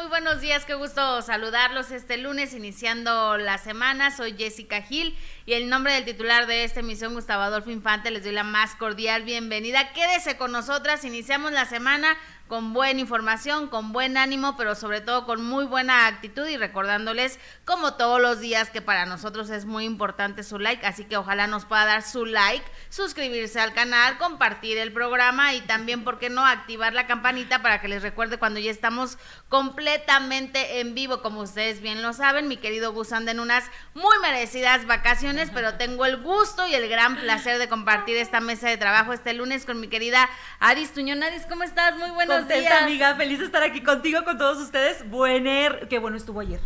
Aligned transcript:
Muy 0.00 0.08
buenos 0.08 0.40
días, 0.40 0.64
qué 0.64 0.72
gusto 0.72 1.20
saludarlos 1.20 1.90
este 1.90 2.16
lunes 2.16 2.54
iniciando 2.54 3.36
la 3.36 3.58
semana. 3.58 4.10
Soy 4.10 4.32
Jessica 4.32 4.80
Gil 4.80 5.14
y 5.50 5.54
el 5.54 5.68
nombre 5.68 5.94
del 5.94 6.04
titular 6.04 6.46
de 6.46 6.62
esta 6.62 6.78
emisión, 6.78 7.12
Gustavo 7.12 7.42
Adolfo 7.42 7.72
Infante, 7.72 8.12
les 8.12 8.22
doy 8.22 8.30
la 8.30 8.44
más 8.44 8.76
cordial 8.76 9.24
bienvenida. 9.24 9.92
Quédese 9.92 10.36
con 10.36 10.52
nosotras, 10.52 11.04
iniciamos 11.04 11.50
la 11.50 11.64
semana 11.64 12.16
con 12.50 12.72
buena 12.72 12.98
información, 12.98 13.68
con 13.68 13.92
buen 13.92 14.16
ánimo, 14.16 14.56
pero 14.56 14.74
sobre 14.74 15.00
todo 15.00 15.24
con 15.24 15.40
muy 15.40 15.66
buena 15.66 16.08
actitud 16.08 16.48
y 16.48 16.56
recordándoles, 16.56 17.38
como 17.64 17.94
todos 17.94 18.20
los 18.20 18.40
días, 18.40 18.70
que 18.70 18.82
para 18.82 19.06
nosotros 19.06 19.50
es 19.50 19.66
muy 19.66 19.84
importante 19.84 20.42
su 20.42 20.58
like, 20.58 20.84
así 20.84 21.04
que 21.04 21.16
ojalá 21.16 21.46
nos 21.46 21.64
pueda 21.64 21.84
dar 21.84 22.02
su 22.02 22.26
like, 22.26 22.64
suscribirse 22.88 23.60
al 23.60 23.72
canal, 23.72 24.18
compartir 24.18 24.78
el 24.78 24.92
programa 24.92 25.54
y 25.54 25.60
también, 25.60 26.02
¿por 26.02 26.18
qué 26.18 26.28
no?, 26.28 26.44
activar 26.44 26.92
la 26.92 27.06
campanita 27.06 27.62
para 27.62 27.80
que 27.80 27.86
les 27.86 28.02
recuerde 28.02 28.38
cuando 28.38 28.58
ya 28.58 28.72
estamos 28.72 29.16
completamente 29.48 30.80
en 30.80 30.96
vivo, 30.96 31.22
como 31.22 31.42
ustedes 31.42 31.80
bien 31.80 32.02
lo 32.02 32.12
saben, 32.12 32.48
mi 32.48 32.56
querido 32.56 32.92
Gus 32.92 33.12
anda 33.12 33.30
en 33.30 33.38
unas 33.38 33.62
muy 33.94 34.18
merecidas 34.22 34.86
vacaciones, 34.86 35.39
pero 35.48 35.74
tengo 35.74 36.04
el 36.04 36.18
gusto 36.18 36.66
y 36.66 36.74
el 36.74 36.88
gran 36.88 37.16
placer 37.16 37.58
de 37.58 37.68
compartir 37.68 38.16
esta 38.18 38.40
mesa 38.40 38.68
de 38.68 38.76
trabajo 38.76 39.14
este 39.14 39.32
lunes 39.32 39.64
con 39.64 39.80
mi 39.80 39.88
querida 39.88 40.28
Adis 40.58 40.92
Tuñón. 40.92 41.22
Adis, 41.22 41.46
¿cómo 41.48 41.62
estás? 41.62 41.96
Muy 41.96 42.10
buenos 42.10 42.40
Contenta, 42.40 42.84
amiga, 42.84 43.14
feliz 43.14 43.38
de 43.38 43.46
estar 43.46 43.62
aquí 43.62 43.82
contigo, 43.82 44.24
con 44.24 44.36
todos 44.36 44.58
ustedes. 44.58 45.08
Buener, 45.08 45.88
qué 45.88 45.98
bueno 45.98 46.18
estuvo 46.18 46.40
ayer. 46.40 46.60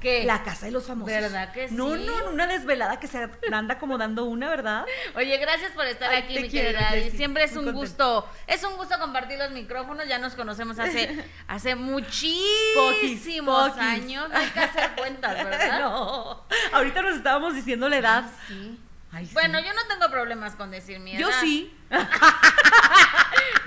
¿Qué? 0.00 0.24
La 0.24 0.42
casa 0.42 0.66
de 0.66 0.72
los 0.72 0.86
famosos. 0.86 1.12
¿Verdad 1.14 1.52
que 1.52 1.68
sí? 1.68 1.74
No, 1.74 1.94
no, 1.96 2.30
una 2.30 2.46
desvelada 2.46 2.98
que 2.98 3.06
se 3.06 3.28
anda 3.52 3.78
como 3.78 3.98
dando 3.98 4.24
una, 4.24 4.48
¿verdad? 4.48 4.84
Oye, 5.14 5.36
gracias 5.36 5.72
por 5.72 5.86
estar 5.86 6.10
Ay, 6.10 6.22
aquí, 6.22 6.40
mi 6.40 6.48
quiero, 6.48 6.70
querida. 6.78 6.88
Jessy. 6.90 7.16
Siempre 7.16 7.44
es 7.44 7.50
Muy 7.52 7.60
un 7.68 7.74
contenta. 7.74 8.04
gusto, 8.04 8.28
es 8.46 8.64
un 8.64 8.76
gusto 8.76 8.98
compartir 8.98 9.38
los 9.38 9.50
micrófonos. 9.50 10.08
Ya 10.08 10.18
nos 10.18 10.34
conocemos 10.34 10.78
hace, 10.78 11.24
hace 11.48 11.74
muchísimos 11.74 13.68
Poquis, 13.70 13.82
años. 13.82 14.28
No 14.28 14.36
hay 14.36 14.48
que 14.48 14.60
hacer 14.60 14.90
cuentas, 14.96 15.34
¿verdad? 15.44 15.80
no. 15.80 16.44
Ahorita 16.72 17.02
nos 17.02 17.16
estábamos 17.16 17.54
diciendo 17.54 17.88
la 17.88 17.96
edad. 17.98 18.24
Sí. 18.48 18.78
Ay, 19.12 19.26
sí. 19.26 19.34
Bueno, 19.34 19.58
yo 19.60 19.72
no 19.74 19.80
tengo 19.88 20.10
problemas 20.10 20.54
con 20.54 20.70
decir 20.70 20.98
mi 21.00 21.12
edad. 21.12 21.20
yo 21.20 21.28
sí. 21.40 21.76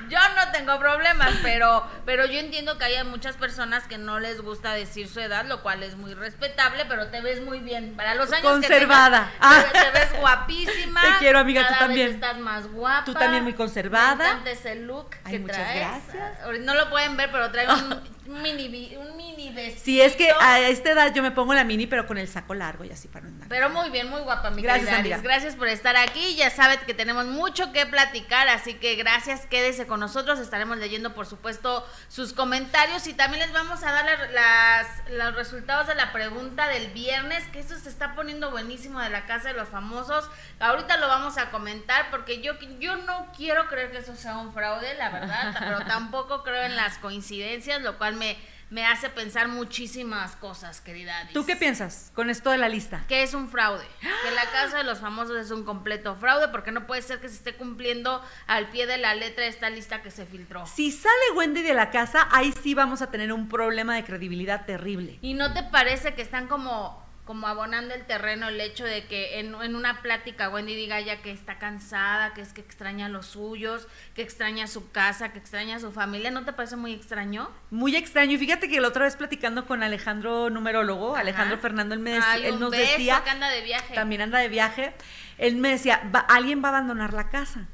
Yo 0.10 0.20
no 0.36 0.52
tengo 0.52 0.78
problemas, 0.78 1.32
pero, 1.42 1.88
pero 2.06 2.26
yo 2.28 2.38
entiendo 2.38 2.78
que 2.78 2.86
hay 2.86 3.04
muchas 3.04 3.36
personas 3.36 3.88
que 3.88 3.98
no 3.98 4.20
les 4.20 4.42
gusta 4.42 4.74
decir 4.74 5.08
su 5.08 5.20
edad, 5.20 5.46
lo 5.46 5.64
cual 5.64 5.82
es 5.82 5.96
muy 5.96 6.14
respetable, 6.14 6.86
pero 6.86 7.08
te 7.08 7.20
ves 7.22 7.42
muy 7.42 7.60
bien. 7.62 7.96
Para 7.96 8.14
los 8.14 8.32
años 8.32 8.44
Conservada. 8.44 9.32
que 9.32 9.40
tengas, 9.40 9.72
te, 9.72 9.80
te 9.80 9.92
ves 9.92 10.20
guapísima. 10.20 11.02
Te 11.02 11.08
quiero, 11.20 11.40
amiga, 11.40 11.64
tú 11.64 11.70
vez 11.72 11.80
también. 11.80 12.10
estás 12.12 12.38
más 12.38 12.68
guapa. 12.68 13.06
Tú 13.06 13.14
también 13.16 13.44
muy 13.44 13.54
conservada. 13.54 14.16
Me 14.18 14.30
encanta 14.30 14.52
ese 14.52 14.76
look 14.76 15.10
Ay, 15.24 15.34
que 15.34 15.40
muchas 15.40 15.58
traes. 15.58 15.80
gracias. 15.80 16.60
No 16.60 16.76
lo 16.76 16.90
pueden 16.92 17.18
ver, 17.18 17.32
pero 17.32 17.50
trae 17.50 17.68
un 17.68 18.04
mini, 18.44 18.96
un 18.96 19.18
mini 19.18 19.50
vestido. 19.52 19.84
Sí, 19.84 20.00
es 20.02 20.16
que 20.16 20.30
a 20.40 20.60
esta 20.60 20.92
edad 20.92 21.14
yo 21.14 21.24
me 21.24 21.32
pongo 21.32 21.54
la 21.56 21.64
mini, 21.64 21.88
pero 21.88 22.06
con 22.06 22.18
el 22.20 22.28
saco 22.28 22.54
largo 22.54 22.84
y 22.84 22.92
así 22.92 23.08
para 23.08 23.24
no 23.26 23.30
andar. 23.32 23.50
Pero 23.50 23.70
muy 23.72 23.90
bien, 23.90 24.10
muy 24.10 24.22
guapa, 24.22 24.52
mi 24.52 24.62
Gracias, 24.62 24.94
amiga. 25.00 25.18
Gracias 25.24 25.56
por 25.56 25.68
estar 25.70 25.96
aquí. 25.98 26.36
Ya 26.36 26.52
sabes 26.52 26.78
que 26.80 26.94
tenemos 26.94 27.26
mucho 27.26 27.72
que 27.74 27.86
platicar, 27.88 28.13
así 28.22 28.76
que 28.76 28.96
gracias, 28.96 29.46
quédese 29.48 29.88
con 29.88 30.00
nosotros. 30.00 30.40
Estaremos 30.40 30.78
leyendo, 30.78 31.14
por 31.14 31.26
supuesto, 31.26 31.88
sus 32.08 32.34
comentarios 32.34 33.08
y 33.08 33.14
también 33.14 33.42
les 33.42 33.52
vamos 33.54 33.84
a 33.84 33.92
dar 33.92 34.06
la- 34.06 34.28
las, 34.32 35.10
los 35.10 35.36
resultados 35.36 35.88
de 35.88 35.96
la 35.96 36.12
pregunta 36.12 36.68
del 36.68 36.92
viernes, 36.92 37.44
que 37.48 37.60
eso 37.60 37.78
se 37.78 37.90
está 37.90 38.14
poniendo 38.16 38.52
buenísimo 38.52 39.00
de 39.00 39.10
la 39.10 39.26
Casa 39.26 39.50
de 39.50 39.56
los 39.56 39.70
Famosos. 39.70 40.30
Ahorita 40.60 40.98
lo 40.98 41.08
vamos 41.08 41.38
a 41.38 41.50
comentar 41.50 42.12
porque 42.12 42.42
yo, 42.42 42.54
yo 42.80 42.96
no 42.98 43.32
quiero 43.36 43.68
creer 43.68 43.92
que 43.92 43.98
eso 43.98 44.16
sea 44.16 44.38
un 44.38 44.54
fraude, 44.54 44.94
la 44.96 45.10
verdad, 45.10 45.56
pero 45.60 45.80
tampoco 45.88 46.44
creo 46.44 46.64
en 46.64 46.76
las 46.76 46.98
coincidencias, 47.00 47.82
lo 47.82 47.98
cual 47.98 48.14
me, 48.16 48.38
me 48.74 48.88
hace 48.88 49.08
pensar 49.08 49.50
muchísimas 49.50 50.36
cosas, 50.36 50.82
querida 50.82 51.14
¿Tú 51.32 51.46
qué 51.46 51.56
piensas 51.56 52.12
con 52.16 52.32
esto 52.32 52.50
de 52.50 52.58
la 52.58 52.68
lista? 52.70 53.04
que 53.08 53.22
es 53.22 53.36
un 53.36 53.48
fraude, 53.48 53.86
que 54.02 54.32
la 54.32 54.46
casa 54.50 54.80
de 54.80 54.84
los 54.84 55.00
famosos 55.00 55.38
es 55.38 55.52
un 55.52 55.64
completo 55.64 56.16
fraude, 56.16 56.48
porque 56.48 56.72
no 56.72 56.88
puede 56.88 57.04
ser 57.04 57.22
que 57.22 57.30
se 57.30 57.36
esté 57.36 57.56
cumpliendo 57.56 58.20
al 58.48 58.70
pie 58.70 58.88
de 58.88 58.98
la 58.98 59.14
letra 59.14 59.46
esta 59.46 59.70
lista 59.70 60.02
que 60.02 60.10
se 60.10 60.26
filtró. 60.26 60.66
Si 60.66 60.92
sale 60.92 61.14
Wendy 61.36 61.62
de 61.62 61.76
la 61.76 61.92
casa, 61.92 62.28
ahí 62.32 62.52
sí 62.64 62.74
vamos 62.74 63.04
a 63.04 63.12
tener 63.12 63.32
un 63.32 63.48
problema 63.48 63.96
de 63.96 64.04
credibilidad 64.04 64.66
terrible. 64.66 65.20
¿Y 65.22 65.36
no 65.36 65.54
te 65.54 65.62
parece 65.62 66.16
que 66.16 66.24
están 66.24 66.48
como, 66.48 67.03
como 67.26 67.48
abonando 67.48 67.94
el 67.94 68.04
terreno 68.06 68.50
el 68.50 68.60
hecho 68.60 68.84
de 68.84 69.06
que 69.06 69.40
en, 69.40 69.56
en 69.56 69.76
una 69.78 70.02
plática 70.02 70.50
Wendy 70.50 70.76
diga 70.76 71.00
ya 71.00 71.22
que 71.22 71.32
está 71.32 71.58
cansada, 71.58 72.34
que 72.34 72.42
es 72.42 72.52
que 72.52 72.60
extraña 72.60 73.06
a 73.06 73.10
los 73.10 73.28
suyos, 73.28 73.88
que 74.14 74.22
extraña 74.22 74.68
su 74.68 74.92
casa, 74.92 75.32
que 75.32 75.40
extraña 75.40 75.78
a 75.78 75.80
su 75.80 75.92
familia? 75.94 76.32
¿No 76.32 76.44
te 76.44 76.52
parece 76.52 76.76
muy 76.76 76.92
extraño? 76.94 77.50
Muy 77.72 77.96
extraño. 77.96 78.34
Y 78.34 78.38
fíjate 78.38 78.68
que 78.68 78.82
la 78.82 78.90
otra 78.90 79.06
vez 79.06 79.16
platicando 79.16 79.66
con 79.66 79.84
Alejandro, 79.84 80.50
numerólogo, 80.50 81.14
Ajá. 81.14 81.22
Alejandro 81.22 81.58
Fernando, 81.60 81.96
él, 81.96 82.02
me 82.02 82.18
dec- 82.18 82.24
Ay, 82.26 82.46
él 82.46 82.60
nos 82.60 82.72
beso, 82.72 82.92
decía, 82.92 83.22
que 83.24 83.30
anda 83.30 83.50
de 83.50 83.62
viaje. 83.62 83.94
también 83.96 84.22
anda 84.22 84.40
de 84.40 84.50
viaje, 84.50 84.94
él 85.38 85.56
me 85.56 85.70
decía, 85.70 86.02
"Va- 86.14 86.20
alguien 86.28 86.62
va 86.62 86.68
a 86.68 86.72
abandonar 86.72 87.14
la 87.14 87.30
casa. 87.30 87.68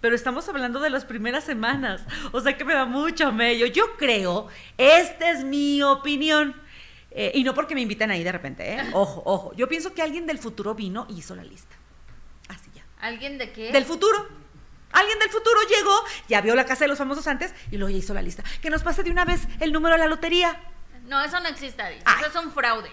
Pero 0.00 0.14
estamos 0.16 0.46
hablando 0.50 0.80
de 0.80 0.90
las 0.90 1.04
primeras 1.06 1.44
semanas. 1.44 2.02
O 2.32 2.40
sea 2.40 2.56
que 2.58 2.64
me 2.66 2.74
da 2.74 2.84
mucho 2.84 3.32
mello. 3.32 3.64
Yo 3.66 3.96
creo, 3.96 4.48
esta 4.76 5.30
es 5.30 5.44
mi 5.44 5.82
opinión. 5.82 6.54
Eh, 7.14 7.30
y 7.34 7.44
no 7.44 7.54
porque 7.54 7.74
me 7.74 7.80
inviten 7.80 8.10
ahí 8.10 8.22
de 8.24 8.32
repente, 8.32 8.74
¿eh? 8.74 8.90
Ojo, 8.92 9.22
ojo. 9.24 9.52
Yo 9.54 9.68
pienso 9.68 9.94
que 9.94 10.02
alguien 10.02 10.26
del 10.26 10.38
futuro 10.38 10.74
vino 10.74 11.06
y 11.08 11.18
hizo 11.18 11.34
la 11.34 11.44
lista. 11.44 11.74
Así 12.48 12.70
ya. 12.74 12.82
¿Alguien 13.00 13.38
de 13.38 13.52
qué? 13.52 13.72
Del 13.72 13.84
futuro. 13.84 14.28
Alguien 14.92 15.18
del 15.18 15.28
futuro 15.30 15.58
llegó, 15.68 15.96
ya 16.28 16.40
vio 16.40 16.54
la 16.54 16.66
casa 16.66 16.84
de 16.84 16.88
los 16.88 16.98
famosos 16.98 17.26
antes 17.26 17.52
y 17.70 17.76
luego 17.78 17.90
ya 17.90 17.98
hizo 17.98 18.14
la 18.14 18.22
lista. 18.22 18.44
Que 18.62 18.70
nos 18.70 18.82
pase 18.82 19.02
de 19.02 19.10
una 19.10 19.24
vez 19.24 19.42
el 19.60 19.72
número 19.72 19.94
de 19.94 19.98
la 20.00 20.06
lotería. 20.06 20.60
No, 21.06 21.22
eso 21.22 21.40
no 21.40 21.48
existe. 21.48 21.82
Ay. 21.82 21.98
Eso 22.20 22.26
es 22.26 22.36
un 22.36 22.52
fraude. 22.52 22.90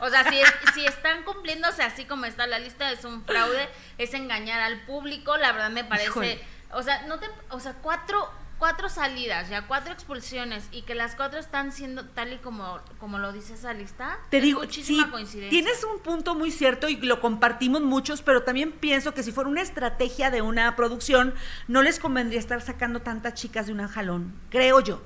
O 0.00 0.08
sea, 0.08 0.28
si, 0.28 0.38
es- 0.40 0.54
si 0.74 0.86
están 0.86 1.22
cumpliéndose 1.24 1.82
así 1.82 2.04
como 2.04 2.24
está 2.24 2.46
la 2.46 2.58
lista, 2.58 2.90
es 2.92 3.04
un 3.04 3.24
fraude, 3.24 3.68
es 3.98 4.14
engañar 4.14 4.60
al 4.60 4.84
público. 4.86 5.36
La 5.36 5.52
verdad 5.52 5.70
me 5.70 5.84
parece. 5.84 6.08
Híjole. 6.08 6.40
O 6.72 6.82
sea, 6.82 7.02
no 7.06 7.18
te, 7.20 7.26
o 7.50 7.60
sea, 7.60 7.74
cuatro, 7.82 8.28
cuatro 8.58 8.88
salidas, 8.88 9.48
ya 9.48 9.66
cuatro 9.66 9.92
expulsiones, 9.92 10.68
y 10.72 10.82
que 10.82 10.94
las 10.94 11.14
cuatro 11.14 11.38
están 11.38 11.72
siendo 11.72 12.04
tal 12.06 12.32
y 12.32 12.38
como, 12.38 12.80
como 12.98 13.18
lo 13.18 13.32
dice 13.32 13.54
esa 13.54 13.72
lista. 13.72 14.18
Te 14.30 14.38
es 14.38 14.42
digo, 14.42 14.60
muchísima 14.60 15.04
sí, 15.04 15.10
coincidencia. 15.10 15.50
tienes 15.50 15.84
un 15.84 16.00
punto 16.00 16.34
muy 16.34 16.50
cierto 16.50 16.88
y 16.88 16.96
lo 16.96 17.20
compartimos 17.20 17.82
muchos, 17.82 18.22
pero 18.22 18.42
también 18.42 18.72
pienso 18.72 19.14
que 19.14 19.22
si 19.22 19.32
fuera 19.32 19.50
una 19.50 19.62
estrategia 19.62 20.30
de 20.30 20.42
una 20.42 20.74
producción, 20.76 21.34
no 21.68 21.82
les 21.82 21.98
convendría 21.98 22.40
estar 22.40 22.62
sacando 22.62 23.00
tantas 23.00 23.34
chicas 23.34 23.66
de 23.66 23.72
un 23.72 23.86
jalón, 23.86 24.34
creo 24.50 24.80
yo. 24.80 25.02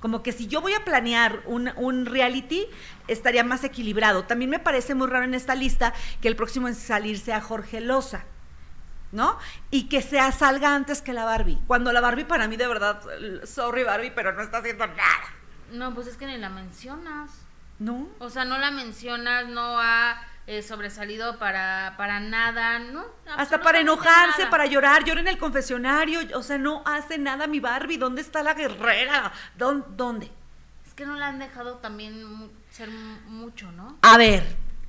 Como 0.00 0.22
que 0.22 0.32
si 0.32 0.48
yo 0.48 0.60
voy 0.60 0.74
a 0.74 0.84
planear 0.84 1.42
un, 1.46 1.70
un 1.76 2.04
reality, 2.04 2.66
estaría 3.08 3.42
más 3.42 3.64
equilibrado. 3.64 4.24
También 4.24 4.50
me 4.50 4.58
parece 4.58 4.94
muy 4.94 5.06
raro 5.06 5.24
en 5.24 5.32
esta 5.32 5.54
lista 5.54 5.94
que 6.20 6.28
el 6.28 6.36
próximo 6.36 6.68
en 6.68 6.74
salir 6.74 7.18
sea 7.18 7.40
Jorge 7.40 7.80
Loza. 7.80 8.24
¿No? 9.14 9.38
Y 9.70 9.88
que 9.88 10.02
sea 10.02 10.30
salga 10.32 10.74
antes 10.74 11.00
que 11.00 11.12
la 11.14 11.24
Barbie. 11.24 11.58
Cuando 11.66 11.92
la 11.92 12.00
Barbie 12.02 12.24
para 12.24 12.46
mí 12.48 12.56
de 12.58 12.66
verdad, 12.66 13.00
sorry 13.44 13.84
Barbie, 13.84 14.10
pero 14.10 14.32
no 14.32 14.42
está 14.42 14.58
haciendo 14.58 14.86
nada. 14.86 15.24
No, 15.72 15.94
pues 15.94 16.06
es 16.08 16.16
que 16.18 16.26
ni 16.26 16.36
la 16.36 16.50
mencionas. 16.50 17.30
¿No? 17.78 18.08
O 18.20 18.30
sea, 18.30 18.44
no 18.44 18.56
la 18.58 18.70
mencionas, 18.70 19.48
no 19.48 19.80
ha 19.80 20.20
eh, 20.46 20.62
sobresalido 20.62 21.38
para, 21.40 21.94
para 21.96 22.20
nada, 22.20 22.78
¿no? 22.78 23.04
Hasta 23.36 23.60
para 23.62 23.80
enojarse, 23.80 24.38
nada. 24.42 24.50
para 24.50 24.66
llorar, 24.66 25.02
llora 25.04 25.20
en 25.22 25.28
el 25.28 25.38
confesionario, 25.38 26.20
o 26.38 26.42
sea, 26.42 26.56
no 26.58 26.82
hace 26.86 27.18
nada 27.18 27.46
mi 27.48 27.58
Barbie, 27.58 27.96
¿dónde 27.96 28.20
está 28.20 28.42
la 28.44 28.54
guerrera? 28.54 29.32
¿Dón- 29.58 29.84
¿Dónde? 29.96 30.30
Es 30.86 30.94
que 30.94 31.04
no 31.04 31.14
la 31.16 31.26
han 31.28 31.40
dejado 31.40 31.78
también 31.78 32.50
ser 32.70 32.90
mu- 32.90 33.20
mucho, 33.26 33.72
¿no? 33.72 33.98
A 34.02 34.16
ver, 34.18 34.44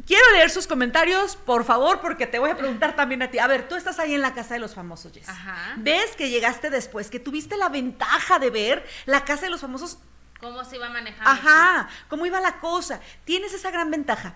quiero 0.06 0.24
leer 0.32 0.50
sus 0.50 0.68
comentarios, 0.68 1.36
por 1.36 1.64
favor, 1.64 2.02
porque 2.02 2.28
te 2.28 2.40
voy 2.40 2.52
a 2.52 2.58
preguntar 2.58 2.96
también 2.96 3.22
a 3.22 3.32
ti. 3.32 3.40
A 3.40 3.48
ver, 3.48 3.68
tú 3.68 3.76
estás 3.76 4.00
ahí 4.00 4.14
en 4.14 4.22
la 4.22 4.34
casa 4.34 4.54
de 4.54 4.60
los 4.60 4.74
famosos, 4.74 5.14
Jess. 5.14 5.30
Ajá. 5.30 5.74
¿Ves 5.78 6.16
que 6.16 6.30
llegaste 6.30 6.70
después, 6.70 7.10
que 7.10 7.20
tuviste 7.20 7.58
la 7.58 7.70
ventaja 7.70 8.40
de 8.40 8.50
ver 8.50 8.86
la 9.06 9.26
casa 9.26 9.46
de 9.46 9.52
los 9.52 9.62
famosos 9.62 10.00
¿Cómo 10.40 10.64
se 10.66 10.76
iba 10.76 10.90
manejando? 10.90 11.30
Ajá, 11.30 11.90
cómo 12.08 12.26
iba 12.26 12.40
la 12.42 12.60
cosa. 12.60 13.00
Tienes 13.24 13.54
esa 13.54 13.72
gran 13.72 13.90
ventaja. 13.90 14.36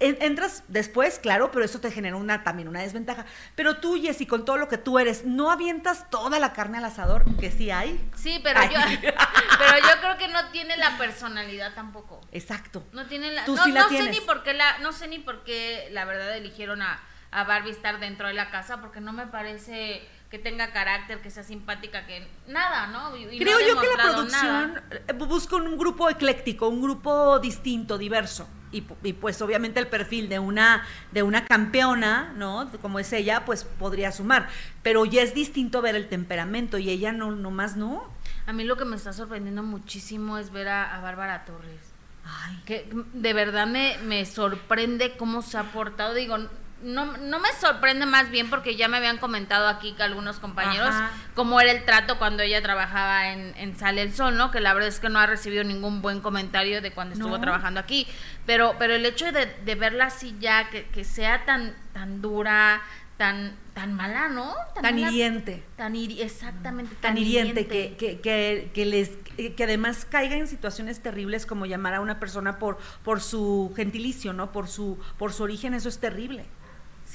En- 0.00 0.18
Entras 0.20 0.64
después, 0.68 1.18
claro, 1.20 1.50
pero 1.52 1.64
eso 1.64 1.80
te 1.80 1.90
genera 1.90 2.16
una, 2.16 2.42
también 2.42 2.68
una 2.68 2.80
desventaja. 2.80 3.24
Pero 3.54 3.76
tú, 3.76 3.96
Jessy, 4.00 4.26
con 4.26 4.44
todo 4.44 4.56
lo 4.58 4.68
que 4.68 4.76
tú 4.76 4.98
eres, 4.98 5.24
¿no 5.24 5.50
avientas 5.52 6.10
toda 6.10 6.38
la 6.40 6.52
carne 6.52 6.78
al 6.78 6.84
asador? 6.86 7.24
Que 7.38 7.50
sí 7.52 7.70
hay. 7.70 8.04
Sí, 8.16 8.40
pero 8.42 8.60
Ay. 8.60 8.70
yo, 8.72 8.80
pero 9.58 9.78
yo 9.78 10.00
creo 10.00 10.18
que 10.18 10.28
no 10.28 10.48
tiene 10.50 10.76
la 10.76 10.98
personalidad 10.98 11.74
tampoco. 11.74 12.20
Exacto. 12.32 12.84
No 12.92 13.06
tiene 13.06 13.30
la, 13.32 13.44
Tú 13.44 13.54
no, 13.54 13.64
sí 13.64 13.72
la 13.72 13.82
no 13.82 13.88
sé 13.88 14.10
ni 14.10 14.20
por 14.20 14.42
qué 14.42 14.52
la, 14.54 14.78
no 14.78 14.92
sé 14.92 15.06
ni 15.08 15.18
por 15.20 15.44
qué 15.44 15.88
la 15.92 16.04
verdad 16.04 16.36
eligieron 16.36 16.82
a, 16.82 17.00
a 17.30 17.44
Barbie 17.44 17.70
estar 17.70 18.00
dentro 18.00 18.26
de 18.26 18.34
la 18.34 18.50
casa, 18.50 18.80
porque 18.80 19.00
no 19.00 19.12
me 19.12 19.26
parece 19.28 20.06
que 20.30 20.38
tenga 20.40 20.72
carácter, 20.72 21.22
que 21.22 21.30
sea 21.30 21.44
simpática, 21.44 22.06
que 22.06 22.26
nada, 22.48 22.88
¿no? 22.88 23.16
Y- 23.16 23.22
y 23.22 23.38
no 23.38 23.44
Creo 23.44 23.60
yo 23.60 23.80
que 23.80 23.86
la 23.96 24.02
producción 24.02 24.82
eh, 24.90 25.12
busca 25.12 25.54
un 25.54 25.78
grupo 25.78 26.10
ecléctico, 26.10 26.66
un 26.68 26.82
grupo 26.82 27.38
distinto, 27.38 27.96
diverso. 27.96 28.48
Y, 28.74 28.84
y, 29.02 29.12
pues 29.12 29.40
obviamente 29.40 29.80
el 29.80 29.86
perfil 29.86 30.28
de 30.28 30.38
una, 30.38 30.84
de 31.12 31.22
una 31.22 31.44
campeona, 31.44 32.32
¿no? 32.36 32.70
Como 32.82 32.98
es 32.98 33.12
ella, 33.12 33.44
pues 33.44 33.64
podría 33.64 34.12
sumar. 34.12 34.48
Pero 34.82 35.04
ya 35.04 35.22
es 35.22 35.34
distinto 35.34 35.80
ver 35.80 35.94
el 35.94 36.08
temperamento 36.08 36.78
y 36.78 36.90
ella 36.90 37.12
no, 37.12 37.30
nomás 37.30 37.76
no. 37.76 38.04
A 38.46 38.52
mí 38.52 38.64
lo 38.64 38.76
que 38.76 38.84
me 38.84 38.96
está 38.96 39.12
sorprendiendo 39.12 39.62
muchísimo 39.62 40.38
es 40.38 40.50
ver 40.50 40.68
a, 40.68 40.96
a 40.96 41.00
Bárbara 41.00 41.44
Torres. 41.44 41.80
Ay. 42.24 42.62
Que 42.64 42.90
de 43.12 43.32
verdad 43.32 43.66
me, 43.66 43.98
me 44.04 44.24
sorprende 44.24 45.16
cómo 45.16 45.42
se 45.42 45.58
ha 45.58 45.72
portado. 45.72 46.14
Digo, 46.14 46.36
no, 46.84 47.16
no 47.16 47.40
me 47.40 47.48
sorprende 47.52 48.06
más 48.06 48.30
bien 48.30 48.50
porque 48.50 48.76
ya 48.76 48.88
me 48.88 48.98
habían 48.98 49.18
comentado 49.18 49.68
aquí 49.68 49.92
que 49.92 50.02
algunos 50.02 50.38
compañeros 50.38 50.94
cómo 51.34 51.60
era 51.60 51.72
el 51.72 51.84
trato 51.84 52.18
cuando 52.18 52.42
ella 52.42 52.62
trabajaba 52.62 53.32
en, 53.32 53.54
en, 53.56 53.76
Sale 53.76 54.02
el 54.02 54.12
Sol, 54.12 54.36
¿no? 54.36 54.50
Que 54.50 54.60
la 54.60 54.74
verdad 54.74 54.88
es 54.88 55.00
que 55.00 55.08
no 55.08 55.18
ha 55.18 55.26
recibido 55.26 55.64
ningún 55.64 56.02
buen 56.02 56.20
comentario 56.20 56.82
de 56.82 56.92
cuando 56.92 57.14
estuvo 57.14 57.40
trabajando 57.40 57.80
aquí. 57.80 58.06
Pero, 58.46 58.76
pero 58.78 58.94
el 58.94 59.04
hecho 59.06 59.32
de, 59.32 59.46
de 59.46 59.74
verla 59.74 60.06
así 60.06 60.36
ya, 60.38 60.68
que, 60.68 60.84
que 60.86 61.04
sea 61.04 61.44
tan, 61.44 61.74
tan 61.92 62.20
dura, 62.20 62.82
tan 63.16 63.56
tan 63.74 63.92
mala, 63.92 64.28
¿no? 64.28 64.54
Tan, 64.80 64.98
hiriente. 64.98 65.64
Tan 65.76 65.96
exactamente. 65.96 66.94
Tan, 67.00 67.18
hiriente, 67.18 67.66
Que, 67.66 67.96
que, 67.96 68.70
que, 68.72 68.86
les 68.86 69.10
que 69.36 69.64
además 69.64 70.06
caiga 70.08 70.36
en 70.36 70.46
situaciones 70.46 71.00
terribles 71.00 71.44
como 71.44 71.66
llamar 71.66 71.94
a 71.94 72.00
una 72.00 72.20
persona 72.20 72.58
por 72.60 72.78
por 73.02 73.20
su 73.20 73.72
gentilicio, 73.74 74.32
¿no? 74.32 74.52
Por 74.52 74.68
su 74.68 74.98
por 75.18 75.32
su 75.32 75.42
origen, 75.42 75.74
eso 75.74 75.88
es 75.88 75.98
terrible. 75.98 76.46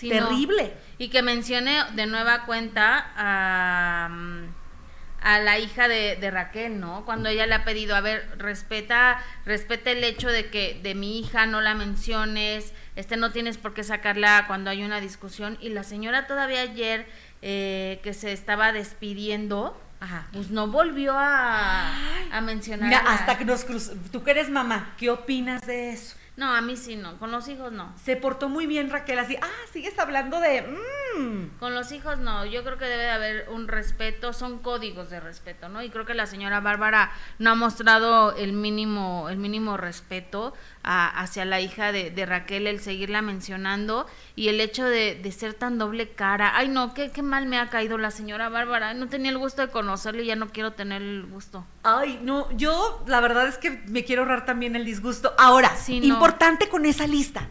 Terrible. 0.07 0.73
Y 0.97 1.09
que 1.09 1.21
mencione 1.21 1.83
de 1.95 2.05
nueva 2.05 2.45
cuenta 2.45 3.11
a 3.15 4.09
a 5.21 5.39
la 5.39 5.59
hija 5.59 5.87
de, 5.87 6.31
Raquel, 6.31 6.79
¿no? 6.79 7.03
Cuando 7.05 7.29
ella 7.29 7.45
le 7.45 7.55
ha 7.55 7.65
pedido, 7.65 7.95
a 7.95 8.01
ver, 8.01 8.27
respeta, 8.37 9.21
respeta 9.45 9.91
el 9.91 10.03
hecho 10.03 10.29
de 10.29 10.49
que 10.49 10.79
de 10.81 10.95
mi 10.95 11.19
hija 11.19 11.45
no 11.45 11.61
la 11.61 11.75
menciones, 11.75 12.73
este 12.95 13.17
no 13.17 13.31
tienes 13.31 13.57
por 13.57 13.73
qué 13.73 13.83
sacarla 13.83 14.45
cuando 14.47 14.69
hay 14.69 14.83
una 14.83 15.01
discusión. 15.01 15.57
Y 15.61 15.69
la 15.69 15.83
señora 15.83 16.27
todavía 16.27 16.61
ayer 16.61 17.05
eh, 17.41 17.99
que 18.03 18.13
se 18.13 18.31
estaba 18.31 18.71
despidiendo, 18.71 19.79
pues 20.31 20.49
no 20.49 20.67
volvió 20.67 21.13
a, 21.17 21.91
a 22.31 22.41
mencionar. 22.41 22.87
Mira, 22.87 22.99
hasta 22.99 23.37
que 23.37 23.45
nos 23.45 23.65
cruzó. 23.65 23.93
Tú 24.11 24.23
que 24.23 24.31
eres 24.31 24.49
mamá, 24.49 24.95
¿qué 24.97 25.09
opinas 25.09 25.61
de 25.65 25.91
eso? 25.91 26.15
No, 26.39 26.55
a 26.55 26.61
mí 26.61 26.77
sí 26.77 26.95
no, 26.95 27.19
con 27.19 27.31
los 27.31 27.49
hijos 27.49 27.73
no. 27.73 27.93
Se 28.01 28.15
portó 28.15 28.47
muy 28.47 28.65
bien 28.65 28.89
Raquel, 28.89 29.19
así, 29.19 29.35
ah, 29.41 29.65
sigues 29.73 29.99
hablando 29.99 30.39
de... 30.39 30.61
Mm". 30.61 31.08
Con 31.59 31.75
los 31.75 31.91
hijos 31.91 32.19
no, 32.19 32.45
yo 32.45 32.63
creo 32.63 32.77
que 32.77 32.85
debe 32.85 33.03
de 33.03 33.09
haber 33.09 33.49
un 33.49 33.67
respeto, 33.67 34.33
son 34.33 34.59
códigos 34.59 35.09
de 35.09 35.19
respeto, 35.19 35.69
¿no? 35.69 35.81
Y 35.83 35.89
creo 35.89 36.05
que 36.05 36.13
la 36.13 36.25
señora 36.25 36.59
Bárbara 36.59 37.11
no 37.37 37.51
ha 37.51 37.55
mostrado 37.55 38.35
el 38.35 38.53
mínimo, 38.53 39.27
el 39.29 39.37
mínimo 39.37 39.77
respeto 39.77 40.53
hacia 40.83 41.45
la 41.45 41.59
hija 41.59 41.91
de, 41.91 42.25
Raquel, 42.25 42.65
el 42.65 42.79
seguirla 42.79 43.21
mencionando 43.21 44.07
y 44.35 44.47
el 44.47 44.59
hecho 44.61 44.85
de, 44.85 45.29
ser 45.31 45.53
tan 45.53 45.77
doble 45.77 46.09
cara. 46.09 46.53
Ay, 46.55 46.69
no, 46.69 46.93
qué, 46.93 47.11
qué 47.11 47.21
mal 47.21 47.45
me 47.45 47.59
ha 47.59 47.69
caído 47.69 47.97
la 47.97 48.11
señora 48.11 48.49
Bárbara. 48.49 48.93
No 48.93 49.07
tenía 49.07 49.31
el 49.31 49.37
gusto 49.37 49.61
de 49.61 49.71
conocerle 49.71 50.23
y 50.23 50.27
ya 50.27 50.35
no 50.35 50.49
quiero 50.49 50.73
tener 50.73 51.01
el 51.01 51.25
gusto. 51.25 51.65
Ay, 51.83 52.19
no, 52.23 52.51
yo 52.57 53.03
la 53.07 53.19
verdad 53.19 53.47
es 53.47 53.57
que 53.57 53.71
me 53.87 54.03
quiero 54.03 54.23
ahorrar 54.23 54.45
también 54.45 54.75
el 54.75 54.85
disgusto. 54.85 55.33
Ahora, 55.37 55.71
importante 55.87 56.69
con 56.69 56.85
esa 56.85 57.05
lista. 57.05 57.47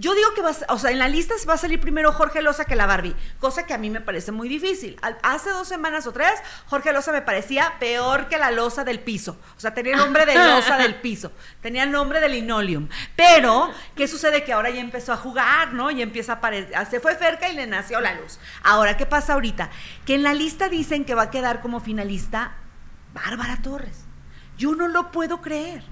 Yo 0.00 0.14
digo 0.14 0.32
que 0.34 0.40
vas, 0.40 0.64
o 0.70 0.78
sea, 0.78 0.90
en 0.92 0.98
la 0.98 1.08
lista 1.08 1.34
va 1.46 1.54
a 1.54 1.58
salir 1.58 1.78
primero 1.78 2.10
Jorge 2.10 2.40
Loza 2.40 2.64
que 2.64 2.74
la 2.74 2.86
Barbie, 2.86 3.14
cosa 3.38 3.66
que 3.66 3.74
a 3.74 3.78
mí 3.78 3.90
me 3.90 4.00
parece 4.00 4.32
muy 4.32 4.48
difícil. 4.48 4.98
hace 5.22 5.50
dos 5.50 5.68
semanas 5.68 6.06
o 6.06 6.12
tres, 6.12 6.32
Jorge 6.68 6.90
Loza 6.94 7.12
me 7.12 7.20
parecía 7.20 7.74
peor 7.78 8.28
que 8.28 8.38
la 8.38 8.50
losa 8.50 8.82
del 8.82 9.00
piso. 9.00 9.36
O 9.58 9.60
sea, 9.60 9.74
tenía 9.74 9.92
el 9.92 9.98
nombre 9.98 10.24
de 10.24 10.36
losa 10.36 10.78
del 10.78 10.94
piso, 11.02 11.32
tenía 11.60 11.82
el 11.82 11.90
nombre 11.90 12.18
de 12.20 12.30
linoleum. 12.30 12.88
Pero, 13.14 13.70
¿qué 13.94 14.08
sucede? 14.08 14.42
Que 14.42 14.54
ahora 14.54 14.70
ya 14.70 14.80
empezó 14.80 15.12
a 15.12 15.18
jugar, 15.18 15.74
¿no? 15.74 15.90
Y 15.90 16.00
empieza 16.00 16.32
a 16.32 16.36
aparecer, 16.36 16.74
se 16.86 16.98
fue 16.98 17.14
cerca 17.16 17.50
y 17.50 17.54
le 17.54 17.66
nació 17.66 18.00
la 18.00 18.14
luz. 18.14 18.38
Ahora, 18.62 18.96
¿qué 18.96 19.04
pasa 19.04 19.34
ahorita? 19.34 19.68
Que 20.06 20.14
en 20.14 20.22
la 20.22 20.32
lista 20.32 20.70
dicen 20.70 21.04
que 21.04 21.14
va 21.14 21.24
a 21.24 21.30
quedar 21.30 21.60
como 21.60 21.78
finalista 21.78 22.54
Bárbara 23.12 23.60
Torres. 23.60 24.06
Yo 24.56 24.74
no 24.74 24.88
lo 24.88 25.10
puedo 25.10 25.42
creer. 25.42 25.82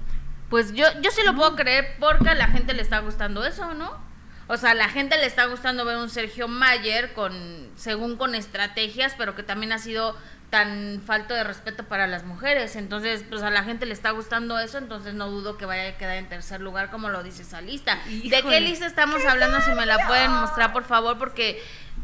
Pues 0.49 0.73
yo, 0.73 0.85
yo 1.01 1.11
sí 1.11 1.21
lo 1.23 1.35
puedo 1.35 1.55
creer 1.55 1.95
porque 1.99 2.29
a 2.29 2.35
la 2.35 2.47
gente 2.47 2.73
le 2.73 2.81
está 2.81 2.99
gustando 2.99 3.45
eso, 3.45 3.73
¿no? 3.73 4.09
O 4.47 4.57
sea, 4.57 4.71
a 4.71 4.75
la 4.75 4.89
gente 4.89 5.15
le 5.17 5.27
está 5.27 5.45
gustando 5.45 5.85
ver 5.85 5.97
un 5.97 6.09
Sergio 6.09 6.47
Mayer 6.47 7.13
con, 7.13 7.69
según 7.75 8.17
con 8.17 8.33
estrategias, 8.33 9.13
pero 9.15 9.35
que 9.35 9.43
también 9.43 9.71
ha 9.71 9.77
sido 9.77 10.17
tan 10.49 11.03
falto 11.05 11.35
de 11.35 11.43
respeto 11.43 11.83
para 11.83 12.07
las 12.07 12.23
mujeres. 12.23 12.75
Entonces, 12.75 13.23
pues 13.29 13.43
a 13.43 13.51
la 13.51 13.63
gente 13.63 13.85
le 13.85 13.93
está 13.93 14.09
gustando 14.09 14.57
eso, 14.57 14.79
entonces 14.79 15.13
no 15.13 15.29
dudo 15.29 15.57
que 15.57 15.65
vaya 15.65 15.89
a 15.89 15.97
quedar 15.97 16.17
en 16.17 16.27
tercer 16.27 16.61
lugar, 16.61 16.89
como 16.89 17.09
lo 17.09 17.21
dice 17.21 17.43
esa 17.43 17.61
lista. 17.61 17.99
¿De 18.07 18.41
qué 18.41 18.59
lista 18.59 18.87
estamos 18.87 19.23
hablando? 19.23 19.61
Si 19.61 19.71
me 19.71 19.85
la 19.85 20.07
pueden 20.07 20.31
mostrar, 20.31 20.73
por 20.73 20.83
favor, 20.83 21.19
porque 21.19 21.61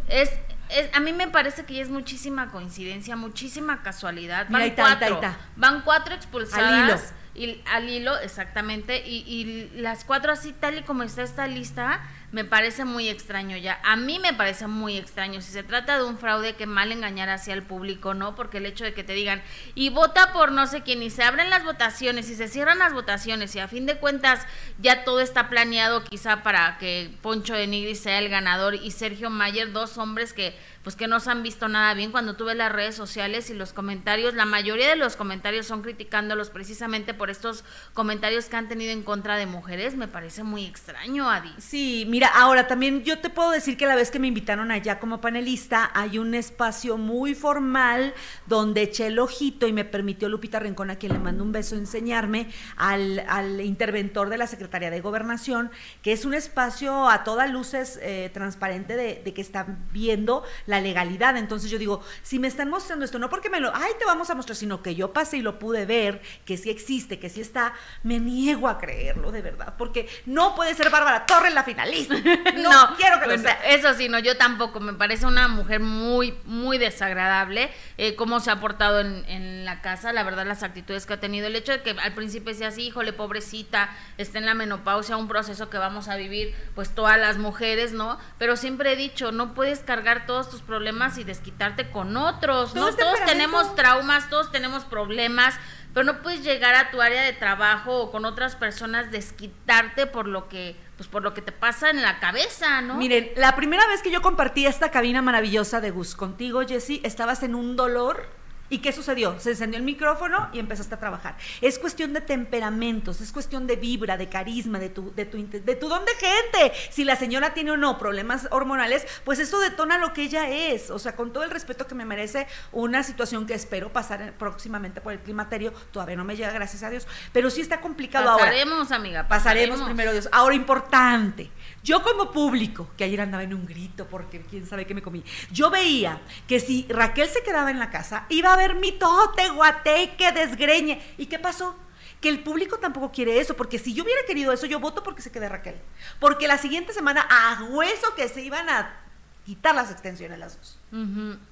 es, 0.07 0.29
es, 0.69 0.89
a 0.93 0.99
mí 0.99 1.13
me 1.13 1.27
parece 1.27 1.65
que 1.65 1.79
es 1.81 1.89
muchísima 1.89 2.49
coincidencia, 2.49 3.15
muchísima 3.15 3.81
casualidad. 3.83 4.47
Van 4.49 4.71
cuatro, 4.71 5.21
van 5.55 5.81
cuatro 5.81 6.15
expulsadas 6.15 7.13
y 7.35 7.61
al 7.65 7.89
hilo, 7.89 8.17
exactamente, 8.19 9.05
y, 9.05 9.23
y, 9.27 9.69
las 9.79 10.05
cuatro 10.05 10.31
así 10.31 10.53
tal 10.53 10.77
y 10.77 10.83
como 10.83 11.03
está 11.03 11.21
esta 11.21 11.47
lista, 11.47 12.01
me 12.35 12.43
parece 12.43 12.83
muy 12.83 13.07
extraño 13.07 13.55
ya. 13.55 13.79
A 13.81 13.95
mí 13.95 14.19
me 14.19 14.33
parece 14.33 14.67
muy 14.67 14.97
extraño. 14.97 15.39
Si 15.39 15.53
se 15.53 15.63
trata 15.63 15.97
de 15.97 16.03
un 16.03 16.17
fraude 16.17 16.57
que 16.57 16.65
mal 16.65 16.91
engañar 16.91 17.29
hacia 17.29 17.53
el 17.53 17.63
público, 17.63 18.13
¿no? 18.13 18.35
Porque 18.35 18.57
el 18.57 18.65
hecho 18.65 18.83
de 18.83 18.93
que 18.93 19.05
te 19.05 19.13
digan, 19.13 19.41
y 19.73 19.87
vota 19.87 20.33
por 20.33 20.51
no 20.51 20.67
sé 20.67 20.83
quién, 20.83 21.01
y 21.01 21.09
se 21.09 21.23
abren 21.23 21.49
las 21.49 21.63
votaciones, 21.63 22.29
y 22.29 22.35
se 22.35 22.49
cierran 22.49 22.77
las 22.77 22.91
votaciones, 22.91 23.55
y 23.55 23.59
a 23.59 23.69
fin 23.69 23.85
de 23.85 23.95
cuentas 23.95 24.45
ya 24.79 25.05
todo 25.05 25.21
está 25.21 25.47
planeado 25.47 26.03
quizá 26.03 26.43
para 26.43 26.77
que 26.77 27.09
Poncho 27.21 27.53
de 27.53 27.67
Nigris 27.67 28.01
sea 28.01 28.19
el 28.19 28.27
ganador, 28.27 28.75
y 28.75 28.91
Sergio 28.91 29.29
Mayer, 29.29 29.71
dos 29.71 29.97
hombres 29.97 30.33
que 30.33 30.57
pues 30.85 30.95
que 30.95 31.07
no 31.07 31.19
se 31.19 31.31
han 31.31 31.41
visto 31.41 31.67
nada 31.67 31.95
bien 31.95 32.11
cuando 32.11 32.35
tuve 32.35 32.53
las 32.53 32.71
redes 32.71 32.93
sociales 32.93 33.49
y 33.49 33.55
los 33.55 33.73
comentarios, 33.73 34.35
la 34.35 34.45
mayoría 34.45 34.87
de 34.87 34.95
los 34.95 35.15
comentarios 35.15 35.65
son 35.65 35.81
criticándolos 35.81 36.51
precisamente 36.51 37.15
por 37.15 37.31
estos 37.31 37.63
comentarios 37.95 38.45
que 38.45 38.55
han 38.55 38.69
tenido 38.69 38.91
en 38.91 39.01
contra 39.01 39.35
de 39.35 39.47
mujeres, 39.47 39.95
me 39.95 40.07
parece 40.07 40.43
muy 40.43 40.63
extraño, 40.63 41.27
Adi. 41.27 41.51
Sí, 41.57 42.05
mira, 42.07 42.27
ahora 42.27 42.67
también 42.67 43.03
yo 43.03 43.17
te 43.17 43.31
puedo 43.31 43.49
decir 43.49 43.77
que 43.77 43.87
la 43.87 43.95
vez 43.95 44.11
que 44.11 44.19
me 44.19 44.27
invitaron 44.27 44.69
allá 44.69 44.99
como 44.99 45.21
panelista, 45.21 45.89
hay 45.95 46.19
un 46.19 46.35
espacio 46.35 46.97
muy 46.97 47.33
formal 47.33 48.13
donde 48.45 48.83
eché 48.83 49.07
el 49.07 49.17
ojito 49.17 49.65
y 49.65 49.73
me 49.73 49.85
permitió 49.85 50.29
Lupita 50.29 50.59
Rincón, 50.59 50.91
a 50.91 50.97
quien 50.97 51.13
le 51.13 51.19
mando 51.19 51.43
un 51.43 51.51
beso, 51.51 51.75
enseñarme 51.75 52.47
al, 52.77 53.25
al 53.27 53.59
interventor 53.61 54.29
de 54.29 54.37
la 54.37 54.45
Secretaría 54.45 54.91
de 54.91 55.01
Gobernación, 55.01 55.71
que 56.03 56.11
es 56.11 56.25
un 56.25 56.35
espacio 56.35 57.09
a 57.09 57.23
todas 57.23 57.49
luces 57.49 57.97
eh, 58.03 58.29
transparente 58.31 58.95
de, 58.95 59.23
de 59.25 59.33
que 59.33 59.41
están 59.41 59.87
viendo 59.91 60.43
la 60.67 60.74
legalidad. 60.79 61.37
Entonces 61.37 61.69
yo 61.69 61.77
digo, 61.77 62.03
si 62.21 62.39
me 62.39 62.47
están 62.47 62.69
mostrando 62.69 63.05
esto, 63.05 63.19
no 63.19 63.29
porque 63.29 63.49
me 63.49 63.59
lo, 63.59 63.71
ay, 63.75 63.91
te 63.97 64.05
vamos 64.05 64.29
a 64.29 64.35
mostrar, 64.35 64.55
sino 64.55 64.81
que 64.81 64.95
yo 64.95 65.13
pasé 65.13 65.37
y 65.37 65.41
lo 65.41 65.59
pude 65.59 65.85
ver, 65.85 66.21
que 66.45 66.57
sí 66.57 66.69
existe, 66.69 67.19
que 67.19 67.29
sí 67.29 67.41
está, 67.41 67.73
me 68.03 68.19
niego 68.19 68.67
a 68.67 68.77
creerlo 68.77 69.31
de 69.31 69.41
verdad, 69.41 69.75
porque 69.77 70.07
no 70.25 70.55
puede 70.55 70.73
ser 70.75 70.89
Bárbara 70.89 71.25
Torres 71.25 71.53
la 71.53 71.63
finalista. 71.63 72.15
No, 72.55 72.95
quiero 72.97 73.19
que 73.19 73.27
lo 73.27 73.37
sea. 73.37 73.59
Eso 73.65 73.93
sí, 73.93 74.07
no, 74.09 74.17
yo 74.19 74.37
tampoco, 74.37 74.79
me 74.79 74.93
parece 74.93 75.25
una 75.25 75.47
mujer 75.47 75.79
muy, 75.81 76.33
muy 76.45 76.77
desagradable, 76.77 77.69
eh, 77.97 78.15
cómo 78.15 78.39
se 78.39 78.49
ha 78.49 78.59
portado 78.59 79.01
en, 79.01 79.23
en, 79.27 79.65
la 79.65 79.81
casa, 79.81 80.13
la 80.13 80.23
verdad, 80.23 80.45
las 80.45 80.63
actitudes 80.63 81.05
que 81.05 81.13
ha 81.13 81.19
tenido, 81.19 81.47
el 81.47 81.55
hecho 81.55 81.71
de 81.71 81.81
que 81.81 81.91
al 81.91 82.13
principio 82.13 82.51
decía 82.51 82.67
así, 82.67 82.87
híjole, 82.87 83.13
pobrecita, 83.13 83.89
está 84.17 84.39
en 84.39 84.45
la 84.45 84.53
menopausia, 84.53 85.17
un 85.17 85.27
proceso 85.27 85.69
que 85.69 85.77
vamos 85.77 86.07
a 86.07 86.15
vivir, 86.15 86.55
pues 86.75 86.93
todas 86.93 87.19
las 87.19 87.37
mujeres, 87.37 87.93
¿no? 87.93 88.17
Pero 88.37 88.55
siempre 88.55 88.93
he 88.93 88.95
dicho, 88.95 89.31
no 89.31 89.53
puedes 89.53 89.79
cargar 89.79 90.25
todos 90.25 90.49
tus 90.49 90.61
problemas 90.65 91.17
y 91.17 91.23
desquitarte 91.23 91.89
con 91.91 92.17
otros, 92.17 92.75
¿no? 92.75 92.93
Todos 92.93 93.23
tenemos 93.25 93.75
traumas, 93.75 94.29
todos 94.29 94.51
tenemos 94.51 94.83
problemas, 94.83 95.55
pero 95.93 96.03
no 96.03 96.21
puedes 96.21 96.43
llegar 96.43 96.75
a 96.75 96.91
tu 96.91 97.01
área 97.01 97.21
de 97.23 97.33
trabajo 97.33 97.97
o 98.01 98.11
con 98.11 98.25
otras 98.25 98.55
personas 98.55 99.11
desquitarte 99.11 100.07
por 100.07 100.27
lo 100.27 100.49
que 100.49 100.75
pues 100.97 101.09
por 101.09 101.23
lo 101.23 101.33
que 101.33 101.41
te 101.41 101.51
pasa 101.51 101.89
en 101.89 102.01
la 102.01 102.19
cabeza, 102.19 102.81
¿no? 102.81 102.95
Miren, 102.95 103.31
la 103.35 103.55
primera 103.55 103.85
vez 103.87 104.01
que 104.01 104.11
yo 104.11 104.21
compartí 104.21 104.65
esta 104.65 104.91
cabina 104.91 105.21
maravillosa 105.21 105.81
de 105.81 105.91
Gus 105.91 106.15
contigo, 106.15 106.61
Jessy, 106.65 107.01
estabas 107.03 107.43
en 107.43 107.53
un 107.53 107.75
dolor 107.75 108.29
¿Y 108.69 108.79
qué 108.79 108.91
sucedió? 108.91 109.39
Se 109.39 109.51
encendió 109.51 109.77
el 109.77 109.83
micrófono 109.83 110.49
y 110.51 110.59
empezaste 110.59 110.95
a 110.95 110.99
trabajar. 110.99 111.37
Es 111.61 111.77
cuestión 111.77 112.13
de 112.13 112.21
temperamentos, 112.21 113.21
es 113.21 113.31
cuestión 113.31 113.67
de 113.67 113.75
vibra, 113.75 114.17
de 114.17 114.27
carisma, 114.27 114.79
de 114.79 114.89
tu, 114.89 115.13
de 115.13 115.25
tu, 115.25 115.37
de 115.37 115.75
tu 115.75 115.87
don 115.87 116.03
de 116.03 116.13
gente. 116.13 116.73
Si 116.89 117.03
la 117.03 117.15
señora 117.15 117.53
tiene 117.53 117.71
o 117.71 117.77
no 117.77 117.97
problemas 117.99 118.47
hormonales, 118.51 119.05
pues 119.23 119.39
eso 119.39 119.59
detona 119.59 119.97
lo 119.97 120.13
que 120.13 120.23
ella 120.23 120.49
es. 120.49 120.89
O 120.89 120.97
sea, 120.97 121.15
con 121.15 121.31
todo 121.31 121.43
el 121.43 121.51
respeto 121.51 121.85
que 121.85 121.95
me 121.95 122.05
merece 122.05 122.47
una 122.71 123.03
situación 123.03 123.45
que 123.45 123.53
espero 123.53 123.93
pasar 123.93 124.33
próximamente 124.37 125.01
por 125.01 125.13
el 125.13 125.19
climaterio, 125.19 125.71
todavía 125.91 126.15
no 126.15 126.23
me 126.23 126.35
llega, 126.35 126.51
gracias 126.51 126.81
a 126.83 126.89
Dios, 126.89 127.07
pero 127.33 127.49
sí 127.49 127.61
está 127.61 127.81
complicado 127.81 128.29
ahora. 128.29 128.45
Pasaremos, 128.45 128.91
amiga. 128.91 129.27
Pasaremos 129.27 129.81
primero 129.83 130.11
Dios. 130.11 130.27
Ahora, 130.31 130.55
importante, 130.55 131.51
yo 131.85 132.01
como 132.01 132.31
público, 132.31 132.89
que 132.97 133.03
ayer 133.03 133.21
andaba 133.21 133.43
en 133.43 133.53
un 133.53 133.65
grito 133.65 134.07
porque 134.07 134.41
quién 134.41 134.65
sabe 134.65 134.87
qué 134.87 134.95
me 134.95 135.03
comí, 135.03 135.23
yo 135.51 135.69
veía 135.69 136.19
que 136.47 136.59
si 136.59 136.87
Raquel 136.89 137.29
se 137.29 137.43
quedaba 137.43 137.69
en 137.69 137.77
la 137.77 137.91
casa, 137.91 138.25
iba 138.29 138.49
a 138.49 138.53
haber 138.53 138.73
mitote, 138.73 139.49
guateque, 139.49 140.31
desgreñe. 140.31 140.99
¿Y 141.19 141.27
qué 141.27 141.37
pasó? 141.37 141.77
Que 142.19 142.29
el 142.29 142.39
público 142.39 142.79
tampoco 142.79 143.11
quiere 143.11 143.39
eso, 143.39 143.55
porque 143.55 143.77
si 143.77 143.93
yo 143.93 144.03
hubiera 144.03 144.25
querido 144.25 144.51
eso, 144.51 144.65
yo 144.65 144.79
voto 144.79 145.03
porque 145.03 145.21
se 145.21 145.31
quede 145.31 145.47
Raquel. 145.47 145.79
Porque 146.19 146.47
la 146.47 146.57
siguiente 146.57 146.91
semana, 146.91 147.21
a 147.21 147.63
hueso 147.65 148.15
que 148.15 148.27
se 148.29 148.41
iban 148.41 148.67
a 148.67 149.04
quitar 149.45 149.75
las 149.75 149.91
extensiones 149.91 150.39
las 150.39 150.57
dos. 150.57 150.79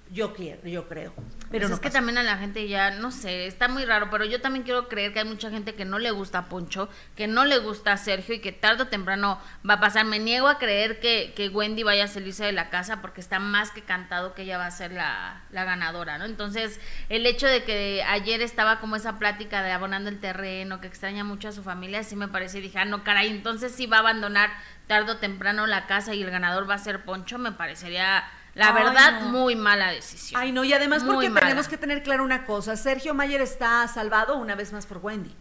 Yo 0.10 0.34
quiero, 0.34 0.66
yo 0.68 0.88
creo. 0.88 1.14
Pero 1.52 1.68
pues 1.68 1.72
es 1.74 1.80
que 1.80 1.90
también 1.90 2.18
a 2.18 2.24
la 2.24 2.38
gente 2.38 2.68
ya, 2.68 2.92
no 2.92 3.12
sé, 3.12 3.46
está 3.46 3.68
muy 3.68 3.84
raro, 3.84 4.10
pero 4.10 4.24
yo 4.24 4.40
también 4.40 4.64
quiero 4.64 4.88
creer 4.88 5.12
que 5.12 5.20
hay 5.20 5.26
mucha 5.26 5.50
gente 5.50 5.76
que 5.76 5.86
no 5.86 6.00
le 6.00 6.12
gusta 6.12 6.40
a 6.40 6.46
Poncho, 6.50 6.88
que 7.16 7.28
no 7.28 7.44
le 7.44 7.58
gusta 7.58 7.92
a 7.92 7.98
Sergio 7.98 8.36
y 8.36 8.40
que 8.40 8.52
tarde 8.54 8.84
o 8.84 8.88
temprano 8.88 9.40
va 9.68 9.76
a 9.76 9.80
pasar. 9.80 10.06
Me 10.06 10.20
niego 10.20 10.48
a 10.48 10.60
creer 10.60 11.00
que, 11.00 11.34
que 11.36 11.50
Wendy 11.50 11.84
vaya 11.84 12.06
a 12.06 12.08
salirse 12.08 12.46
de 12.46 12.54
la 12.54 12.70
casa 12.70 13.02
porque 13.02 13.20
está 13.20 13.40
más 13.40 13.72
que 13.72 13.82
cantado 13.82 14.34
que 14.34 14.44
ella 14.44 14.58
va 14.58 14.68
a 14.68 14.72
ser 14.72 14.94
la, 14.94 15.44
la 15.52 15.66
ganadora, 15.66 16.18
¿no? 16.18 16.26
Entonces, 16.26 16.80
el 17.10 17.26
hecho 17.26 17.48
de 17.48 17.64
que 17.64 18.04
ayer 18.08 18.42
estaba 18.42 18.80
como 18.80 18.96
esa 18.96 19.20
plática 19.20 19.62
de 19.62 19.72
abonando 19.72 20.10
el 20.10 20.20
terreno, 20.20 20.80
que 20.80 20.88
extraña 20.88 21.24
mucho 21.24 21.50
a 21.50 21.52
su 21.52 21.64
familia, 21.64 22.04
sí 22.04 22.16
me 22.16 22.30
parece, 22.30 22.62
dije, 22.62 22.80
ah, 22.80 22.86
no, 22.86 23.04
caray, 23.04 23.30
entonces 23.30 23.74
sí 23.74 23.88
va 23.88 23.98
a 23.98 24.02
abandonar 24.02 24.52
tarde 24.94 25.14
o 25.14 25.18
temprano 25.18 25.66
la 25.66 25.88
casa 25.88 26.14
y 26.14 26.22
el 26.22 26.30
ganador 26.30 26.70
va 26.70 26.76
a 26.76 26.78
ser 26.78 27.04
Poncho, 27.04 27.40
me 27.40 27.52
parecería 27.52 28.24
la 28.54 28.72
verdad, 28.74 29.22
muy 29.22 29.56
mala 29.56 29.90
decisión. 29.92 30.40
Ay, 30.40 30.52
no, 30.52 30.64
y 30.64 30.72
además 30.72 31.04
porque 31.04 31.32
tenemos 31.32 31.68
que 31.68 31.80
tener 31.80 32.04
claro 32.04 32.24
una 32.24 32.46
cosa, 32.46 32.78
Sergio 32.78 33.16
Mayer 33.16 33.42
está 33.42 33.88
salvado 33.88 34.38
una 34.38 34.54
vez 34.54 34.72
más 34.72 34.86
por 34.86 35.00
Wendy. 35.00 35.36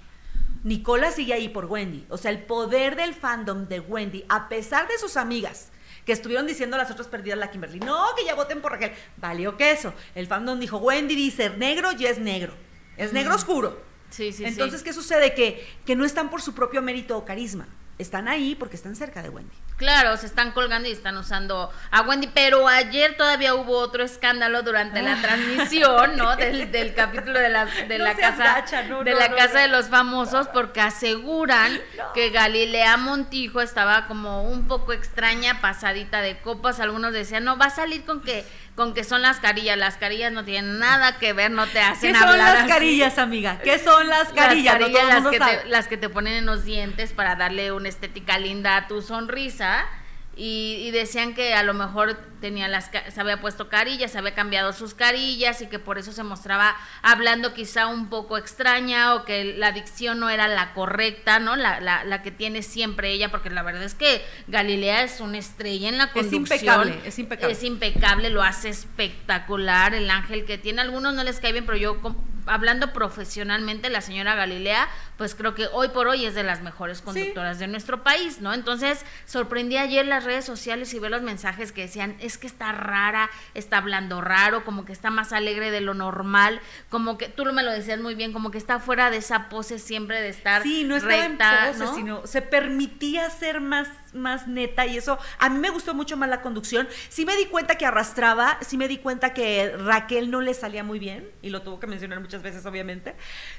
Nicola 0.64 1.10
sigue 1.10 1.34
ahí 1.34 1.50
por 1.50 1.66
Wendy. 1.66 2.06
O 2.08 2.16
sea, 2.16 2.30
el 2.30 2.44
poder 2.44 2.96
del 2.96 3.12
fandom 3.12 3.68
de 3.68 3.80
Wendy, 3.80 4.24
a 4.30 4.48
pesar 4.48 4.88
de 4.88 4.96
sus 4.96 5.18
amigas, 5.18 5.68
que 6.06 6.12
estuvieron 6.12 6.46
diciendo 6.46 6.78
las 6.78 6.90
otras 6.90 7.08
perdidas 7.08 7.38
la 7.38 7.50
Kimberly, 7.50 7.80
no, 7.80 8.06
que 8.16 8.24
ya 8.24 8.34
voten 8.34 8.62
por 8.62 8.72
Raquel. 8.72 8.92
Valió 9.18 9.58
que 9.58 9.72
eso. 9.72 9.92
El 10.14 10.26
fandom 10.26 10.58
dijo, 10.58 10.78
Wendy 10.78 11.14
dice 11.14 11.50
negro 11.50 11.90
y 11.92 12.06
es 12.06 12.18
negro. 12.18 12.54
Es 12.96 13.12
negro 13.12 13.34
oscuro. 13.34 13.82
Sí, 14.08 14.32
sí, 14.32 14.46
Entonces, 14.46 14.82
¿qué 14.82 14.94
sucede? 14.94 15.34
Que, 15.34 15.68
que 15.84 15.94
no 15.94 16.06
están 16.06 16.30
por 16.30 16.40
su 16.40 16.54
propio 16.54 16.80
mérito 16.80 17.18
o 17.18 17.26
carisma. 17.26 17.68
Están 17.98 18.26
ahí 18.26 18.54
porque 18.54 18.76
están 18.76 18.96
cerca 18.96 19.22
de 19.22 19.28
Wendy. 19.28 19.54
Claro, 19.76 20.16
se 20.16 20.26
están 20.26 20.52
colgando 20.52 20.88
y 20.88 20.92
están 20.92 21.16
usando 21.16 21.70
a 21.90 22.02
Wendy, 22.02 22.28
pero 22.32 22.68
ayer 22.68 23.16
todavía 23.16 23.54
hubo 23.54 23.78
otro 23.78 24.04
escándalo 24.04 24.62
durante 24.62 25.02
la 25.02 25.20
transmisión, 25.20 26.16
¿no? 26.16 26.36
Del, 26.36 26.94
capítulo 26.94 27.38
de 27.38 27.48
la, 27.48 27.64
de 27.66 27.98
la 27.98 28.14
casa 28.14 28.64
de 29.04 29.14
la 29.14 29.34
casa 29.34 29.60
de 29.60 29.68
los 29.68 29.88
famosos, 29.88 30.48
porque 30.48 30.80
aseguran 30.80 31.80
que 32.14 32.30
Galilea 32.30 32.96
Montijo 32.96 33.60
estaba 33.60 34.06
como 34.06 34.44
un 34.44 34.68
poco 34.68 34.92
extraña, 34.92 35.60
pasadita 35.60 36.20
de 36.20 36.38
copas. 36.40 36.78
Algunos 36.80 37.12
decían, 37.12 37.44
no, 37.44 37.58
va 37.58 37.66
a 37.66 37.70
salir 37.70 38.04
con 38.04 38.22
que 38.22 38.44
con 38.74 38.94
que 38.94 39.04
son 39.04 39.22
las 39.22 39.40
carillas. 39.40 39.76
Las 39.76 39.96
carillas 39.96 40.32
no 40.32 40.44
tienen 40.44 40.78
nada 40.78 41.18
que 41.18 41.32
ver, 41.32 41.50
no 41.50 41.66
te 41.66 41.80
hacen 41.80 42.16
hablar. 42.16 42.30
¿Qué 42.30 42.38
son 42.38 42.38
las 42.38 42.68
carillas, 42.68 43.18
amiga? 43.18 43.58
¿Qué 43.62 43.78
son 43.78 44.08
las 44.08 44.28
carillas? 44.32 44.80
Las 44.80 45.26
que, 45.26 45.38
te, 45.38 45.68
las 45.68 45.88
que 45.88 45.96
te 45.96 46.08
ponen 46.08 46.34
en 46.34 46.46
los 46.46 46.64
dientes 46.64 47.12
para 47.12 47.36
darle 47.36 47.72
una 47.72 47.88
estética 47.88 48.38
linda 48.38 48.76
a 48.76 48.86
tu 48.88 49.02
sonrisa 49.02 49.86
y, 50.34 50.90
decían 50.92 51.34
que 51.34 51.54
a 51.54 51.62
lo 51.62 51.74
mejor 51.74 52.16
tenía 52.40 52.66
las 52.66 52.90
se 52.90 53.20
había 53.20 53.40
puesto 53.40 53.68
carillas, 53.68 54.12
se 54.12 54.18
había 54.18 54.34
cambiado 54.34 54.72
sus 54.72 54.94
carillas 54.94 55.60
y 55.60 55.66
que 55.66 55.78
por 55.78 55.98
eso 55.98 56.10
se 56.12 56.22
mostraba 56.22 56.74
hablando 57.02 57.52
quizá 57.52 57.86
un 57.86 58.08
poco 58.08 58.38
extraña 58.38 59.14
o 59.14 59.24
que 59.24 59.44
la 59.56 59.72
dicción 59.72 60.20
no 60.20 60.30
era 60.30 60.48
la 60.48 60.72
correcta, 60.72 61.38
¿no? 61.38 61.54
La, 61.54 61.80
la, 61.80 62.04
la 62.04 62.22
que 62.22 62.30
tiene 62.30 62.62
siempre 62.62 63.12
ella, 63.12 63.30
porque 63.30 63.50
la 63.50 63.62
verdad 63.62 63.82
es 63.82 63.94
que 63.94 64.24
Galilea 64.48 65.02
es 65.02 65.20
una 65.20 65.38
estrella 65.38 65.90
en 65.90 65.98
la 65.98 66.12
conducción. 66.12 66.44
Es 66.44 66.50
impecable, 66.50 67.00
es 67.04 67.18
impecable. 67.18 67.52
Es 67.52 67.62
impecable, 67.62 68.30
lo 68.30 68.42
hace 68.42 68.70
espectacular, 68.70 69.94
el 69.94 70.10
ángel 70.10 70.46
que 70.46 70.56
tiene. 70.56 70.80
algunos 70.80 71.14
no 71.14 71.24
les 71.24 71.40
cae 71.40 71.52
bien, 71.52 71.66
pero 71.66 71.76
yo 71.76 72.00
hablando 72.46 72.92
profesionalmente, 72.92 73.90
la 73.90 74.00
señora 74.00 74.34
Galilea, 74.34 74.88
pues 75.16 75.34
creo 75.34 75.54
que 75.54 75.66
hoy 75.72 75.88
por 75.88 76.08
hoy 76.08 76.24
es 76.24 76.34
de 76.34 76.42
las 76.42 76.62
mejores 76.62 77.02
conductoras 77.02 77.58
de 77.58 77.66
nuestro 77.66 78.02
país, 78.02 78.40
¿no? 78.40 78.54
Entonces, 78.54 79.04
sorprendí 79.26 79.76
ayer 79.76 80.06
las 80.06 80.24
redes 80.24 80.44
sociales 80.44 80.92
y 80.94 80.98
ver 80.98 81.10
los 81.10 81.22
mensajes 81.22 81.72
que 81.72 81.82
decían, 81.82 82.16
es 82.20 82.38
que 82.38 82.46
está 82.46 82.72
rara, 82.72 83.30
está 83.54 83.78
hablando 83.78 84.20
raro, 84.20 84.64
como 84.64 84.84
que 84.84 84.92
está 84.92 85.10
más 85.10 85.32
alegre 85.32 85.70
de 85.70 85.80
lo 85.80 85.94
normal, 85.94 86.60
como 86.88 87.18
que 87.18 87.28
tú 87.28 87.44
me 87.44 87.62
lo 87.62 87.70
decías 87.70 88.00
muy 88.00 88.14
bien, 88.14 88.32
como 88.32 88.50
que 88.50 88.58
está 88.58 88.78
fuera 88.78 89.10
de 89.10 89.18
esa 89.18 89.48
pose 89.48 89.78
siempre 89.78 90.20
de 90.20 90.28
estar 90.28 90.62
Sí, 90.62 90.84
no 90.84 90.96
estaba 90.96 91.24
en 91.24 91.38
pose, 91.38 91.94
sino 91.94 92.26
se 92.26 92.42
permitía 92.42 93.28
ser 93.30 93.60
más 93.60 93.88
más 94.14 94.46
neta 94.46 94.86
y 94.86 94.96
eso 94.96 95.18
a 95.38 95.48
mí 95.48 95.58
me 95.58 95.70
gustó 95.70 95.94
mucho 95.94 96.16
más 96.16 96.28
la 96.28 96.40
conducción. 96.40 96.88
Sí 97.08 97.24
me 97.24 97.36
di 97.36 97.46
cuenta 97.46 97.76
que 97.76 97.86
arrastraba, 97.86 98.58
sí 98.60 98.76
me 98.76 98.88
di 98.88 98.98
cuenta 98.98 99.34
que 99.34 99.74
Raquel 99.76 100.30
no 100.30 100.40
le 100.40 100.54
salía 100.54 100.84
muy 100.84 100.98
bien 100.98 101.30
y 101.42 101.50
lo 101.50 101.62
tuvo 101.62 101.80
que 101.80 101.86
mencionar 101.86 102.20
muchas 102.20 102.42
veces 102.42 102.64
obviamente, 102.66 103.14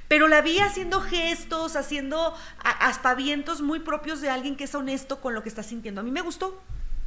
pero 0.08 0.28
la 0.28 0.42
vi 0.42 0.60
haciendo 0.60 1.02
gestos, 1.02 1.76
haciendo 1.76 2.36
aspavientos 2.64 3.62
muy 3.62 3.80
propios 3.80 4.22
de 4.22 4.30
alguien 4.30 4.56
que 4.56 4.66
es 4.66 4.76
honesto 4.76 5.22
con 5.22 5.34
lo 5.34 5.44
que 5.44 5.50
está 5.50 5.64
sintiendo. 5.64 6.02
A 6.02 6.04
mí 6.04 6.12
me 6.12 6.22
gustó. 6.22 6.62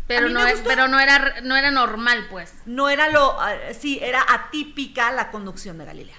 Pero 0.07 0.29
no, 0.29 0.41
pero 0.65 0.87
no 0.87 1.01
era 1.01 1.41
no 1.41 1.57
era 1.57 1.73
normal, 1.73 2.29
pues. 2.31 2.55
No 2.65 2.89
era 2.89 3.09
lo 3.09 3.41
ah, 3.41 3.55
sí, 3.77 3.99
era 4.01 4.25
atípica 4.29 5.11
la 5.11 5.33
conducción 5.33 5.79
de 5.79 5.85
Galilea. 5.85 6.17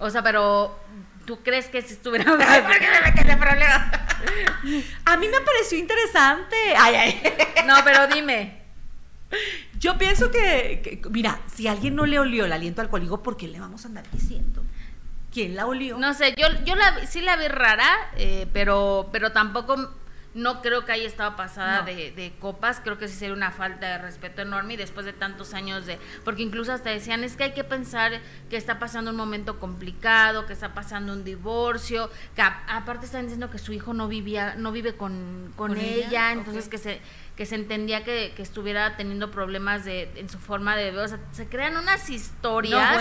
O 0.00 0.10
sea, 0.10 0.24
pero 0.24 0.80
¿Tú 1.24 1.42
crees 1.42 1.66
que 1.66 1.80
si 1.82 1.94
estuviera... 1.94 2.24
¿Por 2.26 2.38
qué 2.38 2.88
me 2.90 3.12
metes 3.12 3.36
problema? 3.36 4.03
A 5.04 5.16
mí 5.16 5.28
me 5.28 5.40
pareció 5.40 5.78
interesante. 5.78 6.56
Ay, 6.76 6.94
ay. 6.94 7.22
No, 7.66 7.76
pero 7.82 8.06
dime. 8.08 8.62
Yo 9.78 9.96
pienso 9.98 10.30
que, 10.30 11.00
mira, 11.10 11.40
si 11.52 11.66
alguien 11.66 11.94
no 11.94 12.06
le 12.06 12.18
olió 12.18 12.44
el 12.44 12.52
aliento 12.52 12.82
alcohólico, 12.82 13.22
¿por 13.22 13.36
qué 13.36 13.48
le 13.48 13.58
vamos 13.58 13.84
a 13.84 13.88
andar 13.88 14.04
diciendo? 14.12 14.62
¿Quién 15.32 15.56
la 15.56 15.66
olió? 15.66 15.98
No 15.98 16.14
sé, 16.14 16.34
yo, 16.36 16.46
yo 16.64 16.76
la, 16.76 17.06
sí 17.06 17.20
la 17.20 17.36
vi 17.36 17.48
rara, 17.48 17.90
eh, 18.16 18.46
pero, 18.52 19.08
pero 19.12 19.32
tampoco 19.32 19.90
no 20.34 20.62
creo 20.62 20.84
que 20.84 20.92
haya 20.92 21.06
estado 21.06 21.36
pasada 21.36 21.82
de, 21.82 22.32
copas, 22.40 22.80
creo 22.82 22.98
que 22.98 23.08
sí 23.08 23.14
sería 23.14 23.34
una 23.34 23.52
falta 23.52 23.86
de 23.88 23.98
respeto 23.98 24.42
enorme 24.42 24.74
y 24.74 24.76
después 24.76 25.06
de 25.06 25.12
tantos 25.12 25.54
años 25.54 25.86
de, 25.86 25.98
porque 26.24 26.42
incluso 26.42 26.72
hasta 26.72 26.90
decían, 26.90 27.22
es 27.24 27.36
que 27.36 27.44
hay 27.44 27.52
que 27.52 27.64
pensar 27.64 28.20
que 28.50 28.56
está 28.56 28.78
pasando 28.78 29.12
un 29.12 29.16
momento 29.16 29.60
complicado, 29.60 30.46
que 30.46 30.52
está 30.52 30.74
pasando 30.74 31.12
un 31.12 31.24
divorcio, 31.24 32.10
que 32.34 32.42
aparte 32.42 33.06
están 33.06 33.22
diciendo 33.22 33.50
que 33.50 33.58
su 33.58 33.72
hijo 33.72 33.94
no 33.94 34.08
vivía, 34.08 34.56
no 34.56 34.72
vive 34.72 34.94
con, 34.96 35.52
con, 35.56 35.76
ella, 35.76 36.32
entonces 36.32 36.68
que 36.68 36.78
se 36.78 37.00
que 37.36 37.46
se 37.46 37.56
entendía 37.56 38.04
que, 38.04 38.32
que, 38.36 38.42
estuviera 38.42 38.96
teniendo 38.96 39.30
problemas 39.30 39.84
de, 39.84 40.10
en 40.16 40.28
su 40.28 40.38
forma 40.38 40.76
de 40.76 40.96
o 40.96 41.08
sea, 41.08 41.18
se 41.32 41.48
crean 41.48 41.76
unas 41.76 42.08
historias 42.08 42.96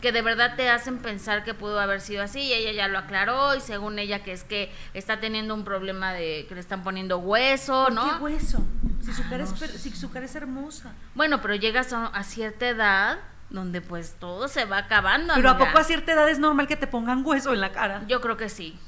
que 0.00 0.12
de 0.12 0.22
verdad 0.22 0.56
te 0.56 0.70
hacen 0.70 0.98
pensar 0.98 1.44
que 1.44 1.52
pudo 1.52 1.78
haber 1.78 2.00
sido 2.00 2.22
así 2.22 2.40
y 2.40 2.52
ella 2.54 2.72
ya 2.72 2.88
lo 2.88 2.98
aclaró 2.98 3.54
y 3.54 3.60
según 3.60 3.98
ella 3.98 4.22
que 4.22 4.32
es 4.32 4.44
que 4.44 4.72
está 4.94 5.20
teniendo 5.20 5.54
un 5.54 5.64
problema 5.64 6.14
de 6.14 6.46
que 6.48 6.54
le 6.54 6.60
están 6.60 6.82
poniendo 6.82 7.18
hueso, 7.18 7.90
¿no? 7.90 8.16
¿Qué 8.16 8.22
hueso? 8.22 8.64
Si 9.02 9.12
su, 9.12 9.28
cara 9.28 9.44
es, 9.44 9.50
si 9.50 9.90
su 9.90 10.10
cara 10.10 10.24
es 10.24 10.34
hermosa. 10.34 10.92
Bueno, 11.14 11.42
pero 11.42 11.54
llegas 11.54 11.92
a, 11.92 12.22
cierta 12.24 12.68
edad 12.68 13.18
donde 13.50 13.80
pues 13.80 14.16
todo 14.18 14.48
se 14.48 14.64
va 14.64 14.78
acabando. 14.78 15.34
Pero 15.34 15.50
¿a 15.50 15.58
poco 15.58 15.78
a 15.78 15.84
cierta 15.84 16.12
edad 16.12 16.28
es 16.28 16.38
normal 16.38 16.66
que 16.66 16.76
te 16.76 16.86
pongan 16.86 17.24
hueso 17.24 17.52
en 17.52 17.60
la 17.60 17.72
cara? 17.72 18.02
Yo 18.08 18.20
creo 18.20 18.36
que 18.36 18.48
sí. 18.48 18.78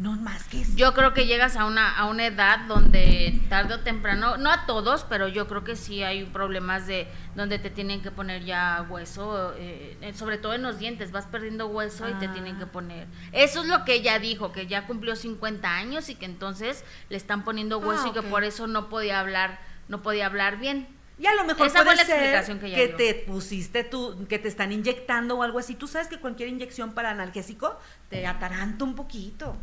No 0.00 0.12
más 0.12 0.44
que 0.44 0.62
eso. 0.62 0.72
Yo 0.76 0.94
creo 0.94 1.12
que 1.12 1.26
llegas 1.26 1.56
a 1.56 1.66
una, 1.66 1.94
a 1.94 2.06
una 2.06 2.24
edad 2.24 2.60
donde 2.60 3.38
tarde 3.50 3.74
o 3.74 3.80
temprano, 3.80 4.38
no 4.38 4.50
a 4.50 4.64
todos, 4.64 5.04
pero 5.04 5.28
yo 5.28 5.46
creo 5.46 5.62
que 5.62 5.76
sí 5.76 6.02
hay 6.02 6.24
problemas 6.24 6.86
de 6.86 7.06
donde 7.34 7.58
te 7.58 7.68
tienen 7.68 8.00
que 8.00 8.10
poner 8.10 8.42
ya 8.46 8.86
hueso, 8.88 9.52
eh, 9.58 9.98
eh, 10.00 10.14
sobre 10.14 10.38
todo 10.38 10.54
en 10.54 10.62
los 10.62 10.78
dientes, 10.78 11.12
vas 11.12 11.26
perdiendo 11.26 11.66
hueso 11.66 12.08
y 12.08 12.14
te 12.14 12.28
ah. 12.28 12.32
tienen 12.32 12.58
que 12.58 12.64
poner. 12.64 13.08
Eso 13.32 13.60
es 13.60 13.68
lo 13.68 13.84
que 13.84 13.92
ella 13.92 14.18
dijo, 14.18 14.52
que 14.52 14.66
ya 14.66 14.86
cumplió 14.86 15.16
50 15.16 15.70
años 15.70 16.08
y 16.08 16.14
que 16.14 16.24
entonces 16.24 16.82
le 17.10 17.18
están 17.18 17.44
poniendo 17.44 17.76
hueso 17.76 18.08
y 18.08 18.12
que 18.12 18.22
por 18.22 18.42
eso 18.42 18.66
no 18.66 18.88
podía 18.88 19.20
hablar, 19.20 19.60
no 19.88 20.00
podía 20.00 20.24
hablar 20.24 20.58
bien. 20.58 20.88
Y 21.20 21.26
a 21.26 21.34
lo 21.34 21.44
mejor 21.44 21.66
Esa 21.66 21.84
puede 21.84 22.02
ser 22.02 22.58
que, 22.60 22.88
te 22.88 23.14
pusiste 23.14 23.84
tú, 23.84 24.26
que 24.26 24.38
te 24.38 24.48
están 24.48 24.72
inyectando 24.72 25.36
o 25.36 25.42
algo 25.42 25.58
así. 25.58 25.74
Tú 25.74 25.86
sabes 25.86 26.08
que 26.08 26.18
cualquier 26.18 26.48
inyección 26.48 26.94
para 26.94 27.10
analgésico 27.10 27.78
te 28.08 28.26
ataranta 28.26 28.84
un 28.84 28.94
poquito. 28.94 29.54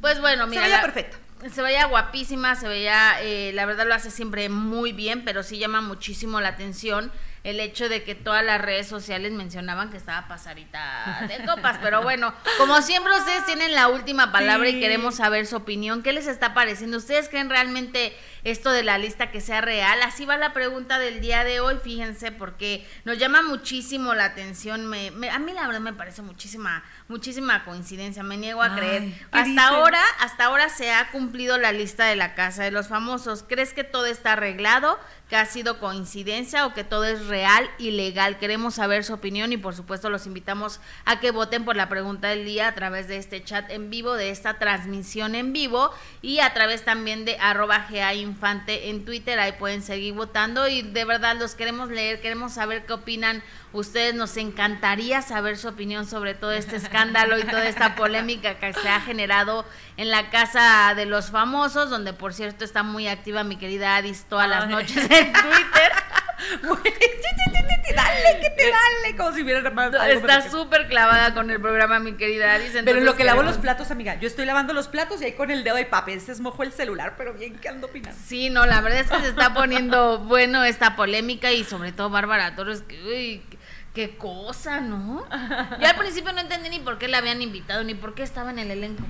Pues 0.00 0.20
bueno, 0.20 0.48
mira. 0.48 0.62
Se 0.62 0.68
veía 0.68 0.82
perfecto. 0.82 1.16
Se 1.52 1.62
veía 1.62 1.86
guapísima, 1.86 2.56
se 2.56 2.66
veía, 2.66 3.22
eh, 3.22 3.52
la 3.54 3.64
verdad 3.64 3.86
lo 3.86 3.94
hace 3.94 4.10
siempre 4.10 4.48
muy 4.48 4.92
bien, 4.92 5.24
pero 5.24 5.44
sí 5.44 5.58
llama 5.58 5.80
muchísimo 5.80 6.40
la 6.40 6.48
atención 6.48 7.12
el 7.44 7.60
hecho 7.60 7.90
de 7.90 8.02
que 8.02 8.14
todas 8.14 8.42
las 8.42 8.58
redes 8.58 8.86
sociales 8.86 9.30
mencionaban 9.32 9.90
que 9.90 9.98
estaba 9.98 10.26
pasarita 10.28 11.26
de 11.28 11.44
copas. 11.44 11.78
Pero 11.82 12.02
bueno, 12.02 12.32
como 12.56 12.80
siempre 12.80 13.12
ustedes 13.18 13.44
tienen 13.44 13.74
la 13.74 13.88
última 13.88 14.32
palabra 14.32 14.70
y 14.70 14.80
queremos 14.80 15.16
saber 15.16 15.46
su 15.46 15.56
opinión. 15.56 16.02
¿Qué 16.02 16.14
les 16.14 16.26
está 16.26 16.54
pareciendo? 16.54 16.96
¿Ustedes 16.96 17.28
creen 17.28 17.50
realmente 17.50 18.16
esto 18.44 18.70
de 18.70 18.82
la 18.82 18.96
lista 18.96 19.30
que 19.30 19.42
sea 19.42 19.60
real? 19.60 20.00
Así 20.02 20.24
va 20.24 20.38
la 20.38 20.54
pregunta 20.54 20.98
del 20.98 21.20
día 21.20 21.44
de 21.44 21.60
hoy, 21.60 21.76
fíjense, 21.84 22.32
porque 22.32 22.88
nos 23.04 23.18
llama 23.18 23.42
muchísimo 23.42 24.14
la 24.14 24.24
atención. 24.24 24.86
Me, 24.86 25.08
a 25.30 25.38
mí 25.38 25.52
la 25.52 25.66
verdad 25.66 25.80
me 25.80 25.92
parece 25.92 26.22
muchísima, 26.22 26.82
muchísima 27.08 27.66
coincidencia, 27.66 28.22
me 28.22 28.38
niego 28.38 28.62
a 28.62 28.74
creer. 28.74 29.12
Hasta 29.32 29.68
ahora, 29.68 30.02
hasta 30.20 30.46
ahora 30.46 30.70
se 30.70 30.92
ha 30.92 31.10
cumplido 31.10 31.58
la 31.58 31.72
lista 31.72 32.06
de 32.06 32.16
la 32.16 32.34
casa 32.34 32.64
de 32.64 32.70
los 32.70 32.88
famosos. 32.88 33.44
¿Crees 33.46 33.74
que 33.74 33.84
todo 33.84 34.06
está 34.06 34.32
arreglado? 34.32 34.98
¿Que 35.28 35.36
ha 35.36 35.46
sido 35.46 35.78
coincidencia 35.78 36.66
o 36.66 36.74
que 36.74 36.84
todo 36.84 37.04
es 37.04 37.26
real? 37.26 37.68
y 37.78 37.90
legal. 37.90 38.38
Queremos 38.38 38.74
saber 38.74 39.04
su 39.04 39.14
opinión 39.14 39.52
y 39.52 39.56
por 39.56 39.74
supuesto 39.74 40.10
los 40.10 40.26
invitamos 40.26 40.80
a 41.04 41.20
que 41.20 41.30
voten 41.30 41.64
por 41.64 41.76
la 41.76 41.88
pregunta 41.88 42.28
del 42.28 42.44
día 42.44 42.68
a 42.68 42.74
través 42.74 43.08
de 43.08 43.16
este 43.16 43.42
chat 43.42 43.70
en 43.70 43.90
vivo, 43.90 44.14
de 44.14 44.30
esta 44.30 44.58
transmisión 44.58 45.34
en 45.34 45.52
vivo 45.52 45.90
y 46.22 46.40
a 46.40 46.52
través 46.54 46.84
también 46.84 47.24
de 47.24 47.36
arroba 47.38 47.86
GA 47.90 48.14
Infante 48.14 48.90
en 48.90 49.04
Twitter. 49.04 49.38
Ahí 49.38 49.52
pueden 49.52 49.82
seguir 49.82 50.14
votando 50.14 50.68
y 50.68 50.82
de 50.82 51.04
verdad 51.04 51.36
los 51.38 51.54
queremos 51.54 51.90
leer, 51.90 52.20
queremos 52.20 52.52
saber 52.52 52.86
qué 52.86 52.92
opinan 52.92 53.42
ustedes. 53.78 54.14
Nos 54.14 54.36
encantaría 54.36 55.22
saber 55.22 55.56
su 55.56 55.68
opinión 55.68 56.06
sobre 56.06 56.34
todo 56.34 56.52
este 56.52 56.76
escándalo 56.76 57.38
y 57.38 57.42
toda 57.42 57.66
esta 57.66 57.94
polémica 57.94 58.58
que 58.58 58.72
se 58.72 58.88
ha 58.88 59.00
generado 59.00 59.64
en 59.96 60.10
la 60.10 60.30
casa 60.30 60.94
de 60.94 61.06
los 61.06 61.30
famosos, 61.30 61.90
donde 61.90 62.12
por 62.12 62.34
cierto 62.34 62.64
está 62.64 62.82
muy 62.82 63.08
activa 63.08 63.44
mi 63.44 63.56
querida 63.56 63.96
Adis 63.96 64.24
todas 64.28 64.48
las 64.48 64.68
noches 64.68 64.96
en 64.96 65.32
Twitter. 65.32 65.92
dale, 67.94 68.40
que 68.40 68.50
te 68.50 68.70
dale, 68.70 69.16
como 69.16 69.32
si 69.32 69.42
hubiera 69.42 69.62
Está 70.08 70.50
súper 70.50 70.88
clavada 70.88 71.34
con 71.34 71.50
el 71.50 71.60
programa, 71.60 71.98
mi 71.98 72.14
querida 72.14 72.54
Adis. 72.54 72.72
Pero 72.84 72.98
en 72.98 73.04
lo 73.04 73.16
que 73.16 73.24
lavo 73.24 73.42
los 73.42 73.58
platos, 73.58 73.90
amiga, 73.90 74.16
yo 74.16 74.26
estoy 74.26 74.46
lavando 74.46 74.72
los 74.72 74.88
platos 74.88 75.20
y 75.22 75.26
ahí 75.26 75.32
con 75.32 75.50
el 75.50 75.64
dedo 75.64 75.76
de 75.76 75.86
papel 75.86 76.20
se 76.20 76.32
esmojó 76.32 76.62
el 76.62 76.72
celular, 76.72 77.14
pero 77.16 77.34
bien 77.34 77.56
que 77.58 77.68
ando 77.68 77.86
opinando. 77.86 78.18
Sí, 78.24 78.50
no, 78.50 78.66
la 78.66 78.80
verdad 78.80 79.00
es 79.00 79.10
que 79.10 79.20
se 79.20 79.28
está 79.28 79.54
poniendo 79.54 80.18
bueno 80.24 80.64
esta 80.64 80.96
polémica 80.96 81.52
y 81.52 81.64
sobre 81.64 81.92
todo 81.92 82.10
Bárbara 82.10 82.54
Torres, 82.54 82.82
que, 82.82 83.02
uy, 83.02 83.42
qué 83.94 84.18
cosa, 84.18 84.80
¿no? 84.80 85.24
Yo 85.80 85.86
al 85.86 85.96
principio 85.96 86.32
no 86.32 86.40
entendí 86.40 86.68
ni 86.68 86.80
por 86.80 86.98
qué 86.98 87.08
la 87.08 87.18
habían 87.18 87.40
invitado, 87.40 87.84
ni 87.84 87.94
por 87.94 88.14
qué 88.14 88.22
estaba 88.22 88.50
en 88.50 88.58
el 88.58 88.70
elenco. 88.70 89.04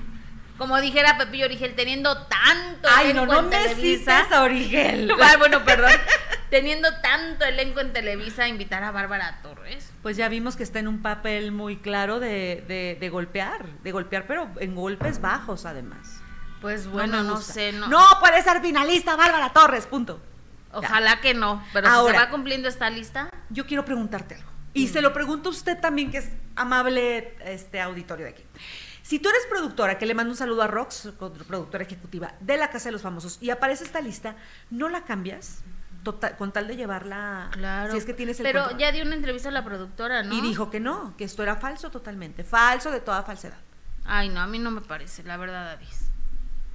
Como 0.59 0.81
dijera 0.81 1.19
Pepillo 1.19 1.47
Origel, 1.47 1.75
teniendo 1.75 2.17
tanto 2.27 2.89
Ay, 2.89 3.11
elenco 3.11 3.27
no, 3.27 3.43
no 3.43 3.49
en 3.49 3.51
Televisa. 3.51 4.27
a 4.31 4.43
Origel. 4.43 5.11
bueno, 5.39 5.65
perdón. 5.65 5.91
teniendo 6.51 6.89
tanto 7.01 7.45
elenco 7.45 7.81
en 7.81 7.93
Televisa, 7.93 8.47
invitar 8.47 8.85
a 8.85 8.93
Bárbara 8.93 9.41
Torres. 9.43 9.91
Pues 10.03 10.17
ya 10.17 10.29
vimos 10.29 10.55
que 10.55 10.63
está 10.63 10.79
en 10.79 10.87
un 10.87 11.03
papel 11.03 11.51
muy 11.51 11.79
claro 11.79 12.21
de, 12.21 12.97
de, 13.01 13.09
golpear, 13.09 13.67
de 13.83 13.91
golpear, 13.91 14.27
pero 14.29 14.49
en 14.61 14.77
golpes 14.77 15.21
bajos 15.21 15.67
además. 15.67 16.21
Pues 16.61 16.87
bueno, 16.87 17.25
no, 17.25 17.41
sé. 17.41 17.73
No. 17.73 17.89
no 17.89 18.07
puede 18.21 18.41
ser 18.43 18.61
finalista 18.61 19.17
Bárbara 19.17 19.53
Torres, 19.53 19.87
punto. 19.87 20.23
Ojalá 20.73 21.21
que 21.21 21.35
no, 21.35 21.65
pero 21.73 21.89
Ahora, 21.89 22.15
si 22.15 22.19
se 22.19 22.25
va 22.25 22.31
cumpliendo 22.31 22.69
esta 22.69 22.91
lista. 22.91 23.31
Yo 23.51 23.67
quiero 23.67 23.85
preguntarte 23.85 24.37
algo. 24.37 24.54
Y 24.75 24.89
se 24.89 25.01
lo 25.01 25.13
pregunto 25.13 25.49
a 25.49 25.53
usted 25.53 25.81
también, 25.81 26.11
que 26.11 26.19
es 26.19 26.29
amable 26.57 27.37
este 27.45 27.81
auditorio 27.81 28.27
de 28.27 28.33
aquí. 28.33 28.43
Si 29.03 29.19
tú 29.19 29.29
eres 29.29 29.43
productora, 29.49 29.99
que 29.99 30.07
le 30.07 30.15
mando 30.15 30.33
un 30.33 30.37
saludo 30.37 30.63
a 30.63 30.67
Rox, 30.67 31.13
productora 31.19 31.85
ejecutiva 31.85 32.35
de 32.41 32.57
la 32.57 32.71
Casa 32.71 32.87
de 32.87 32.93
los 32.93 33.03
Famosos, 33.03 33.39
y 33.41 33.51
aparece 33.51 33.85
esta 33.85 34.01
lista, 34.01 34.35
¿no 34.71 34.89
la 34.89 35.05
cambias? 35.05 35.63
Total, 36.03 36.37
con 36.37 36.53
tal 36.53 36.67
de 36.67 36.77
llevarla. 36.77 37.51
Claro. 37.53 37.93
Si 37.93 37.99
es 37.99 38.05
que 38.05 38.15
tienes 38.15 38.41
el 38.41 38.45
Pero 38.45 38.77
ya 38.77 38.93
dio 38.93 39.05
una 39.05 39.15
entrevista 39.15 39.49
a 39.49 39.53
la 39.53 39.65
productora, 39.65 40.23
¿no? 40.23 40.35
Y 40.35 40.41
dijo 40.41 40.71
que 40.71 40.81
no, 40.81 41.15
que 41.17 41.25
esto 41.25 41.43
era 41.43 41.57
falso 41.57 41.91
totalmente. 41.91 42.45
Falso 42.45 42.91
de 42.91 43.01
toda 43.01 43.23
falsedad. 43.23 43.59
Ay, 44.05 44.29
no, 44.29 44.41
a 44.41 44.47
mí 44.47 44.59
no 44.59 44.71
me 44.71 44.81
parece, 44.81 45.23
la 45.23 45.37
verdad, 45.37 45.71
Avis. 45.71 46.11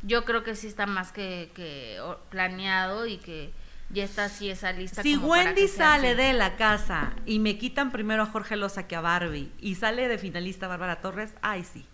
Yo 0.02 0.24
creo 0.24 0.44
que 0.44 0.56
sí 0.56 0.68
está 0.68 0.86
más 0.86 1.12
que, 1.12 1.52
que 1.54 2.00
planeado 2.30 3.06
y 3.06 3.18
que 3.18 3.54
ya 3.92 4.04
está 4.04 4.26
así 4.26 4.50
esa 4.50 4.72
lista. 4.72 5.02
Si 5.02 5.18
Wendy 5.18 5.68
sale 5.68 6.16
de 6.16 6.34
la 6.34 6.56
casa 6.56 7.14
y 7.26 7.40
me 7.40 7.58
quitan 7.58 7.92
primero 7.92 8.24
a 8.24 8.26
Jorge 8.28 8.56
Loza 8.56 8.88
que 8.88 8.96
a 8.96 9.02
Barbie 9.02 9.52
y 9.60 9.76
sale 9.76 10.08
de 10.08 10.18
finalista 10.18 10.68
Bárbara 10.68 11.02
Torres, 11.02 11.34
ay 11.42 11.64
sí. 11.64 11.86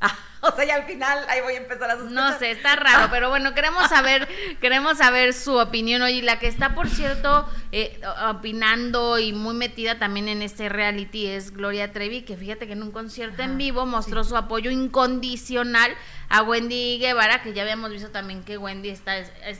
O 0.42 0.50
sea, 0.52 0.64
ya 0.64 0.76
al 0.76 0.84
final 0.84 1.18
ahí 1.28 1.42
voy 1.42 1.52
a 1.52 1.58
empezar 1.58 1.90
a 1.90 1.96
sospechar. 1.96 2.12
No 2.12 2.38
sé, 2.38 2.50
está 2.52 2.74
raro, 2.74 3.08
pero 3.10 3.28
bueno, 3.28 3.52
queremos 3.54 3.86
saber, 3.88 4.26
queremos 4.60 4.96
saber 4.96 5.34
su 5.34 5.58
opinión. 5.58 6.00
Oye, 6.00 6.22
la 6.22 6.38
que 6.38 6.48
está, 6.48 6.74
por 6.74 6.88
cierto, 6.88 7.46
eh, 7.72 8.00
opinando 8.26 9.18
y 9.18 9.34
muy 9.34 9.54
metida 9.54 9.98
también 9.98 10.28
en 10.28 10.40
este 10.40 10.70
reality 10.70 11.26
es 11.26 11.52
Gloria 11.52 11.92
Trevi, 11.92 12.22
que 12.22 12.38
fíjate 12.38 12.66
que 12.66 12.72
en 12.72 12.82
un 12.82 12.90
concierto 12.90 13.42
en 13.42 13.58
vivo 13.58 13.84
mostró 13.84 14.24
su 14.24 14.34
apoyo 14.34 14.70
incondicional 14.70 15.94
a 16.30 16.42
Wendy 16.42 16.98
Guevara, 16.98 17.42
que 17.42 17.52
ya 17.52 17.62
habíamos 17.62 17.90
visto 17.90 18.10
también 18.10 18.42
que 18.42 18.56
Wendy 18.56 18.88
está, 18.88 19.16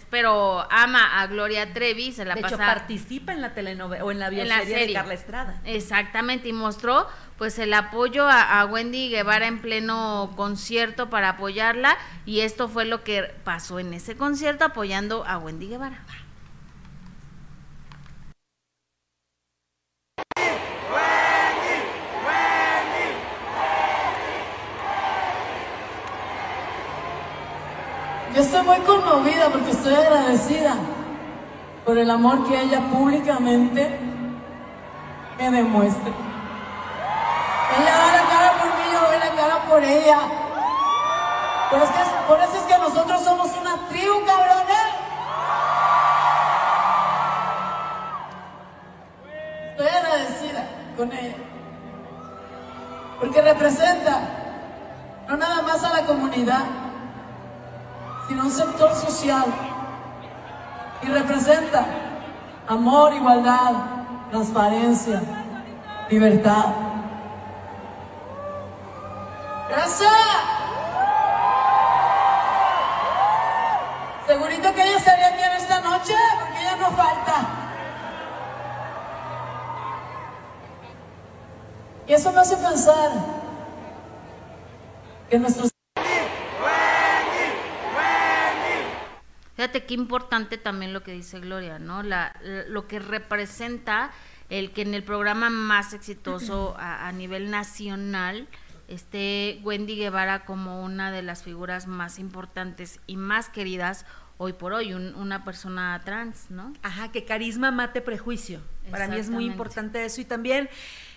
pero 0.09 0.67
ama 0.71 1.21
a 1.21 1.27
Gloria 1.27 1.75
Trevi, 1.75 2.13
se 2.13 2.25
la 2.25 2.37
de 2.37 2.43
pasa. 2.43 2.55
Hecho, 2.55 2.65
participa 2.65 3.33
en 3.33 3.43
la 3.43 3.53
telenovela 3.53 4.05
o 4.05 4.11
en 4.11 4.19
la 4.19 4.31
bioserie 4.31 4.87
de 4.87 4.93
Carla 4.95 5.15
Estrada. 5.15 5.61
Exactamente, 5.65 6.49
y 6.49 6.53
mostró 6.53 7.07
pues 7.41 7.59
el 7.59 7.73
apoyo 7.73 8.29
a, 8.29 8.67
Wendy 8.67 9.09
Guevara 9.09 9.47
en 9.47 9.63
pleno 9.63 10.31
concierto 10.37 11.09
para 11.09 11.31
apoyarla 11.31 11.97
y 12.26 12.41
esto 12.41 12.69
fue 12.69 12.85
lo 12.85 13.03
que 13.03 13.35
pasó 13.45 13.79
en 13.79 13.95
ese 13.95 14.15
concierto 14.15 14.67
apoyando 14.67 15.25
a 15.26 15.39
Wendy 15.39 15.69
Guevara. 15.69 16.05
Yo 28.35 28.43
estoy 28.43 28.63
muy 28.67 28.81
conmovida 28.81 29.49
porque 29.50 29.71
estoy 29.71 29.95
agradecida 29.95 30.76
por 31.87 31.97
el 31.97 32.11
amor 32.11 32.47
que 32.47 32.61
ella 32.61 32.81
públicamente 32.91 33.99
me 35.39 35.50
demuestra. 35.50 36.13
Ella 37.79 37.97
da 37.97 38.07
la 38.13 38.29
cara 38.29 38.53
por 38.59 38.67
mí, 38.67 38.85
yo 38.93 39.00
doy 39.00 39.19
la 39.19 39.31
cara 39.37 39.60
por 39.71 39.85
ella. 39.85 40.19
Por, 41.71 41.80
es 41.80 41.89
eso 41.89 42.56
es 42.59 42.63
que 42.65 42.78
nosotros 42.78 43.23
somos 43.23 43.56
una 43.61 43.89
tribu, 43.89 44.26
cabrones. 44.26 44.76
Estoy 49.71 49.87
agradecida 49.87 50.65
con 50.97 51.13
ella. 51.13 51.37
Porque 53.21 53.41
representa 53.41 54.21
no 55.28 55.37
nada 55.37 55.63
más 55.63 55.85
a 55.85 56.00
la 56.00 56.06
comunidad, 56.06 56.65
sino 58.26 58.43
un 58.43 58.50
sector 58.50 58.93
social. 58.97 59.45
Y 61.02 61.06
representa 61.06 61.87
amor, 62.67 63.15
igualdad, 63.15 63.73
transparencia, 64.30 65.23
libertad. 66.11 66.90
Hace 82.52 82.67
pensar 82.67 83.10
que 85.28 85.39
nuestros... 85.39 85.71
Fíjate 89.54 89.84
qué 89.84 89.95
importante 89.95 90.56
también 90.56 90.93
lo 90.95 91.02
que 91.02 91.13
dice 91.13 91.39
Gloria, 91.39 91.78
¿no? 91.78 92.02
La, 92.02 92.34
lo 92.69 92.89
que 92.89 92.99
representa 92.99 94.10
el 94.49 94.73
que 94.73 94.82
en 94.82 94.95
el 94.95 95.04
programa 95.04 95.50
más 95.50 95.93
exitoso 95.93 96.75
a 96.78 97.13
nivel 97.13 97.50
nacional 97.50 98.49
esté 98.89 99.60
Wendy 99.63 99.97
Guevara 99.97 100.45
como 100.45 100.82
una 100.82 101.13
de 101.13 101.23
las 101.23 101.43
figuras 101.43 101.86
más 101.86 102.19
importantes 102.19 103.00
y 103.06 103.17
más 103.17 103.49
queridas 103.49 104.06
hoy 104.39 104.54
por 104.54 104.73
hoy, 104.73 104.95
una 104.95 105.45
persona 105.45 106.00
trans, 106.04 106.50
¿no? 106.50 106.73
Ajá, 106.82 107.13
que 107.13 107.26
carisma 107.26 107.71
mate 107.71 108.00
prejuicio. 108.00 108.60
Para 108.91 109.06
mí 109.06 109.19
es 109.19 109.28
muy 109.28 109.45
importante 109.45 110.02
eso 110.04 110.23
y 110.23 110.25
también 110.25 110.71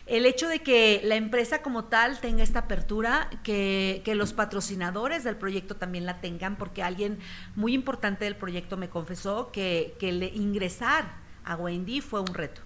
el 0.06 0.26
hecho 0.26 0.48
de 0.50 0.60
que 0.60 1.02
la 1.04 1.16
empresa 1.16 1.62
como 1.62 1.86
tal 1.86 2.20
tenga 2.20 2.44
esta 2.44 2.60
apertura, 2.60 3.30
que, 3.44 4.02
que, 4.04 4.16
los 4.16 4.34
patrocinadores 4.34 5.24
del 5.24 5.38
proyecto 5.38 5.76
también 5.76 6.06
la 6.06 6.20
tengan, 6.20 6.58
porque 6.58 6.84
alguien 6.84 7.20
muy 7.56 7.74
importante 7.74 8.26
del 8.26 8.36
proyecto 8.36 8.76
me 8.76 8.90
confesó 8.90 9.52
que, 9.52 9.96
que 10.00 10.10
ingresar 10.34 11.16
a 11.46 11.56
Wendy 11.56 12.02
fue 12.02 12.20
un 12.20 12.34
reto 12.34 12.62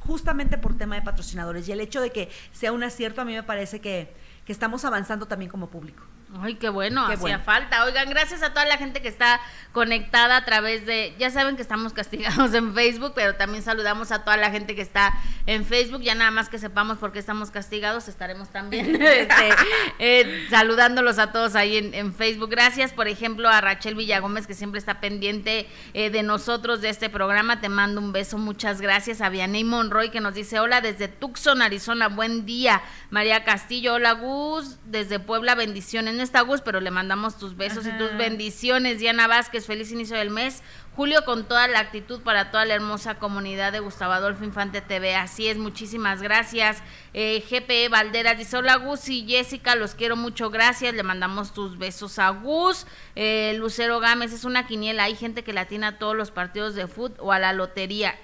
justamente 0.00 0.58
por 0.58 0.76
tema 0.76 0.96
de 0.96 1.02
patrocinadores. 1.02 1.68
Y 1.68 1.72
el 1.72 1.80
hecho 1.80 2.00
de 2.00 2.10
que 2.10 2.28
sea 2.52 2.72
un 2.72 2.82
acierto 2.82 3.20
a 3.22 3.24
mí 3.24 3.32
me 3.32 3.42
parece 3.42 3.80
que, 3.80 4.12
que 4.44 4.52
estamos 4.52 4.84
avanzando 4.84 5.26
también 5.26 5.50
como 5.50 5.68
público. 5.68 6.02
Ay, 6.40 6.54
qué 6.54 6.68
bueno, 6.68 7.06
hacía 7.06 7.38
falta. 7.38 7.84
Oigan, 7.84 8.10
gracias 8.10 8.42
a 8.42 8.50
toda 8.50 8.64
la 8.64 8.76
gente 8.76 9.00
que 9.00 9.08
está 9.08 9.40
conectada 9.72 10.36
a 10.36 10.44
través 10.44 10.84
de, 10.84 11.14
ya 11.18 11.30
saben 11.30 11.56
que 11.56 11.62
estamos 11.62 11.92
castigados 11.92 12.54
en 12.54 12.74
Facebook, 12.74 13.12
pero 13.14 13.36
también 13.36 13.62
saludamos 13.62 14.10
a 14.10 14.24
toda 14.24 14.36
la 14.36 14.50
gente 14.50 14.74
que 14.74 14.82
está 14.82 15.12
en 15.46 15.64
Facebook, 15.64 16.02
ya 16.02 16.14
nada 16.14 16.30
más 16.30 16.48
que 16.48 16.58
sepamos 16.58 16.98
por 16.98 17.12
qué 17.12 17.18
estamos 17.18 17.50
castigados, 17.50 18.08
estaremos 18.08 18.48
también 18.50 18.94
este, 19.02 19.50
eh, 19.98 20.46
saludándolos 20.50 21.18
a 21.18 21.30
todos 21.30 21.54
ahí 21.54 21.76
en, 21.76 22.14
Facebook. 22.14 22.50
Gracias, 22.50 22.92
por 22.92 23.08
ejemplo, 23.08 23.48
a 23.48 23.60
Rachel 23.60 23.94
Villagómez, 23.94 24.46
que 24.46 24.54
siempre 24.54 24.78
está 24.78 25.00
pendiente 25.00 25.68
eh, 25.92 26.10
de 26.10 26.22
nosotros, 26.22 26.80
de 26.80 26.88
este 26.88 27.10
programa, 27.10 27.60
te 27.60 27.68
mando 27.68 28.00
un 28.00 28.12
beso, 28.12 28.38
muchas 28.38 28.80
gracias. 28.80 29.20
A 29.20 29.28
Vianey 29.28 29.64
Monroy, 29.64 30.10
que 30.10 30.20
nos 30.20 30.34
dice, 30.34 30.60
hola 30.60 30.80
desde 30.80 31.08
Tucson, 31.08 31.62
Arizona, 31.62 32.08
buen 32.08 32.46
día. 32.46 32.82
María 33.10 33.44
Castillo, 33.44 33.94
hola 33.94 34.12
Gus 34.12 34.78
desde 34.84 35.18
Puebla, 35.18 35.54
bendiciones. 35.54 36.23
Está 36.24 36.40
Gus, 36.40 36.60
pero 36.60 36.80
le 36.80 36.90
mandamos 36.90 37.38
tus 37.38 37.56
besos 37.56 37.86
y 37.86 37.92
tus 37.92 38.16
bendiciones. 38.16 38.98
Diana 38.98 39.28
Vázquez, 39.28 39.66
feliz 39.66 39.92
inicio 39.92 40.16
del 40.16 40.30
mes. 40.30 40.62
Julio 40.96 41.24
con 41.24 41.46
toda 41.46 41.68
la 41.68 41.80
actitud 41.80 42.20
para 42.22 42.50
toda 42.50 42.64
la 42.64 42.74
hermosa 42.74 43.18
comunidad 43.18 43.72
de 43.72 43.80
Gustavo 43.80 44.12
Adolfo 44.12 44.44
Infante 44.44 44.80
TV. 44.80 45.14
Así 45.16 45.48
es, 45.48 45.58
muchísimas 45.58 46.22
gracias. 46.22 46.82
Eh, 47.12 47.44
GPE 47.48 47.88
Valderas 47.88 48.38
dice, 48.38 48.56
hola 48.56 48.76
Gus 48.76 49.08
y 49.08 49.26
Jessica, 49.26 49.74
los 49.74 49.94
quiero 49.94 50.16
mucho, 50.16 50.50
gracias. 50.50 50.94
Le 50.94 51.02
mandamos 51.02 51.52
tus 51.52 51.78
besos 51.78 52.18
a 52.18 52.30
Gus. 52.30 52.86
Eh, 53.16 53.54
Lucero 53.58 54.00
Gámez, 54.00 54.32
es 54.32 54.44
una 54.44 54.66
quiniela. 54.66 55.04
Hay 55.04 55.16
gente 55.16 55.44
que 55.44 55.52
la 55.52 55.66
tiene 55.66 55.86
a 55.86 55.98
todos 55.98 56.16
los 56.16 56.30
partidos 56.30 56.74
de 56.74 56.86
fútbol 56.86 57.16
o 57.18 57.32
a 57.32 57.38
la 57.38 57.52
lotería. 57.52 58.14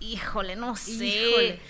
Híjole, 0.00 0.54
no 0.54 0.76
sé. 0.76 1.04
Híjole. 1.04 1.60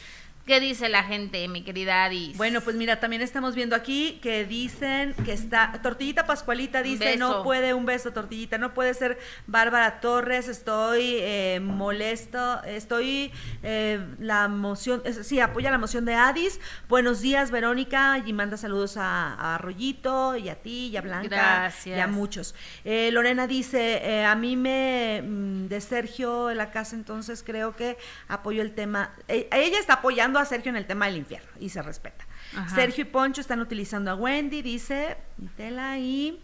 ¿Qué 0.49 0.61
dice 0.61 0.89
la 0.89 1.05
gente, 1.05 1.47
mi 1.47 1.61
querida 1.61 2.05
Adis? 2.05 2.35
Bueno, 2.39 2.63
pues 2.63 2.75
mira, 2.75 3.01
también 3.01 3.21
estamos 3.21 3.55
viendo 3.55 3.77
aquí 3.77 4.19
que 4.23 4.47
dicen 4.47 5.13
que 5.27 5.35
está. 5.35 5.79
Tortillita 5.83 6.25
Pascualita 6.25 6.83
dice: 6.83 7.19
No 7.19 7.43
puede, 7.43 7.75
un 7.75 7.85
beso, 7.85 8.15
Tortillita, 8.15 8.57
no 8.57 8.73
puede 8.73 8.95
ser 8.95 9.19
Bárbara 9.47 10.01
Torres. 10.01 10.49
Estoy 10.49 11.17
eh, 11.19 11.61
molesto, 11.63 12.63
estoy. 12.65 13.31
Eh, 13.63 14.01
la 14.21 14.49
moción, 14.49 15.03
sí, 15.23 15.39
apoya 15.39 15.71
la 15.71 15.77
moción 15.77 16.07
de 16.07 16.15
Adis. 16.15 16.61
Buenos 16.89 17.21
días, 17.21 17.51
Verónica, 17.51 18.17
y 18.25 18.33
manda 18.33 18.57
saludos 18.57 18.97
a, 18.97 19.55
a 19.55 19.59
Rollito, 19.59 20.35
y 20.35 20.49
a 20.49 20.55
ti, 20.55 20.87
y 20.87 20.97
a 20.97 21.03
Blanca. 21.03 21.29
Gracias. 21.29 21.99
Y 21.99 22.01
a 22.01 22.07
muchos. 22.07 22.55
Eh, 22.87 23.11
Lorena 23.13 23.47
dice: 23.47 24.01
eh, 24.03 24.25
A 24.25 24.35
mí 24.35 24.57
me. 24.57 25.21
Mm, 25.23 25.67
de 25.69 25.83
Sergio 25.83 26.49
en 26.49 26.57
la 26.57 26.71
casa, 26.71 26.97
entonces 26.97 27.43
creo 27.45 27.77
que 27.77 27.99
apoyo 28.29 28.63
el 28.63 28.73
tema. 28.73 29.13
ella 29.29 29.79
está 29.79 29.93
apoyando 29.93 30.38
a 30.39 30.45
Sergio 30.45 30.71
en 30.71 30.77
el 30.77 30.87
tema 30.87 31.07
del 31.07 31.17
infierno 31.17 31.51
y 31.61 31.69
se 31.69 31.83
respeta. 31.83 32.27
Sergio 32.75 33.03
y 33.03 33.05
Poncho 33.05 33.41
están 33.41 33.61
utilizando 33.61 34.11
a 34.11 34.15
Wendy, 34.15 34.63
dice 34.63 35.17
Tela 35.57 35.99
y 35.99 36.41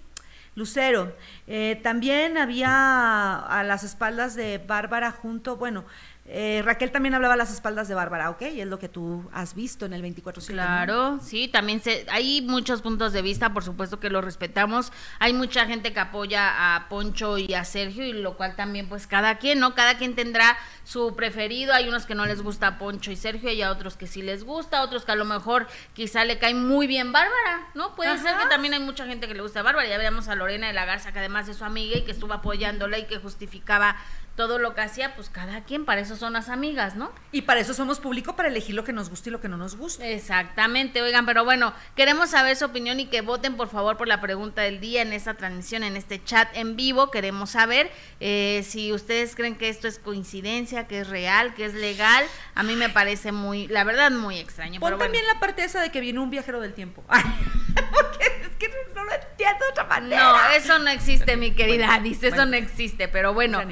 Lucero. 0.54 1.16
Eh, 1.46 1.80
también 1.82 2.38
había 2.38 3.38
a 3.38 3.62
las 3.64 3.84
espaldas 3.84 4.34
de 4.34 4.58
Bárbara 4.58 5.10
junto, 5.10 5.56
bueno, 5.56 5.84
eh, 6.26 6.62
Raquel 6.64 6.90
también 6.90 7.14
hablaba 7.14 7.34
a 7.34 7.36
las 7.36 7.52
espaldas 7.52 7.86
de 7.86 7.94
Bárbara, 7.94 8.30
¿ok? 8.30 8.42
Y 8.54 8.62
es 8.62 8.66
lo 8.66 8.78
que 8.78 8.88
tú 8.88 9.28
has 9.30 9.54
visto 9.54 9.84
en 9.84 9.92
el 9.92 10.00
24 10.00 10.42
Claro, 10.46 11.18
sí, 11.20 11.48
también 11.48 11.82
se, 11.82 12.06
hay 12.10 12.40
muchos 12.40 12.80
puntos 12.80 13.12
de 13.12 13.20
vista, 13.20 13.52
por 13.52 13.62
supuesto 13.62 14.00
que 14.00 14.08
lo 14.08 14.22
respetamos. 14.22 14.90
Hay 15.18 15.34
mucha 15.34 15.66
gente 15.66 15.92
que 15.92 16.00
apoya 16.00 16.76
a 16.76 16.88
Poncho 16.88 17.36
y 17.36 17.52
a 17.52 17.64
Sergio, 17.64 18.06
y 18.06 18.14
lo 18.14 18.38
cual 18.38 18.56
también, 18.56 18.88
pues 18.88 19.06
cada 19.06 19.36
quien, 19.36 19.60
¿no? 19.60 19.74
Cada 19.74 19.98
quien 19.98 20.14
tendrá 20.14 20.56
su 20.84 21.14
preferido. 21.14 21.74
Hay 21.74 21.88
unos 21.88 22.06
que 22.06 22.14
no 22.14 22.24
les 22.24 22.40
gusta 22.40 22.78
Poncho 22.78 23.10
y 23.10 23.16
Sergio, 23.16 23.52
y 23.52 23.60
a 23.60 23.70
otros 23.70 23.98
que 23.98 24.06
sí 24.06 24.22
les 24.22 24.44
gusta, 24.44 24.82
otros 24.82 25.04
que 25.04 25.12
a 25.12 25.16
lo 25.16 25.26
mejor 25.26 25.66
quizá 25.92 26.24
le 26.24 26.38
cae 26.38 26.54
muy 26.54 26.86
bien 26.86 27.12
Bárbara, 27.12 27.68
¿no? 27.74 27.94
Puede 27.94 28.16
ser 28.16 28.34
que 28.38 28.46
también 28.46 28.72
hay 28.72 28.80
mucha 28.80 29.04
gente 29.04 29.28
que 29.28 29.34
le 29.34 29.42
gusta 29.42 29.60
a 29.60 29.62
Bárbara. 29.62 29.86
Ya 29.88 29.98
veíamos 29.98 30.28
a 30.28 30.34
Lorena 30.34 30.68
de 30.68 30.72
la 30.72 30.86
Garza, 30.86 31.12
que 31.12 31.18
además 31.18 31.48
es 31.48 31.58
su 31.58 31.64
amiga 31.66 31.98
y 31.98 32.02
que 32.02 32.12
estuvo 32.12 32.32
apoyándola 32.32 32.98
y 32.98 33.04
que 33.04 33.18
justificaba 33.18 33.96
todo 34.36 34.58
lo 34.58 34.74
que 34.74 34.80
hacía, 34.80 35.14
pues 35.14 35.30
cada 35.30 35.62
quien, 35.64 35.84
para 35.84 36.00
eso 36.00 36.16
son 36.16 36.32
las 36.32 36.48
amigas, 36.48 36.96
¿no? 36.96 37.12
Y 37.30 37.42
para 37.42 37.60
eso 37.60 37.72
somos 37.72 38.00
público, 38.00 38.34
para 38.34 38.48
elegir 38.48 38.74
lo 38.74 38.82
que 38.82 38.92
nos 38.92 39.08
gusta 39.10 39.28
y 39.28 39.32
lo 39.32 39.40
que 39.40 39.48
no 39.48 39.56
nos 39.56 39.76
gusta. 39.76 40.06
Exactamente, 40.06 41.02
oigan, 41.02 41.24
pero 41.24 41.44
bueno, 41.44 41.72
queremos 41.94 42.30
saber 42.30 42.56
su 42.56 42.64
opinión 42.64 42.98
y 42.98 43.06
que 43.06 43.20
voten 43.20 43.56
por 43.56 43.68
favor 43.68 43.96
por 43.96 44.08
la 44.08 44.20
pregunta 44.20 44.62
del 44.62 44.80
día 44.80 45.02
en 45.02 45.12
esta 45.12 45.34
transmisión, 45.34 45.84
en 45.84 45.96
este 45.96 46.22
chat 46.22 46.48
en 46.54 46.74
vivo. 46.74 47.10
Queremos 47.10 47.50
saber 47.50 47.90
eh, 48.18 48.64
si 48.68 48.92
ustedes 48.92 49.36
creen 49.36 49.56
que 49.56 49.68
esto 49.68 49.86
es 49.86 49.98
coincidencia, 49.98 50.88
que 50.88 51.00
es 51.00 51.08
real, 51.08 51.54
que 51.54 51.64
es 51.64 51.74
legal. 51.74 52.24
A 52.56 52.64
mí 52.64 52.74
me 52.74 52.88
parece 52.88 53.30
muy, 53.30 53.68
la 53.68 53.84
verdad, 53.84 54.10
muy 54.10 54.38
extraño. 54.38 54.80
Pon 54.80 54.98
también 54.98 55.24
la 55.26 55.38
parte 55.38 55.62
esa 55.62 55.80
de 55.80 55.90
que 55.90 56.00
viene 56.00 56.18
un 56.18 56.30
viajero 56.30 56.60
del 56.60 56.74
tiempo. 56.74 57.04
Porque 57.92 58.24
es 58.42 58.56
que 58.58 58.68
no 58.94 59.04
lo 59.04 59.12
entiendo 59.12 59.64
de 59.64 59.70
otra 59.70 59.84
manera. 59.84 60.22
No, 60.22 60.50
eso 60.56 60.78
no 60.80 60.90
existe, 60.90 61.36
mi 61.36 61.52
querida 61.52 62.00
dice 62.02 62.28
eso 62.28 62.44
no 62.46 62.56
existe, 62.56 63.06
pero 63.08 63.32
bueno 63.32 63.62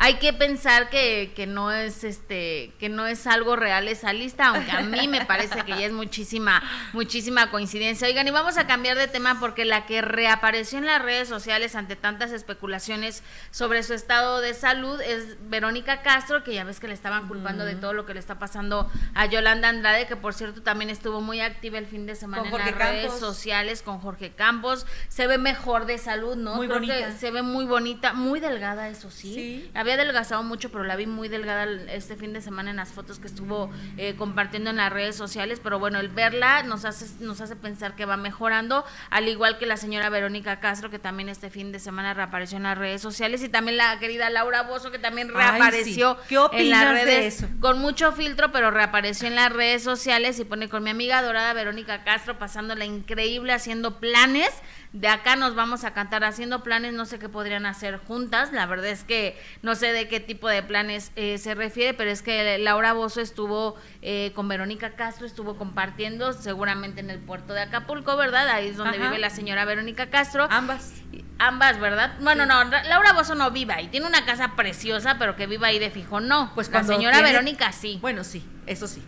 hay 0.00 0.14
que 0.14 0.32
pensar 0.32 0.90
que, 0.90 1.32
que, 1.34 1.46
no 1.46 1.72
es 1.72 2.04
este 2.04 2.72
que 2.78 2.88
no 2.88 3.06
es 3.06 3.26
algo 3.26 3.56
real 3.56 3.88
esa 3.88 4.12
lista 4.12 4.46
aunque 4.46 4.70
a 4.70 4.80
mí 4.80 5.08
me 5.08 5.24
parece 5.24 5.64
que 5.64 5.72
ya 5.72 5.86
es 5.86 5.92
muchísima 5.92 6.62
muchísima 6.92 7.50
coincidencia. 7.50 8.06
Oigan 8.06 8.28
y 8.28 8.30
vamos 8.30 8.58
a 8.58 8.66
cambiar 8.66 8.96
de 8.96 9.08
tema 9.08 9.40
porque 9.40 9.64
la 9.64 9.86
que 9.86 10.00
reapareció 10.00 10.78
en 10.78 10.86
las 10.86 11.02
redes 11.02 11.28
sociales 11.28 11.74
ante 11.74 11.96
tantas 11.96 12.30
especulaciones 12.30 13.24
sobre 13.50 13.82
su 13.82 13.92
estado 13.92 14.40
de 14.40 14.54
salud 14.54 15.00
es 15.00 15.36
Verónica 15.50 16.02
Castro 16.02 16.44
que 16.44 16.54
ya 16.54 16.62
ves 16.62 16.78
que 16.78 16.86
le 16.86 16.94
estaban 16.94 17.26
culpando 17.26 17.64
de 17.64 17.74
todo 17.74 17.92
lo 17.92 18.06
que 18.06 18.14
le 18.14 18.20
está 18.20 18.38
pasando 18.38 18.88
a 19.14 19.26
Yolanda 19.26 19.68
Andrade 19.68 20.06
que 20.06 20.16
por 20.16 20.32
cierto 20.32 20.62
también 20.62 20.90
estuvo 20.90 21.20
muy 21.20 21.40
activa 21.40 21.78
el 21.78 21.86
fin 21.86 22.06
de 22.06 22.14
semana 22.14 22.48
en 22.48 22.56
las 22.56 22.74
redes 22.74 23.18
sociales 23.18 23.82
con 23.82 23.98
Jorge 23.98 24.30
Campos. 24.30 24.86
Se 25.08 25.26
ve 25.26 25.38
mejor 25.38 25.86
de 25.86 25.98
salud 25.98 26.36
no 26.36 26.54
muy 26.54 26.68
bonita. 26.68 27.12
se 27.12 27.32
ve 27.32 27.42
muy 27.42 27.64
bonita 27.64 28.12
muy 28.12 28.38
delgada 28.38 28.88
eso 28.88 29.10
sí, 29.10 29.34
sí 29.34 29.70
había 29.88 30.02
adelgazado 30.02 30.42
mucho, 30.42 30.70
pero 30.70 30.84
la 30.84 30.96
vi 30.96 31.06
muy 31.06 31.28
delgada 31.28 31.64
este 31.92 32.16
fin 32.16 32.32
de 32.32 32.40
semana 32.40 32.70
en 32.70 32.76
las 32.76 32.90
fotos 32.90 33.18
que 33.18 33.26
estuvo 33.26 33.70
eh, 33.96 34.14
compartiendo 34.16 34.70
en 34.70 34.76
las 34.76 34.92
redes 34.92 35.16
sociales. 35.16 35.60
Pero 35.62 35.78
bueno, 35.78 35.98
el 35.98 36.08
verla 36.08 36.62
nos 36.62 36.84
hace, 36.84 37.06
nos 37.24 37.40
hace 37.40 37.56
pensar 37.56 37.96
que 37.96 38.04
va 38.04 38.16
mejorando, 38.16 38.84
al 39.10 39.28
igual 39.28 39.58
que 39.58 39.66
la 39.66 39.76
señora 39.76 40.10
Verónica 40.10 40.60
Castro, 40.60 40.90
que 40.90 40.98
también 40.98 41.28
este 41.28 41.50
fin 41.50 41.72
de 41.72 41.78
semana 41.78 42.14
reapareció 42.14 42.58
en 42.58 42.64
las 42.64 42.76
redes 42.76 43.00
sociales, 43.00 43.42
y 43.42 43.48
también 43.48 43.76
la 43.76 43.98
querida 43.98 44.28
Laura 44.30 44.62
Bozo, 44.62 44.90
que 44.90 44.98
también 44.98 45.28
reapareció 45.28 46.18
en 46.52 46.70
las 46.70 46.92
redes 46.92 47.44
con 47.60 47.78
mucho 47.78 48.12
filtro, 48.12 48.52
pero 48.52 48.70
reapareció 48.70 49.28
en 49.28 49.34
las 49.34 49.52
redes 49.52 49.82
sociales 49.82 50.38
y 50.38 50.44
pone 50.44 50.68
con 50.68 50.82
mi 50.82 50.90
amiga 50.90 51.22
dorada 51.22 51.52
Verónica 51.52 52.04
Castro, 52.04 52.38
pasándola 52.38 52.84
increíble, 52.84 53.52
haciendo 53.52 53.98
planes 53.98 54.50
de 54.92 55.08
acá 55.08 55.36
nos 55.36 55.54
vamos 55.54 55.84
a 55.84 55.92
cantar 55.92 56.24
haciendo 56.24 56.62
planes, 56.62 56.94
no 56.94 57.04
sé 57.04 57.18
qué 57.18 57.28
podrían 57.28 57.66
hacer 57.66 57.98
juntas, 57.98 58.52
la 58.52 58.64
verdad 58.66 58.86
es 58.86 59.04
que 59.04 59.38
no 59.62 59.74
sé 59.74 59.92
de 59.92 60.08
qué 60.08 60.18
tipo 60.18 60.48
de 60.48 60.62
planes 60.62 61.12
eh, 61.14 61.36
se 61.38 61.54
refiere, 61.54 61.92
pero 61.92 62.10
es 62.10 62.22
que 62.22 62.58
Laura 62.58 62.94
Bozo 62.94 63.20
estuvo 63.20 63.76
eh, 64.00 64.32
con 64.34 64.48
Verónica 64.48 64.94
Castro, 64.96 65.26
estuvo 65.26 65.56
compartiendo 65.56 66.32
seguramente 66.32 67.00
en 67.00 67.10
el 67.10 67.18
puerto 67.18 67.52
de 67.52 67.62
Acapulco, 67.62 68.16
¿verdad? 68.16 68.48
Ahí 68.48 68.68
es 68.68 68.76
donde 68.76 68.98
vive 68.98 69.18
la 69.18 69.30
señora 69.30 69.64
Verónica 69.64 70.08
Castro. 70.08 70.46
Ambas. 70.50 70.94
Ambas, 71.38 71.78
¿verdad? 71.78 72.14
Bueno, 72.20 72.46
no, 72.46 72.64
Laura 72.64 73.12
Bozo 73.12 73.34
no 73.34 73.50
vive 73.50 73.74
ahí, 73.74 73.88
tiene 73.88 74.06
una 74.06 74.24
casa 74.24 74.56
preciosa, 74.56 75.18
pero 75.18 75.36
que 75.36 75.46
viva 75.46 75.68
ahí 75.68 75.78
de 75.78 75.90
fijo, 75.90 76.20
no. 76.20 76.50
Pues 76.54 76.70
la 76.70 76.82
señora 76.82 77.20
Verónica 77.20 77.72
sí. 77.72 77.98
Bueno, 78.00 78.24
sí, 78.24 78.44
eso 78.66 78.88
sí. 78.88 79.02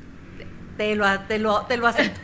Te 0.77 0.95
lo, 0.95 1.21
te 1.21 1.39
lo, 1.39 1.63
te 1.67 1.77
lo 1.77 1.87
acepto. 1.87 2.21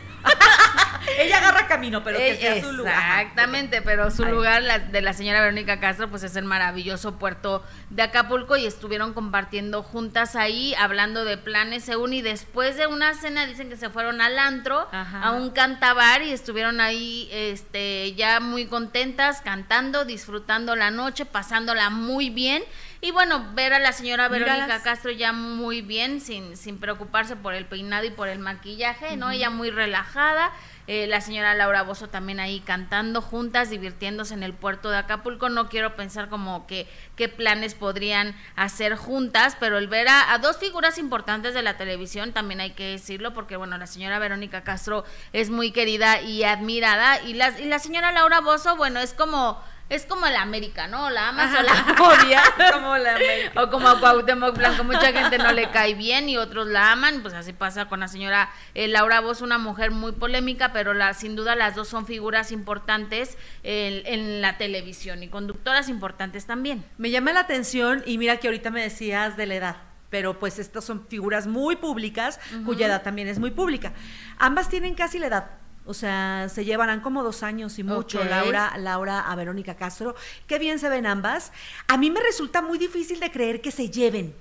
Ella 1.17 1.37
agarra 1.37 1.67
camino, 1.67 2.03
pero 2.03 2.17
que 2.19 2.35
sea 2.35 2.61
su 2.61 2.71
lugar. 2.73 3.21
Exactamente, 3.21 3.81
pero 3.81 4.11
su 4.11 4.25
lugar 4.25 4.91
de 4.91 5.01
la 5.01 5.13
señora 5.13 5.41
Verónica 5.41 5.79
Castro, 5.79 6.09
pues 6.09 6.23
es 6.23 6.35
el 6.35 6.45
maravilloso 6.45 7.17
puerto 7.17 7.63
de 7.89 8.03
Acapulco 8.03 8.55
y 8.57 8.65
estuvieron 8.65 9.13
compartiendo 9.13 9.83
juntas 9.83 10.35
ahí, 10.35 10.75
hablando 10.75 11.25
de 11.25 11.37
planes 11.37 11.85
según 11.85 12.13
y 12.13 12.21
después 12.21 12.77
de 12.77 12.87
una 12.87 13.13
cena 13.13 13.45
dicen 13.45 13.69
que 13.69 13.77
se 13.77 13.89
fueron 13.89 14.21
al 14.21 14.37
antro, 14.37 14.87
a 14.91 15.31
un 15.31 15.49
cantabar 15.51 16.21
y 16.21 16.31
estuvieron 16.31 16.81
ahí 16.81 17.29
este 17.31 18.13
ya 18.13 18.39
muy 18.39 18.67
contentas, 18.67 19.41
cantando, 19.41 20.05
disfrutando 20.05 20.75
la 20.75 20.91
noche, 20.91 21.25
pasándola 21.25 21.89
muy 21.89 22.29
bien. 22.29 22.63
Y 22.99 23.11
bueno, 23.11 23.51
ver 23.53 23.73
a 23.73 23.79
la 23.79 23.91
señora 23.91 24.27
Verónica 24.27 24.81
Castro 24.81 25.11
ya 25.11 25.31
muy 25.31 25.81
bien, 25.81 26.19
sin, 26.19 26.57
sin 26.57 26.79
preocuparse 26.79 27.35
por 27.35 27.53
el 27.53 27.65
peinado 27.65 28.05
y 28.05 28.09
por 28.09 28.27
el 28.27 28.39
maquillaje, 28.39 29.17
¿no? 29.17 29.29
Ella 29.29 29.49
muy 29.49 29.69
relajada. 29.69 30.51
Eh, 30.87 31.05
la 31.05 31.19
señora 31.19 31.53
Laura 31.53 31.83
Bozo 31.83 32.07
también 32.07 32.39
ahí 32.39 32.61
cantando 32.61 33.21
juntas, 33.21 33.69
divirtiéndose 33.69 34.33
en 34.33 34.41
el 34.41 34.53
puerto 34.53 34.89
de 34.89 34.97
Acapulco. 34.97 35.49
No 35.49 35.67
quiero 35.67 35.97
pensar 35.97 36.29
como 36.29 36.65
que 36.65 36.87
qué 37.17 37.27
planes 37.27 37.75
podrían 37.75 38.35
hacer 38.55 38.95
juntas, 38.95 39.57
pero 39.59 39.77
el 39.77 39.89
ver 39.89 40.07
a, 40.09 40.35
dos 40.39 40.57
figuras 40.57 40.97
importantes 40.97 41.53
de 41.53 41.61
la 41.61 41.75
televisión, 41.77 42.31
también 42.31 42.61
hay 42.61 42.71
que 42.71 42.91
decirlo, 42.91 43.33
porque 43.33 43.57
bueno, 43.57 43.77
la 43.77 43.85
señora 43.85 44.17
Verónica 44.17 44.63
Castro 44.63 45.03
es 45.33 45.49
muy 45.49 45.71
querida 45.71 46.21
y 46.21 46.43
admirada, 46.43 47.21
y 47.21 47.33
la, 47.33 47.49
y 47.59 47.65
la 47.65 47.79
señora 47.79 48.13
Laura 48.13 48.39
Bozo, 48.39 48.77
bueno, 48.77 49.01
es 49.01 49.13
como 49.13 49.61
es 49.89 50.05
como 50.05 50.25
la 50.27 50.41
América, 50.41 50.87
¿no? 50.87 51.09
La 51.09 51.29
amas 51.29 51.57
o 51.57 51.63
la 51.63 51.95
odias. 52.01 52.43
como 52.73 52.97
la 52.97 53.15
América. 53.15 53.63
O 53.63 53.69
como 53.69 53.87
a 53.87 53.99
Cuauhtémoc 53.99 54.57
Blanco, 54.57 54.83
mucha 54.83 55.13
gente 55.13 55.37
no 55.37 55.51
le 55.53 55.69
cae 55.71 55.93
bien 55.93 56.27
y 56.27 56.37
otros 56.37 56.67
la 56.67 56.91
aman, 56.91 57.21
pues 57.21 57.33
así 57.33 57.53
pasa 57.53 57.85
con 57.85 58.01
la 58.01 58.07
señora 58.07 58.49
eh, 58.73 58.87
Laura 58.87 59.21
Voz, 59.21 59.41
una 59.41 59.57
mujer 59.57 59.91
muy 59.91 60.11
polémica, 60.11 60.73
pero 60.73 60.93
la, 60.93 61.13
sin 61.13 61.35
duda 61.35 61.55
las 61.55 61.75
dos 61.75 61.87
son 61.87 62.05
figuras 62.05 62.51
importantes 62.51 63.37
en, 63.63 64.41
la 64.41 64.57
televisión 64.57 65.23
y 65.23 65.29
conductoras 65.29 65.89
importantes 65.89 66.45
también. 66.45 66.83
Me 66.97 67.09
llama 67.09 67.31
la 67.31 67.41
atención 67.41 68.03
y 68.05 68.17
mira 68.17 68.37
que 68.37 68.47
ahorita 68.47 68.71
me 68.71 68.81
decías 68.81 69.37
de 69.37 69.45
la 69.45 69.55
edad 69.55 69.75
pero 70.09 70.39
pues 70.39 70.57
estas 70.57 70.85
son 70.85 71.05
figuras 71.09 71.47
muy 71.47 71.75
públicas, 71.75 72.39
cuya 72.65 72.87
edad 72.87 73.03
también 73.03 73.27
es 73.27 73.39
muy 73.39 73.51
pública. 73.51 73.91
Ambas 74.39 74.69
tienen 74.69 74.95
casi 74.95 75.19
la 75.19 75.27
edad 75.27 75.51
o 75.87 75.93
sea, 75.93 76.47
se 76.49 76.65
llevarán 76.65 76.99
como 77.01 77.23
dos 77.23 77.41
años 77.43 77.79
y 77.79 77.83
mucho, 77.83 78.23
Laura, 78.23 78.73
Laura 78.77 79.19
a 79.21 79.35
Verónica 79.35 79.75
Castro. 79.75 80.15
Qué 80.45 80.59
bien 80.59 80.77
se 80.79 80.89
ven 80.89 81.05
ambas. 81.07 81.51
A 81.87 81.97
mí 81.97 82.11
me 82.11 82.19
resulta 82.19 82.61
muy 82.61 82.77
difícil 82.77 83.19
de 83.19 83.31
creer 83.31 83.61
que 83.61 83.71
se 83.71 83.89
lleven. 83.89 84.35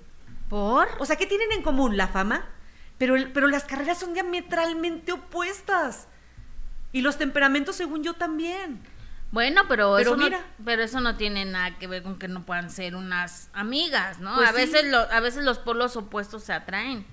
¿Por? 0.49 0.89
O 0.99 1.07
sea, 1.07 1.17
¿qué 1.17 1.27
tienen 1.27 1.53
en 1.53 1.63
común? 1.63 1.97
La 1.97 2.09
fama. 2.09 2.45
Pero, 2.99 3.15
pero 3.35 3.47
las 3.49 3.65
carreras 3.65 3.99
son 3.99 4.13
diametralmente 4.15 5.13
opuestas. 5.13 6.09
Y 6.93 7.01
los 7.03 7.19
temperamentos, 7.19 7.77
según 7.77 8.03
yo, 8.03 8.15
también. 8.15 8.81
Bueno, 9.33 9.63
pero, 9.69 9.97
Pero 9.97 10.11
eso 10.15 10.17
mira. 10.17 10.39
no, 10.39 10.45
pero 10.65 10.83
eso 10.83 11.01
no 11.01 11.17
tiene 11.17 11.45
nada 11.45 11.77
que 11.79 11.87
ver 11.89 12.03
con 12.03 12.19
que 12.19 12.29
no 12.29 12.47
puedan 12.47 12.71
ser 12.71 12.95
unas 12.95 13.51
amigas, 13.53 14.19
¿no? 14.21 14.37
Pues 14.37 14.49
a 14.49 14.53
sí. 14.53 14.59
veces 14.59 14.85
lo- 14.87 15.11
a 15.13 15.21
veces 15.21 15.45
los 15.45 15.59
polos 15.59 15.97
opuestos 15.97 16.45
se 16.45 16.53
atraen. 16.53 17.05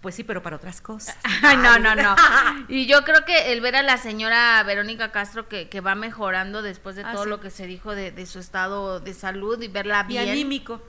Pues 0.00 0.14
sí, 0.14 0.24
pero 0.24 0.42
para 0.42 0.56
otras 0.56 0.80
cosas. 0.80 1.16
Ay, 1.42 1.56
no, 1.58 1.78
no, 1.78 1.94
no. 1.94 2.16
Y 2.68 2.86
yo 2.86 3.04
creo 3.04 3.24
que 3.26 3.52
el 3.52 3.60
ver 3.60 3.76
a 3.76 3.82
la 3.82 3.98
señora 3.98 4.62
Verónica 4.62 5.12
Castro 5.12 5.46
que, 5.48 5.68
que 5.68 5.80
va 5.80 5.94
mejorando 5.94 6.62
después 6.62 6.96
de 6.96 7.02
Ah, 7.04 7.12
todo 7.12 7.24
sí. 7.24 7.28
lo 7.30 7.40
que 7.40 7.50
se 7.50 7.66
dijo 7.66 7.94
de, 7.94 8.10
de 8.10 8.24
su 8.26 8.38
estado 8.38 9.00
de 9.00 9.12
salud 9.12 9.60
y 9.60 9.68
verla 9.68 10.04
Y 10.08 10.12
bien. 10.12 10.28
anímico. 10.30 10.80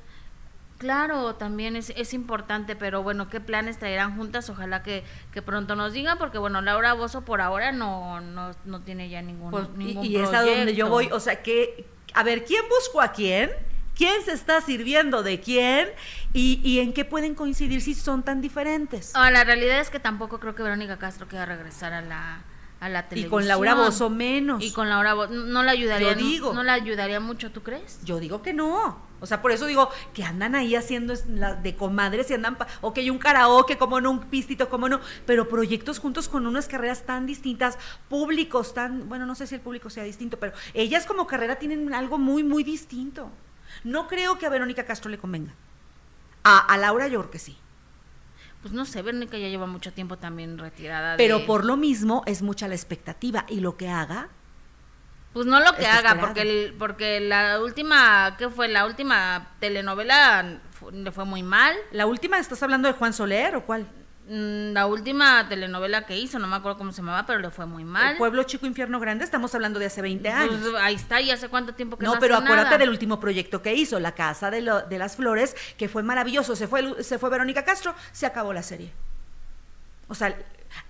Claro, 0.78 1.36
también 1.36 1.76
es, 1.76 1.92
es 1.96 2.12
importante, 2.14 2.76
pero 2.76 3.04
bueno, 3.04 3.30
¿qué 3.30 3.40
planes 3.40 3.78
traerán 3.78 4.16
juntas? 4.18 4.50
Ojalá 4.50 4.82
que, 4.82 5.04
que 5.32 5.44
pronto 5.44 5.76
nos 5.76 5.94
digan, 5.94 6.18
porque 6.18 6.40
bueno, 6.40 6.60
Laura 6.62 6.94
Bozo 6.94 7.22
por 7.24 7.40
ahora 7.40 7.72
no, 7.72 8.20
no, 8.20 8.52
no 8.66 8.82
tiene 8.82 9.08
ya 9.08 9.22
ningún, 9.22 9.52
Pues, 9.52 9.66
y 9.76 9.78
ningún 9.78 10.06
y 10.08 10.16
es 10.16 10.34
a 10.34 10.42
donde 10.42 10.74
yo 10.74 10.90
voy. 10.90 11.10
O 11.12 11.20
sea, 11.20 11.44
que, 11.44 11.86
a 12.16 12.24
ver, 12.24 12.46
¿quién 12.46 12.64
buscó 12.68 13.00
a 13.02 13.12
quién? 13.12 13.52
¿Quién 13.96 14.24
se 14.24 14.32
está 14.32 14.62
sirviendo 14.62 15.22
de 15.24 15.40
quién? 15.40 15.90
¿Y, 16.34 16.60
y 16.64 16.80
en 16.80 16.94
qué 16.94 17.06
pueden 17.06 17.36
coincidir 17.36 17.82
si 17.82 17.94
son 17.94 18.24
tan 18.24 18.42
diferentes? 18.42 19.12
Ah, 19.16 19.30
la 19.32 19.44
realidad 19.44 19.80
es 19.80 19.90
que 19.90 20.00
tampoco 20.00 20.40
creo 20.40 20.56
que 20.56 20.64
Verónica 20.64 20.98
Castro 20.98 21.28
quiera 21.28 21.46
regresar 21.46 21.94
a 21.94 22.02
la, 22.02 22.42
a 22.80 22.90
la 22.90 23.00
y 23.00 23.04
televisión. 23.04 23.30
con 23.32 23.48
Laura 23.48 23.76
Bozo 23.76 24.10
menos. 24.10 24.64
Y 24.64 24.72
con 24.72 24.90
Laura 24.90 25.14
Bozo, 25.14 25.32
no 25.34 25.62
la 25.64 25.72
ayudaría, 25.74 26.14
Yo 26.14 26.16
digo. 26.16 26.54
no 26.54 26.64
la 26.64 26.74
ayudaría 26.74 27.20
mucho, 27.20 27.52
¿tú 27.52 27.62
crees? 27.64 28.00
Yo 28.04 28.20
digo 28.20 28.42
que 28.42 28.54
no. 28.54 29.10
O 29.20 29.28
sea, 29.28 29.40
por 29.44 29.52
eso 29.52 29.68
digo 29.68 29.90
que 30.16 30.24
andan 30.24 30.56
ahí 30.56 30.74
haciendo 30.76 31.14
de 31.16 31.76
comadres 31.76 32.32
y 32.32 32.34
andan, 32.34 32.58
ok, 32.80 32.98
un 33.12 33.20
karaoke, 33.20 33.78
como 33.78 34.02
no, 34.02 34.10
un 34.10 34.22
pistito, 34.22 34.68
como 34.68 34.90
no, 34.90 35.00
pero 35.28 35.48
proyectos 35.48 36.00
juntos 36.00 36.28
con 36.28 36.48
unas 36.48 36.68
carreras 36.68 37.04
tan 37.06 37.28
distintas, 37.28 37.78
públicos 38.10 38.74
tan, 38.74 39.08
bueno, 39.10 39.28
no 39.28 39.36
sé 39.36 39.46
si 39.46 39.54
el 39.54 39.62
público 39.62 39.92
sea 39.92 40.04
distinto, 40.06 40.40
pero 40.40 40.54
ellas 40.74 41.06
como 41.06 41.28
carrera 41.28 41.58
tienen 41.60 41.94
algo 41.94 42.18
muy, 42.18 42.42
muy 42.44 42.64
distinto. 42.64 43.30
No 43.84 44.08
creo 44.08 44.38
que 44.38 44.46
a 44.46 44.50
Verónica 44.50 44.86
Castro 44.86 45.10
le 45.10 45.18
convenga. 45.18 45.54
A, 46.44 46.60
a 46.60 46.78
Laura 46.78 47.08
yo 47.08 47.20
creo 47.20 47.32
que 47.32 47.40
sí. 47.40 47.58
Pues 48.62 48.74
no 48.74 48.86
sé, 48.86 49.02
Verónica 49.02 49.38
ya 49.38 49.48
lleva 49.48 49.66
mucho 49.66 49.92
tiempo 49.92 50.18
también 50.18 50.58
retirada. 50.60 51.18
Pero 51.18 51.46
por 51.46 51.66
lo 51.66 51.78
mismo 51.78 52.24
es 52.28 52.42
mucha 52.44 52.68
la 52.68 52.76
expectativa 52.76 53.46
y 53.50 53.60
lo 53.60 53.76
que 53.78 53.90
haga, 53.90 54.30
Pues 55.34 55.46
no 55.48 55.60
lo 55.60 55.74
que 55.76 55.86
haga, 55.88 56.10
esperado. 56.10 56.20
porque, 56.28 56.42
el- 56.42 56.74
porque 56.78 57.20
la 57.22 57.60
última, 57.62 58.36
¿qué 58.38 58.50
fue? 58.50 58.68
La 58.68 58.86
última 58.86 59.52
telenovela 59.60 60.60
le 60.92 61.12
fue 61.12 61.26
muy 61.26 61.42
mal. 61.42 61.76
la 61.92 62.06
última, 62.06 62.38
¿estás 62.38 62.62
hablando 62.62 62.88
de 62.88 62.94
Juan 62.94 63.14
Soler 63.14 63.56
o 63.56 63.66
cuál? 63.66 63.88
Mm, 64.34 64.72
La 64.74 64.86
última 64.88 65.50
telenovela 65.50 66.06
que 66.06 66.18
hizo, 66.18 66.40
no 66.40 66.48
me 66.48 66.56
acuerdo 66.56 66.78
cómo 66.78 66.94
se 66.94 67.02
llamaba, 67.02 67.26
pero 67.26 67.40
le 67.40 67.50
fue 67.52 67.66
muy 67.66 67.84
mal. 67.84 68.14
El 68.14 68.18
Pueblo 68.18 68.44
Chico 68.44 68.66
Infierno 68.66 68.98
Grande, 69.02 69.26
estamos 69.26 69.54
hablando 69.56 69.78
de 69.78 69.88
hace 69.88 70.02
20 70.02 70.30
años. 70.30 70.56
Pues 70.62 70.74
ahí 70.82 70.96
está, 70.96 71.20
y 71.20 71.32
hace 71.32 71.50
cuánto 71.50 71.74
tiempo 71.76 71.98
que 71.98 72.06
No, 72.06 72.14
no, 72.14 72.20
pero 72.22 72.36
hace 72.36 72.46
acuérdate 72.46 72.68
nada. 72.70 72.78
del 72.78 72.90
último 72.92 73.20
proyecto 73.20 73.62
que 73.62 73.74
hizo, 73.74 74.00
La 74.00 74.14
Casa 74.16 74.50
de, 74.50 74.62
lo- 74.62 74.84
de 74.84 74.98
las 74.98 75.18
Flores, 75.18 75.54
que 75.78 75.90
fue 75.90 76.02
maravilloso. 76.02 76.56
Se 76.56 76.68
fue, 76.70 77.04
se 77.04 77.20
fue 77.20 77.30
Verónica 77.30 77.66
Castro, 77.66 77.94
se 78.14 78.26
acabó 78.26 78.54
la 78.54 78.64
serie. 78.64 78.94
O 80.08 80.16
sea, 80.16 80.34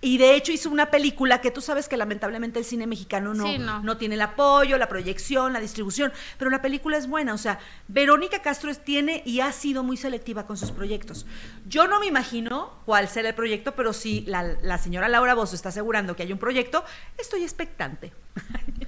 y 0.02 0.18
de 0.18 0.36
hecho 0.36 0.52
hizo 0.52 0.70
una 0.70 0.92
película 0.92 1.42
que 1.42 1.52
tú 1.52 1.62
sabes 1.62 1.88
que 1.88 1.98
lamentablemente 1.98 2.60
el 2.60 2.66
cine 2.66 2.88
mexicano 2.88 3.34
no, 3.34 3.46
Sí, 3.46 3.58
no. 3.58 3.82
no 3.82 3.98
tiene 3.98 4.16
el 4.16 4.22
apoyo, 4.22 4.78
la 4.78 4.88
proyección, 4.90 5.54
la 5.54 5.60
distribución, 5.60 6.12
pero 6.38 6.50
la 6.52 6.62
película 6.62 6.98
es 6.98 7.08
buena. 7.08 7.34
O 7.34 7.38
sea, 7.38 7.60
Verónica 7.88 8.42
Castro 8.42 8.74
tiene 8.76 9.22
y 9.26 9.42
ha 9.42 9.52
sido 9.52 9.84
muy 9.84 9.98
selectiva 9.98 10.46
con 10.46 10.58
sus 10.58 10.72
proyectos. 10.72 11.26
Yo 11.68 11.88
no 11.88 12.00
me 12.00 12.06
imagino 12.08 12.74
cuál 12.86 13.08
será 13.08 13.30
el 13.30 13.36
proyecto, 13.36 13.76
pero 13.76 13.94
si 13.94 14.22
la, 14.22 14.44
la 14.44 14.78
señora 14.78 15.10
Laura 15.10 15.34
Bozo 15.34 15.56
está 15.56 15.70
asegurando 15.70 16.16
que 16.16 16.24
hay 16.24 16.32
un 16.34 16.40
proyecto, 16.40 16.84
estoy 17.18 17.44
expectante. 17.44 18.14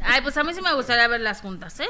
Ay, 0.02 0.22
pues 0.22 0.38
a 0.38 0.44
mí 0.44 0.54
sí 0.54 0.62
me 0.62 0.74
gustaría 0.74 1.08
verlas 1.08 1.42
juntas, 1.42 1.80
¿eh? 1.80 1.88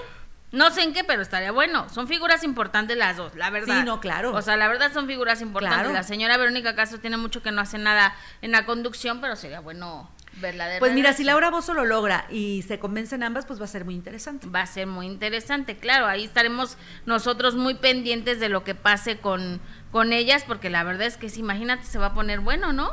No 0.53 0.69
sé 0.69 0.83
en 0.83 0.93
qué, 0.93 1.03
pero 1.03 1.23
estaría 1.23 1.51
bueno. 1.51 1.89
Son 1.89 2.07
figuras 2.07 2.43
importantes 2.43 2.95
las 2.95 3.17
dos, 3.17 3.33
la 3.35 3.49
verdad. 3.49 3.79
Sí, 3.79 3.85
no, 3.85 3.99
claro. 3.99 4.35
O 4.35 4.41
sea, 4.43 4.55
la 4.55 4.67
verdad 4.67 4.93
son 4.93 5.07
figuras 5.07 5.41
importantes. 5.41 5.79
Claro. 5.79 5.93
La 5.93 6.03
señora 6.03 6.37
Verónica 6.37 6.75
Castro 6.75 6.99
tiene 6.99 7.17
mucho 7.17 7.41
que 7.41 7.51
no 7.51 7.59
hace 7.59 7.79
nada 7.79 8.15
en 8.43 8.51
la 8.51 8.63
conducción, 8.63 9.19
pero 9.19 9.35
sería 9.35 9.61
bueno 9.61 10.11
verla 10.41 10.67
de 10.67 10.77
Pues 10.77 10.93
mira, 10.93 11.11
si 11.13 11.23
Laura 11.23 11.49
Bozo 11.49 11.73
lo 11.73 11.85
logra 11.85 12.27
y 12.29 12.61
se 12.67 12.77
convencen 12.77 13.23
ambas, 13.23 13.47
pues 13.47 13.59
va 13.59 13.65
a 13.65 13.67
ser 13.67 13.83
muy 13.83 13.95
interesante. 13.95 14.47
Va 14.47 14.61
a 14.61 14.67
ser 14.67 14.85
muy 14.85 15.07
interesante, 15.07 15.75
claro. 15.75 16.05
Ahí 16.05 16.23
estaremos 16.23 16.77
nosotros 17.07 17.55
muy 17.55 17.73
pendientes 17.73 18.39
de 18.39 18.49
lo 18.49 18.63
que 18.63 18.75
pase 18.75 19.17
con, 19.17 19.59
con 19.91 20.13
ellas, 20.13 20.43
porque 20.47 20.69
la 20.69 20.83
verdad 20.83 21.07
es 21.07 21.17
que 21.17 21.29
si 21.29 21.39
imagínate, 21.39 21.85
se 21.85 21.97
va 21.97 22.07
a 22.07 22.13
poner 22.13 22.41
bueno, 22.41 22.73
¿no? 22.73 22.91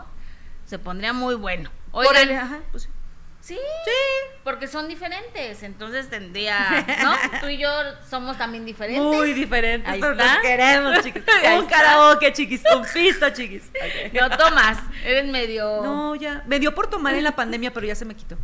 Se 0.65 0.79
pondría 0.79 1.13
muy 1.13 1.35
bueno. 1.35 1.71
Oigan, 1.93 2.31
ajá, 2.31 2.61
pues 2.71 2.85
sí. 2.85 2.89
Sí, 3.41 3.59
porque 4.45 4.69
son 4.69 4.87
diferentes, 4.87 5.63
entonces 5.63 6.11
tendría, 6.11 6.87
¿no? 7.03 7.15
Tú 7.41 7.49
y 7.49 7.57
yo 7.59 7.69
somos 8.09 8.37
también 8.37 8.67
diferentes. 8.67 9.03
Muy 9.03 9.33
diferentes, 9.33 9.91
Ahí 9.91 10.01
pero 10.01 10.13
está. 10.13 10.35
nos 10.35 10.43
queremos, 10.43 11.01
chiquis. 11.03 11.23
Un 11.59 11.67
karaoke, 11.67 12.33
chiquis, 12.33 12.63
un 12.75 12.85
pisto, 12.93 13.31
chiquis. 13.31 13.71
No 14.13 14.29
tomas, 14.37 14.79
eres 15.05 15.27
medio... 15.27 15.83
No, 15.83 16.15
ya. 16.15 16.45
Me 16.47 16.59
dio 16.61 16.75
por 16.75 16.89
tomar 16.89 17.15
en 17.15 17.25
la 17.25 17.35
pandemia, 17.35 17.73
pero 17.73 17.87
ya 17.87 17.95
se 17.95 18.05
me 18.05 18.15
quitó. 18.15 18.37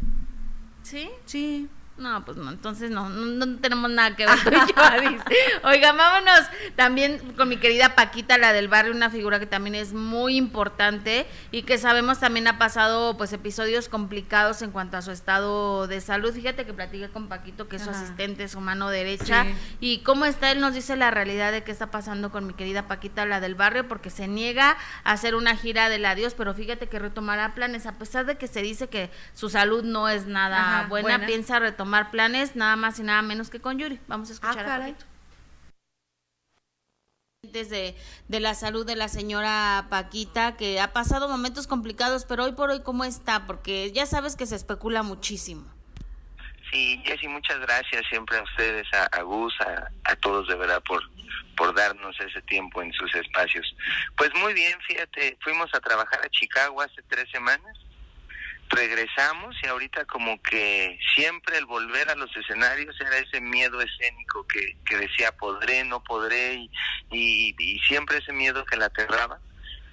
¿Sí? 0.83 1.11
Sí. 1.27 1.69
No, 1.99 2.23
pues 2.27 2.37
no, 2.37 2.51
entonces 2.51 2.91
no, 2.91 3.09
no, 3.09 3.47
no 3.47 3.59
tenemos 3.59 3.91
nada 3.91 4.15
que 4.15 4.27
ver 4.27 4.39
tú 4.45 4.51
y 4.51 4.53
yo, 4.53 4.75
Adis. 4.85 5.23
Oigan, 5.65 5.97
vámonos 5.97 6.41
también 6.77 7.19
con 7.39 7.49
mi 7.49 7.57
querida 7.57 7.95
Paquita, 7.95 8.37
la 8.37 8.53
del 8.53 8.69
barrio, 8.69 8.93
una 8.93 9.09
figura 9.09 9.41
que 9.41 9.47
también 9.47 9.75
es 9.75 9.95
muy 9.95 10.37
importante 10.37 11.27
y 11.53 11.63
que 11.63 11.79
sabemos 11.79 12.21
también 12.21 12.49
ha 12.49 12.59
pasado 12.59 13.17
pues 13.17 13.33
episodios 13.33 13.89
complicados 13.89 14.61
en 14.61 14.73
cuanto 14.73 14.99
a 14.99 15.03
su 15.03 15.11
estado 15.11 15.87
de 15.87 16.03
salud. 16.03 16.35
Fíjate 16.35 16.67
que 16.67 16.75
platiqué 16.75 17.09
con 17.09 17.29
Paquito, 17.29 17.67
que 17.67 17.77
es 17.77 17.83
su 17.83 17.89
Ajá. 17.89 17.99
asistente, 18.03 18.47
su 18.49 18.61
mano 18.61 18.91
derecha, 18.91 19.45
Sí. 19.45 19.55
y 19.81 19.99
cómo 20.03 20.27
está, 20.27 20.51
él 20.53 20.61
nos 20.61 20.75
dice 20.75 20.97
la 20.97 21.11
realidad 21.11 21.51
de 21.51 21.65
qué 21.65 21.73
está 21.73 21.91
pasando 21.91 22.31
con 22.31 22.47
mi 22.47 22.53
querida 22.53 22.89
Paquita, 22.89 23.25
la 23.25 23.41
del 23.41 23.55
barrio, 23.55 23.89
porque 23.89 24.11
se 24.11 24.29
niega 24.29 24.77
a 25.03 25.13
hacer 25.13 25.35
una 25.35 25.57
gira 25.57 25.89
del 25.89 26.05
adiós, 26.05 26.35
pero 26.35 26.53
fíjate 26.53 26.89
que 26.91 26.99
retomará 26.99 27.55
planes, 27.55 27.87
a 27.87 27.93
pesar 27.93 28.27
de 28.27 28.37
que 28.37 28.49
se 28.49 28.61
dice 28.61 28.89
que 28.91 29.11
su 29.33 29.49
salud 29.49 29.83
no 29.83 30.11
es 30.11 30.27
nada 30.27 30.61
Ajá, 30.81 30.87
buena, 30.89 31.09
buena. 31.17 31.27
piensa 31.27 31.59
retomar 31.59 31.86
planes 32.11 32.57
nada 32.57 32.77
más 32.77 32.99
y 32.99 33.03
nada 33.03 33.23
menos 33.23 33.51
que 33.51 33.61
con 33.61 33.79
Yuri. 33.79 34.01
Vamos 34.09 34.31
a 34.31 34.33
escuchar 34.35 34.67
Ah, 34.67 34.75
a. 34.77 34.79
Paquito. 34.81 35.05
De, 37.43 37.97
de 38.29 38.41
la 38.41 38.55
salud 38.55 38.85
de 38.85 38.97
la 38.97 39.09
señora 39.09 39.87
Paquita, 39.89 40.57
que 40.57 40.81
ha 40.81 40.93
pasado 40.93 41.29
momentos 41.29 41.67
complicados, 41.69 42.25
pero 42.25 42.45
hoy 42.45 42.53
por 42.53 42.71
hoy, 42.71 42.83
¿cómo 42.83 43.05
está? 43.05 43.47
Porque 43.47 43.93
ya 43.93 44.05
sabes 44.05 44.35
que 44.35 44.47
se 44.47 44.57
especula 44.57 45.03
muchísimo. 45.05 45.65
Sí, 46.73 47.01
Jessy, 47.05 47.29
muchas 47.29 47.61
gracias 47.61 48.03
siempre 48.11 48.37
a 48.39 48.43
ustedes, 48.43 48.87
a, 48.93 49.05
a 49.17 49.23
Gus, 49.23 49.55
a, 49.61 49.89
a 50.11 50.17
todos 50.17 50.49
de 50.49 50.57
verdad 50.57 50.83
por, 50.87 51.01
por 51.57 51.73
darnos 51.75 52.19
ese 52.21 52.43
tiempo 52.43 52.83
en 52.83 52.93
sus 52.93 53.15
espacios. 53.15 53.77
Pues 54.17 54.31
muy 54.41 54.53
bien, 54.53 54.77
fíjate, 54.89 55.39
fuimos 55.41 55.73
a 55.73 55.81
trabajar 55.81 56.21
a 56.25 56.29
Chicago 56.31 56.83
hace 56.83 57.01
tres 57.09 57.31
semanas, 57.31 57.79
regresamos 58.69 59.57
y 59.63 59.67
ahorita 59.67 60.05
como 60.07 60.41
que 60.43 60.99
siempre 61.15 61.59
el 61.59 61.67
volver 61.67 62.09
a 62.11 62.15
los 62.15 62.35
escenarios 62.37 62.99
era 63.01 63.19
ese 63.19 63.41
miedo 63.41 63.81
escénico 63.81 64.47
que, 64.47 64.77
que 64.85 64.97
decía 64.97 65.33
podré, 65.33 65.85
no 65.85 66.03
podré 66.03 66.55
y, 66.55 66.71
y, 67.11 67.55
y 67.59 67.79
siempre 67.81 68.19
ese 68.19 68.33
miedo 68.33 68.65
que 68.65 68.77
la 68.77 68.87
aterraba. 68.87 69.39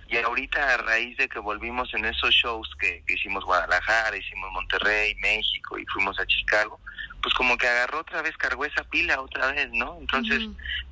Y 0.07 0.17
ahorita 0.17 0.73
a 0.73 0.77
raíz 0.77 1.17
de 1.17 1.27
que 1.27 1.39
volvimos 1.39 1.91
en 1.93 2.05
esos 2.05 2.29
shows 2.31 2.69
que, 2.79 3.03
que 3.07 3.13
hicimos 3.15 3.43
Guadalajara, 3.45 4.15
hicimos 4.15 4.51
Monterrey, 4.51 5.15
México 5.15 5.77
y 5.79 5.85
fuimos 5.87 6.19
a 6.19 6.25
Chicago, 6.27 6.79
pues 7.21 7.33
como 7.33 7.57
que 7.57 7.67
agarró 7.67 8.01
otra 8.01 8.21
vez, 8.21 8.35
cargó 8.37 8.65
esa 8.65 8.83
pila 8.83 9.19
otra 9.21 9.51
vez, 9.53 9.69
¿no? 9.71 9.97
Entonces, 9.99 10.43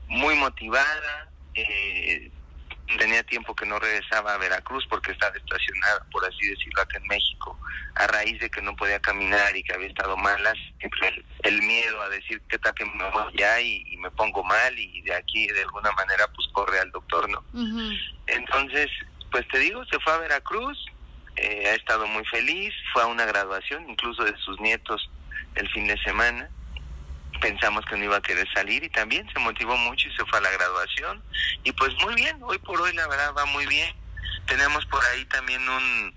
muy 0.08 0.34
motivada, 0.36 1.30
eh, 1.54 2.32
tenía 2.98 3.24
tiempo 3.24 3.56
que 3.56 3.66
no 3.66 3.80
regresaba 3.80 4.34
a 4.34 4.38
Veracruz 4.38 4.86
porque 4.90 5.12
estaba 5.12 5.36
estacionada, 5.36 6.06
por 6.12 6.26
así 6.26 6.48
decirlo, 6.48 6.82
acá 6.82 6.98
en 6.98 7.08
México, 7.08 7.58
a 7.96 8.08
raíz 8.08 8.40
de 8.40 8.50
que 8.50 8.62
no 8.62 8.76
podía 8.76 9.00
caminar 9.00 9.56
y 9.56 9.64
que 9.64 9.74
había 9.74 9.88
estado 9.88 10.16
malas, 10.18 10.58
el, 10.80 11.26
el 11.44 11.62
miedo 11.64 12.02
a 12.02 12.10
decir 12.10 12.42
qué 12.50 12.58
tal 12.60 12.74
que 12.74 12.86
me 12.86 13.10
voy 13.12 13.34
ya 13.38 13.60
y, 13.62 13.84
y 13.88 13.98
me 13.98 14.12
pongo 14.12 14.44
mal 14.44 14.78
y 14.78 15.02
de 15.02 15.14
aquí 15.14 15.48
de 15.48 15.62
alguna 15.62 15.92
manera 15.94 16.28
pues 16.36 16.48
corre 16.54 16.80
al 16.80 16.92
doctor, 16.92 17.30
¿no? 17.30 17.44
Entonces, 18.28 18.90
pues 19.32 19.48
te 19.50 19.60
digo, 19.60 19.84
se 19.86 20.00
fue 20.00 20.14
a 20.14 20.18
Veracruz, 20.18 20.78
eh, 21.36 21.68
ha 21.68 21.76
estado 21.76 22.06
muy 22.08 22.26
feliz, 22.26 22.74
fue 22.94 23.04
a 23.04 23.08
una 23.08 23.26
graduación, 23.26 23.90
incluso 23.90 24.24
de 24.24 24.36
sus 24.38 24.60
nietos 24.60 25.10
el 25.56 25.70
fin 25.70 25.88
de 25.88 25.98
semana. 26.04 26.50
Pensamos 27.42 27.84
que 27.86 27.98
no 27.98 28.06
iba 28.06 28.18
a 28.18 28.22
querer 28.22 28.48
salir 28.54 28.84
y 28.84 28.90
también 28.90 29.28
se 29.34 29.40
motivó 29.40 29.76
mucho 29.76 30.08
y 30.08 30.16
se 30.16 30.24
fue 30.26 30.38
a 30.38 30.42
la 30.42 30.52
graduación. 30.52 31.22
Y 31.64 31.72
pues 31.74 31.94
muy 32.04 32.16
bien, 32.16 32.38
hoy 32.42 32.58
por 32.60 32.80
hoy 32.80 32.94
la 32.94 33.08
verdad 33.08 33.34
va 33.38 33.46
muy 33.46 33.66
bien. 33.66 33.94
Tenemos 34.46 34.86
por 34.86 35.04
ahí 35.06 35.26
también 35.26 35.68
un, 35.68 36.14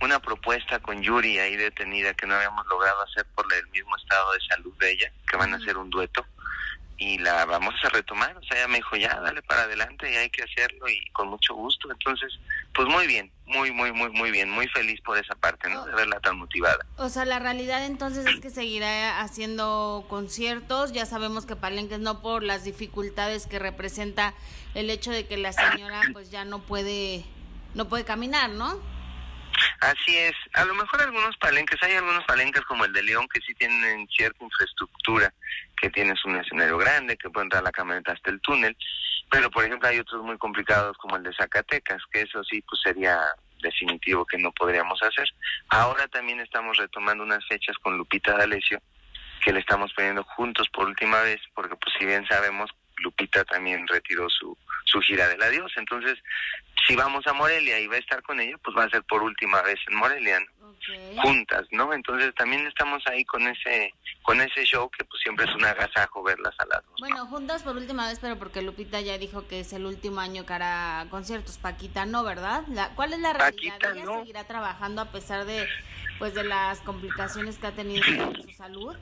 una 0.00 0.18
propuesta 0.20 0.80
con 0.80 1.02
Yuri 1.02 1.38
ahí 1.38 1.56
detenida 1.56 2.14
que 2.14 2.26
no 2.26 2.34
habíamos 2.34 2.66
logrado 2.66 3.02
hacer 3.02 3.26
por 3.34 3.46
el 3.52 3.66
mismo 3.68 3.96
estado 3.96 4.32
de 4.32 4.40
salud 4.40 4.74
de 4.78 4.90
ella, 4.90 5.12
que 5.30 5.36
van 5.36 5.52
a 5.54 5.58
hacer 5.58 5.76
un 5.76 5.90
dueto 5.90 6.26
y 6.98 7.16
la 7.18 7.44
vamos 7.46 7.74
a 7.84 7.88
retomar. 7.88 8.36
O 8.36 8.42
sea, 8.42 8.58
ella 8.58 8.68
me 8.68 8.76
dijo, 8.76 8.96
ya, 8.96 9.18
dale 9.20 9.40
para 9.42 9.62
adelante 9.62 10.12
y 10.12 10.16
hay 10.16 10.28
que 10.30 10.42
hacerlo 10.42 10.88
y 10.88 11.00
con 11.12 11.28
mucho 11.28 11.54
gusto. 11.54 11.90
Entonces, 11.90 12.38
pues 12.74 12.88
muy 12.88 13.06
bien, 13.06 13.30
muy, 13.46 13.70
muy, 13.70 13.92
muy, 13.92 14.10
muy 14.10 14.30
bien, 14.32 14.50
muy 14.50 14.66
feliz 14.68 15.00
por 15.02 15.16
esa 15.16 15.34
parte, 15.36 15.70
¿no? 15.70 15.86
De 15.86 15.94
verla 15.94 16.18
tan 16.20 16.36
motivada. 16.36 16.84
O 16.96 17.08
sea, 17.08 17.24
la 17.24 17.38
realidad 17.38 17.86
entonces 17.86 18.26
es 18.26 18.40
que 18.40 18.50
seguirá 18.50 19.20
haciendo 19.20 20.06
conciertos, 20.08 20.92
ya 20.92 21.06
sabemos 21.06 21.46
que 21.46 21.56
Palenques 21.56 22.00
no 22.00 22.20
por 22.20 22.42
las 22.42 22.64
dificultades 22.64 23.46
que 23.46 23.60
representa 23.60 24.34
el 24.74 24.90
hecho 24.90 25.12
de 25.12 25.26
que 25.26 25.36
la 25.36 25.52
señora 25.52 26.02
pues 26.12 26.30
ya 26.30 26.44
no 26.44 26.60
puede, 26.60 27.24
no 27.74 27.88
puede 27.88 28.04
caminar, 28.04 28.50
¿no? 28.50 28.98
Así 29.80 30.16
es, 30.16 30.34
a 30.54 30.64
lo 30.64 30.74
mejor 30.74 31.02
algunos 31.02 31.36
palenques, 31.36 31.80
hay 31.82 31.94
algunos 31.94 32.24
palenques 32.24 32.62
como 32.62 32.84
el 32.84 32.92
de 32.92 33.02
León 33.02 33.28
que 33.32 33.40
sí 33.40 33.54
tienen 33.54 34.06
cierta 34.08 34.44
infraestructura, 34.44 35.32
que 35.80 35.90
tienes 35.90 36.24
un 36.24 36.36
escenario 36.36 36.78
grande, 36.78 37.16
que 37.16 37.30
puede 37.30 37.44
entrar 37.44 37.62
la 37.62 37.72
camioneta 37.72 38.12
hasta 38.12 38.30
el 38.30 38.40
túnel, 38.40 38.76
pero 39.30 39.50
por 39.50 39.64
ejemplo 39.64 39.88
hay 39.88 39.98
otros 39.98 40.22
muy 40.22 40.38
complicados 40.38 40.96
como 40.98 41.16
el 41.16 41.22
de 41.22 41.34
Zacatecas, 41.34 42.02
que 42.12 42.22
eso 42.22 42.42
sí 42.44 42.62
pues 42.62 42.80
sería 42.82 43.18
definitivo 43.62 44.24
que 44.24 44.38
no 44.38 44.52
podríamos 44.52 45.02
hacer. 45.02 45.28
Ahora 45.68 46.06
también 46.08 46.40
estamos 46.40 46.76
retomando 46.76 47.24
unas 47.24 47.46
fechas 47.46 47.76
con 47.78 47.96
Lupita 47.96 48.36
D'Alessio, 48.36 48.80
que 49.44 49.52
le 49.52 49.60
estamos 49.60 49.92
poniendo 49.94 50.24
juntos 50.24 50.68
por 50.70 50.86
última 50.86 51.20
vez, 51.22 51.40
porque 51.54 51.76
pues 51.76 51.94
si 51.98 52.06
bien 52.06 52.26
sabemos, 52.26 52.70
Lupita 52.98 53.44
también 53.44 53.86
retiró 53.86 54.28
su, 54.28 54.56
su 54.84 55.00
gira 55.00 55.28
del 55.28 55.42
adiós, 55.42 55.72
entonces 55.76 56.18
si 56.86 56.96
vamos 56.96 57.26
a 57.26 57.32
Morelia 57.32 57.78
y 57.78 57.86
va 57.86 57.96
a 57.96 58.00
estar 58.00 58.22
con 58.22 58.40
ella, 58.40 58.56
pues 58.64 58.76
va 58.76 58.84
a 58.84 58.90
ser 58.90 59.02
por 59.04 59.22
última 59.22 59.60
vez 59.62 59.78
en 59.88 59.96
Morelia, 59.96 60.40
juntas, 61.22 61.66
¿no? 61.70 61.92
Entonces 61.92 62.34
también 62.34 62.66
estamos 62.66 63.02
ahí 63.06 63.24
con 63.24 63.46
ese 63.46 63.92
con 64.22 64.40
ese 64.40 64.64
show 64.64 64.90
que 64.90 65.04
pues 65.04 65.22
siempre 65.22 65.46
es 65.46 65.54
un 65.54 65.64
agasajo 65.64 66.22
verlas 66.22 66.54
a 66.58 66.66
las 66.66 66.84
dos. 66.84 66.94
Bueno, 66.98 67.26
juntas 67.26 67.62
por 67.62 67.76
última 67.76 68.06
vez, 68.08 68.18
pero 68.20 68.38
porque 68.38 68.62
Lupita 68.62 69.00
ya 69.00 69.18
dijo 69.18 69.46
que 69.48 69.60
es 69.60 69.72
el 69.72 69.86
último 69.86 70.20
año 70.20 70.44
que 70.44 70.52
hará 70.52 71.06
conciertos, 71.10 71.58
Paquita 71.58 72.06
no, 72.06 72.24
¿verdad? 72.24 72.64
La, 72.68 72.94
¿Cuál 72.94 73.12
es 73.14 73.20
la 73.20 73.32
realidad? 73.32 73.78
Paquita, 73.78 73.92
¿Ella 73.92 74.18
seguirá 74.20 74.44
trabajando 74.44 75.02
a 75.02 75.12
pesar 75.12 75.44
de 75.44 75.66
pues 76.18 76.34
de 76.34 76.44
las 76.44 76.80
complicaciones 76.80 77.58
que 77.58 77.68
ha 77.68 77.72
tenido 77.72 78.04
con 78.16 78.42
su 78.42 78.50
salud? 78.50 78.96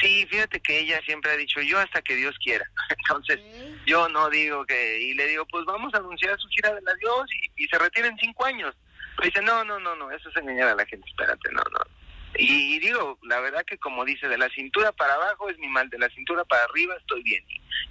Sí, 0.00 0.26
fíjate 0.26 0.60
que 0.60 0.80
ella 0.80 1.00
siempre 1.04 1.30
ha 1.32 1.36
dicho 1.36 1.60
yo 1.60 1.78
hasta 1.78 2.02
que 2.02 2.14
Dios 2.14 2.36
quiera. 2.38 2.68
Entonces, 2.98 3.40
yo 3.86 4.08
no 4.08 4.28
digo 4.28 4.64
que, 4.66 5.00
y 5.00 5.14
le 5.14 5.26
digo, 5.26 5.46
pues 5.46 5.64
vamos 5.64 5.92
a 5.94 5.98
anunciar 5.98 6.38
su 6.38 6.48
gira 6.48 6.74
del 6.74 6.86
adiós 6.86 7.26
y, 7.32 7.64
y 7.64 7.66
se 7.68 7.78
retira 7.78 8.08
en 8.08 8.18
cinco 8.18 8.44
años. 8.44 8.74
Pero 9.16 9.26
dice, 9.26 9.42
no, 9.42 9.64
no, 9.64 9.78
no, 9.78 9.94
no, 9.96 10.10
eso 10.10 10.28
es 10.28 10.36
engañar 10.36 10.68
a 10.68 10.74
la 10.74 10.86
gente, 10.86 11.08
espérate, 11.08 11.50
no, 11.52 11.62
no. 11.72 12.04
Y, 12.36 12.80
digo, 12.80 13.18
la 13.22 13.38
verdad 13.40 13.64
que 13.64 13.78
como 13.78 14.04
dice, 14.04 14.28
de 14.28 14.38
la 14.38 14.48
cintura 14.48 14.90
para 14.92 15.14
abajo 15.14 15.48
es 15.50 15.58
mi 15.58 15.68
mal, 15.68 15.88
de 15.88 15.98
la 15.98 16.08
cintura 16.10 16.44
para 16.44 16.64
arriba 16.64 16.96
estoy 16.96 17.22
bien. 17.22 17.44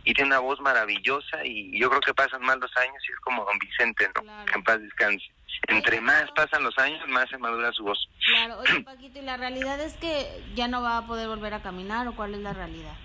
Y 0.04 0.14
tiene 0.14 0.30
una 0.30 0.40
voz 0.40 0.60
maravillosa 0.60 1.46
y 1.46 1.80
yo 1.80 1.90
creo 1.90 2.02
que 2.02 2.14
pasan 2.14 2.42
más 2.42 2.58
los 2.58 2.76
años 2.78 3.02
y 3.08 3.12
es 3.12 3.20
como 3.20 3.46
don 3.46 3.58
Vicente, 3.60 4.10
¿no? 4.16 4.46
En 4.54 4.64
paz 4.64 4.82
descanse. 4.82 5.26
Entre 5.68 6.02
más 6.02 6.30
pasan 6.32 6.64
los 6.64 6.78
años, 6.78 7.08
más 7.08 7.30
se 7.30 7.38
madura 7.38 7.72
su 7.72 7.84
voz. 7.84 8.10
Claro, 8.28 8.60
oye 8.60 8.82
Paquito, 8.82 9.20
¿y 9.20 9.22
la 9.22 9.38
realidad 9.38 9.80
es 9.80 9.96
que 9.96 10.44
ya 10.56 10.68
no 10.68 10.82
va 10.82 10.98
a 10.98 11.08
poder 11.08 11.28
volver 11.30 11.54
a 11.54 11.62
caminar 11.62 12.08
o 12.08 12.16
cuál 12.16 12.34
es 12.34 12.42
la 12.42 12.54
realidad? 12.54 12.96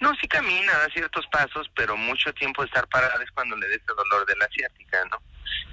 No, 0.00 0.14
sí 0.20 0.28
camina, 0.28 0.72
da 0.78 0.88
ciertos 0.88 1.26
pasos, 1.28 1.70
pero 1.74 1.96
mucho 1.96 2.32
tiempo 2.34 2.62
de 2.62 2.66
estar 2.66 2.88
parada 2.88 3.22
es 3.22 3.30
cuando 3.32 3.56
le 3.56 3.68
da 3.68 3.74
ese 3.74 3.86
dolor 3.86 4.26
de 4.26 4.36
la 4.36 4.46
asiática, 4.46 5.04
¿no? 5.10 5.22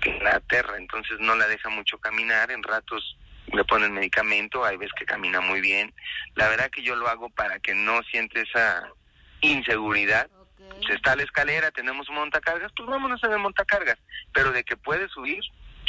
Que 0.02 0.20
la 0.20 0.36
aterra, 0.36 0.78
entonces 0.78 1.20
no 1.20 1.36
la 1.36 1.48
deja 1.48 1.70
mucho 1.70 1.98
caminar, 1.98 2.52
en 2.52 2.64
ratos 2.64 3.18
le 3.54 3.64
ponen 3.64 3.94
medicamento, 3.94 4.66
hay 4.66 4.78
veces 4.78 4.94
que 4.98 5.06
camina 5.06 5.42
muy 5.42 5.62
bien. 5.62 5.94
La 6.36 6.50
verdad 6.50 6.70
que 6.70 6.84
yo 6.84 6.96
lo 6.96 7.08
hago 7.08 7.30
para 7.30 7.60
que 7.60 7.74
no 7.74 8.02
siente 8.04 8.42
esa 8.42 8.90
inseguridad. 9.42 10.30
Se 10.86 10.94
está 10.94 11.16
la 11.16 11.24
escalera, 11.24 11.72
tenemos 11.72 12.10
montacargas, 12.10 12.72
pues 12.76 12.90
vámonos 12.90 13.24
a 13.24 13.28
ver 13.30 13.40
montacargas, 13.40 13.98
pero 14.34 14.52
de 14.52 14.64
que 14.64 14.76
puede 14.76 15.08
subir, 15.10 15.42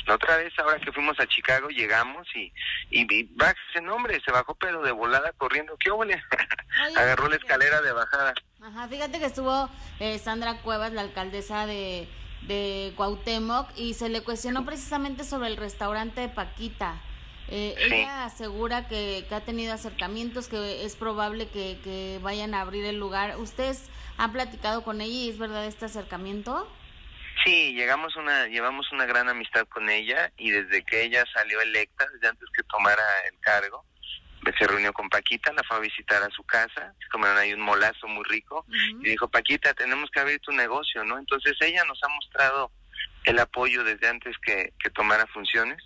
la 0.09 0.15
otra 0.15 0.39
vez, 0.39 0.53
ahora 0.59 0.81
que 0.81 0.91
fuimos 0.91 1.21
a 1.21 1.27
Chicago, 1.27 1.69
llegamos 1.69 2.27
y, 2.35 2.51
y, 2.91 3.03
y 3.15 3.31
ese 3.71 3.83
nombre, 3.83 4.19
se 4.25 4.33
bajó 4.33 4.55
pero 4.55 4.83
de 4.83 4.91
volada 4.91 5.33
corriendo. 5.33 5.77
¿Qué 5.79 5.91
óvole? 5.91 6.21
Agarró 6.97 7.29
la 7.29 7.37
escalera 7.37 7.83
de 7.83 7.93
bajada. 7.93 8.35
Ajá, 8.63 8.89
fíjate 8.89 9.19
que 9.19 9.27
estuvo 9.27 9.69
eh, 10.01 10.19
Sandra 10.19 10.63
Cuevas, 10.63 10.93
la 10.95 11.03
alcaldesa 11.03 11.67
de, 11.67 12.09
de 12.47 12.95
Cuauhtémoc, 12.97 13.69
y 13.77 13.95
se 13.95 14.09
le 14.09 14.23
cuestionó 14.23 14.65
precisamente 14.65 15.25
sobre 15.25 15.49
el 15.49 15.59
restaurante 15.59 16.23
de 16.23 16.29
Paquita. 16.31 17.01
Eh, 17.51 17.75
ella 17.79 18.25
asegura 18.25 18.89
que, 18.89 19.27
que, 19.29 19.35
ha 19.35 19.41
tenido 19.41 19.75
acercamientos, 19.75 20.49
que 20.49 20.85
es 20.85 20.97
probable 20.97 21.49
que, 21.49 21.79
que 21.85 22.19
vayan 22.23 22.55
a 22.55 22.63
abrir 22.63 22.85
el 22.87 22.99
lugar. 22.99 23.39
¿Ustedes 23.39 23.91
han 24.17 24.33
platicado 24.33 24.83
con 24.83 25.03
ella 25.03 25.13
y 25.13 25.29
es 25.29 25.39
verdad 25.39 25.67
este 25.67 25.85
acercamiento? 25.85 26.67
Sí, 27.49 27.73
llegamos 27.73 28.15
una, 28.17 28.47
llevamos 28.47 28.93
una 28.93 29.07
gran 29.07 29.27
amistad 29.27 29.67
con 29.69 29.89
ella 29.89 30.31
y 30.37 30.51
desde 30.51 30.83
que 30.83 31.03
ella 31.05 31.25
salió 31.33 31.59
electa, 31.63 32.07
desde 32.13 32.29
antes 32.29 32.47
que 32.55 32.63
tomara 32.65 33.03
el 33.33 33.41
cargo, 33.41 33.87
se 34.59 34.67
reunió 34.67 34.93
con 34.93 35.09
Paquita, 35.09 35.51
la 35.55 35.63
fue 35.63 35.79
a 35.79 35.81
visitar 35.81 36.23
a 36.23 36.29
su 36.29 36.43
casa, 36.43 36.93
comieron 37.11 37.39
ahí 37.39 37.55
un 37.55 37.63
molazo 37.63 38.07
muy 38.07 38.23
rico 38.25 38.67
y 39.01 39.09
dijo, 39.09 39.29
Paquita, 39.29 39.73
tenemos 39.73 40.11
que 40.11 40.21
abrir 40.21 40.41
tu 40.41 40.53
negocio, 40.53 41.03
¿no? 41.05 41.17
Entonces 41.19 41.57
ella 41.63 41.87
nos 41.87 41.99
ha 42.05 42.09
mostrado 42.09 42.71
el 43.25 43.39
apoyo 43.39 43.83
desde 43.83 44.09
antes 44.09 44.37
que, 44.45 44.75
que 44.79 44.91
tomara 44.91 45.27
funciones 45.29 45.83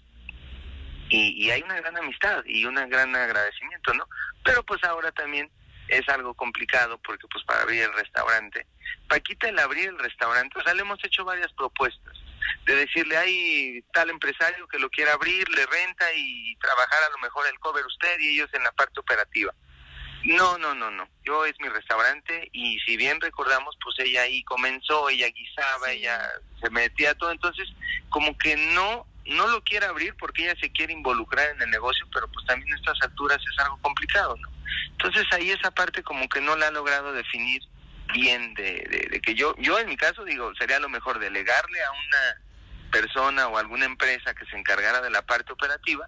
y, 1.11 1.47
y 1.47 1.53
hay 1.53 1.63
una 1.63 1.77
gran 1.77 1.97
amistad 1.97 2.43
y 2.45 2.65
un 2.65 2.75
gran 2.75 3.15
agradecimiento, 3.15 3.95
¿no? 3.95 4.09
Pero 4.45 4.65
pues 4.65 4.83
ahora 4.83 5.13
también 5.13 5.49
es 5.89 6.09
algo 6.09 6.35
complicado 6.35 6.99
porque 6.99 7.27
pues 7.31 7.45
para 7.45 7.63
abrir 7.63 7.83
el 7.83 7.93
restaurante, 7.95 8.67
Paquita 9.09 9.49
el 9.49 9.59
abrir 9.59 9.89
el 9.89 9.99
restaurante, 9.99 10.59
o 10.59 10.63
sea, 10.63 10.75
le 10.75 10.83
hemos 10.83 11.03
hecho 11.05 11.25
varias 11.25 11.53
propuestas 11.53 12.17
de 12.65 12.77
decirle, 12.77 13.17
hay 13.17 13.85
tal 13.93 14.11
empresario 14.11 14.67
que 14.69 14.79
lo 14.79 14.89
quiera 14.91 15.13
abrir, 15.13 15.49
le 15.51 15.67
renta 15.67 16.07
y 16.15 16.57
trabajar 16.57 16.99
a 17.07 17.11
lo 17.11 17.19
mejor 17.19 17.47
el 17.47 17.59
cover 17.59 17.85
usted 17.85 18.19
y 18.21 18.35
ellos 18.35 18.51
en 18.53 18.63
la 18.63 18.73
parte 18.73 19.01
operativa. 19.01 19.53
No, 20.25 20.57
no, 20.57 20.73
no, 20.75 20.91
no. 20.91 21.09
Yo 21.25 21.45
es 21.45 21.55
mi 21.59 21.69
restaurante 21.69 22.49
y 22.53 22.79
si 22.81 22.97
bien 22.97 23.21
recordamos, 23.21 23.77
pues 23.83 23.97
ella 23.99 24.23
ahí 24.23 24.45
comenzó, 24.45 25.09
ella 25.11 25.27
guisaba, 25.29 25.91
ella 25.91 26.21
se 26.61 26.71
metía 26.71 27.15
todo, 27.15 27.33
entonces 27.33 27.69
como 28.09 28.37
que 28.39 28.57
no 28.57 29.07
no 29.25 29.47
lo 29.47 29.63
quiere 29.63 29.87
abrir 29.87 30.15
porque 30.17 30.45
ella 30.45 30.59
se 30.61 30.71
quiere 30.73 30.93
involucrar 30.93 31.51
en 31.51 31.63
el 31.63 31.71
negocio, 31.71 32.07
pero 32.13 32.29
pues 32.29 32.45
también 32.47 32.73
a 32.73 32.77
estas 32.77 33.01
alturas 33.03 33.39
es 33.39 33.59
algo 33.65 33.79
complicado, 33.81 34.37
¿no? 34.37 34.52
Entonces 34.93 35.25
ahí 35.33 35.51
esa 35.51 35.71
parte 35.71 36.03
como 36.03 36.29
que 36.29 36.41
no 36.41 36.57
la 36.57 36.69
ha 36.69 36.71
logrado 36.71 37.13
definir 37.13 37.63
bien 38.13 38.55
de, 38.55 39.21
que 39.25 39.35
yo, 39.35 39.55
yo 39.59 39.79
en 39.79 39.89
mi 39.89 39.97
caso 39.97 40.25
digo, 40.25 40.53
sería 40.55 40.79
lo 40.79 40.89
mejor 40.89 41.19
delegarle 41.19 41.83
a 41.83 41.91
una 41.91 42.91
persona 42.91 43.49
o 43.49 43.59
alguna 43.59 43.87
empresa 43.87 44.35
que 44.35 44.45
se 44.47 44.57
encargara 44.57 45.01
de 45.01 45.11
la 45.11 45.23
parte 45.23 45.53
operativa 45.53 46.07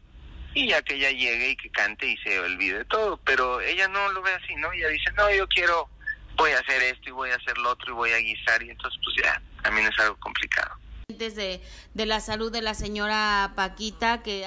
y 0.53 0.69
ya 0.69 0.83
que 0.83 0.95
ella 0.95 1.11
llegue 1.11 1.51
y 1.51 1.57
que 1.57 1.71
cante 1.71 2.07
y 2.07 2.17
se 2.19 2.39
olvide 2.39 2.79
de 2.79 2.85
todo, 2.85 3.17
pero 3.25 3.61
ella 3.61 3.89
no 3.89 4.13
lo 4.13 4.23
ve 4.23 4.33
así, 4.35 4.55
¿no? 4.57 4.73
Ella 4.73 4.89
dice, 4.89 5.11
no, 5.17 5.29
yo 5.35 5.49
quiero, 5.49 5.89
voy 6.37 6.53
a 6.53 6.61
hacer 6.61 6.83
esto 6.83 7.09
y 7.09 7.13
voy 7.13 7.31
a 7.31 7.37
hacer 7.37 7.59
lo 7.59 7.71
otro 7.71 7.91
y 7.91 7.95
voy 7.95 8.13
a 8.13 8.19
guisar 8.19 8.63
y 8.63 8.71
entonces 8.71 9.01
pues 9.03 9.17
ya, 9.25 9.43
también 9.63 9.89
es 9.89 9.99
algo 9.99 10.17
complicado. 10.21 10.77
De, 11.09 11.61
de 11.95 12.07
la 12.07 12.21
salud 12.21 12.53
de 12.53 12.63
la 12.63 12.75
señora 12.75 13.53
Paquita 13.57 14.23
que 14.23 14.47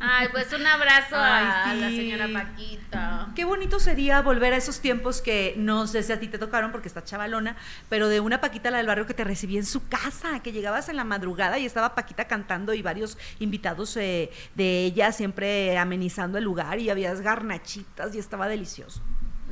Ay, 0.00 0.28
pues 0.32 0.52
un 0.52 0.66
abrazo 0.66 1.16
a 1.16 1.74
la 1.74 1.88
señora 1.90 2.28
Paquita. 2.32 3.28
Qué 3.34 3.44
bonito 3.44 3.78
sería 3.78 4.20
volver 4.22 4.52
a 4.52 4.56
esos 4.56 4.80
tiempos 4.80 5.20
que 5.20 5.54
no 5.56 5.86
sé 5.86 6.02
si 6.02 6.12
a 6.12 6.18
ti 6.18 6.28
te 6.28 6.38
tocaron 6.38 6.72
porque 6.72 6.88
está 6.88 7.04
chavalona, 7.04 7.56
pero 7.88 8.08
de 8.08 8.20
una 8.20 8.40
Paquita 8.40 8.70
la 8.70 8.78
del 8.78 8.86
barrio 8.86 9.06
que 9.06 9.14
te 9.14 9.24
recibía 9.24 9.58
en 9.58 9.66
su 9.66 9.86
casa, 9.88 10.40
que 10.40 10.52
llegabas 10.52 10.88
en 10.88 10.96
la 10.96 11.04
madrugada 11.04 11.58
y 11.58 11.66
estaba 11.66 11.94
Paquita 11.94 12.26
cantando 12.26 12.74
y 12.74 12.82
varios 12.82 13.18
invitados 13.38 13.96
eh, 13.96 14.30
de 14.54 14.84
ella 14.84 15.12
siempre 15.12 15.78
amenizando 15.78 16.38
el 16.38 16.44
lugar 16.44 16.78
y 16.78 16.90
había 16.90 17.14
garnachitas 17.14 18.14
y 18.14 18.18
estaba 18.18 18.48
delicioso. 18.48 19.02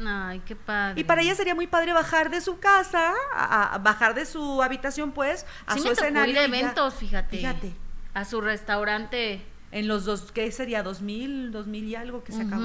Ay, 0.06 0.40
qué 0.46 0.54
padre. 0.54 1.00
Y 1.00 1.04
para 1.04 1.22
ella 1.22 1.34
sería 1.34 1.54
muy 1.54 1.66
padre 1.66 1.92
bajar 1.92 2.30
de 2.30 2.40
su 2.40 2.60
casa, 2.60 3.12
a, 3.34 3.78
bajar 3.78 4.14
de 4.14 4.26
su 4.26 4.62
habitación, 4.62 5.12
pues, 5.12 5.44
a 5.66 5.74
sí 5.74 5.80
su 5.80 5.86
me 5.86 5.92
escenario. 5.92 6.34
Tocó 6.34 6.46
ir 6.46 6.54
a 6.54 6.56
eventos, 6.56 6.94
fíjate. 6.94 7.36
Fíjate. 7.36 7.72
A 8.14 8.24
su 8.24 8.40
restaurante. 8.40 9.44
En 9.70 9.88
los 9.88 10.04
dos, 10.04 10.32
¿qué 10.32 10.50
sería? 10.50 10.82
¿2000, 10.84 11.50
2000 11.50 11.84
y 11.84 11.94
algo 11.94 12.24
que 12.24 12.32
se 12.32 12.42
acabó? 12.42 12.64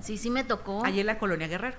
Sí, 0.00 0.18
sí 0.18 0.30
me 0.30 0.42
tocó. 0.44 0.84
Allí 0.84 1.00
en 1.00 1.06
la 1.06 1.18
colonia 1.18 1.46
Guerrero. 1.46 1.76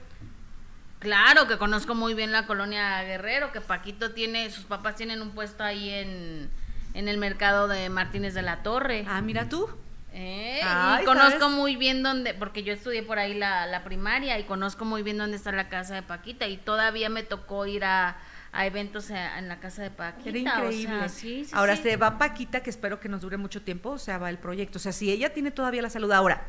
Claro, 0.99 1.47
que 1.47 1.57
conozco 1.57 1.95
muy 1.95 2.13
bien 2.13 2.31
la 2.31 2.45
colonia 2.45 3.03
Guerrero, 3.03 3.51
que 3.51 3.59
Paquito 3.59 4.11
tiene, 4.11 4.49
sus 4.49 4.63
papás 4.63 4.95
tienen 4.95 5.21
un 5.21 5.31
puesto 5.31 5.63
ahí 5.63 5.89
en, 5.89 6.49
en 6.93 7.09
el 7.09 7.17
mercado 7.17 7.67
de 7.67 7.89
Martínez 7.89 8.33
de 8.33 8.41
la 8.41 8.63
Torre. 8.63 9.05
Ah, 9.07 9.21
mira 9.21 9.49
tú. 9.49 9.69
Eh, 10.13 10.61
y 11.01 11.05
conozco 11.05 11.49
muy 11.49 11.75
bien 11.75 12.03
dónde, 12.03 12.33
porque 12.35 12.63
yo 12.63 12.71
estudié 12.71 13.03
por 13.03 13.19
ahí 13.19 13.33
la, 13.33 13.65
la 13.65 13.83
primaria 13.83 14.39
y 14.39 14.43
conozco 14.43 14.85
muy 14.85 15.01
bien 15.01 15.17
dónde 15.17 15.35
está 15.35 15.51
la 15.51 15.69
casa 15.69 15.95
de 15.95 16.03
Paquita 16.03 16.47
y 16.47 16.55
todavía 16.57 17.09
me 17.09 17.23
tocó 17.23 17.65
ir 17.65 17.83
a, 17.83 18.17
a 18.53 18.67
eventos 18.67 19.09
en 19.09 19.47
la 19.47 19.59
casa 19.59 19.81
de 19.81 19.89
Paquita. 19.89 20.29
Era 20.29 20.37
increíble. 20.37 21.09
sí, 21.09 21.43
sí, 21.45 21.51
ahora 21.53 21.75
sí. 21.75 21.83
se 21.83 21.97
va 21.97 22.19
Paquita, 22.19 22.61
que 22.61 22.69
espero 22.69 22.99
que 22.99 23.09
nos 23.09 23.21
dure 23.21 23.35
mucho 23.35 23.63
tiempo, 23.63 23.89
o 23.89 23.97
sea, 23.97 24.19
va 24.19 24.29
el 24.29 24.37
proyecto. 24.37 24.77
O 24.77 24.81
sea, 24.81 24.91
si 24.91 25.11
ella 25.11 25.33
tiene 25.33 25.49
todavía 25.49 25.81
la 25.81 25.89
salud 25.89 26.11
ahora, 26.11 26.45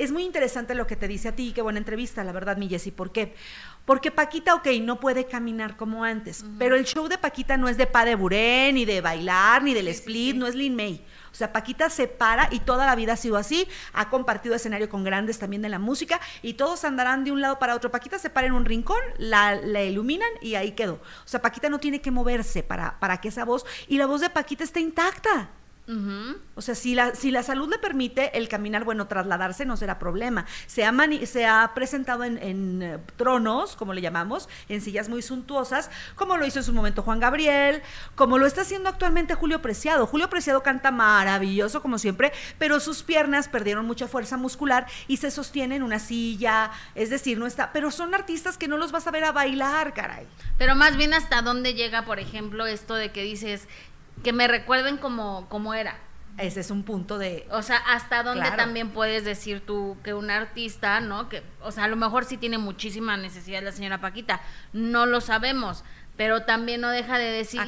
es 0.00 0.12
muy 0.12 0.24
interesante 0.24 0.74
lo 0.74 0.86
que 0.86 0.96
te 0.96 1.06
dice 1.06 1.28
a 1.28 1.36
ti, 1.36 1.52
qué 1.52 1.62
buena 1.62 1.78
entrevista, 1.78 2.24
la 2.24 2.32
verdad, 2.32 2.56
mi 2.56 2.68
Jessy. 2.68 2.90
¿Por 2.90 3.12
qué? 3.12 3.34
Porque 3.84 4.10
Paquita, 4.10 4.54
ok, 4.54 4.68
no 4.80 4.98
puede 4.98 5.26
caminar 5.26 5.76
como 5.76 6.04
antes, 6.04 6.44
pero 6.58 6.76
el 6.76 6.84
show 6.84 7.08
de 7.08 7.18
Paquita 7.18 7.56
no 7.56 7.68
es 7.68 7.76
de 7.76 7.86
pa 7.86 8.04
de 8.04 8.14
buré, 8.14 8.72
ni 8.72 8.84
de 8.84 9.00
bailar, 9.00 9.62
ni 9.62 9.74
del 9.74 9.88
split, 9.88 10.36
no 10.36 10.46
es 10.46 10.54
Lin 10.54 10.74
May. 10.74 11.04
O 11.32 11.34
sea, 11.34 11.52
Paquita 11.52 11.90
se 11.90 12.08
para 12.08 12.48
y 12.50 12.60
toda 12.60 12.86
la 12.86 12.94
vida 12.94 13.12
ha 13.12 13.16
sido 13.16 13.36
así, 13.36 13.68
ha 13.92 14.10
compartido 14.10 14.54
escenario 14.54 14.88
con 14.88 15.04
grandes 15.04 15.38
también 15.38 15.62
de 15.62 15.68
la 15.68 15.78
música 15.78 16.20
y 16.42 16.54
todos 16.54 16.84
andarán 16.84 17.24
de 17.24 17.32
un 17.32 17.40
lado 17.40 17.58
para 17.58 17.74
otro. 17.74 17.90
Paquita 17.90 18.18
se 18.18 18.30
para 18.30 18.46
en 18.46 18.52
un 18.52 18.64
rincón, 18.64 19.00
la, 19.18 19.54
la 19.54 19.82
iluminan 19.82 20.30
y 20.40 20.54
ahí 20.54 20.72
quedó. 20.72 20.94
O 20.94 21.28
sea, 21.28 21.40
Paquita 21.40 21.68
no 21.68 21.78
tiene 21.78 22.00
que 22.00 22.10
moverse 22.10 22.62
para, 22.62 22.98
para 22.98 23.20
que 23.20 23.28
esa 23.28 23.44
voz, 23.44 23.64
y 23.86 23.98
la 23.98 24.06
voz 24.06 24.20
de 24.20 24.30
Paquita 24.30 24.64
está 24.64 24.80
intacta. 24.80 25.50
O 26.54 26.62
sea, 26.62 26.74
si 26.74 26.94
la, 26.94 27.14
si 27.14 27.30
la 27.30 27.42
salud 27.42 27.68
le 27.68 27.78
permite 27.78 28.36
el 28.38 28.48
caminar, 28.48 28.84
bueno, 28.84 29.08
trasladarse 29.08 29.64
no 29.64 29.76
será 29.76 29.98
problema. 29.98 30.46
Se 30.66 30.84
ha, 30.84 30.94
se 31.24 31.46
ha 31.46 31.72
presentado 31.74 32.22
en, 32.24 32.82
eh, 32.82 32.98
tronos, 33.16 33.76
como 33.76 33.92
le 33.92 34.00
llamamos, 34.00 34.48
en 34.68 34.80
sillas 34.80 35.08
muy 35.08 35.22
suntuosas, 35.22 35.90
como 36.14 36.36
lo 36.36 36.46
hizo 36.46 36.60
en 36.60 36.64
su 36.64 36.72
momento 36.72 37.02
Juan 37.02 37.18
Gabriel, 37.18 37.82
como 38.14 38.38
lo 38.38 38.46
está 38.46 38.60
haciendo 38.60 38.88
actualmente 38.88 39.34
Julio 39.34 39.62
Preciado. 39.62 40.06
Julio 40.06 40.30
Preciado 40.30 40.62
canta 40.62 40.90
maravilloso, 40.90 41.82
como 41.82 41.98
siempre, 41.98 42.32
pero 42.58 42.78
sus 42.78 43.02
piernas 43.02 43.48
perdieron 43.48 43.86
mucha 43.86 44.06
fuerza 44.06 44.36
muscular 44.36 44.86
y 45.08 45.16
se 45.16 45.30
sostiene 45.30 45.76
en 45.76 45.82
una 45.82 45.98
silla, 45.98 46.70
es 46.94 47.10
decir, 47.10 47.38
no 47.38 47.46
está, 47.46 47.72
pero 47.72 47.90
son 47.90 48.14
artistas 48.14 48.58
que 48.58 48.68
no 48.68 48.76
los 48.76 48.92
vas 48.92 49.06
a 49.06 49.10
ver 49.10 49.24
a 49.24 49.32
bailar, 49.32 49.94
caray. 49.94 50.26
Pero 50.58 50.74
más 50.74 50.96
bien 50.96 51.14
hasta 51.14 51.42
dónde 51.42 51.74
llega, 51.74 52.04
por 52.04 52.18
ejemplo, 52.18 52.66
esto 52.66 52.94
de 52.94 53.12
que 53.12 53.22
dices, 53.22 53.66
que 54.22 54.32
me 54.32 54.48
recuerden 54.48 54.96
como, 54.96 55.48
como 55.48 55.74
era. 55.74 55.98
Ese 56.38 56.60
es 56.60 56.70
un 56.70 56.84
punto 56.84 57.18
de... 57.18 57.46
O 57.50 57.60
sea, 57.60 57.76
hasta 57.76 58.22
dónde 58.22 58.50
también 58.52 58.90
puedes 58.90 59.24
decir 59.24 59.64
tú 59.64 59.98
que 60.02 60.14
un 60.14 60.30
artista, 60.30 61.00
¿no? 61.00 61.28
Que, 61.28 61.42
o 61.60 61.70
sea, 61.70 61.84
a 61.84 61.88
lo 61.88 61.96
mejor 61.96 62.24
sí 62.24 62.38
tiene 62.38 62.56
muchísima 62.56 63.16
necesidad 63.16 63.62
la 63.62 63.72
señora 63.72 64.00
Paquita, 64.00 64.40
no 64.72 65.04
lo 65.04 65.20
sabemos, 65.20 65.84
pero 66.20 66.42
también 66.42 66.82
no 66.82 66.90
deja 66.90 67.16
de 67.16 67.30
decir 67.30 67.62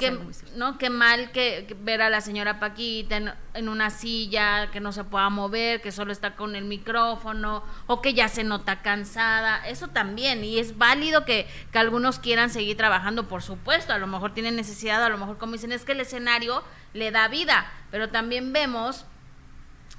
que, 0.00 0.18
no 0.56 0.78
qué 0.78 0.88
mal 0.88 1.30
que, 1.30 1.76
ver 1.82 2.00
a 2.00 2.08
la 2.08 2.22
señora 2.22 2.58
Paquita 2.58 3.36
en, 3.52 3.68
una 3.68 3.90
silla 3.90 4.70
que 4.70 4.80
no 4.80 4.92
se 4.92 5.04
pueda 5.04 5.28
mover 5.28 5.82
que 5.82 5.92
solo 5.92 6.10
está 6.10 6.34
con 6.34 6.56
el 6.56 6.64
micrófono 6.64 7.62
o 7.86 8.00
que 8.00 8.14
ya 8.14 8.28
se 8.28 8.44
nota 8.44 8.80
cansada. 8.80 9.68
Eso 9.68 9.88
también 9.88 10.42
y 10.42 10.58
es 10.58 10.78
válido 10.78 11.26
que, 11.26 11.46
que 11.70 11.78
algunos 11.78 12.18
quieran 12.18 12.48
seguir 12.48 12.78
trabajando 12.78 13.28
por 13.28 13.42
supuesto 13.42 13.92
a 13.92 13.98
lo 13.98 14.06
mejor 14.06 14.32
tienen 14.32 14.56
necesidad 14.56 15.04
a 15.04 15.10
lo 15.10 15.18
mejor 15.18 15.36
como 15.36 15.52
dicen 15.52 15.72
es 15.72 15.84
que 15.84 15.92
el 15.92 16.00
escenario 16.00 16.64
le 16.94 17.10
da 17.10 17.28
vida 17.28 17.70
pero 17.90 18.08
también 18.08 18.54
vemos 18.54 19.04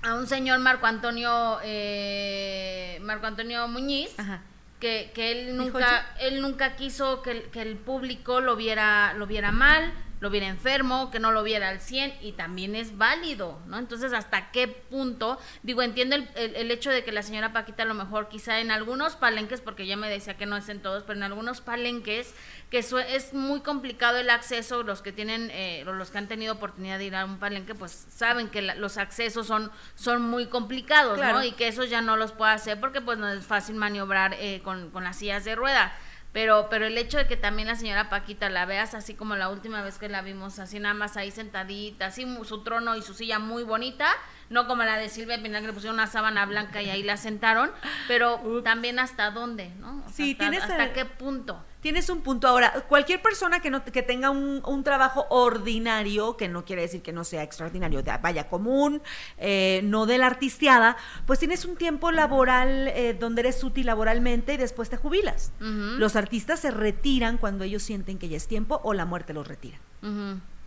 a 0.01 0.16
un 0.16 0.26
señor 0.26 0.57
Marco 0.57 0.88
Antonio 0.88 1.60
eh, 1.62 2.97
Marco 3.03 3.28
Antonio 3.28 3.68
Muñiz 3.68 4.18
Ajá 4.18 4.41
que, 4.80 5.12
que 5.14 5.32
él 5.32 5.58
nunca 5.58 6.16
él 6.20 6.42
nunca 6.42 6.76
quiso 6.76 7.22
que, 7.22 7.44
que, 7.52 7.62
el 7.62 7.78
público 7.78 8.42
lo 8.42 8.56
viera 8.56 9.14
lo 9.14 9.28
viera 9.28 9.52
mal 9.52 9.94
lo 10.20 10.30
viera 10.30 10.48
enfermo, 10.48 11.12
que 11.12 11.20
no 11.20 11.32
lo 11.32 11.44
viera 11.44 11.70
al 11.70 11.80
100 11.80 12.14
y 12.22 12.34
también 12.34 12.76
es 12.76 12.98
válido, 12.98 13.60
¿no? 13.68 13.78
Entonces, 13.78 14.12
¿hasta 14.12 14.52
qué 14.52 14.68
punto? 14.68 15.40
Digo, 15.64 15.82
entiendo 15.82 16.16
el, 16.16 16.28
el, 16.36 16.72
hecho 16.72 16.92
de 16.92 17.04
que 17.04 17.12
la 17.12 17.24
señora 17.24 17.54
Paquita 17.54 17.84
a 17.84 17.86
lo 17.86 17.94
mejor 17.94 18.28
quizá 18.28 18.60
en 18.60 18.72
algunos 18.72 19.16
palenques, 19.16 19.62
porque 19.62 19.88
ya 19.88 19.96
me 19.96 20.10
decía 20.10 20.36
que 20.36 20.46
no 20.46 20.58
es 20.58 20.68
en 20.68 20.82
todos, 20.82 21.04
pero 21.04 21.18
en 21.18 21.24
algunos 21.24 21.62
palenques 21.62 22.36
que 22.70 22.78
es 22.78 23.34
muy 23.34 23.61
complicado 23.61 24.17
el 24.17 24.30
acceso, 24.30 24.84
los 24.84 25.01
que 25.01 25.11
tienen, 25.11 25.49
eh, 25.51 25.84
los 25.86 26.11
que 26.11 26.20
han 26.20 26.28
tenido 26.28 26.53
oportunidad 26.53 26.99
de 26.99 27.05
ir 27.05 27.15
a 27.15 27.26
un 27.26 27.39
palenque, 27.39 27.74
pues 27.74 28.05
saben 28.09 28.47
que 28.47 28.61
los 28.61 28.97
accesos 28.97 29.47
son, 29.47 29.72
son 29.95 30.22
muy 30.22 30.45
complicados, 30.45 31.17
¿no? 31.17 31.43
Y 31.43 31.53
que 31.53 31.67
eso 31.67 31.84
ya 31.84 32.01
no 32.01 32.15
los 32.15 32.32
puede 32.32 32.51
hacer 32.51 32.80
porque 32.80 33.01
pues 33.01 33.17
no 33.17 33.28
es 33.28 33.43
fácil 33.45 33.76
maniobrar 33.76 34.36
eh, 34.36 34.61
con, 34.63 34.91
con 34.91 35.03
las 35.03 35.17
sillas 35.17 35.45
de 35.45 35.55
rueda. 35.55 35.93
Pero, 36.32 36.67
pero 36.70 36.86
el 36.86 36.95
hecho 36.97 37.17
de 37.17 37.26
que 37.26 37.38
también 37.38 37.67
la 37.67 37.76
señora 37.76 38.07
Paquita 38.09 38.51
la 38.51 38.67
veas 38.67 38.93
así 38.93 39.15
como 39.15 39.36
la 39.36 39.49
última 39.49 39.82
vez 39.82 39.97
que 39.97 40.09
la 40.09 40.22
vimos, 40.22 40.59
así 40.59 40.80
nada 40.80 40.93
más 40.93 41.17
ahí 41.17 41.32
sentadita, 41.32 42.07
así 42.07 42.28
su 42.43 42.63
trono 42.63 42.95
y 42.95 43.01
su 43.01 43.15
silla 43.15 43.39
muy 43.39 43.63
bonita, 43.63 44.07
no 44.50 44.68
como 44.68 44.84
la 44.84 44.97
de 44.97 45.10
Silvia 45.10 45.41
Pinal 45.41 45.62
que 45.62 45.68
le 45.68 45.74
pusieron 45.74 45.95
una 45.95 46.08
sábana 46.08 46.45
blanca 46.45 46.82
y 46.82 46.89
ahí 46.89 47.04
la 47.04 47.18
sentaron, 47.18 47.72
pero 48.08 48.41
también 48.64 49.00
hasta 49.00 49.32
dónde, 49.32 49.72
¿no? 49.80 50.04
sí, 50.12 50.32
hasta, 50.32 50.43
tienes 50.43 50.64
hasta 50.64 50.93
qué 50.93 51.06
punto. 51.06 51.64
Tienes 51.82 52.10
un 52.10 52.22
punto 52.22 52.47
ahora. 52.50 52.74
Cualquier 52.89 53.22
persona 53.22 53.62
que 53.62 53.70
no 53.70 53.86
que 53.86 54.04
tenga 54.04 54.32
un, 54.32 54.62
un 54.66 54.84
trabajo 54.84 55.26
ordinario, 55.30 56.36
que 56.36 56.50
no 56.50 56.66
quiere 56.66 56.82
decir 56.82 57.02
que 57.02 57.14
no 57.14 57.24
sea 57.24 57.41
extraordinario, 57.41 58.04
de, 58.04 58.18
vaya 58.22 58.50
común, 58.50 59.02
eh, 59.38 59.80
no 59.86 60.06
de 60.06 60.18
la 60.18 60.28
artisteada, 60.28 60.97
pues 61.26 61.39
tienes 61.39 61.64
un 61.64 61.78
tiempo 61.78 62.12
laboral 62.12 62.89
eh, 62.89 63.16
donde 63.18 63.41
eres 63.41 63.64
útil 63.64 63.86
laboralmente 63.86 64.56
y 64.56 64.58
después 64.58 64.89
te 64.89 64.97
jubilas. 64.97 65.54
Los 65.60 66.18
artistas 66.18 66.60
se 66.60 66.72
retiran 66.72 67.38
cuando 67.38 67.64
ellos 67.64 67.84
sienten 67.84 68.18
que 68.18 68.28
ya 68.28 68.36
es 68.36 68.47
tiempo 68.47 68.82
o 68.84 68.93
la 68.93 69.06
muerte 69.06 69.34
los 69.34 69.47
retira. 69.47 69.78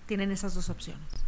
Tienen 0.06 0.32
esas 0.32 0.54
dos 0.54 0.70
opciones 0.70 1.21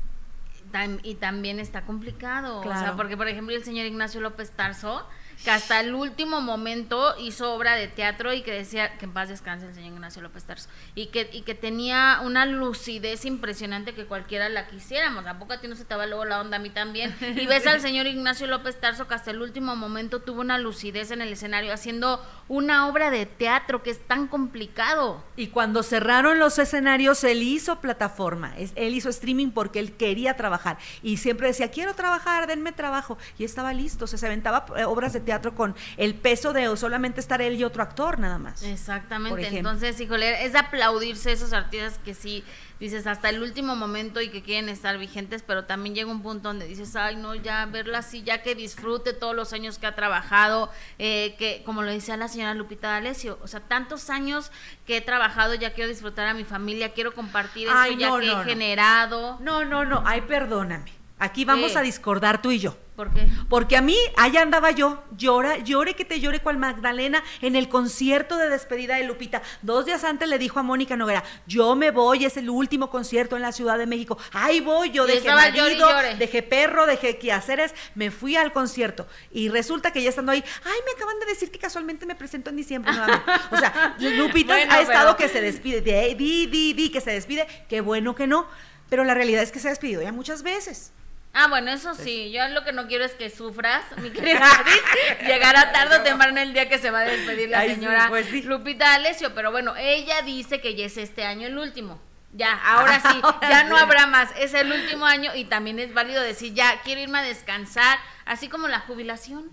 y 1.03 1.15
también 1.15 1.61
está 1.61 1.83
complicado. 1.83 2.61
O 2.61 2.63
sea, 2.63 2.95
porque 2.97 3.17
por 3.17 3.29
ejemplo 3.29 3.55
el 3.55 3.65
señor 3.65 3.87
Ignacio 3.87 4.21
López 4.21 4.51
Tarso 4.51 5.07
que 5.43 5.51
hasta 5.51 5.81
el 5.81 5.95
último 5.95 6.41
momento 6.41 7.15
hizo 7.19 7.53
obra 7.55 7.75
de 7.77 7.89
teatro 7.89 8.33
y 8.33 8.43
que 8.43 8.53
decía 8.53 8.97
que 8.99 9.07
en 9.07 9.13
paz 9.13 9.29
descanse 9.29 9.67
el 9.67 9.75
señor 9.75 9.93
Ignacio 9.95 10.23
López 10.23 10.45
Tarso 10.45 10.69
y 10.95 11.07
que, 11.07 11.29
y 11.33 11.43
que 11.43 11.55
tenía 11.55 12.21
una 12.23 12.47
lucidez 12.47 13.25
impresionante 13.25 13.95
que 13.95 14.07
cualquiera 14.07 14.49
la 14.49 14.69
quisiéramos. 14.69 15.27
¿A 15.27 15.39
poco 15.39 15.55
a 15.55 15.61
ti 15.61 15.69
no 15.69 15.77
se 15.77 15.85
te 15.85 15.95
va 15.95 16.07
luego 16.07 16.25
la 16.25 16.41
onda 16.41 16.57
a 16.57 16.61
mí 16.61 16.71
también? 16.71 17.15
Y 17.21 17.47
ves 17.47 17.67
al 17.67 17.81
señor 17.81 18.07
Ignacio 18.07 18.47
López 18.47 18.81
Tarso 18.81 19.09
que 19.09 19.15
hasta 19.15 19.31
el 19.31 19.43
último 19.43 19.77
momento 19.77 20.21
tuvo 20.21 20.41
una 20.41 20.59
lucidez 20.59 21.11
en 21.11 21.21
el 21.21 21.33
escenario 21.33 21.73
haciendo 21.73 22.25
una 22.49 22.89
obra 22.89 23.11
de 23.11 23.27
teatro 23.27 23.83
que 23.83 23.91
es 23.91 24.07
tan 24.07 24.29
complicado. 24.29 25.25
Y 25.37 25.49
cuando 25.49 25.83
cerraron 25.83 26.39
los 26.39 26.59
escenarios, 26.59 27.25
él 27.25 27.43
hizo 27.43 27.81
plataforma, 27.81 28.55
él 28.57 28.95
hizo 28.95 29.09
streaming 29.09 29.51
porque 29.51 29.79
él 29.79 29.97
quería 29.97 30.37
trabajar 30.37 30.79
y 31.03 31.17
siempre 31.17 31.49
decía, 31.49 31.71
quiero 31.71 31.95
trabajar, 31.95 32.47
denme 32.47 32.73
trabajo. 32.73 33.19
Y 33.39 33.45
estaba 33.45 33.73
listo, 33.73 34.07
se 34.07 34.25
aventaba 34.25 34.67
eh, 34.77 34.85
obras 34.85 35.13
de 35.13 35.24
teatro 35.25 35.55
con 35.55 35.75
el 35.97 36.15
peso 36.15 36.53
de 36.53 36.77
solamente 36.77 37.21
estar 37.21 37.43
él 37.43 37.55
y 37.55 37.65
otro 37.65 37.83
actor 37.83 38.19
nada 38.19 38.39
más. 38.39 38.63
Exactamente, 38.63 39.57
entonces, 39.57 40.01
híjole, 40.01 40.45
es 40.45 40.55
aplaudirse 40.55 41.33
esos 41.33 41.53
artistas 41.53 41.99
que 42.05 42.15
sí 42.15 42.45
dices 42.81 43.07
hasta 43.07 43.31
el 43.31 43.43
último 43.43 43.77
momento 43.77 44.21
y 44.21 44.29
que 44.29 44.43
quieren 44.43 44.69
estar 44.69 44.99
vigentes, 44.99 45.43
pero 45.43 45.65
también 45.65 45.95
llega 45.95 46.11
un 46.11 46.23
punto 46.23 46.49
donde 46.49 46.67
dices, 46.67 46.97
ay, 46.97 47.17
no, 47.17 47.35
ya 47.35 47.65
verla 47.67 47.99
así, 47.99 48.23
ya 48.23 48.43
que 48.43 48.55
disfrute 48.55 49.13
todos 49.13 49.35
los 49.35 49.53
años 49.53 49.79
que 49.79 49.87
ha 49.87 49.95
trabajado, 49.95 50.71
eh, 50.99 51.35
que 51.39 51.63
como 51.65 51.83
lo 51.83 51.91
decía 51.91 52.17
la 52.17 52.29
señora 52.29 52.55
Lupita 52.55 52.89
D'Alessio, 52.89 53.39
o 53.43 53.49
sea, 53.49 53.61
tantos 53.61 54.11
años 54.11 54.51
que 54.87 54.99
he 54.99 55.01
trabajado, 55.01 55.55
ya 55.55 55.73
quiero 55.73 55.89
disfrutar 55.89 56.27
a 56.27 56.35
mi 56.35 56.45
familia, 56.45 56.93
quiero 56.93 57.15
compartir 57.15 57.69
eso 57.69 57.99
ya 57.99 58.19
que 58.19 58.31
he 58.31 58.45
generado. 58.45 59.39
No, 59.41 59.65
no, 59.65 59.85
no, 59.85 60.03
ay, 60.05 60.23
perdóname. 60.23 60.93
Aquí 61.19 61.45
vamos 61.45 61.77
a 61.77 61.81
discordar 61.81 62.43
tú 62.43 62.51
y 62.51 62.59
yo. 62.59 62.77
¿Por 62.97 63.13
qué? 63.13 63.27
Porque 63.49 63.77
a 63.77 63.83
mí, 63.83 63.97
allá 64.17 64.43
andaba 64.43 64.71
yo, 64.71 65.03
llora, 65.17 65.59
llore 65.59 65.95
que 65.95 66.05
te 66.05 66.21
llore 66.21 66.39
cual 66.39 66.59
Magdalena 66.59 67.25
en 67.43 67.57
el 67.57 67.69
concierto 67.69 68.37
de 68.37 68.49
despedida 68.49 68.95
de 68.97 69.05
Lupita. 69.05 69.43
Dos 69.63 69.85
días 69.85 70.05
antes 70.05 70.29
le 70.29 70.39
dijo 70.39 70.61
a 70.61 70.63
Mónica 70.63 70.97
Noguera, 70.97 71.25
yo 71.49 71.75
me 71.75 71.91
voy, 71.91 72.25
es 72.25 72.37
el 72.37 72.49
último 72.49 72.91
concierto 72.91 73.35
en 73.35 73.43
la 73.43 73.51
Ciudad 73.51 73.79
de 73.79 73.87
México. 73.87 74.17
Ahí 74.33 74.61
voy, 74.61 74.93
yo 74.93 75.07
dejé 75.07 75.29
marido, 75.29 75.89
dejé 76.19 76.45
perro, 76.45 76.87
dejé 76.87 77.19
quehaceres, 77.19 77.75
me 77.97 78.13
fui 78.13 78.37
al 78.37 78.53
concierto. 78.53 79.09
Y 79.33 79.49
resulta 79.49 79.91
que 79.91 80.01
ya 80.01 80.11
estando 80.11 80.31
ahí, 80.31 80.45
ay, 80.65 80.79
me 80.87 80.93
acaban 80.93 81.19
de 81.19 81.27
decir 81.27 81.51
que 81.51 81.59
casualmente 81.59 82.07
me 82.07 82.15
presento 82.15 82.51
en 82.51 82.57
diciembre 82.57 82.93
nuevamente. 82.93 83.33
O 83.51 83.57
sea, 83.57 83.97
Lupita 83.99 84.55
ha 84.55 84.81
estado 84.81 85.17
que 85.17 85.29
se 85.29 85.41
despide, 85.41 85.81
di, 85.81 86.47
di, 86.47 86.73
di, 86.75 86.91
que 86.91 87.01
se 87.01 87.11
despide, 87.11 87.49
qué 87.69 87.81
bueno 87.81 88.15
que 88.15 88.29
no. 88.29 88.47
Pero 88.89 89.03
la 89.03 89.15
realidad 89.15 89.43
es 89.43 89.51
que 89.51 89.59
se 89.59 89.67
ha 89.67 89.71
despedido 89.71 90.01
ya 90.01 90.13
muchas 90.13 90.45
veces. 90.45 90.93
Ah, 91.35 91.49
bueno, 91.49 91.73
eso 91.73 91.95
sí. 91.95 92.31
Yo 92.31 92.47
lo 92.49 92.63
que 92.63 92.73
no 92.73 92.87
quiero 92.87 93.05
es 93.05 93.13
que 93.13 93.29
sufras, 93.29 93.85
mi 93.99 94.11
querida 94.11 94.41
Llegará 95.27 95.73
tarde 95.73 95.97
o 95.97 96.03
temprano 96.03 96.41
el 96.41 96.53
día 96.53 96.69
que 96.69 96.79
se 96.79 96.93
va 96.93 97.01
a 97.01 97.05
despedir 97.05 97.49
la 97.49 97.63
señora 97.63 98.07
pues 98.09 98.33
Lupita 98.45 98.95
Alessio. 98.95 99.35
Pero 99.35 99.51
bueno, 99.51 99.75
ella 99.77 100.23
dice 100.23 100.61
que 100.61 100.77
ya 100.77 100.87
es 100.87 100.97
este 100.97 101.25
año 101.25 101.49
el 101.49 101.59
último. 101.59 102.01
Ya, 102.33 102.53
ahora 102.53 103.01
sí, 103.01 103.21
ya 103.43 103.65
no 103.65 103.77
habrá 103.77 104.07
más. 104.07 104.31
Es 104.39 104.55
el 104.55 104.71
último 104.71 105.07
año 105.07 105.33
y 105.35 105.45
también 105.45 105.81
es 105.81 105.93
válido 105.93 106.23
decir, 106.23 106.55
ya 106.55 106.81
quiero 106.83 107.01
irme 107.01 107.19
a 107.19 107.23
descansar, 107.23 107.99
así 108.27 108.49
como 108.49 108.69
la 108.69 108.81
jubilación, 108.81 109.51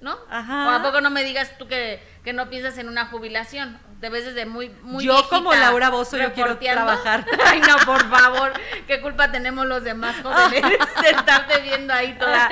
¿no? 0.00 0.16
Ajá. 0.30 0.68
O 0.68 0.70
a 0.70 0.82
poco 0.82 1.00
no 1.00 1.10
me 1.10 1.24
digas 1.24 1.58
tú 1.58 1.66
que, 1.66 2.00
que 2.24 2.32
no 2.32 2.48
piensas 2.48 2.78
en 2.78 2.88
una 2.88 3.06
jubilación 3.06 3.78
te 4.04 4.10
ves 4.10 4.26
desde 4.26 4.44
muy 4.44 4.68
muy 4.82 5.02
Yo 5.02 5.26
como 5.30 5.54
Laura 5.54 5.88
Bozo 5.88 6.18
yo 6.18 6.34
quiero 6.34 6.58
trabajar. 6.58 7.24
Ay, 7.46 7.58
no, 7.60 7.78
por 7.86 8.06
favor. 8.10 8.52
¿Qué 8.86 9.00
culpa 9.00 9.32
tenemos 9.32 9.64
los 9.64 9.82
demás 9.82 10.16
jóvenes 10.22 10.60
de 11.02 11.08
estarte 11.08 11.62
viendo 11.62 11.94
ahí 11.94 12.12
toda 12.18 12.50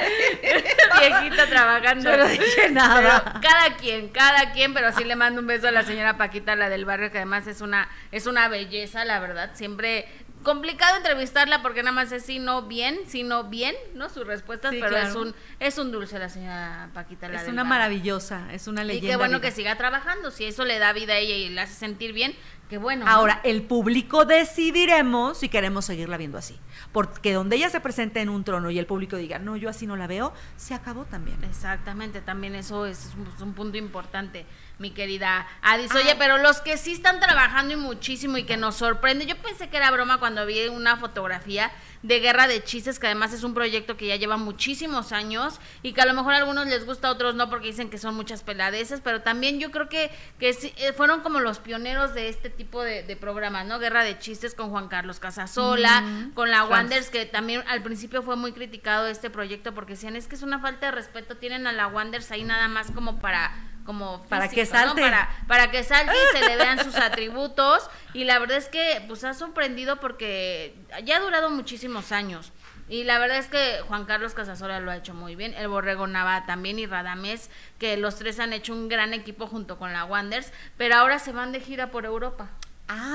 viejita 0.99 1.47
trabajando? 1.51 2.11
Yo 2.11 2.17
no 2.17 2.27
dije 2.27 2.71
nada. 2.71 3.39
cada 3.43 3.77
quien, 3.77 4.09
cada 4.09 4.53
quien, 4.53 4.73
pero 4.73 4.93
sí 4.93 5.05
le 5.05 5.15
mando 5.15 5.43
un 5.43 5.47
beso 5.47 5.69
a 5.69 5.73
la 5.73 5.83
señora 5.83 6.17
Paquita, 6.17 6.57
la 6.57 6.71
del 6.71 6.87
barrio, 6.87 7.11
que 7.11 7.19
además 7.19 7.47
es 7.47 7.61
una 7.61 7.87
es 8.13 8.27
una 8.27 8.49
belleza, 8.49 9.05
la 9.05 9.21
verdad. 9.21 9.51
Siempre 9.53 10.09
complicado 10.43 10.97
entrevistarla 10.97 11.63
porque 11.63 11.83
nada 11.83 11.95
más 11.95 12.13
es 12.13 12.25
sí, 12.25 12.39
no, 12.39 12.63
bien, 12.63 13.01
sí, 13.07 13.23
no, 13.23 13.45
bien, 13.45 13.75
¿no? 13.95 14.09
Sus 14.09 14.27
respuestas, 14.27 14.75
pero 14.79 14.97
es 14.97 15.15
un 15.15 15.35
es 15.61 15.79
un 15.79 15.93
dulce 15.93 16.19
la 16.19 16.29
señora 16.29 16.91
Paquita. 16.95 17.27
es 17.29 17.49
una 17.49 17.65
maravillosa, 17.65 18.53
es 18.53 18.67
una 18.67 18.85
leyenda. 18.85 19.07
Y 19.07 19.11
qué 19.11 19.17
bueno 19.17 19.41
que 19.41 19.51
siga 19.51 19.77
trabajando, 19.77 20.31
si 20.31 20.45
eso 20.45 20.65
le 20.65 20.79
da 20.79 20.93
vida 20.93 21.15
a 21.15 21.19
ella 21.19 21.35
y 21.35 21.49
la 21.51 21.63
hace 21.63 21.75
sentir 21.75 22.13
bien, 22.13 22.35
qué 22.69 22.79
bueno. 22.79 23.05
Ahora, 23.09 23.41
el 23.45 23.63
público 23.63 24.25
decidiremos 24.25 25.39
si 25.39 25.49
queremos 25.49 25.85
seguirla 25.85 26.17
viendo 26.17 26.39
así. 26.39 26.59
Porque 26.93 27.33
donde 27.33 27.57
ella 27.57 27.71
se 27.71 27.81
presente 27.81 28.21
en 28.21 28.29
un 28.29 28.45
trono 28.45 28.71
y 28.71 28.79
el 28.79 28.87
público 28.87 29.17
diga, 29.17 29.39
no, 29.39 29.57
yo 29.57 29.69
así 29.69 29.87
no 29.87 29.97
la 29.97 30.07
veo, 30.07 30.33
se 30.57 30.75
acabó 30.75 31.05
también. 31.05 31.43
Exactamente, 31.45 32.21
también 32.21 32.55
eso 32.55 32.87
es 32.87 33.13
un 33.41 33.55
punto 33.55 33.79
importante 33.79 34.45
mi 34.83 34.91
querida 34.91 35.47
Adis. 35.63 35.95
Oye, 35.95 36.17
pero 36.19 36.39
los 36.39 36.61
que 36.61 36.77
sí 36.77 36.93
están 36.93 37.21
trabajando 37.21 37.73
y 37.73 37.77
muchísimo 37.77 38.37
y 38.37 38.43
que 38.43 38.57
nos 38.57 38.75
sorprende, 38.75 39.25
yo 39.25 39.37
pensé 39.37 39.71
que 39.71 39.77
era 39.77 39.91
broma 39.93 40.19
cuando 40.19 40.45
vi 40.45 40.67
una 40.67 40.97
fotografía 40.97 41.71
de 42.03 42.21
Guerra 42.21 42.49
de 42.49 42.63
Chistes, 42.63 42.99
que 42.99 43.07
además 43.07 43.33
es 43.33 43.45
un 43.45 43.55
proyecto 43.55 43.97
que 43.97 44.07
ya 44.07 44.17
lleva 44.17 44.37
muchísimos 44.37 45.13
años 45.13 45.61
y 45.83 45.93
que 45.93 46.01
a 46.01 46.07
lo 46.07 46.15
mejor 46.15 46.35
a 46.35 46.39
algunos 46.39 46.67
les 46.67 46.85
gusta, 46.85 47.09
a 47.09 47.13
otros 47.13 47.35
no, 47.35 47.49
porque 47.49 47.69
dicen 47.69 47.91
que 47.91 47.99
son 47.99 48.15
muchas 48.15 48.43
peladeces, 48.43 49.01
pero 49.03 49.23
también 49.23 49.61
yo 49.61 49.71
creo 49.71 49.89
que, 49.89 50.11
que 50.39 50.51
eh, 50.51 50.93
fueron 50.93 51.21
como 51.21 51.41
los 51.41 51.59
pioneros 51.59 52.15
de 52.15 52.29
este 52.29 52.51
tipo 52.51 52.83
de, 52.83 53.13
programas, 53.21 53.67
¿no? 53.67 53.79
Guerra 53.79 54.05
de 54.05 54.19
Chistes 54.19 54.55
con 54.55 54.71
Juan 54.71 54.89
Carlos 54.89 55.21
Casasola, 55.21 56.31
con 56.35 56.51
la 56.51 56.65
Wanders, 56.65 57.11
que 57.11 57.27
también 57.27 57.63
al 57.69 57.83
principio 57.83 58.23
fue 58.23 58.37
muy 58.37 58.53
criticado 58.53 59.07
este 59.07 59.31
proyecto 59.31 59.75
porque 59.75 59.93
decían, 59.93 60.17
es 60.17 60.27
que 60.27 60.35
es 60.35 60.43
una 60.43 60.59
falta 60.59 60.87
de 60.87 60.93
respeto, 60.93 61.37
tienen 61.37 61.67
a 61.67 61.73
la 61.73 61.87
Wanders 61.87 62.31
ahí 62.31 62.43
nada 62.43 62.69
más 62.69 62.91
como 62.91 63.19
para 63.19 63.53
como 63.85 64.23
para 64.29 64.49
que 64.49 64.65
salte 64.65 65.01
para, 65.01 65.29
para 65.47 65.71
que 65.71 65.83
salte 65.83 66.13
y 66.13 66.39
se 66.39 66.49
le 66.49 66.57
vean 66.57 66.83
sus 66.85 66.95
atributos 66.97 67.89
y 68.15 68.25
la 68.25 68.39
verdad 68.39 68.59
es 68.59 68.69
que 68.69 69.03
pues 69.09 69.25
ha 69.25 69.35
sorprendido 69.35 70.01
porque 70.01 70.75
ya 71.05 71.17
ha 71.17 71.21
durado 71.21 71.51
muchísimos 71.51 72.13
años. 72.13 72.53
Y 72.89 73.05
la 73.05 73.19
verdad 73.19 73.39
es 73.39 73.47
que 73.47 73.81
Juan 73.89 74.05
Carlos 74.05 74.35
Casasola 74.35 74.81
lo 74.81 74.91
ha 74.91 74.97
hecho 74.97 75.15
muy 75.15 75.35
bien, 75.35 75.55
el 75.55 75.69
Borrego 75.69 76.07
Nava 76.07 76.45
también 76.45 76.79
y 76.79 76.87
Radamés, 76.87 77.49
que 77.79 77.97
los 77.97 78.17
tres 78.17 78.39
han 78.39 78.53
hecho 78.53 78.75
un 78.75 78.89
gran 78.89 79.15
equipo 79.15 79.47
junto 79.47 79.79
con 79.79 79.93
la 79.93 80.05
Wanders, 80.05 80.53
pero 80.77 80.97
ahora 80.97 81.19
se 81.19 81.33
van 81.33 81.53
de 81.53 81.61
gira 81.61 81.91
por 81.91 82.05
Europa. 82.05 82.51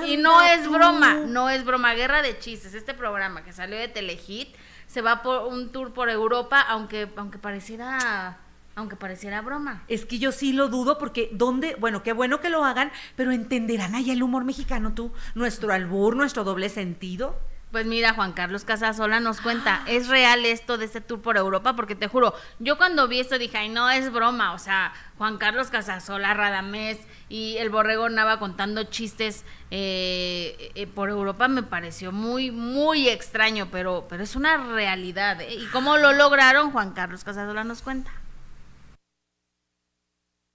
y 0.08 0.18
no 0.18 0.42
es 0.42 0.68
broma, 0.68 1.16
no 1.16 1.50
es 1.50 1.64
broma, 1.64 1.94
Guerra 1.94 2.24
de 2.24 2.40
Chistes, 2.40 2.74
este 2.74 2.96
programa 2.96 3.44
que 3.44 3.54
salió 3.54 3.78
de 3.78 3.88
Telehit, 3.88 4.56
se 4.88 5.02
va 5.02 5.22
por 5.22 5.46
un 5.48 5.72
tour 5.72 5.94
por 5.94 6.10
Europa, 6.10 6.62
aunque, 6.62 7.08
aunque 7.16 7.38
pareciera 7.38 8.38
aunque 8.78 8.96
pareciera 8.96 9.42
broma. 9.42 9.84
Es 9.88 10.06
que 10.06 10.20
yo 10.20 10.32
sí 10.32 10.54
lo 10.54 10.70
dudo 10.70 11.00
porque 11.00 11.30
dónde, 11.34 11.76
bueno, 11.80 12.04
qué 12.04 12.14
bueno 12.14 12.40
que 12.40 12.50
lo 12.50 12.64
hagan, 12.64 12.92
pero 13.16 13.32
entenderán 13.32 13.96
ahí 13.96 14.12
el 14.12 14.22
humor 14.22 14.46
mexicano 14.46 14.94
tú, 14.94 15.12
nuestro 15.34 15.74
albur, 15.74 16.16
nuestro 16.16 16.44
doble 16.44 16.70
sentido. 16.70 17.36
Pues 17.72 17.88
mira, 17.88 18.14
Juan 18.14 18.34
Carlos 18.34 18.64
Casasola 18.66 19.20
nos 19.20 19.42
cuenta, 19.42 19.82
¿es 19.88 20.08
real 20.08 20.46
esto 20.46 20.78
de 20.78 20.86
este 20.86 21.02
tour 21.02 21.22
por 21.22 21.38
Europa? 21.38 21.76
Porque 21.76 21.96
te 21.96 22.08
juro, 22.08 22.36
yo 22.60 22.78
cuando 22.78 23.08
vi 23.08 23.20
esto 23.20 23.40
dije, 23.40 23.58
ay, 23.58 23.70
no, 23.70 23.90
es 23.90 24.14
broma. 24.14 24.54
O 24.54 24.60
sea, 24.60 24.94
Juan 25.18 25.38
Carlos 25.38 25.70
Casasola, 25.70 26.36
Radamés 26.36 27.00
y 27.30 27.58
el 27.58 27.72
Borrego 27.72 28.08
Nava 28.10 28.38
contando 28.38 28.84
chistes 28.84 29.44
eh, 29.72 30.72
eh, 30.76 30.86
por 30.86 31.10
Europa 31.10 31.48
me 31.48 31.64
pareció 31.64 32.12
muy, 32.12 32.52
muy 32.52 33.10
extraño, 33.10 33.70
pero, 33.72 34.06
pero 34.08 34.24
es 34.24 34.36
una 34.36 34.58
realidad. 34.58 35.42
¿eh? 35.42 35.56
¿Y 35.56 35.66
cómo 35.66 35.98
lo 35.98 36.14
lograron? 36.14 36.72
Juan 36.72 36.92
Carlos 36.92 37.24
Casasola 37.24 37.64
nos 37.64 37.82
cuenta 37.82 38.12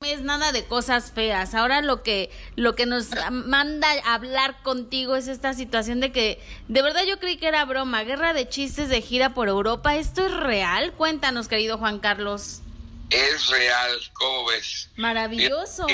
es 0.04 0.22
nada 0.22 0.52
de 0.52 0.64
cosas 0.64 1.12
feas. 1.12 1.54
Ahora 1.54 1.82
lo 1.82 2.02
que 2.02 2.30
lo 2.56 2.74
que 2.74 2.86
nos 2.86 3.08
manda 3.30 3.88
a 4.04 4.14
hablar 4.14 4.62
contigo 4.62 5.16
es 5.16 5.28
esta 5.28 5.54
situación 5.54 6.00
de 6.00 6.12
que 6.12 6.40
de 6.68 6.82
verdad 6.82 7.04
yo 7.04 7.18
creí 7.18 7.36
que 7.36 7.48
era 7.48 7.64
broma, 7.64 8.02
guerra 8.04 8.32
de 8.32 8.48
chistes 8.48 8.88
de 8.88 9.00
gira 9.02 9.34
por 9.34 9.48
Europa. 9.48 9.96
¿Esto 9.96 10.26
es 10.26 10.32
real? 10.32 10.92
Cuéntanos, 10.92 11.48
querido 11.48 11.78
Juan 11.78 12.00
Carlos. 12.00 12.62
Es 13.10 13.48
real, 13.48 14.00
¿cómo 14.14 14.46
ves? 14.46 14.88
Maravilloso. 14.96 15.86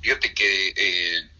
Fíjate, 0.00 0.32
que 0.32 0.74
eh, 0.76 1.30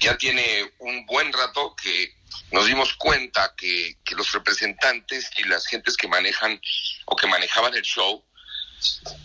ya 0.00 0.18
tiene 0.18 0.72
un 0.80 1.06
buen 1.06 1.32
rato 1.32 1.76
que 1.80 2.14
nos 2.50 2.66
dimos 2.66 2.94
cuenta 2.94 3.54
que, 3.56 3.96
que 4.04 4.14
los 4.16 4.32
representantes 4.32 5.30
y 5.38 5.44
las 5.44 5.66
gentes 5.66 5.96
que 5.96 6.08
manejan 6.08 6.60
o 7.06 7.14
que 7.14 7.26
manejaban 7.28 7.74
el 7.74 7.82
show 7.82 8.24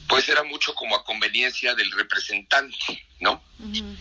pues 0.07 0.27
era 0.29 0.43
mucho 0.43 0.73
como 0.73 0.95
a 0.95 1.03
conveniencia 1.03 1.75
del 1.75 1.91
representante, 1.91 3.07
¿no? 3.19 3.43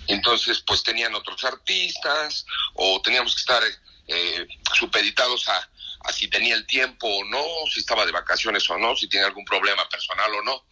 Entonces, 0.07 0.63
pues 0.67 0.83
tenían 0.83 1.15
otros 1.15 1.45
artistas 1.45 2.47
o 2.75 3.01
teníamos 3.03 3.35
que 3.35 3.41
estar 3.41 3.63
eh, 4.09 4.47
supeditados 4.75 5.49
a, 5.49 5.69
a, 6.05 6.13
si 6.13 6.29
tenía 6.29 6.55
el 6.55 6.67
tiempo 6.67 7.07
o 7.09 7.25
no, 7.25 7.45
si 7.73 7.81
estaba 7.81 8.07
de 8.07 8.13
vacaciones 8.13 8.69
o 8.71 8.79
no, 8.79 8.95
si 8.97 9.09
tenía 9.09 9.27
algún 9.27 9.45
problema 9.45 9.89
personal 9.89 10.33
o 10.35 10.43
no. 10.43 10.65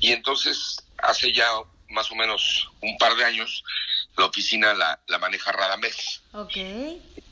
Y 0.00 0.12
entonces, 0.12 0.76
hace 0.98 1.32
ya 1.32 1.48
más 1.90 2.10
o 2.10 2.14
menos 2.14 2.68
un 2.80 2.96
par 2.98 3.14
de 3.16 3.24
años, 3.24 3.64
la 4.16 4.26
oficina 4.26 4.74
la, 4.74 5.00
la 5.06 5.18
maneja 5.18 5.52
Radamés. 5.52 6.22
Ok. 6.32 6.56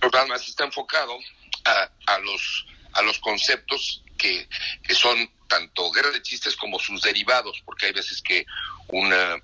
Programa 0.00 0.36
está 0.36 0.64
enfocado 0.64 1.18
a, 1.64 1.90
a, 2.06 2.18
los, 2.18 2.66
a 2.92 3.02
los 3.02 3.18
conceptos 3.18 4.02
que, 4.16 4.48
que 4.82 4.94
son 4.94 5.30
tanto 5.46 5.90
guerra 5.90 6.10
de 6.10 6.22
chistes 6.22 6.56
como 6.56 6.78
sus 6.78 7.02
derivados, 7.02 7.62
porque 7.64 7.86
hay 7.86 7.92
veces 7.92 8.22
que 8.22 8.46
una 8.88 9.36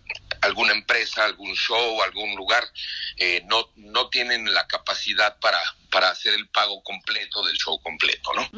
alguna 0.43 0.73
empresa, 0.73 1.25
algún 1.25 1.55
show, 1.55 2.03
algún 2.03 2.35
lugar 2.35 2.69
eh, 3.17 3.43
no 3.47 3.71
no 3.77 4.09
tienen 4.09 4.53
la 4.53 4.67
capacidad 4.67 5.39
para 5.39 5.61
para 5.91 6.11
hacer 6.11 6.35
el 6.35 6.49
pago 6.49 6.83
completo 6.83 7.45
del 7.45 7.57
show 7.57 7.81
completo, 7.83 8.33
¿no? 8.35 8.49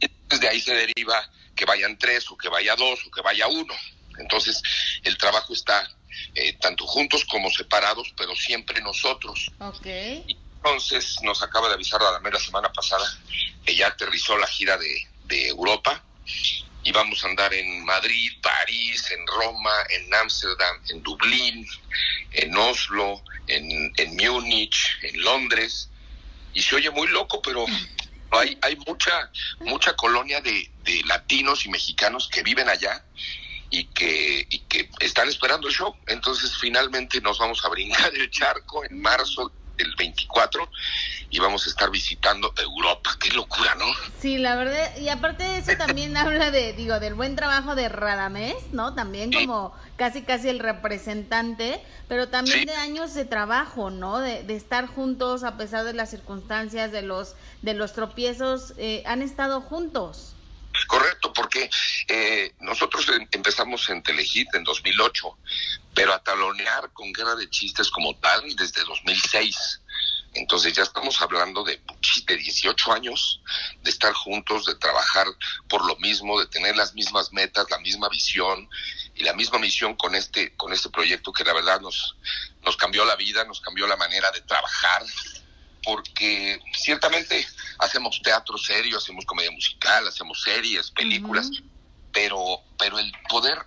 Entonces 0.00 0.40
de 0.40 0.48
ahí 0.48 0.60
se 0.60 0.74
deriva 0.74 1.30
que 1.54 1.64
vayan 1.64 1.98
tres 1.98 2.30
o 2.30 2.36
que 2.36 2.48
vaya 2.48 2.74
dos 2.76 3.00
o 3.06 3.10
que 3.10 3.20
vaya 3.20 3.46
uno. 3.46 3.74
Entonces 4.18 4.62
el 5.02 5.16
trabajo 5.18 5.52
está 5.52 5.88
eh, 6.34 6.54
tanto 6.54 6.86
juntos 6.86 7.24
como 7.24 7.50
separados, 7.50 8.12
pero 8.16 8.34
siempre 8.34 8.80
nosotros. 8.80 9.50
Okay. 9.58 10.38
Entonces 10.56 11.16
nos 11.22 11.42
acaba 11.42 11.68
de 11.68 11.74
avisar 11.74 12.00
la 12.02 12.40
semana 12.40 12.72
pasada 12.72 13.06
que 13.64 13.74
ya 13.74 13.88
aterrizó 13.88 14.36
la 14.36 14.46
gira 14.46 14.76
de, 14.76 15.08
de 15.24 15.48
Europa 15.48 16.04
y 16.82 16.92
vamos 16.92 17.22
a 17.24 17.28
andar 17.28 17.52
en 17.52 17.84
Madrid, 17.84 18.32
París, 18.40 19.10
en 19.10 19.26
Roma, 19.26 19.72
en 19.90 20.12
Ámsterdam, 20.14 20.76
en 20.88 21.02
Dublín, 21.02 21.66
en 22.32 22.56
Oslo, 22.56 23.22
en, 23.46 23.92
Múnich, 24.16 24.98
en 25.02 25.22
Londres. 25.22 25.90
Y 26.54 26.62
se 26.62 26.76
oye 26.76 26.90
muy 26.90 27.08
loco, 27.08 27.42
pero 27.42 27.66
hay, 28.30 28.58
hay 28.62 28.76
mucha, 28.86 29.30
mucha 29.60 29.94
colonia 29.94 30.40
de, 30.40 30.70
de 30.84 31.02
latinos 31.04 31.66
y 31.66 31.68
mexicanos 31.68 32.28
que 32.32 32.42
viven 32.42 32.68
allá 32.68 33.04
y 33.70 33.84
que, 33.84 34.46
y 34.50 34.58
que 34.60 34.90
están 35.00 35.28
esperando 35.28 35.68
el 35.68 35.74
show. 35.74 35.94
Entonces 36.06 36.56
finalmente 36.58 37.20
nos 37.20 37.38
vamos 37.38 37.64
a 37.64 37.68
brincar 37.68 38.14
el 38.14 38.30
charco 38.30 38.84
en 38.84 39.00
marzo 39.00 39.52
del 39.76 39.94
24 39.96 40.70
y 41.30 41.38
vamos 41.38 41.66
a 41.66 41.70
estar 41.70 41.90
visitando 41.90 42.52
Europa. 42.56 43.16
Qué 43.20 43.30
locura, 43.30 43.74
¿no? 43.76 43.86
Sí, 44.20 44.38
la 44.38 44.56
verdad, 44.56 44.96
y 44.98 45.08
aparte 45.08 45.44
de 45.44 45.58
eso 45.58 45.72
también 45.76 46.16
habla 46.16 46.50
de, 46.50 46.72
digo, 46.72 46.98
del 47.00 47.14
buen 47.14 47.36
trabajo 47.36 47.74
de 47.74 47.88
Radamés, 47.88 48.56
¿no? 48.72 48.94
También 48.94 49.32
como 49.32 49.74
casi 49.96 50.22
casi 50.22 50.48
el 50.48 50.58
representante, 50.58 51.80
pero 52.08 52.28
también 52.28 52.66
de 52.66 52.74
años 52.74 53.14
de 53.14 53.24
trabajo, 53.24 53.90
¿no? 53.90 54.18
De, 54.18 54.42
de, 54.42 54.56
estar 54.56 54.86
juntos 54.86 55.44
a 55.44 55.56
pesar 55.56 55.84
de 55.84 55.92
las 55.92 56.10
circunstancias, 56.10 56.92
de 56.92 57.02
los, 57.02 57.34
de 57.62 57.74
los 57.74 57.92
tropiezos, 57.92 58.74
eh, 58.76 59.02
han 59.06 59.22
estado 59.22 59.60
juntos. 59.60 60.34
Correcto, 60.86 61.32
porque 61.32 61.68
eh, 62.08 62.52
nosotros 62.60 63.08
em, 63.08 63.26
empezamos 63.32 63.88
en 63.90 64.02
Telehit 64.02 64.54
en 64.54 64.64
2008, 64.64 65.36
pero 65.94 66.14
a 66.14 66.22
talonear 66.22 66.90
con 66.92 67.12
Guerra 67.12 67.34
de 67.34 67.48
Chistes 67.50 67.90
como 67.90 68.16
tal 68.16 68.42
desde 68.56 68.84
2006. 68.84 69.80
Entonces 70.34 70.72
ya 70.72 70.82
estamos 70.82 71.20
hablando 71.20 71.64
de, 71.64 71.80
de 72.26 72.36
18 72.36 72.92
años, 72.92 73.40
de 73.82 73.90
estar 73.90 74.12
juntos, 74.12 74.64
de 74.64 74.76
trabajar 74.76 75.26
por 75.68 75.84
lo 75.84 75.96
mismo, 75.96 76.38
de 76.38 76.46
tener 76.46 76.76
las 76.76 76.94
mismas 76.94 77.32
metas, 77.32 77.66
la 77.70 77.78
misma 77.78 78.08
visión 78.08 78.68
y 79.16 79.24
la 79.24 79.34
misma 79.34 79.58
misión 79.58 79.96
con 79.96 80.14
este, 80.14 80.54
con 80.56 80.72
este 80.72 80.88
proyecto 80.88 81.32
que 81.32 81.44
la 81.44 81.52
verdad 81.52 81.80
nos, 81.80 82.16
nos 82.62 82.76
cambió 82.76 83.04
la 83.04 83.16
vida, 83.16 83.44
nos 83.44 83.60
cambió 83.60 83.86
la 83.88 83.96
manera 83.96 84.30
de 84.30 84.40
trabajar, 84.42 85.04
porque 85.82 86.60
ciertamente 86.74 87.46
hacemos 87.78 88.20
teatro 88.22 88.56
serio, 88.56 88.98
hacemos 88.98 89.24
comedia 89.24 89.50
musical, 89.50 90.06
hacemos 90.06 90.42
series, 90.42 90.92
películas, 90.92 91.50
pero, 92.12 92.62
pero 92.78 92.98
el 92.98 93.12
poder 93.28 93.58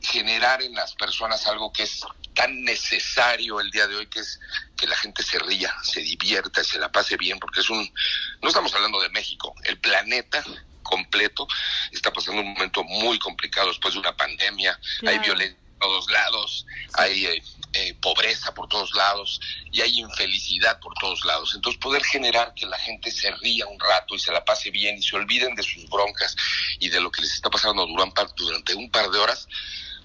generar 0.00 0.62
en 0.62 0.74
las 0.74 0.94
personas 0.94 1.46
algo 1.46 1.72
que 1.72 1.84
es 1.84 2.00
tan 2.34 2.62
necesario 2.64 3.60
el 3.60 3.70
día 3.70 3.86
de 3.86 3.96
hoy, 3.96 4.06
que 4.06 4.20
es 4.20 4.40
que 4.76 4.86
la 4.86 4.96
gente 4.96 5.22
se 5.22 5.38
ría, 5.38 5.74
se 5.82 6.00
divierta, 6.00 6.64
se 6.64 6.78
la 6.78 6.90
pase 6.90 7.16
bien, 7.16 7.38
porque 7.38 7.60
es 7.60 7.70
un, 7.70 7.92
no 8.40 8.48
estamos 8.48 8.74
hablando 8.74 9.00
de 9.00 9.10
México, 9.10 9.54
el 9.64 9.78
planeta 9.78 10.42
completo 10.82 11.46
está 11.92 12.12
pasando 12.12 12.40
un 12.40 12.52
momento 12.52 12.82
muy 12.84 13.18
complicado 13.18 13.68
después 13.68 13.94
de 13.94 14.00
una 14.00 14.16
pandemia, 14.16 14.78
hay 15.06 15.18
violencia 15.18 15.60
todos 15.80 16.10
lados, 16.10 16.66
hay 16.92 17.26
eh, 17.26 17.42
eh, 17.72 17.94
pobreza 18.00 18.54
por 18.54 18.68
todos 18.68 18.94
lados 18.94 19.40
y 19.72 19.80
hay 19.80 19.98
infelicidad 19.98 20.78
por 20.78 20.94
todos 20.94 21.24
lados. 21.24 21.54
Entonces 21.54 21.80
poder 21.80 22.04
generar 22.04 22.52
que 22.54 22.66
la 22.66 22.78
gente 22.78 23.10
se 23.10 23.30
ría 23.36 23.66
un 23.66 23.80
rato 23.80 24.14
y 24.14 24.18
se 24.18 24.30
la 24.30 24.44
pase 24.44 24.70
bien 24.70 24.98
y 24.98 25.02
se 25.02 25.16
olviden 25.16 25.54
de 25.56 25.62
sus 25.62 25.88
broncas 25.88 26.36
y 26.78 26.90
de 26.90 27.00
lo 27.00 27.10
que 27.10 27.22
les 27.22 27.32
está 27.34 27.50
pasando 27.50 27.86
durante 27.86 28.74
un 28.74 28.90
par 28.90 29.10
de 29.10 29.18
horas, 29.18 29.48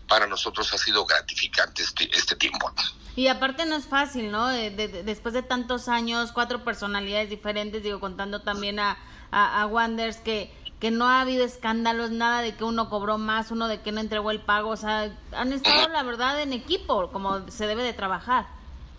para 0.07 0.27
nosotros 0.27 0.73
ha 0.73 0.77
sido 0.77 1.05
gratificante 1.05 1.83
este, 1.83 2.09
este 2.15 2.35
tiempo. 2.35 2.71
Y 3.15 3.27
aparte 3.27 3.65
no 3.65 3.75
es 3.75 3.85
fácil, 3.85 4.29
¿no? 4.31 4.47
después 4.47 5.33
de 5.33 5.41
tantos 5.41 5.87
años, 5.87 6.31
cuatro 6.33 6.63
personalidades 6.63 7.29
diferentes, 7.29 7.81
digo, 7.81 7.99
contando 7.99 8.41
también 8.41 8.79
a, 8.79 8.97
a, 9.31 9.61
a 9.61 9.65
Wanders 9.67 10.17
que 10.17 10.53
que 10.79 10.91
no 10.91 11.07
ha 11.07 11.21
habido 11.21 11.45
escándalos, 11.45 12.11
nada 12.11 12.41
de 12.41 12.55
que 12.55 12.63
uno 12.63 12.89
cobró 12.89 13.17
más, 13.17 13.51
uno 13.51 13.67
de 13.67 13.81
que 13.81 13.91
no 13.91 14.01
entregó 14.01 14.31
el 14.31 14.41
pago, 14.41 14.69
o 14.69 14.77
sea, 14.77 15.17
han 15.31 15.53
estado 15.53 15.87
la 15.89 16.03
verdad 16.03 16.41
en 16.41 16.53
equipo, 16.53 17.11
como 17.11 17.49
se 17.49 17.65
debe 17.65 17.83
de 17.83 17.93
trabajar. 17.93 18.47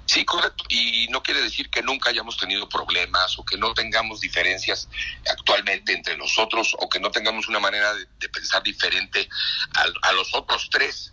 Sí, 0.07 0.25
correcto. 0.25 0.65
Y 0.69 1.09
no 1.11 1.23
quiere 1.23 1.43
decir 1.43 1.69
que 1.69 1.83
nunca 1.83 2.11
hayamos 2.11 2.37
tenido 2.37 2.69
problemas 2.69 3.39
o 3.39 3.45
que 3.45 3.59
no 3.59 3.75
tengamos 3.75 4.21
diferencias 4.21 4.89
actualmente 5.29 5.93
entre 5.93 6.17
nosotros 6.17 6.75
o 6.79 6.89
que 6.89 7.01
no 7.01 7.11
tengamos 7.11 7.49
una 7.49 7.59
manera 7.59 7.93
de, 7.93 8.29
pensar 8.29 8.63
diferente 8.63 9.29
a, 9.75 10.09
a, 10.09 10.13
los 10.13 10.33
otros 10.35 10.69
tres. 10.71 11.13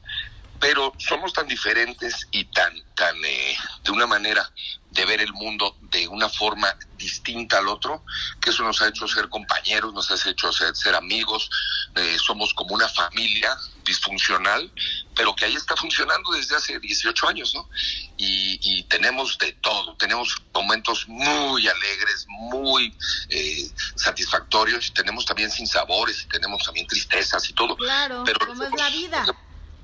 Pero 0.64 0.94
somos 0.98 1.34
tan 1.34 1.46
diferentes 1.46 2.26
y 2.32 2.46
tan, 2.46 2.74
tan, 2.96 3.14
eh, 3.26 3.54
de 3.84 3.92
una 3.92 4.08
manera 4.08 4.50
de 4.92 5.04
ver 5.04 5.20
el 5.20 5.34
mundo 5.34 5.76
de 5.82 6.08
una 6.08 6.30
forma 6.30 6.74
distinta 6.96 7.58
al 7.58 7.68
otro, 7.68 8.06
que 8.40 8.52
eso 8.52 8.64
nos 8.64 8.82
ha 8.82 8.88
hecho 8.88 9.06
ser 9.06 9.28
compañeros, 9.28 9.94
nos 9.94 10.10
ha 10.10 10.30
hecho 10.30 10.54
ser, 10.54 10.96
amigos, 10.96 11.50
eh, 11.96 12.16
somos 12.18 12.54
como 12.54 12.76
una 12.76 12.88
familia 12.88 13.54
disfuncional, 13.84 14.72
pero 15.14 15.36
que 15.36 15.44
ahí 15.44 15.56
está 15.56 15.76
funcionando 15.76 16.32
desde 16.32 16.56
hace 16.56 16.80
18 16.80 17.28
años, 17.28 17.54
¿no? 17.54 17.70
Y, 18.16 18.84
tenemos 18.84 19.38
de 19.40 19.52
todo, 19.54 19.98
tenemos 19.98 20.42
momentos 20.54 21.10
muy 21.10 21.68
alegres, 21.68 22.26
muy 22.30 22.96
eh, 23.30 23.70
satisfactorios, 23.96 24.88
y 24.88 24.92
tenemos 24.92 25.26
también 25.26 25.52
sinsabores, 25.52 26.22
y 26.24 26.28
tenemos 26.28 26.64
también 26.64 26.88
tristezas 26.88 27.50
y 27.50 27.54
todo. 27.54 27.76
Claro, 27.76 28.24
pero 28.24 28.48
como 28.48 28.64
es 28.64 28.72
la 28.78 28.90
vida 28.92 29.26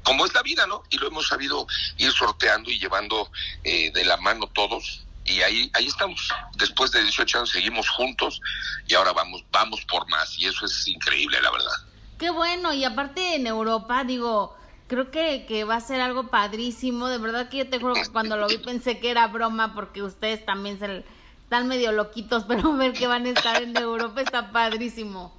como 0.03 0.25
es 0.25 0.33
la 0.33 0.41
vida, 0.41 0.65
¿no? 0.67 0.83
Y 0.89 0.97
lo 0.97 1.07
hemos 1.07 1.27
sabido 1.27 1.67
ir 1.97 2.11
sorteando 2.11 2.69
y 2.69 2.79
llevando 2.79 3.31
eh, 3.63 3.91
de 3.91 4.05
la 4.05 4.17
mano 4.17 4.47
todos. 4.47 5.05
Y 5.25 5.41
ahí, 5.41 5.69
ahí 5.73 5.85
estamos. 5.85 6.29
Después 6.57 6.91
de 6.91 7.03
18 7.03 7.37
años 7.37 7.49
seguimos 7.49 7.87
juntos 7.89 8.41
y 8.87 8.95
ahora 8.95 9.13
vamos, 9.13 9.43
vamos 9.51 9.81
por 9.85 10.09
más. 10.09 10.37
Y 10.39 10.47
eso 10.47 10.65
es 10.65 10.87
increíble, 10.87 11.39
la 11.41 11.51
verdad. 11.51 11.71
Qué 12.17 12.29
bueno. 12.31 12.73
Y 12.73 12.83
aparte 12.83 13.35
en 13.35 13.45
Europa, 13.45 14.03
digo, 14.03 14.57
creo 14.87 15.11
que, 15.11 15.45
que 15.47 15.63
va 15.63 15.75
a 15.75 15.81
ser 15.81 16.01
algo 16.01 16.29
padrísimo. 16.29 17.07
De 17.07 17.17
verdad 17.17 17.49
que 17.49 17.57
yo 17.57 17.69
te 17.69 17.79
juro 17.79 17.93
que 17.93 18.07
cuando 18.07 18.37
lo 18.37 18.47
vi 18.47 18.57
pensé 18.65 18.99
que 18.99 19.11
era 19.11 19.27
broma 19.27 19.75
porque 19.75 20.01
ustedes 20.01 20.43
también 20.45 20.79
se, 20.79 21.05
están 21.43 21.67
medio 21.67 21.91
loquitos, 21.91 22.43
pero 22.47 22.73
ver 22.73 22.93
que 22.93 23.07
van 23.07 23.25
a 23.25 23.29
estar 23.29 23.61
en 23.61 23.75
Europa 23.75 24.21
está 24.21 24.51
padrísimo. 24.51 25.38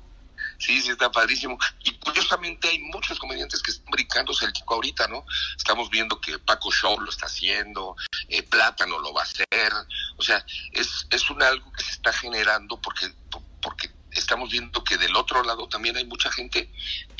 Sí, 0.60 0.82
sí, 0.82 0.90
está 0.90 1.10
padrísimo. 1.10 1.58
Y 1.82 1.92
curiosamente 1.92 2.68
hay 2.68 2.78
muchos 2.80 3.18
comediantes 3.18 3.62
que 3.62 3.70
están 3.70 3.90
brincándose 3.90 4.44
el 4.44 4.52
chico 4.52 4.74
ahorita, 4.74 5.08
¿no? 5.08 5.24
Estamos 5.56 5.88
viendo 5.88 6.20
que 6.20 6.38
Paco 6.38 6.70
Show 6.70 7.00
lo 7.00 7.10
está 7.10 7.26
haciendo, 7.26 7.96
eh, 8.28 8.42
Plátano 8.42 8.98
lo 8.98 9.14
va 9.14 9.22
a 9.22 9.24
hacer. 9.24 9.72
O 10.18 10.22
sea, 10.22 10.44
es, 10.72 11.06
es 11.10 11.30
un 11.30 11.42
algo 11.42 11.72
que 11.72 11.82
se 11.82 11.92
está 11.92 12.12
generando 12.12 12.78
porque, 12.78 13.10
porque 13.62 13.90
estamos 14.12 14.50
viendo 14.50 14.84
que 14.84 14.98
del 14.98 15.16
otro 15.16 15.42
lado 15.42 15.66
también 15.66 15.96
hay 15.96 16.04
mucha 16.04 16.30
gente 16.30 16.70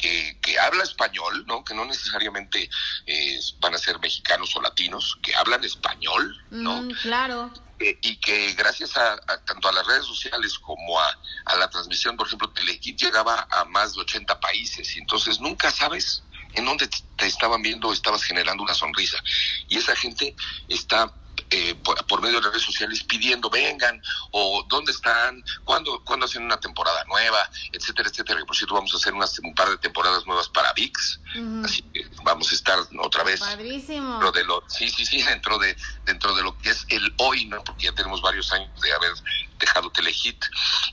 que, 0.01 0.39
que 0.41 0.59
habla 0.59 0.83
español, 0.83 1.45
¿no? 1.47 1.65
Que 1.65 1.75
no 1.75 1.85
necesariamente 1.85 2.69
eh, 3.07 3.41
van 3.61 3.75
a 3.75 3.79
ser 3.79 3.99
mexicanos 4.01 4.55
o 4.57 4.63
latinos, 4.63 5.19
que 5.23 5.35
hablan 5.35 5.63
español, 5.65 6.37
¿no? 6.51 6.83
Mm, 6.83 6.91
claro 7.03 7.53
y 7.81 8.17
que 8.17 8.53
gracias 8.53 8.97
a, 8.97 9.17
tanto 9.47 9.69
a 9.69 9.73
las 9.73 9.87
redes 9.87 10.05
sociales 10.05 10.59
como 10.59 11.01
a, 11.01 11.17
la 11.59 11.69
transmisión, 11.71 12.17
por 12.17 12.27
ejemplo, 12.27 12.51
Telekit 12.51 13.01
llegaba 13.01 13.49
a 13.51 13.65
más 13.65 13.95
de 13.95 14.03
80 14.03 14.39
países 14.39 14.95
y 14.97 14.99
entonces 14.99 15.41
nunca 15.41 15.71
sabes 15.71 16.23
en 16.55 16.65
dónde 16.65 16.89
te 17.17 17.27
estaban 17.27 17.63
viendo, 17.63 17.93
estabas 17.93 18.23
generando 18.23 18.63
una 18.63 18.75
sonrisa. 18.75 19.19
Y 19.69 19.79
esa 19.79 19.97
gente 19.97 20.35
está 20.69 21.13
eh, 21.53 21.75
por, 21.75 22.23
medio 22.23 22.37
de 22.37 22.43
las 22.43 22.53
redes 22.53 22.65
sociales 22.65 23.03
pidiendo 23.03 23.51
vengan 23.51 24.01
o 24.31 24.65
dónde 24.69 24.93
están, 24.93 25.43
cuándo, 25.65 26.01
cuándo 26.05 26.27
hacen 26.27 26.45
una 26.45 26.61
temporada 26.61 27.05
nueva, 27.09 27.51
etcétera, 27.73 28.09
etcétera. 28.09 28.45
Por 28.47 28.57
cierto 28.57 28.75
vamos 28.75 28.95
a 28.95 28.99
hacer 28.99 29.13
unas, 29.13 29.37
un 29.41 29.55
par 29.55 29.69
de 29.69 29.79
temporadas 29.79 30.25
nuevas 30.27 30.49
para 30.49 30.73
VIX, 30.73 31.21
así 31.65 31.83
que 31.93 32.09
vamos 32.23 32.53
a 32.53 32.55
estar 32.55 32.79
otra 33.01 33.25
vez. 33.25 33.41
Padrísimo. 33.41 34.13
Dentro 34.13 34.33
de 34.33 34.45
lo, 34.45 34.63
sí, 34.69 34.89
sí, 34.91 35.05
sí, 35.05 35.23
dentro 35.23 35.59
de, 35.59 35.77
dentro 36.05 36.35
de 36.35 36.43
lo 36.43 36.57
que 36.59 36.71
es 36.71 36.87
el 36.89 37.13
hoy, 37.17 37.47
¿no? 37.47 37.65
Porque 37.65 37.87
ya 37.87 37.93
tenemos 37.93 38.23
varios 38.23 38.53
años 38.53 38.71
de 38.81 38.93
haber 38.93 39.13
dejado 39.59 39.91
Telehit 39.91 40.45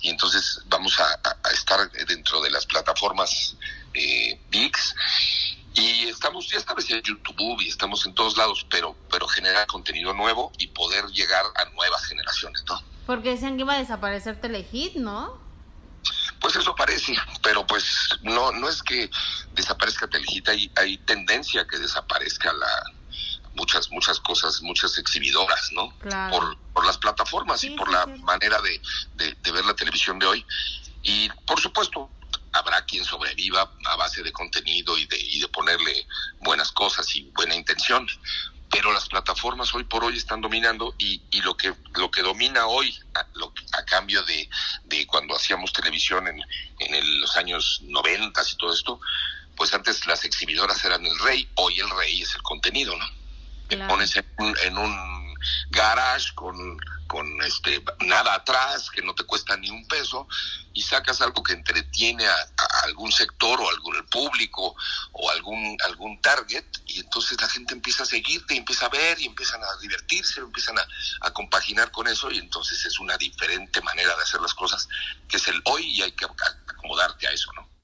y 0.02 0.10
entonces 0.10 0.62
vamos 0.66 1.00
a, 1.00 1.20
estar 1.54 1.90
dentro 2.08 2.42
de 2.42 2.50
las 2.50 2.66
plataformas 2.66 3.56
eh, 3.94 4.40
VIX 4.50 4.96
y 5.78 6.08
estamos, 6.08 6.50
ya 6.50 6.58
estamos 6.58 6.90
en 6.90 7.02
YouTube 7.04 7.62
y 7.62 7.68
estamos 7.68 8.06
en 8.08 8.14
todos 8.16 8.36
lados, 8.36 8.66
pero, 8.70 8.96
pero 9.12 9.28
generar 9.28 9.68
contenido 9.68 10.12
nuevo 10.14 10.52
y 10.58 10.68
poder 10.68 11.06
llegar 11.08 11.46
a 11.56 11.66
nuevas 11.76 12.04
generaciones, 12.06 12.64
¿no? 12.68 12.82
Porque 13.06 13.30
decían 13.30 13.56
que 13.56 13.62
iba 13.62 13.76
a 13.76 13.78
desaparecer 13.78 14.42
Telehit, 14.42 14.96
¿no? 14.96 15.40
Pues 16.42 16.56
eso 16.56 16.76
parece, 16.76 17.16
pero 17.44 17.66
pues 17.66 18.10
no, 18.24 18.52
no 18.52 18.68
es 18.68 18.82
que 18.82 19.10
desaparezca 19.54 20.08
Telehit, 20.08 20.50
hay, 20.50 20.72
hay 20.76 20.98
tendencia 21.00 21.62
a 21.62 21.68
que 21.68 21.78
desaparezca 21.78 22.52
la, 22.54 22.94
muchas 23.54 23.92
muchas 23.92 24.20
cosas, 24.20 24.62
muchas 24.64 24.98
exhibidoras, 24.98 25.72
¿no? 25.74 25.94
Por, 26.32 26.58
por 26.74 26.86
las 26.86 26.98
plataformas 26.98 27.64
y 27.64 27.72
por 27.72 27.92
la 27.92 28.06
manera 28.06 28.60
de, 28.62 28.82
de, 29.16 29.52
ver 29.52 29.66
la 29.66 29.76
televisión 29.76 30.18
de 30.18 30.26
hoy. 30.26 30.46
Y 31.04 31.30
por 31.46 31.60
supuesto, 31.60 32.10
habrá 32.58 32.86
quien 32.86 33.04
sobreviva 33.04 33.72
a 33.86 33.96
base 33.96 34.24
de 34.24 34.32
contenido 34.32 34.98
y 34.98 35.06
de, 35.06 35.20
y 35.20 35.40
de 35.40 35.48
ponerle 35.48 36.08
buenas 36.40 36.72
cosas 36.72 37.16
y 37.16 37.24
buena 37.36 37.56
intención. 37.56 38.08
Pero 38.70 38.92
las 38.92 39.08
plataformas 39.08 39.74
hoy 39.74 39.86
por 39.86 40.04
hoy 40.04 40.18
están 40.18 40.42
dominando 40.42 40.94
y, 40.98 41.22
y 41.32 41.42
lo 41.42 41.56
que 41.56 41.74
lo 41.96 42.12
que 42.12 42.22
domina 42.22 42.68
hoy 42.68 42.94
a, 43.16 43.26
lo, 43.36 43.54
a 43.72 43.86
cambio 43.86 44.22
de, 44.24 44.50
de, 44.84 45.08
cuando 45.08 45.36
hacíamos 45.36 45.72
televisión 45.72 46.28
en, 46.28 46.42
en 46.80 47.22
los 47.22 47.38
años 47.38 47.80
90 47.84 48.42
y 48.52 48.56
todo 48.58 48.74
esto, 48.74 49.00
pues 49.56 49.74
antes 49.74 50.06
las 50.06 50.26
exhibidoras 50.26 50.84
eran 50.84 51.06
el 51.06 51.18
rey, 51.20 51.50
hoy 51.56 51.80
el 51.80 51.90
rey 51.90 52.22
es 52.22 52.36
el 52.36 52.42
contenido, 52.44 52.96
¿no? 52.98 53.06
Te 53.70 53.78
pones 53.78 54.16
en 54.16 54.26
un, 54.38 54.58
en 54.64 54.78
un 54.78 55.27
garage 55.70 56.34
con 56.36 56.80
con 57.08 57.42
este 57.42 57.84
nada 58.02 58.36
atrás, 58.36 58.90
que 58.90 59.02
no 59.02 59.16
te 59.16 59.24
cuesta 59.24 59.56
ni 59.58 59.70
un 59.70 59.88
peso, 59.88 60.28
y 60.74 60.82
sacas 60.82 61.22
algo 61.22 61.42
que 61.42 61.54
entretiene 61.54 62.28
a, 62.28 62.36
algún 62.84 63.12
sector 63.12 63.60
o 63.60 63.70
algún 63.70 64.06
público 64.08 64.76
o 65.14 65.32
algún 65.32 65.78
algún 65.86 66.22
target, 66.22 66.66
y 66.86 67.00
entonces 67.00 67.42
la 67.42 67.48
gente 67.48 67.74
empieza 67.74 68.04
a 68.04 68.06
seguirte, 68.06 68.56
empieza 68.56 68.86
a 68.86 68.90
ver, 68.90 69.20
y 69.20 69.26
empiezan 69.26 69.64
a 69.64 69.78
divertirse, 69.82 70.42
empiezan 70.42 70.78
a, 70.78 70.88
a 71.22 71.32
compaginar 71.32 71.92
con 71.92 72.08
eso, 72.08 72.30
y 72.30 72.38
entonces 72.38 72.86
es 72.86 73.00
una 73.00 73.18
diferente 73.18 73.82
manera 73.82 74.16
de 74.16 74.24
hacer 74.24 74.42
las 74.42 74.54
cosas, 74.54 74.88
que 75.28 75.38
es 75.38 75.48
el 75.48 75.62
hoy, 75.66 75.86
y 75.86 76.02
hay 76.02 76.12
que 76.12 76.26
acomodarte 76.26 77.28
a 77.28 77.32
eso, 77.32 77.52
¿no? 77.54 77.77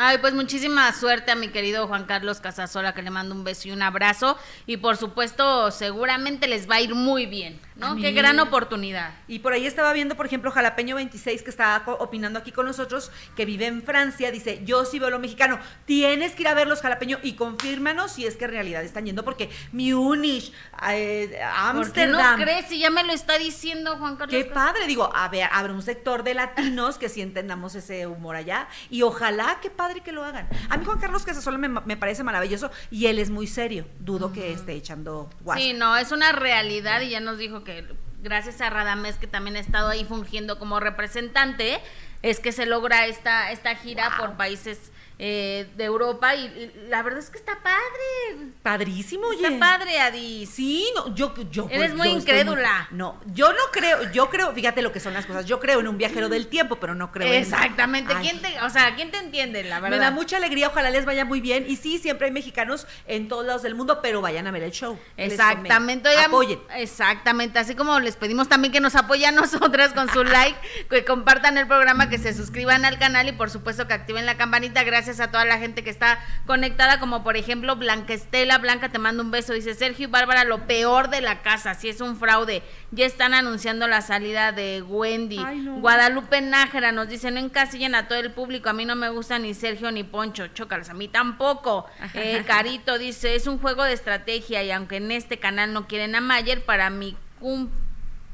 Ay, 0.00 0.18
pues 0.18 0.32
muchísima 0.32 0.92
suerte 0.92 1.32
a 1.32 1.34
mi 1.34 1.48
querido 1.48 1.88
Juan 1.88 2.04
Carlos 2.04 2.38
Casasola, 2.38 2.94
que 2.94 3.02
le 3.02 3.10
mando 3.10 3.34
un 3.34 3.42
beso 3.42 3.66
y 3.66 3.72
un 3.72 3.82
abrazo. 3.82 4.38
Y 4.64 4.76
por 4.76 4.96
supuesto, 4.96 5.72
seguramente 5.72 6.46
les 6.46 6.70
va 6.70 6.76
a 6.76 6.80
ir 6.80 6.94
muy 6.94 7.26
bien, 7.26 7.60
¿no? 7.74 7.96
Qué 7.96 8.12
gran 8.12 8.38
oportunidad. 8.38 9.12
Y 9.26 9.40
por 9.40 9.54
ahí 9.54 9.66
estaba 9.66 9.92
viendo, 9.92 10.14
por 10.14 10.24
ejemplo, 10.24 10.52
Jalapeño 10.52 10.94
26, 10.94 11.42
que 11.42 11.50
estaba 11.50 11.82
opinando 11.94 12.38
aquí 12.38 12.52
con 12.52 12.66
nosotros, 12.66 13.10
que 13.34 13.44
vive 13.44 13.66
en 13.66 13.82
Francia. 13.82 14.30
Dice, 14.30 14.60
yo 14.64 14.84
sí 14.84 15.00
veo 15.00 15.10
lo 15.10 15.18
mexicano. 15.18 15.58
Tienes 15.84 16.36
que 16.36 16.42
ir 16.42 16.48
a 16.48 16.54
verlos, 16.54 16.80
Jalapeño, 16.80 17.18
y 17.24 17.32
confírmanos 17.32 18.12
si 18.12 18.24
es 18.24 18.36
que 18.36 18.44
en 18.44 18.52
realidad 18.52 18.84
están 18.84 19.04
yendo, 19.04 19.24
porque 19.24 19.50
Múnich, 19.72 20.52
eh, 20.90 21.40
Ámsterdam. 21.56 22.38
no 22.38 22.44
crees? 22.44 22.66
Si 22.66 22.78
ya 22.78 22.90
me 22.90 23.02
lo 23.02 23.12
está 23.12 23.36
diciendo 23.36 23.96
Juan 23.96 24.14
Carlos. 24.14 24.30
Qué 24.30 24.44
padre. 24.48 24.86
Digo, 24.86 25.10
a 25.12 25.26
ver, 25.26 25.48
habrá 25.50 25.72
un 25.72 25.82
sector 25.82 26.22
de 26.22 26.34
latinos 26.34 26.98
que 26.98 27.08
sí 27.08 27.20
entendamos 27.20 27.74
ese 27.74 28.06
humor 28.06 28.36
allá. 28.36 28.68
Y 28.90 29.02
ojalá 29.02 29.58
que 29.60 29.70
padre 29.70 29.87
que 30.02 30.12
lo 30.12 30.24
hagan. 30.24 30.48
A 30.68 30.76
mí 30.76 30.84
Juan 30.84 30.98
Carlos 30.98 31.24
Casasola 31.24 31.58
me, 31.58 31.68
me 31.68 31.96
parece 31.96 32.22
maravilloso 32.22 32.70
y 32.90 33.06
él 33.06 33.18
es 33.18 33.30
muy 33.30 33.46
serio. 33.46 33.86
Dudo 34.00 34.32
que 34.32 34.52
esté 34.52 34.72
echando 34.72 35.28
guas. 35.40 35.58
Sí, 35.58 35.72
no, 35.72 35.96
es 35.96 36.12
una 36.12 36.32
realidad 36.32 37.00
y 37.00 37.10
ya 37.10 37.20
nos 37.20 37.38
dijo 37.38 37.64
que 37.64 37.84
gracias 38.22 38.60
a 38.60 38.70
Radamés, 38.70 39.16
que 39.16 39.26
también 39.26 39.56
ha 39.56 39.60
estado 39.60 39.88
ahí 39.88 40.04
fungiendo 40.04 40.58
como 40.58 40.80
representante, 40.80 41.80
es 42.22 42.40
que 42.40 42.52
se 42.52 42.66
logra 42.66 43.06
esta, 43.06 43.50
esta 43.52 43.74
gira 43.76 44.12
por 44.18 44.36
países 44.36 44.92
eh, 45.20 45.68
de 45.76 45.84
Europa 45.84 46.36
y, 46.36 46.72
la 46.88 47.02
verdad 47.02 47.18
es 47.18 47.28
que 47.28 47.38
está 47.38 47.58
padre. 47.60 48.52
Padrísimo, 48.62 49.26
oye. 49.26 49.46
Está 49.46 49.58
padre, 49.58 49.98
Adi. 49.98 50.46
Sí, 50.46 50.86
no, 50.94 51.12
yo, 51.12 51.34
yo. 51.50 51.66
Eres 51.70 51.94
muy 51.94 52.08
incrédula. 52.08 52.86
no, 52.92 53.18
yo 53.26 53.52
no 53.52 53.62
creo, 53.72 54.12
yo 54.12 54.30
creo, 54.30 54.52
fíjate 54.52 54.80
lo 54.80 54.92
que 54.92 55.00
son 55.00 55.14
las 55.14 55.26
cosas. 55.26 55.44
Yo 55.46 55.58
creo 55.58 55.80
en 55.80 55.88
un 55.88 55.98
viajero 55.98 56.28
del 56.28 56.46
tiempo, 56.46 56.76
pero 56.76 56.94
no 56.94 57.10
creo 57.10 57.32
Exactamente. 57.32 58.14
¿Quién 58.20 58.40
te, 58.40 58.60
o 58.60 58.70
sea, 58.70 58.94
¿quién 58.94 59.10
te 59.10 59.18
entiende, 59.18 59.64
la 59.64 59.80
verdad? 59.80 59.98
Me 59.98 60.04
da 60.04 60.12
mucha 60.12 60.36
alegría, 60.36 60.68
ojalá 60.68 60.90
les 60.90 61.04
vaya 61.04 61.24
muy 61.24 61.40
bien. 61.40 61.64
Y 61.68 61.74
sí, 61.74 61.98
siempre 61.98 62.28
hay 62.28 62.32
mexicanos 62.32 62.86
en 63.08 63.26
todos 63.26 63.44
lados 63.44 63.62
del 63.62 63.74
mundo, 63.74 63.98
pero 64.00 64.20
vayan 64.20 64.46
a 64.46 64.52
ver 64.52 64.62
el 64.62 64.70
show. 64.70 64.96
Exactamente. 65.16 66.08
apoyen. 66.16 66.60
Exactamente. 66.76 67.58
Así 67.58 67.74
como 67.74 67.98
les 67.98 68.14
pedimos 68.14 68.48
también 68.48 68.72
que 68.72 68.80
nos 68.80 68.94
apoyen 68.94 69.36
a 69.36 69.40
nosotras 69.40 69.92
con 69.94 70.08
su 70.12 70.22
like, 70.24 70.58
que 70.88 71.04
compartan 71.04 71.58
el 71.58 71.66
programa, 71.66 72.08
que 72.08 72.18
se 72.18 72.32
suscriban 72.32 72.84
al 72.84 73.00
canal 73.00 73.28
y 73.28 73.32
por 73.32 73.50
supuesto 73.50 73.88
que 73.88 73.94
activen 73.94 74.24
la 74.24 74.36
campanita. 74.36 74.84
Gracias 74.84 75.07
a 75.08 75.30
toda 75.30 75.44
la 75.46 75.58
gente 75.58 75.82
que 75.82 75.90
está 75.90 76.18
conectada, 76.46 77.00
como 77.00 77.24
por 77.24 77.36
ejemplo 77.36 77.76
Blanca 77.76 78.12
Estela. 78.12 78.58
Blanca, 78.58 78.90
te 78.90 78.98
mando 78.98 79.22
un 79.22 79.30
beso. 79.30 79.54
Dice 79.54 79.74
Sergio 79.74 80.06
y 80.06 80.10
Bárbara, 80.10 80.44
lo 80.44 80.66
peor 80.66 81.08
de 81.08 81.22
la 81.22 81.40
casa, 81.40 81.74
si 81.74 81.88
es 81.88 82.00
un 82.00 82.16
fraude. 82.16 82.62
Ya 82.90 83.06
están 83.06 83.32
anunciando 83.32 83.88
la 83.88 84.02
salida 84.02 84.52
de 84.52 84.82
Wendy. 84.82 85.42
Guadalupe 85.80 86.40
Nájera 86.42 86.92
nos 86.92 87.08
dice, 87.08 87.30
no 87.30 87.40
encasillen 87.40 87.94
a 87.94 88.06
todo 88.06 88.18
el 88.18 88.32
público. 88.32 88.68
A 88.68 88.74
mí 88.74 88.84
no 88.84 88.96
me 88.96 89.08
gusta 89.08 89.38
ni 89.38 89.54
Sergio 89.54 89.90
ni 89.90 90.04
Poncho. 90.04 90.48
Chócalas, 90.48 90.90
a 90.90 90.94
mí 90.94 91.08
tampoco. 91.08 91.86
Eh, 92.14 92.44
Carito 92.46 92.98
dice, 92.98 93.34
es 93.34 93.46
un 93.46 93.58
juego 93.58 93.84
de 93.84 93.94
estrategia 93.94 94.62
y 94.62 94.70
aunque 94.70 94.96
en 94.96 95.10
este 95.10 95.38
canal 95.38 95.72
no 95.72 95.88
quieren 95.88 96.14
a 96.14 96.20
Mayer, 96.20 96.64
para 96.64 96.90
mí, 96.90 97.16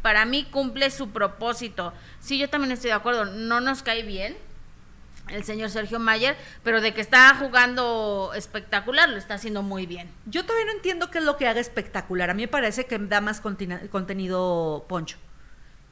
para 0.03 0.25
mí 0.25 0.45
cumple 0.51 0.91
su 0.91 1.11
propósito. 1.11 1.93
Sí, 2.18 2.39
yo 2.39 2.51
también 2.51 2.72
estoy 2.72 2.89
de 2.89 2.97
acuerdo. 2.97 3.27
No 3.27 3.61
nos 3.61 3.83
cae 3.83 4.03
bien 4.03 4.37
el 5.29 5.45
señor 5.45 5.70
Sergio 5.70 5.99
Mayer, 5.99 6.37
pero 6.62 6.81
de 6.81 6.93
que 6.95 7.01
está 7.01 7.35
jugando 7.37 8.33
espectacular, 8.35 9.09
lo 9.09 9.16
está 9.16 9.35
haciendo 9.35 9.62
muy 9.62 9.87
bien. 9.87 10.11
Yo 10.27 10.45
todavía 10.45 10.66
no 10.66 10.72
entiendo 10.72 11.11
qué 11.11 11.18
es 11.18 11.25
lo 11.25 11.37
que 11.37 11.49
haga 11.49 11.61
espectacular. 11.61 12.31
A 12.31 12.35
mí 12.35 12.43
me 12.43 12.49
parece 12.49 12.87
que 12.87 12.99
da 12.99 13.20
más 13.20 13.41
contenido 13.41 14.85
Poncho. 14.89 15.18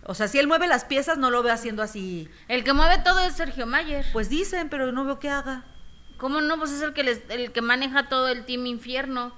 O 0.05 0.14
sea, 0.14 0.26
si 0.26 0.39
él 0.39 0.49
mueve 0.49 0.66
las 0.66 0.85
piezas, 0.85 1.16
no 1.16 1.30
lo 1.30 1.43
veo 1.43 1.55
haciendo 1.55 1.83
así. 1.83 2.28
El 2.49 2.64
que 2.64 2.72
mueve 2.72 3.03
todo 3.05 3.20
es 3.20 3.35
Sergio 3.35 3.66
Mayer. 3.66 4.05
Pues 4.12 4.28
dicen, 4.28 4.68
pero 4.68 4.91
no 4.91 5.05
veo 5.05 5.20
qué 5.20 5.30
haga. 5.30 5.64
¿Cómo 6.16 6.41
no? 6.41 6.59
Pues 6.59 6.72
es 6.72 6.83
el 6.83 6.93
que, 6.93 7.05
les, 7.05 7.22
el 7.28 7.53
que 7.53 7.62
maneja 7.62 8.09
todo 8.09 8.28
el 8.28 8.45
Team 8.45 8.66
Infierno. 8.66 9.33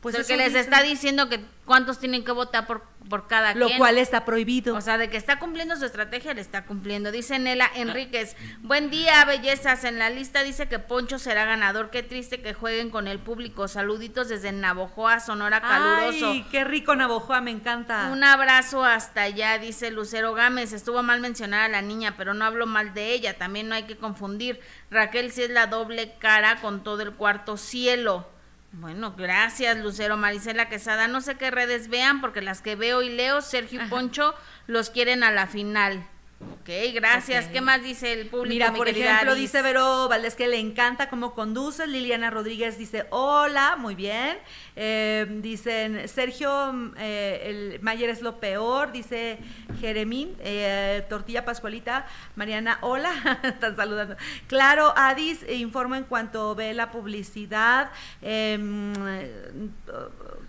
Pues 0.00 0.14
el 0.14 0.24
que 0.24 0.36
les 0.36 0.54
está 0.54 0.80
diciendo 0.82 1.28
que 1.28 1.44
cuántos 1.64 1.98
tienen 1.98 2.24
que 2.24 2.30
votar 2.30 2.68
por, 2.68 2.84
por 3.10 3.26
cada 3.26 3.54
Lo 3.54 3.68
cual 3.78 3.98
está 3.98 4.24
prohibido. 4.24 4.76
O 4.76 4.80
sea, 4.80 4.96
de 4.96 5.10
que 5.10 5.16
está 5.16 5.40
cumpliendo 5.40 5.74
su 5.76 5.84
estrategia, 5.84 6.34
le 6.34 6.40
está 6.40 6.64
cumpliendo. 6.66 7.10
Dice 7.10 7.40
Nela 7.40 7.68
Enríquez, 7.74 8.36
buen 8.60 8.90
día, 8.90 9.24
bellezas. 9.24 9.82
En 9.82 9.98
la 9.98 10.08
lista 10.08 10.44
dice 10.44 10.68
que 10.68 10.78
Poncho 10.78 11.18
será 11.18 11.44
ganador. 11.46 11.90
Qué 11.90 12.04
triste 12.04 12.40
que 12.40 12.54
jueguen 12.54 12.90
con 12.90 13.08
el 13.08 13.18
público. 13.18 13.66
Saluditos 13.66 14.28
desde 14.28 14.52
Navojoa, 14.52 15.18
Sonora 15.18 15.60
Caluroso. 15.60 16.30
Ay, 16.30 16.46
qué 16.52 16.62
rico 16.62 16.94
Navojoa, 16.94 17.40
me 17.40 17.50
encanta. 17.50 18.10
Un 18.12 18.22
abrazo 18.22 18.84
hasta 18.84 19.22
allá, 19.22 19.58
dice 19.58 19.90
Lucero 19.90 20.32
Gámez. 20.32 20.72
Estuvo 20.72 21.02
mal 21.02 21.20
mencionar 21.20 21.62
a 21.62 21.68
la 21.68 21.82
niña, 21.82 22.14
pero 22.16 22.34
no 22.34 22.44
hablo 22.44 22.66
mal 22.66 22.94
de 22.94 23.14
ella. 23.14 23.36
También 23.36 23.68
no 23.68 23.74
hay 23.74 23.82
que 23.82 23.96
confundir. 23.96 24.60
Raquel 24.92 25.32
sí 25.32 25.42
es 25.42 25.50
la 25.50 25.66
doble 25.66 26.14
cara 26.20 26.60
con 26.60 26.84
todo 26.84 27.02
el 27.02 27.14
cuarto 27.14 27.56
cielo. 27.56 28.37
Bueno, 28.72 29.14
gracias 29.16 29.78
Lucero 29.78 30.16
Marisela 30.16 30.68
Quesada. 30.68 31.08
No 31.08 31.20
sé 31.20 31.36
qué 31.36 31.50
redes 31.50 31.88
vean 31.88 32.20
porque 32.20 32.42
las 32.42 32.60
que 32.60 32.76
veo 32.76 33.02
y 33.02 33.08
leo, 33.08 33.40
Sergio 33.40 33.82
y 33.82 33.88
Poncho 33.88 34.34
los 34.66 34.90
quieren 34.90 35.24
a 35.24 35.30
la 35.30 35.46
final. 35.46 36.06
Ok, 36.40 36.70
gracias. 36.94 37.46
¿Qué 37.46 37.60
más 37.60 37.82
dice 37.82 38.12
el 38.12 38.28
público? 38.28 38.48
Mira, 38.48 38.72
por 38.72 38.88
ejemplo, 38.88 39.34
dice 39.34 39.60
Vero 39.60 40.08
Valdés 40.08 40.36
que 40.36 40.46
le 40.46 40.60
encanta 40.60 41.08
cómo 41.08 41.34
conduce. 41.34 41.86
Liliana 41.88 42.30
Rodríguez 42.30 42.78
dice, 42.78 43.06
hola, 43.10 43.74
muy 43.76 43.96
bien. 43.96 44.38
Eh, 44.76 45.26
dicen, 45.42 46.06
Sergio 46.08 46.92
eh, 46.96 47.42
el 47.44 47.80
Mayer 47.80 48.10
es 48.10 48.22
lo 48.22 48.38
peor. 48.38 48.92
Dice 48.92 49.38
Jeremín, 49.80 50.36
eh, 50.38 51.04
Tortilla 51.08 51.44
Pascualita, 51.44 52.06
Mariana, 52.36 52.78
hola, 52.82 53.40
están 53.42 53.74
saludando. 53.74 54.16
Claro, 54.46 54.92
Adis 54.96 55.44
informa 55.48 55.98
en 55.98 56.04
cuanto 56.04 56.54
ve 56.54 56.72
la 56.72 56.92
publicidad. 56.92 57.90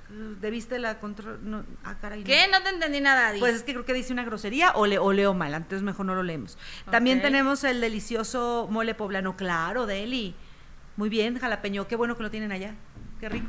Debiste 0.09 0.79
la 0.79 0.99
control. 0.99 1.39
No, 1.43 1.63
ah, 1.83 1.95
¿Qué? 2.25 2.47
No. 2.51 2.61
te 2.63 2.69
entendí 2.69 2.99
nada. 2.99 3.33
Pues 3.37 3.55
es 3.55 3.63
que 3.63 3.73
creo 3.73 3.85
que 3.85 3.93
dice 3.93 4.11
una 4.11 4.23
grosería 4.23 4.71
o, 4.71 4.87
le, 4.87 4.97
o 4.97 5.13
leo 5.13 5.35
mal, 5.35 5.53
entonces 5.53 5.83
mejor 5.83 6.07
no 6.07 6.15
lo 6.15 6.23
leemos. 6.23 6.57
También 6.89 7.21
tenemos 7.21 7.63
el 7.63 7.79
delicioso 7.79 8.67
mole 8.71 8.95
poblano, 8.95 9.37
claro, 9.37 9.85
Deli. 9.85 10.35
Muy 10.97 11.09
bien, 11.09 11.37
jalapeño, 11.39 11.87
qué 11.87 11.95
bueno 11.95 12.17
que 12.17 12.23
lo 12.23 12.31
tienen 12.31 12.51
allá. 12.51 12.73
Qué 13.19 13.29
rico. 13.29 13.47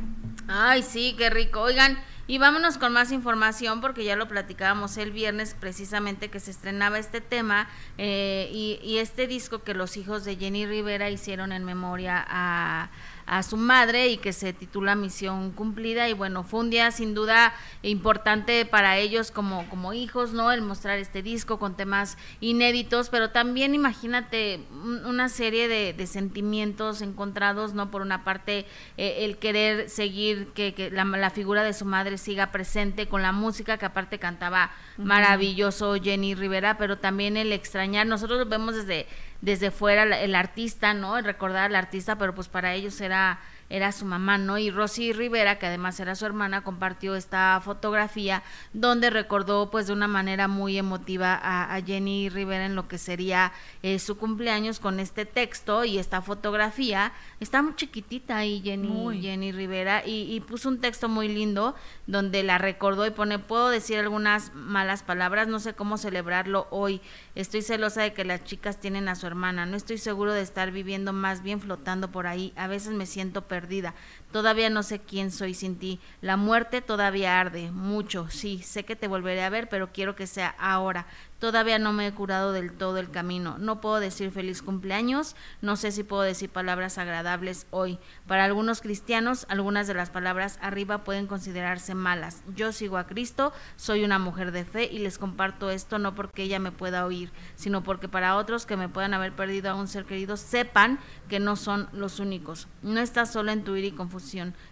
Ay, 0.49 0.83
sí, 0.83 1.15
qué 1.17 1.31
rico. 1.31 1.61
Oigan, 1.61 1.99
y 2.27 2.39
vámonos 2.39 2.77
con 2.77 2.93
más 2.93 3.11
información 3.11 3.81
porque 3.81 4.05
ya 4.05 4.15
lo 4.15 4.29
platicábamos 4.29 4.97
el 4.99 5.13
viernes 5.13 5.57
precisamente 5.59 6.29
que 6.29 6.41
se 6.41 6.51
estrenaba 6.51 6.99
este 6.99 7.21
tema 7.21 7.69
eh, 7.99 8.49
y, 8.53 8.79
y 8.85 8.99
este 8.99 9.27
disco 9.27 9.63
que 9.63 9.75
los 9.75 9.97
hijos 9.97 10.25
de 10.25 10.37
Jenny 10.37 10.67
Rivera 10.67 11.09
hicieron 11.09 11.53
en 11.53 11.65
memoria 11.65 12.25
a 12.29 12.91
a 13.31 13.45
su 13.45 13.57
madre 13.57 14.09
y 14.09 14.17
que 14.17 14.33
se 14.33 14.53
titula 14.53 14.97
Misión 14.97 15.53
Cumplida 15.53 16.09
y 16.09 16.15
bueno, 16.15 16.43
fue 16.43 16.59
un 16.59 16.71
día 16.71 16.91
sin 16.91 17.15
duda 17.15 17.55
importante 17.83 18.65
para 18.65 18.99
ellos 18.99 19.31
como, 19.31 19.69
como 19.69 19.93
hijos, 19.93 20.33
¿no? 20.33 20.51
El 20.51 20.63
mostrar 20.63 20.99
este 20.99 21.23
disco 21.23 21.61
con 21.61 21.77
temas 21.77 22.19
inéditos, 22.41 23.09
pero 23.09 23.31
también 23.31 23.73
imagínate 23.73 24.67
una 25.07 25.29
serie 25.29 25.69
de, 25.69 26.07
sentimientos 26.09 27.03
encontrados, 27.03 27.73
¿no? 27.73 27.93
Por 27.93 28.03
una 28.03 28.25
parte, 28.25 28.67
eh, 28.97 29.19
el 29.21 29.39
querer 29.39 29.89
seguir 29.89 30.49
que, 30.49 30.75
que 30.75 30.91
la, 30.91 31.05
la, 31.05 31.31
figura 31.31 31.63
de 31.63 31.73
su 31.73 31.85
madre 31.85 32.19
siga 32.19 32.51
presente 32.51 33.07
con 33.07 33.23
la 33.23 33.31
música 33.31 33.79
que 33.79 33.87
aparte 33.87 34.19
cantaba 34.19 34.73
maravilloso 34.97 35.95
Jenny 36.03 36.35
Rivera, 36.35 36.79
pero 36.79 36.99
también 36.99 37.37
el 37.37 37.53
extrañar, 37.53 38.09
nosotros 38.09 38.41
lo 38.41 38.47
vemos 38.47 38.75
desde 38.75 39.07
desde 39.41 39.71
fuera 39.71 40.03
el 40.03 40.35
artista, 40.35 40.95
¿no? 40.95 41.19
El 41.19 41.25
recordar 41.25 41.67
al 41.67 41.77
artista, 41.77 42.17
pero 42.17 42.35
pues 42.35 42.49
para 42.49 42.75
ellos 42.75 43.01
era 43.01 43.41
era 43.71 43.93
su 43.93 44.05
mamá, 44.05 44.37
¿no? 44.37 44.59
Y 44.59 44.71
Rosy 44.71 45.13
Rivera, 45.13 45.59
que 45.59 45.67
además 45.67 45.99
era 46.01 46.17
su 46.17 46.27
hermana, 46.27 46.63
compartió 46.63 47.15
esta 47.15 47.61
fotografía 47.65 48.43
donde 48.73 49.11
recordó 49.11 49.71
pues 49.71 49.87
de 49.87 49.93
una 49.93 50.09
manera 50.09 50.49
muy 50.49 50.77
emotiva 50.77 51.39
a, 51.41 51.81
Jenny 51.81 52.29
Rivera 52.29 52.67
en 52.67 52.75
lo 52.75 52.89
que 52.89 52.99
sería 52.99 53.53
eh, 53.83 53.99
su 54.01 54.19
cumpleaños 54.19 54.81
con 54.81 55.01
este 55.01 55.25
texto 55.25 55.85
y 55.85 55.99
esta 55.99 56.21
fotografía. 56.21 57.13
Está 57.39 57.63
muy 57.63 57.77
chiquitita 57.77 58.39
ahí 58.39 58.61
Jenny, 58.63 59.23
Jenny 59.23 59.53
Rivera 59.53 60.05
y, 60.05 60.35
y, 60.35 60.41
puso 60.41 60.69
un 60.69 60.81
texto 60.81 61.09
muy 61.09 61.29
lindo 61.29 61.77
donde 62.09 62.43
la 62.43 62.59
recordó 62.59 63.07
y 63.07 63.11
pone, 63.11 63.39
puedo 63.39 63.71
decir 63.71 63.99
algunas 63.99 64.53
malas 64.53 65.05
palabras, 65.05 65.47
no 65.47 65.61
sé 65.61 65.75
cómo 65.75 65.97
celebrarlo 65.97 66.67
hoy. 66.71 67.01
Estoy 67.37 67.63
celosa 67.63 68.03
de 68.03 68.13
que 68.13 68.25
las 68.25 68.43
chicas 68.45 68.81
tienen 68.81 69.09
a 69.09 69.15
su 69.15 69.29
hermana, 69.29 69.65
no 69.65 69.77
estoy 69.77 69.99
seguro 69.99 70.33
de 70.33 70.43
estar 70.43 70.73
viviendo 70.73 71.13
más 71.13 71.43
bien 71.43 71.61
flotando 71.61 72.11
por 72.11 72.27
ahí. 72.27 72.53
A 72.57 72.67
veces 72.67 72.93
me 72.93 73.07
siento 73.07 73.43
perdida 73.43 73.60
perdida. 73.61 73.95
Todavía 74.33 74.71
no 74.71 74.85
sé 74.85 75.01
quién 75.01 75.33
soy 75.33 75.55
sin 75.55 75.77
ti. 75.77 75.99
La 76.21 76.37
muerte 76.37 76.83
todavía 76.83 77.41
arde, 77.41 77.73
mucho, 77.73 78.29
sí, 78.31 78.63
sé 78.63 78.85
que 78.85 78.95
te 78.95 79.09
volveré 79.09 79.43
a 79.43 79.51
ver, 79.51 79.69
pero 79.69 79.93
quiero 79.93 80.15
que 80.15 80.29
sea 80.29 80.55
ahora. 80.59 81.07
Todavía 81.41 81.79
no 81.79 81.95
me 81.95 82.07
he 82.07 82.13
curado 82.13 82.53
del 82.53 82.73
todo 82.73 82.99
el 82.99 83.11
camino. 83.11 83.57
No 83.59 83.81
puedo 83.81 83.99
decir 83.99 84.31
feliz 84.31 84.61
cumpleaños, 84.61 85.35
no 85.63 85.75
sé 85.77 85.91
si 85.91 86.05
puedo 86.05 86.21
decir 86.21 86.51
palabras 86.51 86.99
agradables 86.99 87.67
hoy. 87.71 87.99
Para 88.27 88.45
algunos 88.45 88.83
cristianos, 88.83 89.47
algunas 89.49 89.87
de 89.87 89.95
las 89.95 90.11
palabras 90.11 90.59
arriba 90.61 91.03
pueden 91.03 91.27
considerarse 91.27 91.95
malas. 91.95 92.43
Yo 92.55 92.73
sigo 92.73 92.99
a 92.99 93.07
Cristo, 93.07 93.55
soy 93.77 94.05
una 94.05 94.19
mujer 94.19 94.53
de 94.53 94.67
fe 94.67 94.85
y 94.93 94.99
les 94.99 95.17
comparto 95.17 95.71
esto 95.71 95.99
no 95.99 96.15
porque 96.15 96.43
ella 96.43 96.59
me 96.59 96.73
pueda 96.73 97.07
oír, 97.07 97.33
sino 97.57 97.83
porque 97.83 98.07
para 98.07 98.37
otros 98.37 98.67
que 98.67 98.77
me 98.77 98.91
puedan 98.91 99.15
haber 99.15 99.33
perdido 99.33 99.71
a 99.71 99.75
un 99.75 99.89
ser 99.89 100.05
querido 100.05 100.37
sepan 100.37 100.99
que 101.31 101.41
no 101.41 101.57
son 101.57 101.89
los 101.93 102.21
únicos. 102.21 102.69
No 102.83 103.01
estás 103.01 103.33
solo 103.33 103.51
en 103.51 103.65
tu 103.65 103.77
ira 103.77 103.89
y 103.89 103.93
confusión. 103.93 104.20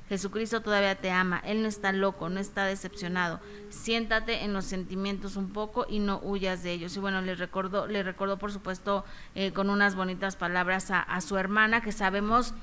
Jesucristo 0.09 0.61
todavía 0.61 0.95
te 0.97 1.11
ama, 1.11 1.41
Él 1.45 1.63
no 1.63 1.69
está 1.69 1.93
loco, 1.93 2.29
no 2.29 2.41
está 2.41 2.65
decepcionado. 2.65 3.41
Siéntate 3.71 4.45
en 4.45 4.53
los 4.53 4.65
sentimientos 4.65 5.37
un 5.37 5.53
poco 5.53 5.87
y 5.89 5.99
no 5.99 6.19
huyas 6.19 6.63
de 6.63 6.73
ellos. 6.73 6.97
Y 6.97 7.01
bueno, 7.01 7.21
le 7.21 7.35
recordó, 7.35 7.87
le 7.87 8.03
recordó 8.03 8.39
por 8.39 8.53
supuesto 8.53 9.05
eh, 9.35 9.53
con 9.53 9.71
unas 9.71 9.95
bonitas 9.95 10.37
palabras 10.37 10.91
a, 10.91 11.01
a 11.01 11.21
su 11.21 11.37
hermana 11.37 11.83
que 11.83 11.93
sabemos 11.93 12.55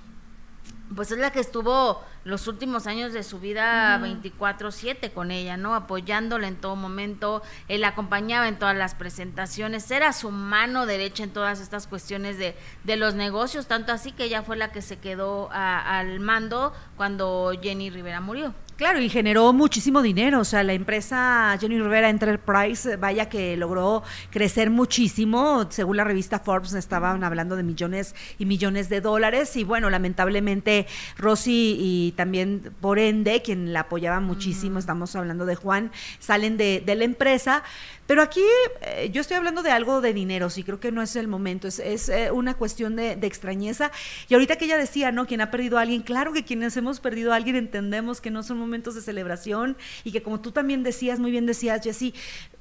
pues 0.93 1.11
es 1.11 1.17
la 1.17 1.31
que 1.31 1.39
estuvo 1.39 2.03
los 2.23 2.47
últimos 2.47 2.88
años 2.88 3.13
de 3.13 3.23
su 3.23 3.39
vida 3.39 3.97
24/7 3.99 5.11
con 5.13 5.31
ella, 5.31 5.57
¿no? 5.57 5.75
Apoyándola 5.75 6.47
en 6.47 6.55
todo 6.55 6.75
momento, 6.75 7.41
él 7.67 7.81
la 7.81 7.89
acompañaba 7.89 8.47
en 8.47 8.59
todas 8.59 8.75
las 8.75 8.95
presentaciones, 8.95 9.89
era 9.91 10.13
su 10.13 10.31
mano 10.31 10.86
derecha 10.86 11.23
en 11.23 11.31
todas 11.31 11.59
estas 11.59 11.88
cuestiones 11.88 12.38
de, 12.38 12.55
de 12.83 12.95
los 12.97 13.15
negocios, 13.15 13.67
tanto 13.67 13.91
así 13.91 14.11
que 14.11 14.25
ella 14.25 14.43
fue 14.43 14.57
la 14.57 14.71
que 14.71 14.81
se 14.81 14.97
quedó 14.97 15.49
al 15.51 16.19
mando 16.19 16.73
cuando 16.97 17.51
Jenny 17.61 17.89
Rivera 17.89 18.21
murió. 18.21 18.53
Claro, 18.75 18.99
y 18.99 19.07
generó 19.07 19.53
muchísimo 19.53 20.01
dinero. 20.01 20.41
O 20.41 20.43
sea, 20.43 20.61
la 20.61 20.73
empresa 20.73 21.57
Jenny 21.61 21.79
Rivera 21.79 22.09
Enterprise, 22.09 22.97
vaya 22.97 23.29
que 23.29 23.55
logró 23.55 24.03
crecer 24.31 24.69
muchísimo. 24.69 25.65
Según 25.69 25.95
la 25.95 26.03
revista 26.03 26.39
Forbes, 26.39 26.73
estaban 26.73 27.23
hablando 27.23 27.55
de 27.55 27.63
millones 27.63 28.15
y 28.38 28.45
millones 28.45 28.89
de 28.89 28.99
dólares. 28.99 29.55
Y 29.55 29.63
bueno, 29.63 29.89
lamentablemente, 29.89 30.74
Rosy 31.17 31.78
y 31.80 32.13
también 32.15 32.73
por 32.82 32.99
ende, 32.99 33.41
quien 33.41 33.73
la 33.73 33.82
apoyaba 33.82 34.19
muchísimo, 34.19 34.80
estamos 34.80 35.15
hablando 35.15 35.45
de 35.45 35.55
Juan, 35.55 35.91
salen 36.19 36.57
de, 36.57 36.84
de 36.86 36.95
la 36.95 37.03
empresa. 37.03 37.63
Pero 38.07 38.21
aquí 38.21 38.43
eh, 38.82 39.09
yo 39.11 39.21
estoy 39.21 39.38
hablando 39.38 39.63
de 39.63 39.71
algo 39.71 39.99
de 39.99 40.13
dinero, 40.13 40.51
sí, 40.51 40.63
creo 40.63 40.80
que 40.80 40.91
no 40.91 41.01
es 41.01 41.15
el 41.15 41.28
momento, 41.28 41.67
es, 41.67 41.80
es 41.80 42.09
eh, 42.09 42.30
una 42.32 42.53
cuestión 42.53 42.95
de, 42.95 43.15
de, 43.15 43.26
extrañeza. 43.26 43.91
Y 44.30 44.36
ahorita 44.36 44.57
que 44.57 44.65
ella 44.65 44.78
decía, 44.78 45.11
¿no? 45.11 45.26
Quien 45.26 45.41
ha 45.41 45.49
perdido 45.49 45.80
a 45.80 45.82
alguien, 45.82 46.03
claro 46.03 46.32
que 46.32 46.43
quienes 46.43 46.78
hemos 46.78 46.99
perdido 46.99 47.34
a 47.34 47.36
alguien 47.36 47.55
entendemos 47.55 48.21
que 48.21 48.30
no 48.30 48.43
son 48.43 48.59
momentos 48.59 48.93
de 48.93 49.01
celebración 49.01 49.76
y 50.03 50.11
que 50.11 50.21
como 50.21 50.39
tú 50.39 50.51
también 50.51 50.84
decías, 50.84 51.19
muy 51.19 51.32
bien 51.32 51.47
decías, 51.47 51.82
Jessy, 51.84 52.13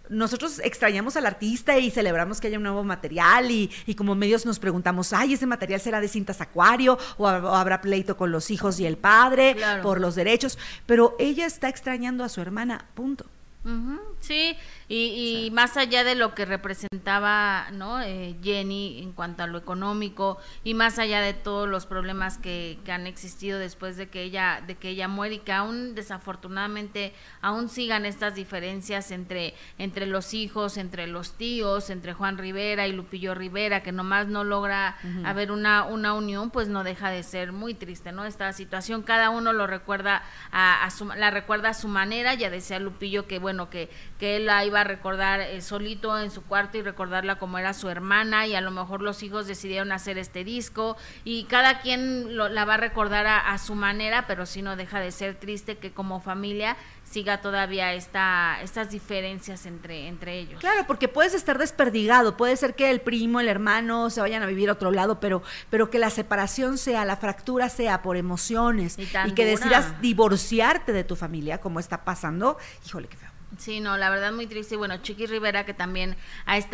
nosotros 0.08 0.60
extrañamos 0.62 1.16
al 1.16 1.26
artista 1.26 1.78
y 1.78 1.90
celebramos 1.90 2.40
que 2.40 2.48
haya 2.48 2.58
un 2.58 2.62
nuevo 2.62 2.84
material 2.84 3.50
y, 3.50 3.70
y, 3.86 3.94
como 3.94 4.14
medios 4.14 4.44
nos 4.44 4.58
preguntamos, 4.58 5.12
ay, 5.12 5.34
ese 5.34 5.46
material 5.46 5.80
será 5.80 6.00
de 6.00 6.08
cintas 6.08 6.40
acuario 6.40 6.98
o, 7.16 7.24
o 7.24 7.54
habrá 7.54 7.80
pleito 7.80 8.16
con 8.16 8.30
los 8.30 8.50
hijos 8.50 8.78
y 8.80 8.86
el 8.86 8.96
padre 8.96 9.54
claro. 9.56 9.82
por 9.82 10.00
los 10.00 10.14
derechos, 10.14 10.58
pero 10.86 11.16
ella 11.18 11.46
está 11.46 11.68
extrañando 11.68 12.24
a 12.24 12.28
su 12.28 12.40
hermana, 12.40 12.86
punto. 12.94 13.24
Uh 13.64 13.68
-huh, 13.68 14.00
sí, 14.20 14.56
y, 14.88 15.46
y, 15.46 15.50
más 15.50 15.76
allá 15.76 16.04
de 16.04 16.14
lo 16.14 16.34
que 16.34 16.44
representaba 16.44 17.70
¿no? 17.72 18.00
Eh, 18.00 18.36
Jenny 18.42 19.02
en 19.02 19.12
cuanto 19.12 19.42
a 19.42 19.46
lo 19.46 19.58
económico 19.58 20.38
y 20.62 20.74
más 20.74 20.98
allá 20.98 21.20
de 21.20 21.34
todos 21.34 21.68
los 21.68 21.86
problemas 21.86 22.38
que, 22.38 22.78
que, 22.84 22.92
han 22.92 23.06
existido 23.06 23.58
después 23.58 23.96
de 23.96 24.08
que 24.08 24.22
ella 24.22 24.62
de 24.66 24.76
que 24.76 24.90
ella 24.90 25.08
muere 25.08 25.36
y 25.36 25.38
que 25.38 25.52
aún 25.52 25.94
desafortunadamente 25.94 27.12
aún 27.40 27.68
sigan 27.68 28.06
estas 28.06 28.34
diferencias 28.34 29.10
entre 29.10 29.54
entre 29.78 30.06
los 30.06 30.34
hijos, 30.34 30.76
entre 30.76 31.06
los 31.06 31.36
tíos, 31.36 31.90
entre 31.90 32.12
Juan 32.12 32.38
Rivera 32.38 32.86
y 32.86 32.92
Lupillo 32.92 33.34
Rivera, 33.34 33.82
que 33.82 33.92
nomás 33.92 34.28
no 34.28 34.44
logra 34.44 34.96
uh 35.02 35.06
-huh. 35.06 35.26
haber 35.26 35.50
una 35.50 35.84
una 35.84 36.14
unión, 36.14 36.50
pues 36.50 36.68
no 36.68 36.84
deja 36.84 37.10
de 37.10 37.22
ser 37.22 37.52
muy 37.52 37.74
triste, 37.74 38.12
¿no? 38.12 38.24
Esta 38.24 38.52
situación 38.52 39.02
cada 39.02 39.30
uno 39.30 39.52
lo 39.52 39.66
recuerda 39.66 40.22
a, 40.52 40.84
a 40.84 40.90
su, 40.90 41.06
la 41.06 41.30
recuerda 41.30 41.70
a 41.70 41.74
su 41.74 41.88
manera, 41.88 42.34
ya 42.34 42.50
decía 42.50 42.78
Lupillo 42.78 43.26
que 43.26 43.38
bueno 43.38 43.70
que 43.70 43.90
que 44.24 44.36
él 44.36 44.46
la 44.46 44.64
iba 44.64 44.80
a 44.80 44.84
recordar 44.84 45.42
eh, 45.42 45.60
solito 45.60 46.18
en 46.18 46.30
su 46.30 46.42
cuarto 46.44 46.78
y 46.78 46.82
recordarla 46.82 47.38
como 47.38 47.58
era 47.58 47.74
su 47.74 47.90
hermana 47.90 48.46
y 48.46 48.54
a 48.54 48.62
lo 48.62 48.70
mejor 48.70 49.02
los 49.02 49.22
hijos 49.22 49.46
decidieron 49.46 49.92
hacer 49.92 50.16
este 50.16 50.44
disco 50.44 50.96
y 51.24 51.44
cada 51.44 51.80
quien 51.80 52.34
lo, 52.34 52.48
la 52.48 52.64
va 52.64 52.72
a 52.72 52.78
recordar 52.78 53.26
a, 53.26 53.52
a, 53.52 53.58
su 53.58 53.74
manera, 53.74 54.26
pero 54.26 54.46
sí 54.46 54.62
no 54.62 54.76
deja 54.76 54.98
de 54.98 55.12
ser 55.12 55.34
triste 55.34 55.76
que 55.76 55.92
como 55.92 56.20
familia 56.20 56.78
siga 57.04 57.42
todavía 57.42 57.92
esta, 57.92 58.62
estas 58.62 58.90
diferencias 58.90 59.66
entre, 59.66 60.08
entre 60.08 60.38
ellos. 60.38 60.58
Claro, 60.58 60.86
porque 60.86 61.06
puedes 61.06 61.34
estar 61.34 61.58
desperdigado, 61.58 62.38
puede 62.38 62.56
ser 62.56 62.74
que 62.74 62.88
el 62.88 63.02
primo, 63.02 63.40
el 63.40 63.48
hermano 63.48 64.08
se 64.08 64.22
vayan 64.22 64.42
a 64.42 64.46
vivir 64.46 64.70
a 64.70 64.72
otro 64.72 64.90
lado, 64.90 65.20
pero, 65.20 65.42
pero 65.68 65.90
que 65.90 65.98
la 65.98 66.08
separación 66.08 66.78
sea, 66.78 67.04
la 67.04 67.18
fractura 67.18 67.68
sea 67.68 68.00
por 68.00 68.16
emociones 68.16 68.98
y, 68.98 69.06
y 69.26 69.32
que 69.32 69.44
decidas 69.44 70.00
divorciarte 70.00 70.94
de 70.94 71.04
tu 71.04 71.14
familia, 71.14 71.60
como 71.60 71.78
está 71.78 72.06
pasando, 72.06 72.56
híjole, 72.86 73.06
qué 73.08 73.18
feo. 73.18 73.33
Sí, 73.58 73.80
no, 73.80 73.96
la 73.96 74.10
verdad 74.10 74.32
muy 74.32 74.46
triste. 74.46 74.74
Y 74.74 74.78
bueno, 74.78 74.96
Chiqui 74.98 75.26
Rivera, 75.26 75.64
que 75.64 75.74
también 75.74 76.16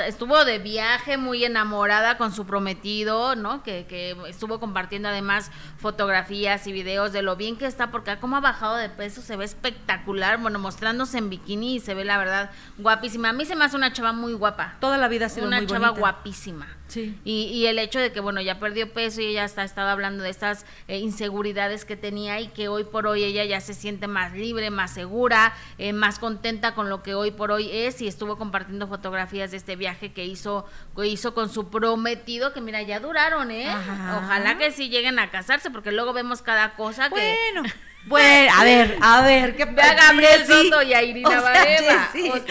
estuvo 0.06 0.44
de 0.44 0.58
viaje 0.58 1.16
muy 1.16 1.44
enamorada 1.44 2.16
con 2.16 2.32
su 2.32 2.46
prometido, 2.46 3.36
¿no? 3.36 3.62
Que, 3.62 3.86
que, 3.86 4.16
estuvo 4.28 4.60
compartiendo 4.60 5.08
además 5.08 5.50
fotografías 5.78 6.66
y 6.66 6.72
videos 6.72 7.12
de 7.12 7.22
lo 7.22 7.36
bien 7.36 7.56
que 7.56 7.66
está, 7.66 7.90
porque 7.90 8.16
como 8.18 8.36
ha 8.36 8.40
bajado 8.40 8.76
de 8.76 8.88
peso, 8.88 9.22
se 9.22 9.36
ve 9.36 9.44
espectacular, 9.44 10.38
bueno, 10.38 10.58
mostrándose 10.58 11.18
en 11.18 11.30
bikini 11.30 11.76
y 11.76 11.80
se 11.80 11.94
ve 11.94 12.04
la 12.04 12.18
verdad 12.18 12.50
guapísima. 12.78 13.30
A 13.30 13.32
mí 13.32 13.44
se 13.44 13.56
me 13.56 13.64
hace 13.64 13.76
una 13.76 13.92
chava 13.92 14.12
muy 14.12 14.32
guapa. 14.32 14.76
Toda 14.80 14.98
la 14.98 15.08
vida 15.08 15.26
ha 15.26 15.28
sido 15.28 15.46
una 15.46 15.58
muy 15.58 15.66
chava 15.66 15.90
bonita. 15.90 16.00
guapísima. 16.00 16.79
Sí. 16.90 17.16
Y, 17.24 17.44
y, 17.44 17.66
el 17.66 17.78
hecho 17.78 18.00
de 18.00 18.10
que, 18.10 18.18
bueno, 18.18 18.40
ya 18.40 18.58
perdió 18.58 18.92
peso 18.92 19.20
y 19.20 19.26
ella 19.26 19.44
está 19.44 19.62
estado 19.62 19.88
hablando 19.90 20.24
de 20.24 20.30
estas 20.30 20.66
eh, 20.88 20.98
inseguridades 20.98 21.84
que 21.84 21.96
tenía 21.96 22.40
y 22.40 22.48
que 22.48 22.66
hoy 22.66 22.82
por 22.82 23.06
hoy 23.06 23.22
ella 23.22 23.44
ya 23.44 23.60
se 23.60 23.74
siente 23.74 24.08
más 24.08 24.32
libre, 24.32 24.70
más 24.70 24.92
segura, 24.92 25.54
eh, 25.78 25.92
más 25.92 26.18
contenta 26.18 26.74
con 26.74 26.90
lo 26.90 27.04
que 27.04 27.14
hoy 27.14 27.30
por 27.30 27.52
hoy 27.52 27.70
es 27.72 28.02
y 28.02 28.08
estuvo 28.08 28.36
compartiendo 28.36 28.88
fotografías 28.88 29.52
de 29.52 29.56
este 29.56 29.76
viaje 29.76 30.12
que 30.12 30.24
hizo, 30.24 30.66
que 30.96 31.06
hizo 31.06 31.32
con 31.32 31.48
su 31.48 31.70
prometido, 31.70 32.52
que 32.52 32.60
mira, 32.60 32.82
ya 32.82 32.98
duraron, 32.98 33.52
¿eh? 33.52 33.68
Ajá. 33.68 34.18
Ojalá 34.18 34.58
que 34.58 34.72
sí 34.72 34.88
lleguen 34.88 35.20
a 35.20 35.30
casarse, 35.30 35.70
porque 35.70 35.92
luego 35.92 36.12
vemos 36.12 36.42
cada 36.42 36.74
cosa 36.74 37.08
que... 37.08 37.36
Bueno. 37.54 37.68
Bueno, 38.06 38.52
a 38.56 38.64
ver, 38.64 38.98
a 39.00 39.22
ver, 39.22 39.56
¿qué 39.56 39.66
Ve 39.66 39.82
a 39.82 39.94
Gabriel 39.94 40.46
Soto 40.46 40.82
y 40.82 40.94
a 40.94 41.02
Irina 41.02 41.28
o 41.28 41.32
sea, 41.32 41.40
Baeva. 41.42 42.08
Sí. 42.12 42.30
Pues, 42.30 42.42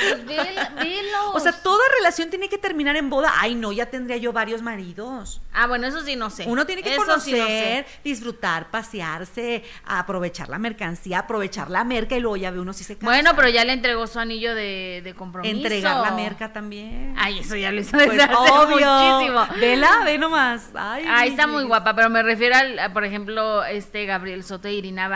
o 1.34 1.40
sea, 1.40 1.52
toda 1.52 1.84
relación 1.98 2.30
tiene 2.30 2.50
que 2.50 2.58
terminar 2.58 2.96
en 2.96 3.10
boda. 3.10 3.34
Ay, 3.40 3.56
no, 3.56 3.72
ya 3.72 3.88
tendría 3.88 4.18
yo 4.18 4.32
varios 4.32 4.62
maridos. 4.62 5.42
Ah, 5.52 5.68
bueno, 5.68 5.88
eso 5.88 6.02
sí 6.02 6.16
no 6.16 6.30
sé. 6.30 6.46
Uno 6.48 6.66
tiene 6.66 6.84
que 6.84 6.94
eso 6.94 7.04
conocer, 7.04 7.34
sí 7.34 7.40
no 7.40 7.48
sé. 7.48 7.86
disfrutar, 8.04 8.70
pasearse, 8.70 9.64
aprovechar 9.86 10.50
la 10.50 10.60
mercancía, 10.60 11.20
aprovechar 11.20 11.70
la 11.70 11.84
merca 11.84 12.16
y 12.16 12.20
luego 12.20 12.38
ya 12.38 12.52
ve 12.52 12.60
uno 12.60 12.72
si 12.72 12.84
se 12.84 12.96
casa. 12.96 13.06
Bueno, 13.06 13.32
pero 13.36 13.50
ya 13.50 13.66
le 13.66 13.74
entregó 13.74 14.06
su 14.08 14.20
anillo 14.20 14.54
de, 14.54 15.02
de 15.04 15.14
compromiso. 15.16 15.56
Entregar 15.56 15.98
la 15.98 16.12
merca 16.12 16.54
también. 16.54 17.16
Ay, 17.18 17.40
eso 17.40 17.56
ya 17.56 17.72
lo 17.72 17.82
hizo 17.82 17.98
desde 17.98 18.16
pues, 18.16 18.30
hace 18.30 18.52
obvio. 18.52 18.88
muchísimo. 18.88 19.48
Vela, 19.60 20.02
ve 20.06 20.18
nomás. 20.18 20.70
Ay, 20.76 21.06
Ahí 21.08 21.30
está 21.30 21.48
muy 21.48 21.64
guapa, 21.64 21.96
pero 21.96 22.10
me 22.10 22.22
refiero 22.22 22.56
al, 22.56 22.94
por 22.94 23.04
ejemplo, 23.04 23.66
este 23.66 24.06
Gabriel 24.06 24.44
Soto 24.44 24.70
y 24.70 24.76
Irina 24.76 25.08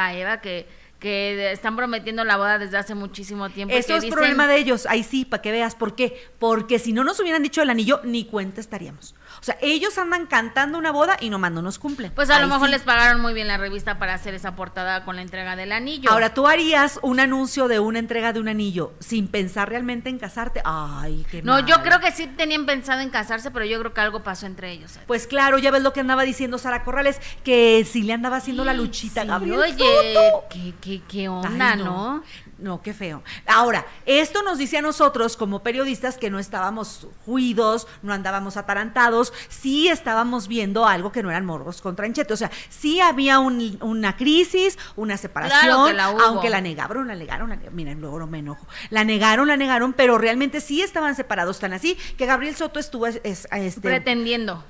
Que 0.42 0.66
que 1.04 1.52
están 1.52 1.76
prometiendo 1.76 2.24
la 2.24 2.38
boda 2.38 2.58
desde 2.58 2.78
hace 2.78 2.96
muchísimo 2.96 3.50
tiempo. 3.50 3.76
Eso 3.76 3.98
es 3.98 4.04
dicen... 4.04 4.18
problema 4.18 4.48
de 4.48 4.56
ellos, 4.58 4.86
ahí 4.86 5.04
sí, 5.04 5.26
para 5.26 5.42
que 5.42 5.52
veas 5.52 5.76
por 5.76 5.96
qué. 5.96 6.32
Porque 6.40 6.80
si 6.80 6.94
no 6.94 7.04
nos 7.04 7.20
hubieran 7.20 7.44
dicho 7.44 7.62
el 7.62 7.70
anillo, 7.70 8.00
ni 8.06 8.24
cuenta 8.24 8.62
estaríamos. 8.62 9.14
O 9.42 9.44
sea, 9.44 9.58
ellos 9.62 9.98
andan 9.98 10.28
cantando 10.28 10.78
una 10.78 10.92
boda 10.92 11.18
y 11.20 11.30
nomás 11.30 11.52
no 11.52 11.62
nos 11.62 11.78
cumplen. 11.78 12.14
Pues 12.16 12.30
a 12.30 12.38
ahí 12.38 12.42
lo 12.44 12.48
mejor 12.48 12.68
sí. 12.68 12.72
les 12.72 12.84
pagaron 12.84 13.20
muy 13.20 13.34
bien 13.34 13.50
la 13.50 13.58
revista 13.58 14.00
para 14.00 14.14
hacer 14.14 14.34
esa 14.34 14.56
portada 14.56 15.04
con 15.04 15.18
la 15.18 15.22
entrega 15.22 15.58
del 15.58 15.74
anillo. 15.74 16.10
Ahora, 16.10 16.34
tú 16.34 16.48
harías 16.48 17.00
un 17.02 17.20
anuncio 17.20 17.68
de 17.68 17.80
una 17.80 18.00
entrega 18.00 18.32
de 18.32 18.40
un 18.40 18.48
anillo 18.48 18.94
sin 19.02 19.28
pensar 19.28 19.68
realmente 19.68 20.10
en 20.10 20.20
casarte. 20.20 20.62
Ay, 20.64 21.26
qué 21.30 21.42
No, 21.42 21.54
mal. 21.54 21.66
yo 21.66 21.82
creo 21.84 22.00
que 22.00 22.14
sí 22.14 22.28
tenían 22.28 22.66
pensado 22.66 23.02
en 23.02 23.10
casarse, 23.10 23.52
pero 23.52 23.66
yo 23.66 23.78
creo 23.80 23.94
que 23.94 24.00
algo 24.00 24.24
pasó 24.24 24.46
entre 24.46 24.72
ellos. 24.72 24.98
Pues 25.06 25.28
claro, 25.28 25.58
ya 25.58 25.72
ves 25.72 25.82
lo 25.82 25.92
que 25.92 26.00
andaba 26.00 26.24
diciendo 26.24 26.58
Sara 26.58 26.86
Corrales, 26.86 27.20
que 27.44 27.86
sí 27.90 28.04
le 28.04 28.14
andaba 28.14 28.38
haciendo 28.38 28.64
la 28.64 28.74
luchita 28.74 29.24
sí, 29.24 29.28
Gabriel 29.28 29.60
Oye, 29.60 29.74
Soto. 29.74 30.46
¿qué, 30.50 30.74
qué, 30.80 30.93
qué 31.08 31.28
onda, 31.30 31.72
Ay, 31.74 31.78
no. 31.80 31.84
no? 31.86 32.24
No, 32.60 32.82
qué 32.82 32.94
feo. 32.94 33.24
Ahora, 33.46 33.86
esto 34.06 34.42
nos 34.44 34.58
dice 34.58 34.78
a 34.78 34.82
nosotros 34.82 35.36
como 35.36 35.64
periodistas 35.64 36.18
que 36.18 36.30
no 36.30 36.40
estábamos 36.40 37.08
juidos, 37.26 37.88
no 38.04 38.14
andábamos 38.14 38.56
atarantados, 38.56 39.34
sí 39.50 39.90
estábamos 39.90 40.48
viendo 40.48 40.86
algo 40.86 41.12
que 41.12 41.24
no 41.24 41.30
eran 41.30 41.46
morros 41.46 41.82
con 41.82 41.96
tranchete. 41.96 42.32
O 42.34 42.38
sea, 42.38 42.52
sí 42.70 43.02
había 43.02 43.40
un, 43.40 43.78
una 43.82 44.16
crisis, 44.16 44.78
una 44.96 45.18
separación, 45.18 45.92
Claro 45.92 45.92
la 45.94 46.06
aunque 46.26 46.50
la 46.50 46.62
negaron, 46.62 47.08
la 47.08 47.16
negaron, 47.16 47.50
la 47.50 47.56
negaron. 47.58 47.76
Miren, 47.76 48.00
luego 48.00 48.20
no 48.20 48.28
me 48.28 48.40
enojo. 48.40 48.66
La 48.92 49.04
negaron, 49.04 49.48
la 49.48 49.58
negaron, 49.58 49.92
pero 49.92 50.18
realmente 50.18 50.62
sí 50.62 50.82
estaban 50.82 51.16
separados, 51.16 51.60
tan 51.60 51.74
así 51.74 51.96
que 52.18 52.26
Gabriel 52.26 52.56
Soto 52.56 52.80
estuvo 52.80 53.08
es, 53.08 53.20
es- 53.24 53.48
este, 53.52 53.82
Pretendiendo. 53.82 54.64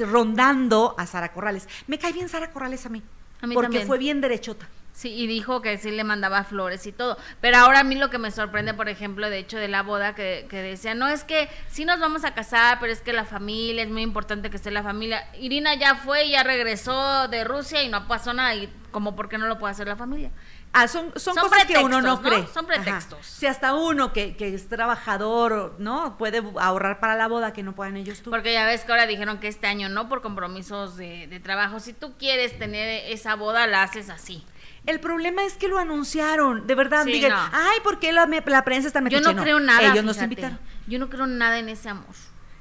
rondando 0.00 0.94
a 0.98 1.06
Sara 1.06 1.32
Corrales. 1.32 1.68
Me 1.86 1.98
cae 1.98 2.12
bien 2.12 2.28
Sara 2.28 2.50
Corrales 2.50 2.84
a 2.86 2.88
mí. 2.88 3.02
A 3.40 3.46
mí 3.46 3.54
porque 3.54 3.66
también. 3.66 3.86
fue 3.86 3.98
bien 3.98 4.20
derechota. 4.20 4.68
Sí, 4.96 5.12
y 5.12 5.26
dijo 5.26 5.60
que 5.60 5.76
sí 5.76 5.90
le 5.90 6.04
mandaba 6.04 6.42
flores 6.44 6.86
y 6.86 6.92
todo. 6.92 7.18
Pero 7.42 7.58
ahora 7.58 7.80
a 7.80 7.84
mí 7.84 7.96
lo 7.96 8.08
que 8.08 8.16
me 8.16 8.30
sorprende, 8.30 8.72
por 8.72 8.88
ejemplo, 8.88 9.28
de 9.28 9.38
hecho 9.38 9.58
de 9.58 9.68
la 9.68 9.82
boda, 9.82 10.14
que, 10.14 10.46
que 10.48 10.62
decía, 10.62 10.94
no 10.94 11.06
es 11.06 11.22
que 11.22 11.50
sí 11.68 11.84
nos 11.84 12.00
vamos 12.00 12.24
a 12.24 12.32
casar, 12.32 12.78
pero 12.80 12.90
es 12.90 13.02
que 13.02 13.12
la 13.12 13.26
familia, 13.26 13.82
es 13.82 13.90
muy 13.90 14.00
importante 14.00 14.48
que 14.48 14.56
esté 14.56 14.70
la 14.70 14.82
familia. 14.82 15.28
Irina 15.38 15.74
ya 15.74 15.96
fue, 15.96 16.30
ya 16.30 16.42
regresó 16.44 17.28
de 17.28 17.44
Rusia 17.44 17.82
y 17.82 17.90
no 17.90 18.08
pasó 18.08 18.32
nada. 18.32 18.54
Y 18.54 18.72
como, 18.90 19.14
¿por 19.14 19.28
qué 19.28 19.36
no 19.36 19.46
lo 19.48 19.58
puede 19.58 19.72
hacer 19.72 19.86
la 19.86 19.96
familia? 19.96 20.30
Ah, 20.78 20.88
son, 20.88 21.10
son, 21.16 21.34
Son 21.34 21.48
cosas 21.48 21.64
que 21.64 21.78
uno 21.78 22.02
no 22.02 22.16
¿no? 22.16 22.22
cree. 22.22 22.46
Son 22.52 22.66
pretextos. 22.66 23.18
Ajá. 23.18 23.28
Si 23.28 23.46
hasta 23.46 23.72
uno 23.74 24.12
que, 24.12 24.36
que 24.36 24.54
es 24.54 24.68
trabajador, 24.68 25.74
¿no? 25.78 26.18
Puede 26.18 26.42
ahorrar 26.60 27.00
para 27.00 27.16
la 27.16 27.28
boda 27.28 27.52
que 27.54 27.62
no 27.62 27.74
puedan 27.74 27.96
ellos 27.96 28.20
tú. 28.22 28.30
Porque 28.30 28.52
ya 28.52 28.66
ves 28.66 28.84
que 28.84 28.92
ahora 28.92 29.06
dijeron 29.06 29.38
que 29.38 29.48
este 29.48 29.66
año 29.66 29.88
no 29.88 30.08
por 30.08 30.20
compromisos 30.20 30.96
de, 30.96 31.26
de 31.28 31.40
trabajo. 31.40 31.80
Si 31.80 31.92
tú 31.94 32.14
quieres 32.18 32.58
tener 32.58 33.10
esa 33.10 33.36
boda, 33.36 33.66
la 33.66 33.82
haces 33.84 34.10
así. 34.10 34.44
El 34.84 35.00
problema 35.00 35.42
es 35.44 35.54
que 35.54 35.66
lo 35.68 35.78
anunciaron, 35.78 36.66
de 36.66 36.74
verdad, 36.74 37.04
Sí, 37.04 37.10
Miguel. 37.12 37.32
no. 37.32 37.38
Ay, 37.52 37.80
¿por 37.82 37.98
qué 37.98 38.12
la, 38.12 38.26
la 38.46 38.64
prensa 38.64 38.86
está 38.86 39.00
Yo 39.00 39.04
metiche? 39.04 39.34
no 39.34 39.42
creo 39.42 39.58
nada. 39.60 39.80
Ellos 39.92 40.04
nos 40.04 40.16
fíjate. 40.16 40.24
invitaron. 40.32 40.58
Yo 40.86 40.98
no 40.98 41.08
creo 41.08 41.26
nada 41.26 41.58
en 41.58 41.68
ese 41.70 41.88
amor. 41.88 42.14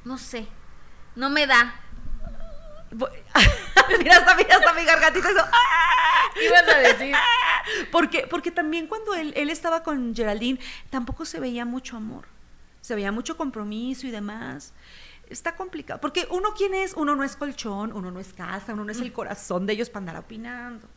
No 0.05 0.18
sé. 0.18 0.47
No 1.16 1.30
me 1.30 1.45
da. 1.47 1.76
mira, 4.00 4.18
hasta, 4.18 4.36
mira, 4.36 4.56
hasta 4.56 4.74
mi 4.74 4.86
gargantita 4.86 5.32
hizo, 5.32 5.46
¿Qué 6.34 6.46
ibas 6.46 6.68
a 6.68 6.78
decir? 6.80 7.16
Porque, 7.92 8.28
porque 8.30 8.52
también 8.52 8.86
cuando 8.86 9.16
él, 9.16 9.34
él 9.36 9.50
estaba 9.50 9.82
con 9.82 10.14
Geraldine, 10.16 10.60
tampoco 10.92 11.26
se 11.26 11.40
veía 11.40 11.66
mucho 11.66 11.98
amor. 11.98 12.26
Se 12.82 12.94
veía 12.94 13.12
mucho 13.12 13.38
compromiso 13.38 14.06
y 14.06 14.12
demás. 14.12 14.72
Está 15.30 15.56
complicado. 15.56 16.00
Porque 16.00 16.28
uno, 16.30 16.54
¿quién 16.56 16.76
es? 16.76 16.94
Uno 16.94 17.16
no 17.16 17.24
es 17.24 17.36
colchón, 17.36 17.92
uno 17.92 18.12
no 18.12 18.20
es 18.20 18.34
casa, 18.34 18.74
uno 18.74 18.86
no 18.86 18.92
es 18.92 19.02
el 19.02 19.12
corazón 19.12 19.66
de 19.66 19.74
ellos 19.74 19.90
para 19.90 20.02
andar 20.02 20.18
opinando. 20.18 20.88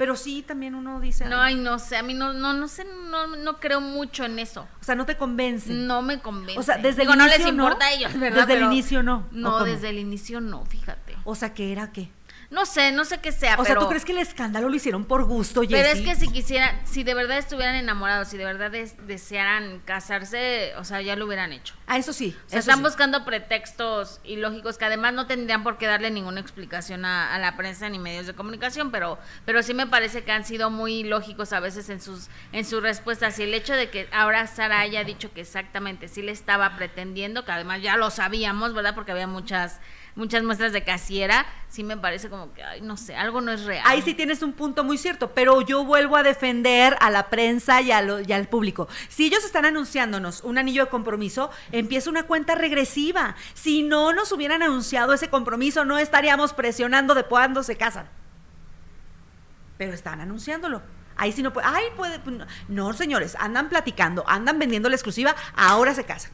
Pero 0.00 0.16
sí, 0.16 0.42
también 0.42 0.74
uno 0.74 0.98
dice. 0.98 1.26
No, 1.26 1.40
ay, 1.40 1.56
no 1.56 1.78
sé, 1.78 1.98
a 1.98 2.02
mí 2.02 2.14
no, 2.14 2.32
no, 2.32 2.54
no 2.54 2.68
sé, 2.68 2.84
no, 2.84 3.36
no 3.36 3.60
creo 3.60 3.82
mucho 3.82 4.24
en 4.24 4.38
eso. 4.38 4.66
O 4.80 4.84
sea, 4.84 4.94
no 4.94 5.04
te 5.04 5.16
convence. 5.18 5.70
No 5.72 6.00
me 6.00 6.20
convence. 6.20 6.58
O 6.58 6.62
sea, 6.62 6.78
desde 6.78 7.02
Digo, 7.02 7.12
el 7.12 7.18
no 7.18 7.26
inicio 7.26 7.44
les 7.44 7.52
importa 7.52 7.84
a 7.84 7.92
ellos, 7.92 8.14
¿verdad? 8.18 8.46
Desde 8.46 8.60
el 8.60 8.64
inicio 8.64 9.02
no. 9.02 9.26
¿o 9.30 9.32
No, 9.32 9.64
desde 9.64 9.90
el 9.90 9.98
inicio 9.98 10.40
no, 10.40 10.64
fíjate. 10.64 11.09
O 11.24 11.34
sea, 11.34 11.54
¿qué 11.54 11.72
era 11.72 11.92
qué? 11.92 12.10
No 12.50 12.66
sé, 12.66 12.90
no 12.90 13.04
sé 13.04 13.18
qué 13.20 13.30
sea, 13.30 13.54
O 13.60 13.64
sea. 13.64 13.76
¿tú 13.78 13.86
crees 13.88 14.04
que 14.04 14.10
el 14.10 14.18
escándalo 14.18 14.68
lo 14.68 14.74
hicieron 14.74 15.04
por 15.04 15.22
gusto, 15.24 15.60
Pero 15.68 15.76
es 15.88 15.98
Jessie? 16.00 16.04
que 16.04 16.16
si 16.16 16.28
quisieran, 16.32 16.80
si 16.84 17.04
de 17.04 17.14
verdad 17.14 17.38
estuvieran 17.38 17.76
enamorados, 17.76 18.26
si 18.26 18.36
de 18.38 18.44
verdad 18.44 18.72
des- 18.72 18.96
desearan 19.06 19.78
casarse, 19.84 20.72
o 20.76 20.82
sea, 20.82 21.00
ya 21.00 21.14
lo 21.14 21.26
hubieran 21.26 21.52
hecho. 21.52 21.74
Ah, 21.86 21.96
eso 21.96 22.12
sí. 22.12 22.36
O 22.46 22.50
sea, 22.50 22.58
están 22.58 22.78
sí. 22.78 22.82
buscando 22.82 23.24
pretextos 23.24 24.20
ilógicos 24.24 24.78
que 24.78 24.84
además 24.84 25.12
no 25.14 25.28
tendrían 25.28 25.62
por 25.62 25.78
qué 25.78 25.86
darle 25.86 26.10
ninguna 26.10 26.40
explicación 26.40 27.04
a, 27.04 27.32
a 27.32 27.38
la 27.38 27.56
prensa 27.56 27.88
ni 27.88 28.00
medios 28.00 28.26
de 28.26 28.34
comunicación, 28.34 28.90
pero, 28.90 29.16
pero 29.44 29.62
sí 29.62 29.72
me 29.72 29.86
parece 29.86 30.24
que 30.24 30.32
han 30.32 30.44
sido 30.44 30.70
muy 30.70 31.04
lógicos 31.04 31.52
a 31.52 31.60
veces 31.60 31.88
en 31.88 32.00
sus, 32.00 32.30
en 32.50 32.64
sus 32.64 32.82
respuestas. 32.82 33.38
Y 33.38 33.44
el 33.44 33.54
hecho 33.54 33.74
de 33.74 33.90
que 33.90 34.08
ahora 34.12 34.48
Sara 34.48 34.80
haya 34.80 35.04
dicho 35.04 35.32
que 35.32 35.42
exactamente 35.42 36.08
sí 36.08 36.20
le 36.22 36.32
estaba 36.32 36.74
pretendiendo, 36.76 37.44
que 37.44 37.52
además 37.52 37.80
ya 37.80 37.96
lo 37.96 38.10
sabíamos, 38.10 38.74
¿verdad? 38.74 38.96
Porque 38.96 39.12
había 39.12 39.28
muchas, 39.28 39.78
muchas 40.14 40.42
muestras 40.42 40.72
de 40.72 40.84
casiera, 40.84 41.46
sí 41.68 41.84
me 41.84 41.96
parece 41.96 42.28
como 42.28 42.52
que, 42.52 42.62
ay, 42.62 42.80
no 42.80 42.96
sé, 42.96 43.14
algo 43.16 43.40
no 43.40 43.52
es 43.52 43.64
real. 43.64 43.84
Ahí 43.86 44.02
sí 44.02 44.14
tienes 44.14 44.42
un 44.42 44.52
punto 44.52 44.84
muy 44.84 44.98
cierto, 44.98 45.32
pero 45.32 45.60
yo 45.62 45.84
vuelvo 45.84 46.16
a 46.16 46.22
defender 46.22 46.96
a 47.00 47.10
la 47.10 47.30
prensa 47.30 47.80
y, 47.80 47.92
al 47.92 48.48
público. 48.48 48.88
Si 49.08 49.26
ellos 49.26 49.44
están 49.44 49.64
anunciándonos 49.64 50.42
un 50.42 50.58
anillo 50.58 50.84
de 50.84 50.90
compromiso, 50.90 51.50
empieza 51.72 52.10
una 52.10 52.24
cuenta 52.24 52.54
regresiva. 52.54 53.36
Si 53.54 53.82
no 53.82 54.12
nos 54.12 54.32
hubieran 54.32 54.62
anunciado 54.62 55.12
ese 55.12 55.30
compromiso, 55.30 55.84
no 55.84 55.98
estaríamos 55.98 56.52
presionando 56.52 57.14
de 57.14 57.24
cuándo 57.24 57.62
se 57.62 57.76
casan. 57.76 58.08
Pero 59.78 59.92
están 59.94 60.20
anunciándolo. 60.20 60.82
Ahí 61.16 61.32
sí 61.32 61.42
no 61.42 61.52
puede. 61.52 61.66
Ay, 61.66 61.84
puede. 61.96 62.18
pues. 62.18 62.36
No, 62.68 62.92
señores, 62.92 63.36
andan 63.38 63.68
platicando, 63.68 64.24
andan 64.26 64.58
vendiendo 64.58 64.88
la 64.88 64.96
exclusiva, 64.96 65.36
ahora 65.54 65.94
se 65.94 66.04
casan. 66.04 66.32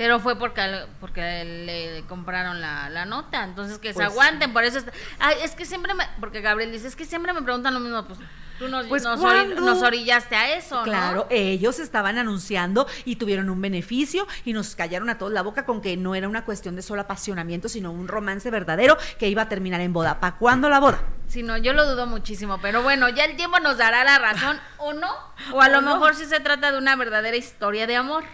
Pero 0.00 0.18
fue 0.18 0.34
porque, 0.38 0.86
porque 0.98 1.44
le 1.44 2.06
compraron 2.08 2.62
la, 2.62 2.88
la 2.88 3.04
nota, 3.04 3.44
entonces 3.44 3.76
que 3.76 3.88
se 3.88 3.96
Pues, 3.96 4.06
aguanten, 4.06 4.50
por 4.54 4.64
eso 4.64 4.78
está- 4.78 4.92
Ay, 5.18 5.36
es 5.42 5.50
que 5.54 5.66
siempre 5.66 5.92
me, 5.92 6.04
porque 6.20 6.40
Gabriel 6.40 6.72
dice, 6.72 6.86
es 6.88 6.96
que 6.96 7.04
siempre 7.04 7.34
me 7.34 7.42
preguntan 7.42 7.74
lo 7.74 7.80
mismo, 7.80 8.02
pues 8.06 8.18
tú 8.58 8.68
nos, 8.68 8.86
Pues, 8.86 9.02
nos, 9.02 9.20
¿cuándo? 9.20 9.56
ori- 9.56 9.60
nos 9.62 9.82
orillaste 9.82 10.36
a 10.36 10.54
eso, 10.56 10.76
¿no? 10.76 10.84
Claro, 10.84 11.26
ellos 11.28 11.78
estaban 11.78 12.16
anunciando 12.16 12.86
y 13.04 13.16
tuvieron 13.16 13.50
un 13.50 13.60
beneficio 13.60 14.26
y 14.46 14.54
nos 14.54 14.74
callaron 14.74 15.10
a 15.10 15.18
todos 15.18 15.32
la 15.32 15.42
boca 15.42 15.66
con 15.66 15.82
que 15.82 15.98
no 15.98 16.14
era 16.14 16.28
una 16.28 16.46
cuestión 16.46 16.76
de 16.76 16.80
solo 16.82 17.02
apasionamiento, 17.02 17.68
sino 17.68 17.92
un 17.92 18.08
romance 18.08 18.50
verdadero 18.50 18.96
que 19.18 19.28
iba 19.28 19.42
a 19.42 19.48
terminar 19.50 19.82
en 19.82 19.92
boda. 19.92 20.18
¿Para 20.18 20.36
cuándo 20.38 20.70
la 20.70 20.80
boda? 20.80 21.02
Sí, 21.28 21.42
no, 21.42 21.58
yo 21.58 21.74
lo 21.74 21.84
dudo 21.84 22.06
muchísimo, 22.06 22.58
pero 22.62 22.82
bueno, 22.82 23.10
ya 23.10 23.26
el 23.26 23.36
tiempo 23.36 23.60
nos 23.60 23.76
dará 23.76 24.02
la 24.02 24.18
razón, 24.18 24.58
o 24.78 24.94
no, 24.94 25.10
o 25.52 25.60
a 25.60 25.68
lo 25.68 25.82
no. 25.82 25.92
mejor 25.92 26.14
sí 26.14 26.24
se 26.24 26.40
trata 26.40 26.72
de 26.72 26.78
una 26.78 26.96
verdadera 26.96 27.36
historia 27.36 27.86
de 27.86 27.96
amor, 27.96 28.24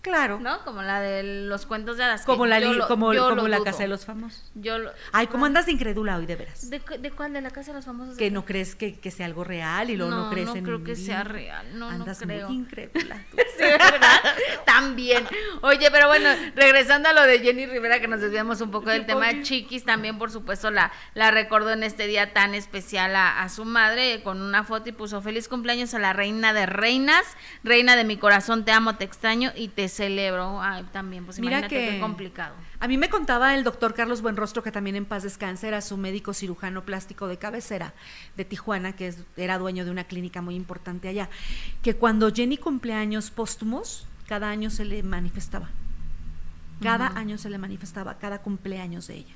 Claro. 0.00 0.38
¿no? 0.40 0.64
Como 0.64 0.80
la 0.82 1.00
de 1.00 1.22
los 1.46 1.66
cuentos 1.66 1.96
de 1.96 2.04
hadas. 2.04 2.24
Como 2.24 2.46
la, 2.46 2.60
lo- 2.60 2.86
como, 2.86 3.12
como 3.14 3.48
la 3.48 3.60
casa 3.62 3.82
de 3.82 3.88
los 3.88 4.04
famosos. 4.06 4.50
Yo 4.54 4.78
lo- 4.78 4.92
Ay, 5.12 5.26
¿cómo 5.26 5.44
andas 5.46 5.66
de 5.66 5.72
incrédula 5.72 6.16
hoy, 6.16 6.24
de 6.26 6.36
veras? 6.36 6.70
¿De, 6.70 6.80
de 6.98 7.10
cuál? 7.10 7.32
¿De 7.32 7.40
la 7.40 7.50
casa 7.50 7.72
de 7.72 7.78
los 7.78 7.84
famosos? 7.84 8.16
Que 8.16 8.30
no 8.30 8.44
crees 8.44 8.74
que, 8.76 8.98
que 8.98 9.10
sea 9.10 9.26
algo 9.26 9.44
real 9.44 9.90
y 9.90 9.96
luego 9.96 10.10
no, 10.12 10.24
No, 10.26 10.30
crees 10.30 10.46
no 10.46 10.56
en 10.56 10.64
creo 10.64 10.78
mi 10.78 10.84
que 10.84 10.96
sea 10.96 11.24
real, 11.24 11.66
no, 11.78 11.86
no 11.90 11.96
Andas 12.02 12.20
creo. 12.20 12.48
muy 12.48 12.58
incrédula. 12.58 13.24
tú. 13.30 13.36
Sí, 13.58 13.64
¿verdad? 13.64 14.20
También. 14.64 15.26
Oye, 15.62 15.90
pero 15.90 16.06
bueno, 16.06 16.28
regresando 16.54 17.08
a 17.08 17.12
lo 17.12 17.22
de 17.22 17.40
Jenny 17.40 17.66
Rivera, 17.66 18.00
que 18.00 18.06
nos 18.06 18.20
desviamos 18.20 18.60
un 18.60 18.70
poco 18.70 18.90
del 18.90 19.04
tema, 19.04 19.42
Chiquis 19.42 19.84
también, 19.84 20.16
por 20.18 20.30
supuesto, 20.30 20.70
la, 20.70 20.92
la 21.14 21.32
recordó 21.32 21.70
en 21.72 21.82
este 21.82 22.06
día 22.06 22.32
tan 22.32 22.54
especial 22.54 23.16
a, 23.16 23.42
a 23.42 23.48
su 23.48 23.64
madre 23.64 24.22
con 24.22 24.40
una 24.40 24.62
foto 24.62 24.88
y 24.90 24.92
puso 24.92 25.20
feliz 25.22 25.48
cumpleaños 25.48 25.92
a 25.94 25.98
la 25.98 26.12
reina 26.12 26.52
de 26.52 26.66
reinas, 26.66 27.24
reina 27.64 27.96
de 27.96 28.04
mi 28.04 28.16
corazón, 28.16 28.64
te 28.64 28.70
amo, 28.70 28.94
te 28.96 29.04
extraño 29.04 29.50
y 29.56 29.68
te 29.68 29.87
celebro. 29.88 30.60
Ay, 30.62 30.84
también, 30.92 31.24
pues 31.24 31.38
Mira 31.40 31.58
imagínate 31.58 31.74
que- 31.86 31.94
qué 31.96 32.00
complicado. 32.00 32.54
A 32.80 32.88
mí 32.88 32.96
me 32.98 33.08
contaba 33.08 33.54
el 33.54 33.64
doctor 33.64 33.94
Carlos 33.94 34.22
Buenrostro, 34.22 34.62
que 34.62 34.72
también 34.72 34.96
en 34.96 35.04
paz 35.04 35.22
descanse, 35.22 35.68
era 35.68 35.80
su 35.80 35.96
médico 35.96 36.34
cirujano 36.34 36.84
plástico 36.84 37.26
de 37.26 37.36
cabecera 37.38 37.94
de 38.36 38.44
Tijuana, 38.44 38.94
que 38.94 39.08
es- 39.08 39.24
era 39.36 39.58
dueño 39.58 39.84
de 39.84 39.90
una 39.90 40.04
clínica 40.04 40.42
muy 40.42 40.54
importante 40.54 41.08
allá, 41.08 41.28
que 41.82 41.94
cuando 41.96 42.32
Jenny 42.32 42.56
cumpleaños 42.56 43.30
póstumos, 43.30 44.06
cada 44.26 44.48
año 44.50 44.70
se 44.70 44.84
le 44.84 45.02
manifestaba. 45.02 45.68
Cada 46.82 47.08
año 47.08 47.38
se 47.38 47.50
le 47.50 47.58
manifestaba, 47.58 48.18
cada 48.18 48.38
cumpleaños 48.38 49.08
de 49.08 49.16
ella. 49.16 49.34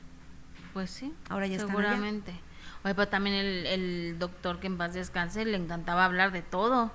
Pues 0.72 0.90
sí, 0.90 1.12
Ahora 1.28 1.46
ya 1.48 1.56
están 1.56 1.70
allá. 1.76 1.80
seguramente. 1.90 2.32
Oye, 2.84 2.94
pero 2.94 3.08
también 3.08 3.34
el, 3.36 3.66
el 3.66 4.18
doctor 4.18 4.58
que 4.60 4.68
en 4.68 4.76
paz 4.78 4.94
descanse 4.94 5.44
le 5.44 5.56
encantaba 5.56 6.04
hablar 6.04 6.30
de 6.32 6.42
todo. 6.42 6.92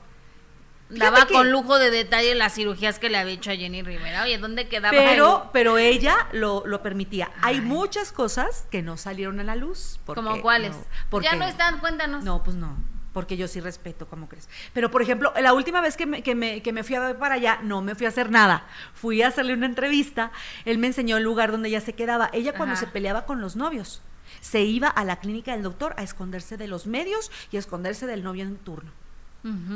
Daba 0.89 1.25
que- 1.27 1.33
con 1.33 1.51
lujo 1.51 1.77
de 1.79 1.91
detalle 1.91 2.33
las 2.35 2.53
cirugías 2.53 2.97
que 2.99 3.09
le 3.09 3.17
había 3.17 3.33
hecho 3.33 3.51
a 3.51 3.55
Jenny 3.55 3.81
Rivera. 3.83 4.23
Oye, 4.23 4.37
¿dónde 4.37 4.67
quedaba? 4.69 4.91
Pero, 4.97 5.49
pero 5.51 5.77
ella 5.77 6.27
lo, 6.31 6.63
lo 6.65 6.81
permitía. 6.81 7.29
Hay 7.41 7.59
muchas 7.61 8.11
cosas 8.11 8.67
que 8.71 8.81
no 8.81 8.95
salieron 8.97 9.39
a 9.39 9.43
la 9.43 9.55
luz. 9.55 9.99
¿Como 10.05 10.41
cuáles? 10.41 10.75
no- 10.75 10.85
porque- 11.09 11.25
ya 11.27 11.35
no 11.35 11.45
están, 11.45 11.79
cuéntanos. 11.79 12.23
No, 12.23 12.41
pues 12.43 12.55
no, 12.55 12.77
porque 13.11 13.35
yo 13.35 13.47
sí 13.49 13.59
respeto, 13.59 14.07
¿cómo 14.07 14.29
crees? 14.29 14.47
Pero, 14.73 14.89
por 14.89 15.01
ejemplo, 15.01 15.33
la 15.41 15.53
última 15.53 15.81
vez 15.81 15.97
que 15.97 16.05
me, 16.05 16.23
que 16.23 16.35
me, 16.35 16.61
que 16.61 16.71
me 16.71 16.83
fui 16.83 16.95
a 16.95 16.99
ver 17.01 17.17
para 17.17 17.35
allá, 17.35 17.59
no 17.63 17.81
me 17.81 17.93
fui 17.95 18.05
a 18.05 18.09
hacer 18.09 18.29
nada. 18.31 18.65
Fui 18.93 19.21
a 19.23 19.27
hacerle 19.27 19.53
una 19.55 19.65
entrevista, 19.65 20.31
él 20.63 20.77
me 20.77 20.87
enseñó 20.87 21.17
el 21.17 21.23
lugar 21.23 21.51
donde 21.51 21.67
ella 21.69 21.81
se 21.81 21.93
quedaba. 21.93 22.29
Ella 22.31 22.53
cuando 22.53 22.73
Ajá. 22.75 22.85
se 22.85 22.87
peleaba 22.87 23.25
con 23.25 23.41
los 23.41 23.55
novios, 23.57 24.01
se 24.39 24.61
iba 24.61 24.87
a 24.87 25.03
la 25.03 25.17
clínica 25.19 25.51
del 25.51 25.63
doctor 25.63 25.95
a 25.97 26.03
esconderse 26.03 26.55
de 26.57 26.67
los 26.67 26.85
medios 26.87 27.29
y 27.51 27.57
a 27.57 27.59
esconderse 27.59 28.05
del 28.07 28.23
novio 28.23 28.43
en 28.43 28.55
turno. 28.57 28.91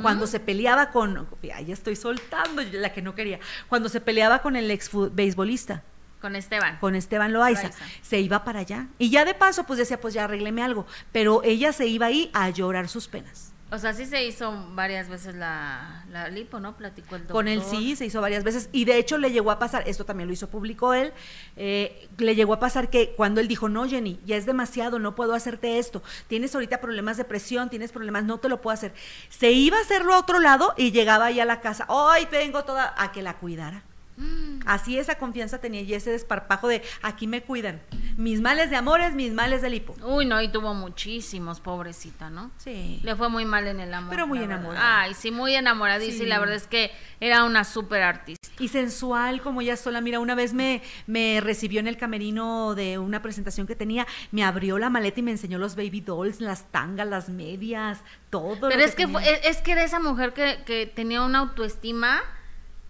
Cuando 0.02 0.28
se 0.28 0.40
peleaba 0.42 0.92
con, 0.92 1.28
ya 1.42 1.74
estoy 1.74 1.96
soltando 1.96 2.62
la 2.74 2.92
que 2.92 3.02
no 3.02 3.16
quería, 3.16 3.40
cuando 3.70 3.88
se 3.88 4.02
peleaba 4.02 4.42
con 4.42 4.56
el 4.58 4.70
ex 4.70 4.90
beisbolista, 5.14 5.84
Con 6.20 6.36
Esteban. 6.36 6.78
con 6.80 6.96
Esteban 6.96 7.32
Loaiza, 7.32 7.64
Loaiza. 7.70 7.86
se 8.02 8.20
iba 8.20 8.44
para 8.44 8.60
allá. 8.60 8.88
Y 8.98 9.10
ya 9.12 9.24
de 9.24 9.34
paso, 9.34 9.64
pues 9.66 9.80
decía, 9.80 10.00
pues 10.02 10.14
ya 10.14 10.26
arrégleme 10.26 10.62
algo. 10.62 10.86
Pero 11.14 11.42
ella 11.44 11.72
se 11.72 11.88
iba 11.88 12.08
ahí 12.08 12.30
a 12.34 12.50
llorar 12.50 12.90
sus 12.90 13.08
penas. 13.08 13.51
O 13.74 13.78
sea, 13.78 13.94
sí 13.94 14.06
se 14.06 14.26
hizo 14.26 14.54
varias 14.74 15.08
veces 15.08 15.34
la, 15.34 16.04
la 16.10 16.28
lipo, 16.28 16.60
¿no? 16.60 16.76
Platicó 16.76 17.16
el 17.16 17.22
doctor. 17.22 17.36
Con 17.36 17.48
él 17.48 17.62
sí, 17.64 17.96
se 17.96 18.06
hizo 18.06 18.20
varias 18.20 18.44
veces. 18.44 18.68
Y 18.74 18.84
de 18.84 18.98
hecho 18.98 19.18
le 19.18 19.32
llegó 19.32 19.50
a 19.50 19.60
pasar, 19.60 19.88
esto 19.88 20.04
también 20.06 20.28
lo 20.28 20.34
hizo 20.34 20.50
público 20.50 20.94
él, 20.94 21.14
eh, 21.56 22.10
le 22.18 22.36
llegó 22.36 22.54
a 22.54 22.60
pasar 22.60 22.90
que 22.90 23.12
cuando 23.12 23.40
él 23.40 23.48
dijo, 23.48 23.70
no, 23.70 23.88
Jenny, 23.88 24.20
ya 24.26 24.36
es 24.36 24.46
demasiado, 24.46 25.00
no 25.00 25.16
puedo 25.16 25.34
hacerte 25.34 25.80
esto. 25.80 26.04
Tienes 26.28 26.54
ahorita 26.54 26.82
problemas 26.82 27.16
de 27.16 27.24
presión, 27.24 27.70
tienes 27.70 27.94
problemas, 27.94 28.26
no 28.26 28.40
te 28.40 28.50
lo 28.50 28.62
puedo 28.62 28.74
hacer. 28.74 28.94
Se 29.30 29.52
iba 29.52 29.78
a 29.78 29.82
hacerlo 29.82 30.16
a 30.16 30.20
otro 30.20 30.40
lado 30.40 30.74
y 30.76 30.92
llegaba 30.92 31.28
ahí 31.28 31.40
a 31.40 31.46
la 31.46 31.62
casa, 31.62 31.86
hoy 31.88 32.26
tengo 32.26 32.66
toda, 32.66 32.94
a 32.98 33.14
que 33.14 33.22
la 33.22 33.38
cuidara. 33.38 33.84
Mm. 34.22 34.60
Así 34.66 34.98
esa 35.00 35.16
confianza 35.16 35.60
tenía 35.60 35.82
y 35.82 35.94
ese 35.94 36.12
desparpajo 36.12 36.68
de 36.68 36.84
aquí 37.02 37.26
me 37.28 37.42
cuidan. 37.42 37.82
Mis 38.18 38.42
males 38.42 38.70
de 38.70 38.76
amores, 38.76 39.16
mis 39.16 39.34
males 39.34 39.62
de 39.62 39.70
lipo. 39.70 39.96
Uy, 40.04 40.26
no, 40.26 40.40
y 40.42 40.50
tuvo 40.50 40.74
muchísimos, 40.74 41.60
pobrecita, 41.60 42.30
¿no? 42.30 42.52
Sí. 42.58 43.00
Le 43.04 43.16
fue 43.16 43.30
muy 43.30 43.46
mal 43.46 43.66
en 43.68 43.80
el 43.80 43.94
amor. 43.94 44.12
Pero 44.12 44.28
muy 44.28 44.44
enamorada. 44.44 45.02
Ay, 45.02 45.14
sí, 45.16 45.32
muy 45.32 45.56
enamoradísima. 45.56 46.24
Y 46.26 46.28
la 46.28 46.40
verdad 46.40 46.56
es 46.56 46.68
que 46.68 46.92
era 47.20 47.44
una 47.44 47.64
súper 47.64 48.04
artista. 48.04 48.48
Y 48.60 48.68
sensual 48.68 49.42
como 49.42 49.62
ella 49.62 49.76
sola. 49.78 50.02
Mira, 50.02 50.20
una 50.20 50.36
vez 50.36 50.54
me, 50.54 50.84
me 51.08 51.40
recibió 51.42 51.80
en 51.80 51.88
el 51.88 51.98
camerino 51.98 52.76
de 52.76 53.00
una 53.00 53.22
presentación 53.24 53.66
que 53.66 53.76
tenía, 53.76 54.06
me 54.32 54.44
abrió 54.44 54.78
la 54.78 54.90
maleta 54.92 55.20
y 55.22 55.24
me 55.24 55.32
enseñó 55.32 55.58
los 55.58 55.76
baby 55.76 56.02
dolls, 56.02 56.40
las 56.42 56.66
tangas, 56.72 57.08
las 57.08 57.30
medias, 57.30 58.02
todo. 58.30 58.68
Pero 58.70 58.78
lo 58.78 58.84
es 58.86 58.94
que, 58.94 59.08
fue- 59.08 59.48
es 59.50 59.58
que 59.58 59.72
era 59.72 59.84
esa 59.84 60.00
mujer 60.00 60.34
que, 60.34 60.60
que 60.66 60.86
tenía 60.86 61.24
una 61.24 61.40
autoestima, 61.40 62.22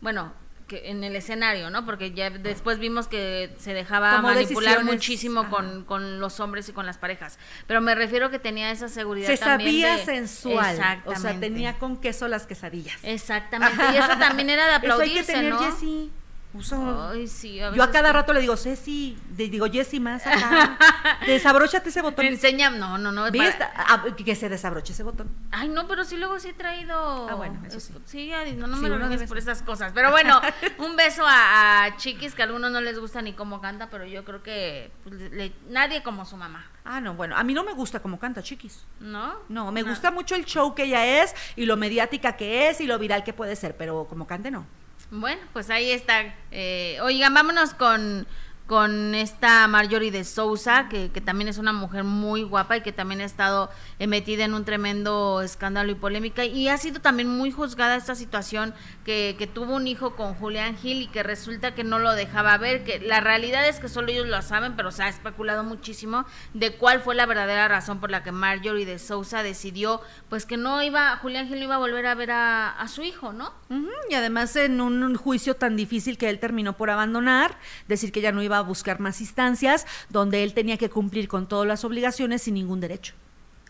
bueno, 0.01 0.33
que 0.71 0.89
en 0.89 1.03
el 1.03 1.17
escenario, 1.17 1.69
¿no? 1.69 1.85
Porque 1.85 2.13
ya 2.13 2.29
después 2.29 2.79
vimos 2.79 3.09
que 3.09 3.53
se 3.59 3.73
dejaba 3.73 4.21
manipular 4.21 4.85
muchísimo 4.85 5.49
con, 5.49 5.83
con 5.83 6.21
los 6.21 6.39
hombres 6.39 6.69
y 6.69 6.71
con 6.71 6.85
las 6.85 6.97
parejas. 6.97 7.37
Pero 7.67 7.81
me 7.81 7.93
refiero 7.93 8.31
que 8.31 8.39
tenía 8.39 8.71
esa 8.71 8.87
seguridad 8.87 9.27
Se 9.27 9.37
también 9.37 9.69
sabía 9.69 9.97
de- 9.97 10.05
sensual. 10.05 10.73
O 10.73 10.77
sea, 10.77 10.93
Exactamente. 10.93 11.47
tenía 11.47 11.77
con 11.77 11.97
queso 11.97 12.29
las 12.29 12.47
quesadillas. 12.47 12.97
Exactamente. 13.03 13.83
Y 13.93 13.97
eso 13.97 14.17
también 14.17 14.49
era 14.49 14.65
de 14.79 14.87
Eso 14.87 14.99
hay 15.01 15.11
que 15.11 15.19
aplaudirse, 15.19 15.33
tener, 15.33 15.53
¿no? 15.53 15.59
Jessie. 15.59 16.09
Uso- 16.53 17.09
Ay, 17.11 17.27
sí, 17.27 17.55
yo 17.73 17.81
a 17.81 17.91
cada 17.91 18.11
rato 18.11 18.33
le 18.33 18.41
digo, 18.41 18.57
Ceci, 18.57 19.17
le 19.37 19.47
digo, 19.47 19.67
Jessy, 19.71 20.01
más 20.01 20.27
acá. 20.27 20.77
Desabróchate 21.25 21.89
ese 21.89 22.01
botón. 22.01 22.25
Enseña, 22.25 22.69
no, 22.69 22.97
no, 22.97 23.11
no. 23.13 23.25
Ah, 23.25 24.03
que- 24.17 24.35
se 24.35 24.49
desabroche 24.49 24.91
ese 24.91 25.03
botón. 25.03 25.29
Ay, 25.51 25.69
no, 25.69 25.87
pero 25.87 26.03
sí 26.03 26.17
luego 26.17 26.39
sí 26.39 26.49
he 26.49 26.53
traído. 26.53 27.29
Ah, 27.29 27.35
bueno, 27.35 27.61
eso 27.65 27.79
sí. 27.79 27.93
Sí, 28.05 28.31
no, 28.57 28.67
no 28.67 28.75
Sí, 28.75 28.81
me 28.83 28.89
lo 28.89 28.97
vez- 29.07 29.27
por 29.29 29.37
esas 29.37 29.61
cosas. 29.63 29.91
Pero 29.93 30.11
bueno, 30.11 30.41
un 30.79 30.95
beso 30.97 31.23
a, 31.25 31.85
a 31.85 31.97
Chiquis, 31.97 32.35
que 32.35 32.41
a 32.41 32.45
algunos 32.45 32.69
no 32.71 32.81
les 32.81 32.99
gusta 32.99 33.21
ni 33.21 33.31
cómo 33.33 33.61
canta, 33.61 33.89
pero 33.89 34.05
yo 34.05 34.25
creo 34.25 34.43
que 34.43 34.91
pues, 35.03 35.15
le- 35.31 35.53
nadie 35.69 36.03
como 36.03 36.25
su 36.25 36.35
mamá, 36.35 36.65
Ah, 36.83 36.99
no, 36.99 37.13
bueno, 37.13 37.37
a 37.37 37.43
mí 37.43 37.53
no 37.53 37.63
me 37.63 37.73
gusta 37.73 37.99
como 38.01 38.19
canta, 38.19 38.41
chiquis. 38.41 38.83
¿no? 38.99 39.35
No, 39.49 39.71
me 39.71 39.83
gusta 39.83 40.09
mucho 40.09 40.33
el 40.35 40.45
show 40.45 40.73
que 40.73 40.83
ella 40.85 41.21
es 41.23 41.33
y 41.55 41.65
lo 41.67 41.77
mediática 41.77 42.35
que 42.35 42.69
es 42.69 42.81
y 42.81 42.87
lo 42.87 42.97
viral 42.97 43.23
que 43.23 43.33
puede 43.33 43.55
ser, 43.55 43.77
pero 43.77 44.05
como 44.09 44.25
cante 44.27 44.49
no. 44.51 44.65
Bueno, 45.11 45.41
pues 45.51 45.69
ahí 45.69 45.91
está. 45.91 46.33
Eh, 46.51 46.97
oigan, 47.01 47.33
vámonos 47.33 47.73
con, 47.73 48.25
con 48.71 49.15
esta 49.15 49.67
Marjorie 49.67 50.11
de 50.11 50.23
Sousa, 50.23 50.87
que, 50.87 51.11
que 51.11 51.19
también 51.19 51.49
es 51.49 51.57
una 51.57 51.73
mujer 51.73 52.05
muy 52.05 52.43
guapa 52.43 52.77
y 52.77 52.81
que 52.81 52.93
también 52.93 53.19
ha 53.19 53.25
estado 53.25 53.69
eh, 53.99 54.07
metida 54.07 54.45
en 54.45 54.53
un 54.53 54.63
tremendo 54.63 55.41
escándalo 55.41 55.91
y 55.91 55.95
polémica. 55.95 56.45
Y 56.45 56.69
ha 56.69 56.77
sido 56.77 57.01
también 57.01 57.27
muy 57.27 57.51
juzgada 57.51 57.97
esta 57.97 58.15
situación 58.15 58.73
que, 59.03 59.35
que 59.37 59.45
tuvo 59.45 59.75
un 59.75 59.87
hijo 59.87 60.15
con 60.15 60.35
Julián 60.35 60.77
Gil 60.77 61.01
y 61.01 61.07
que 61.07 61.21
resulta 61.21 61.75
que 61.75 61.83
no 61.83 61.99
lo 61.99 62.13
dejaba 62.13 62.57
ver, 62.57 62.85
que 62.85 63.01
la 63.01 63.19
realidad 63.19 63.67
es 63.67 63.81
que 63.81 63.89
solo 63.89 64.07
ellos 64.07 64.27
lo 64.27 64.41
saben, 64.41 64.77
pero 64.77 64.91
se 64.91 65.03
ha 65.03 65.09
especulado 65.09 65.65
muchísimo 65.65 66.23
de 66.53 66.73
cuál 66.77 67.01
fue 67.01 67.13
la 67.13 67.25
verdadera 67.25 67.67
razón 67.67 67.99
por 67.99 68.09
la 68.09 68.23
que 68.23 68.31
Marjorie 68.31 68.85
de 68.85 68.99
Sousa 68.99 69.43
decidió 69.43 69.99
pues 70.29 70.45
que 70.45 70.55
no 70.55 70.81
iba, 70.81 71.17
Julián 71.17 71.49
Gil 71.49 71.59
no 71.59 71.65
iba 71.65 71.75
a 71.75 71.79
volver 71.79 72.05
a 72.05 72.15
ver 72.15 72.31
a, 72.31 72.87
su 72.87 73.03
hijo, 73.03 73.33
¿no? 73.33 73.53
Ujú, 73.69 73.89
Y 74.09 74.13
además 74.13 74.55
en 74.55 74.79
un, 74.79 75.03
un 75.03 75.15
juicio 75.17 75.57
tan 75.57 75.75
difícil 75.75 76.17
que 76.17 76.29
él 76.29 76.39
terminó 76.39 76.77
por 76.77 76.89
abandonar, 76.89 77.57
decir 77.89 78.13
que 78.13 78.21
ya 78.21 78.31
no 78.31 78.41
iba 78.41 78.57
a 78.57 78.60
buscar 78.61 78.99
más 78.99 79.21
instancias, 79.21 79.85
donde 80.09 80.43
él 80.43 80.53
tenía 80.53 80.77
que 80.77 80.89
cumplir 80.89 81.27
con 81.27 81.47
todas 81.47 81.67
las 81.67 81.83
obligaciones 81.85 82.41
sin 82.43 82.53
ningún 82.55 82.79
derecho. 82.79 83.13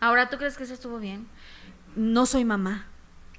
Ahora, 0.00 0.28
¿tú 0.30 0.36
crees 0.36 0.56
que 0.56 0.64
eso 0.64 0.74
estuvo 0.74 0.98
bien? 0.98 1.26
No 1.96 2.26
soy 2.26 2.44
mamá. 2.44 2.86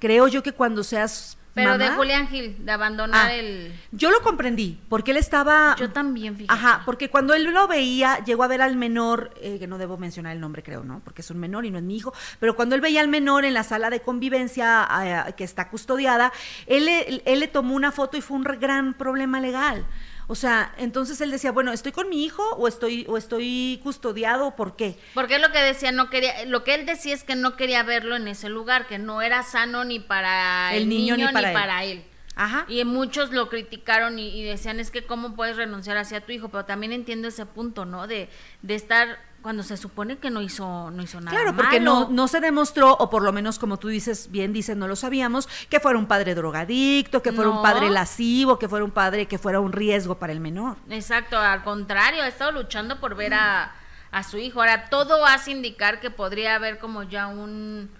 Creo 0.00 0.28
yo 0.28 0.42
que 0.42 0.52
cuando 0.52 0.82
seas 0.84 1.36
Pero 1.54 1.78
de 1.78 1.88
Julián 1.90 2.26
Gil, 2.28 2.64
de 2.64 2.72
abandonar 2.72 3.26
Ah, 3.28 3.34
el... 3.34 3.72
Yo 3.92 4.10
lo 4.10 4.20
comprendí, 4.22 4.80
porque 4.88 5.12
él 5.12 5.16
estaba... 5.18 5.76
Yo 5.78 5.90
también, 5.90 6.36
fíjate. 6.36 6.52
Ajá, 6.52 6.82
porque 6.84 7.10
cuando 7.10 7.32
él 7.32 7.44
lo 7.44 7.68
veía, 7.68 8.22
llegó 8.24 8.42
a 8.42 8.48
ver 8.48 8.60
al 8.60 8.76
menor, 8.76 9.32
eh, 9.40 9.58
que 9.58 9.66
no 9.66 9.78
debo 9.78 9.96
mencionar 9.96 10.32
el 10.34 10.40
nombre, 10.40 10.62
creo, 10.62 10.84
¿no? 10.84 11.00
Porque 11.04 11.22
es 11.22 11.30
un 11.30 11.38
menor 11.38 11.64
y 11.64 11.70
no 11.70 11.78
es 11.78 11.84
mi 11.84 11.96
hijo, 11.96 12.12
pero 12.40 12.56
cuando 12.56 12.74
él 12.74 12.80
veía 12.80 13.00
al 13.00 13.08
menor 13.08 13.44
en 13.44 13.54
la 13.54 13.62
sala 13.62 13.88
de 13.88 14.00
convivencia 14.02 14.88
eh, 15.28 15.32
que 15.36 15.44
está 15.44 15.68
custodiada, 15.70 16.32
él, 16.66 16.86
le- 16.86 17.22
él 17.24 17.40
le 17.40 17.46
tomó 17.48 17.74
una 17.76 17.92
foto 17.92 18.16
y 18.16 18.20
fue 18.20 18.36
un 18.36 18.42
gran 18.42 18.94
problema 18.94 19.38
legal. 19.40 19.86
O 20.26 20.34
sea, 20.34 20.74
entonces 20.78 21.20
él 21.20 21.30
decía, 21.30 21.52
bueno, 21.52 21.72
¿estoy 21.72 21.92
con 21.92 22.08
mi 22.08 22.24
hijo 22.24 22.42
o 22.56 22.66
estoy, 22.68 23.04
o 23.08 23.16
estoy 23.16 23.80
custodiado? 23.82 24.56
¿Por 24.56 24.76
qué? 24.76 24.98
Porque 25.14 25.38
lo 25.38 25.52
que 25.52 25.58
decía, 25.60 25.92
no 25.92 26.08
quería, 26.10 26.44
lo 26.46 26.64
que 26.64 26.74
él 26.74 26.86
decía 26.86 27.14
es 27.14 27.24
que 27.24 27.34
no 27.36 27.56
quería 27.56 27.82
verlo 27.82 28.16
en 28.16 28.28
ese 28.28 28.48
lugar, 28.48 28.86
que 28.86 28.98
no 28.98 29.22
era 29.22 29.42
sano 29.42 29.84
ni 29.84 30.00
para 30.00 30.74
el, 30.74 30.82
El 30.84 30.88
niño 30.88 31.16
niño, 31.16 31.26
ni 31.28 31.32
para 31.32 31.48
él. 31.48 31.54
para 31.54 31.84
él. 31.84 32.04
Ajá. 32.36 32.64
Y 32.68 32.82
muchos 32.84 33.30
lo 33.30 33.48
criticaron 33.48 34.18
y, 34.18 34.28
y 34.28 34.42
decían, 34.42 34.80
es 34.80 34.90
que 34.90 35.04
cómo 35.04 35.36
puedes 35.36 35.56
renunciar 35.56 35.96
hacia 35.98 36.20
tu 36.20 36.32
hijo, 36.32 36.48
pero 36.48 36.64
también 36.64 36.92
entiendo 36.92 37.28
ese 37.28 37.46
punto, 37.46 37.84
¿no? 37.84 38.06
De, 38.08 38.28
de 38.62 38.74
estar 38.74 39.18
cuando 39.44 39.62
se 39.62 39.76
supone 39.76 40.16
que 40.16 40.30
no 40.30 40.40
hizo, 40.40 40.90
no 40.90 41.02
hizo 41.02 41.20
nada 41.20 41.36
Claro, 41.36 41.54
porque 41.54 41.78
malo. 41.78 42.06
no, 42.06 42.08
no 42.08 42.28
se 42.28 42.40
demostró, 42.40 42.92
o 42.98 43.10
por 43.10 43.22
lo 43.22 43.30
menos 43.30 43.58
como 43.58 43.76
tú 43.76 43.88
dices, 43.88 44.30
bien 44.30 44.54
dices, 44.54 44.74
no 44.74 44.88
lo 44.88 44.96
sabíamos, 44.96 45.46
que 45.68 45.80
fuera 45.80 45.98
un 45.98 46.06
padre 46.06 46.34
drogadicto, 46.34 47.22
que 47.22 47.30
fuera 47.30 47.50
No. 47.50 47.58
un 47.58 47.62
padre 47.62 47.90
lascivo, 47.90 48.58
que 48.58 48.70
fuera 48.70 48.86
un 48.86 48.90
padre 48.90 49.26
que 49.26 49.36
fuera 49.36 49.60
un 49.60 49.72
riesgo 49.72 50.14
para 50.18 50.32
el 50.32 50.40
menor. 50.40 50.78
Exacto, 50.88 51.38
al 51.38 51.62
contrario, 51.62 52.22
ha 52.22 52.26
estado 52.28 52.52
luchando 52.52 52.98
por 53.00 53.14
ver 53.16 53.34
a, 53.34 53.74
a 54.10 54.22
su 54.22 54.38
hijo. 54.38 54.60
Ahora, 54.60 54.88
todo 54.88 55.26
hace 55.26 55.50
indicar 55.50 56.00
que 56.00 56.10
podría 56.10 56.54
haber 56.54 56.78
como 56.78 57.02
ya 57.02 57.26
un 57.26 57.90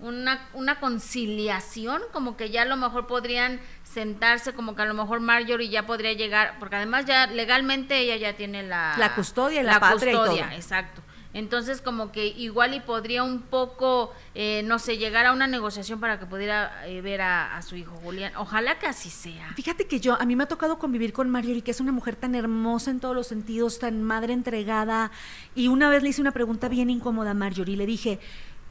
una, 0.00 0.48
una 0.54 0.80
conciliación, 0.80 2.02
como 2.12 2.36
que 2.36 2.50
ya 2.50 2.62
a 2.62 2.64
lo 2.64 2.76
mejor 2.76 3.06
podrían 3.06 3.60
sentarse, 3.94 4.52
como 4.52 4.74
que 4.74 4.82
a 4.82 4.86
lo 4.86 4.94
mejor 4.94 5.20
Marjorie 5.20 5.68
ya 5.68 5.86
podría 5.86 6.12
llegar, 6.12 6.56
porque 6.58 6.76
además 6.76 7.06
ya 7.06 7.28
legalmente 7.28 7.98
ella 7.98 8.16
ya 8.16 8.36
tiene 8.36 8.62
la, 8.62 8.96
La 8.98 9.14
custodia 9.14 9.60
y 9.60 9.64
la 9.64 9.80
patria 9.80 10.10
y 10.10 10.14
todo. 10.14 10.36
exacto. 10.52 11.00
Entonces, 11.32 11.80
como 11.80 12.12
que 12.12 12.28
igual 12.28 12.74
y 12.74 12.80
podría 12.80 13.24
un 13.24 13.42
poco, 13.42 14.12
eh, 14.36 14.62
no 14.66 14.78
sé, 14.78 14.98
llegar 14.98 15.26
a 15.26 15.32
una 15.32 15.48
negociación 15.48 15.98
para 15.98 16.20
que 16.20 16.26
pudiera 16.26 16.86
eh, 16.86 17.00
ver 17.00 17.22
a, 17.22 17.56
a 17.56 17.62
su 17.62 17.74
hijo 17.74 17.96
Julián. 18.04 18.32
Ojalá 18.36 18.78
que 18.78 18.86
así 18.86 19.10
sea. 19.10 19.52
Fíjate 19.56 19.88
que 19.88 19.98
yo, 19.98 20.20
a 20.20 20.24
mí 20.26 20.36
me 20.36 20.44
ha 20.44 20.46
tocado 20.46 20.78
convivir 20.78 21.12
con 21.12 21.28
Marjorie, 21.30 21.62
que 21.62 21.72
es 21.72 21.80
una 21.80 21.90
mujer 21.90 22.14
tan 22.14 22.36
hermosa 22.36 22.92
en 22.92 23.00
todos 23.00 23.16
los 23.16 23.26
sentidos, 23.26 23.80
tan 23.80 24.00
madre 24.00 24.32
entregada. 24.32 25.10
Y 25.56 25.66
una 25.66 25.90
vez 25.90 26.04
le 26.04 26.10
hice 26.10 26.20
una 26.20 26.30
pregunta 26.30 26.68
bien 26.68 26.88
incómoda 26.88 27.32
a 27.32 27.34
Marjorie 27.34 27.76
le 27.76 27.86
dije, 27.86 28.20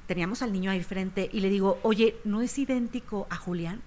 teníamos 0.07 0.41
al 0.41 0.53
niño 0.53 0.71
ahí 0.71 0.81
frente, 0.83 1.29
y 1.33 1.41
le 1.41 1.49
digo, 1.49 1.79
oye, 1.83 2.15
¿no 2.23 2.41
es 2.41 2.57
idéntico 2.57 3.27
a 3.29 3.35
Julián? 3.35 3.81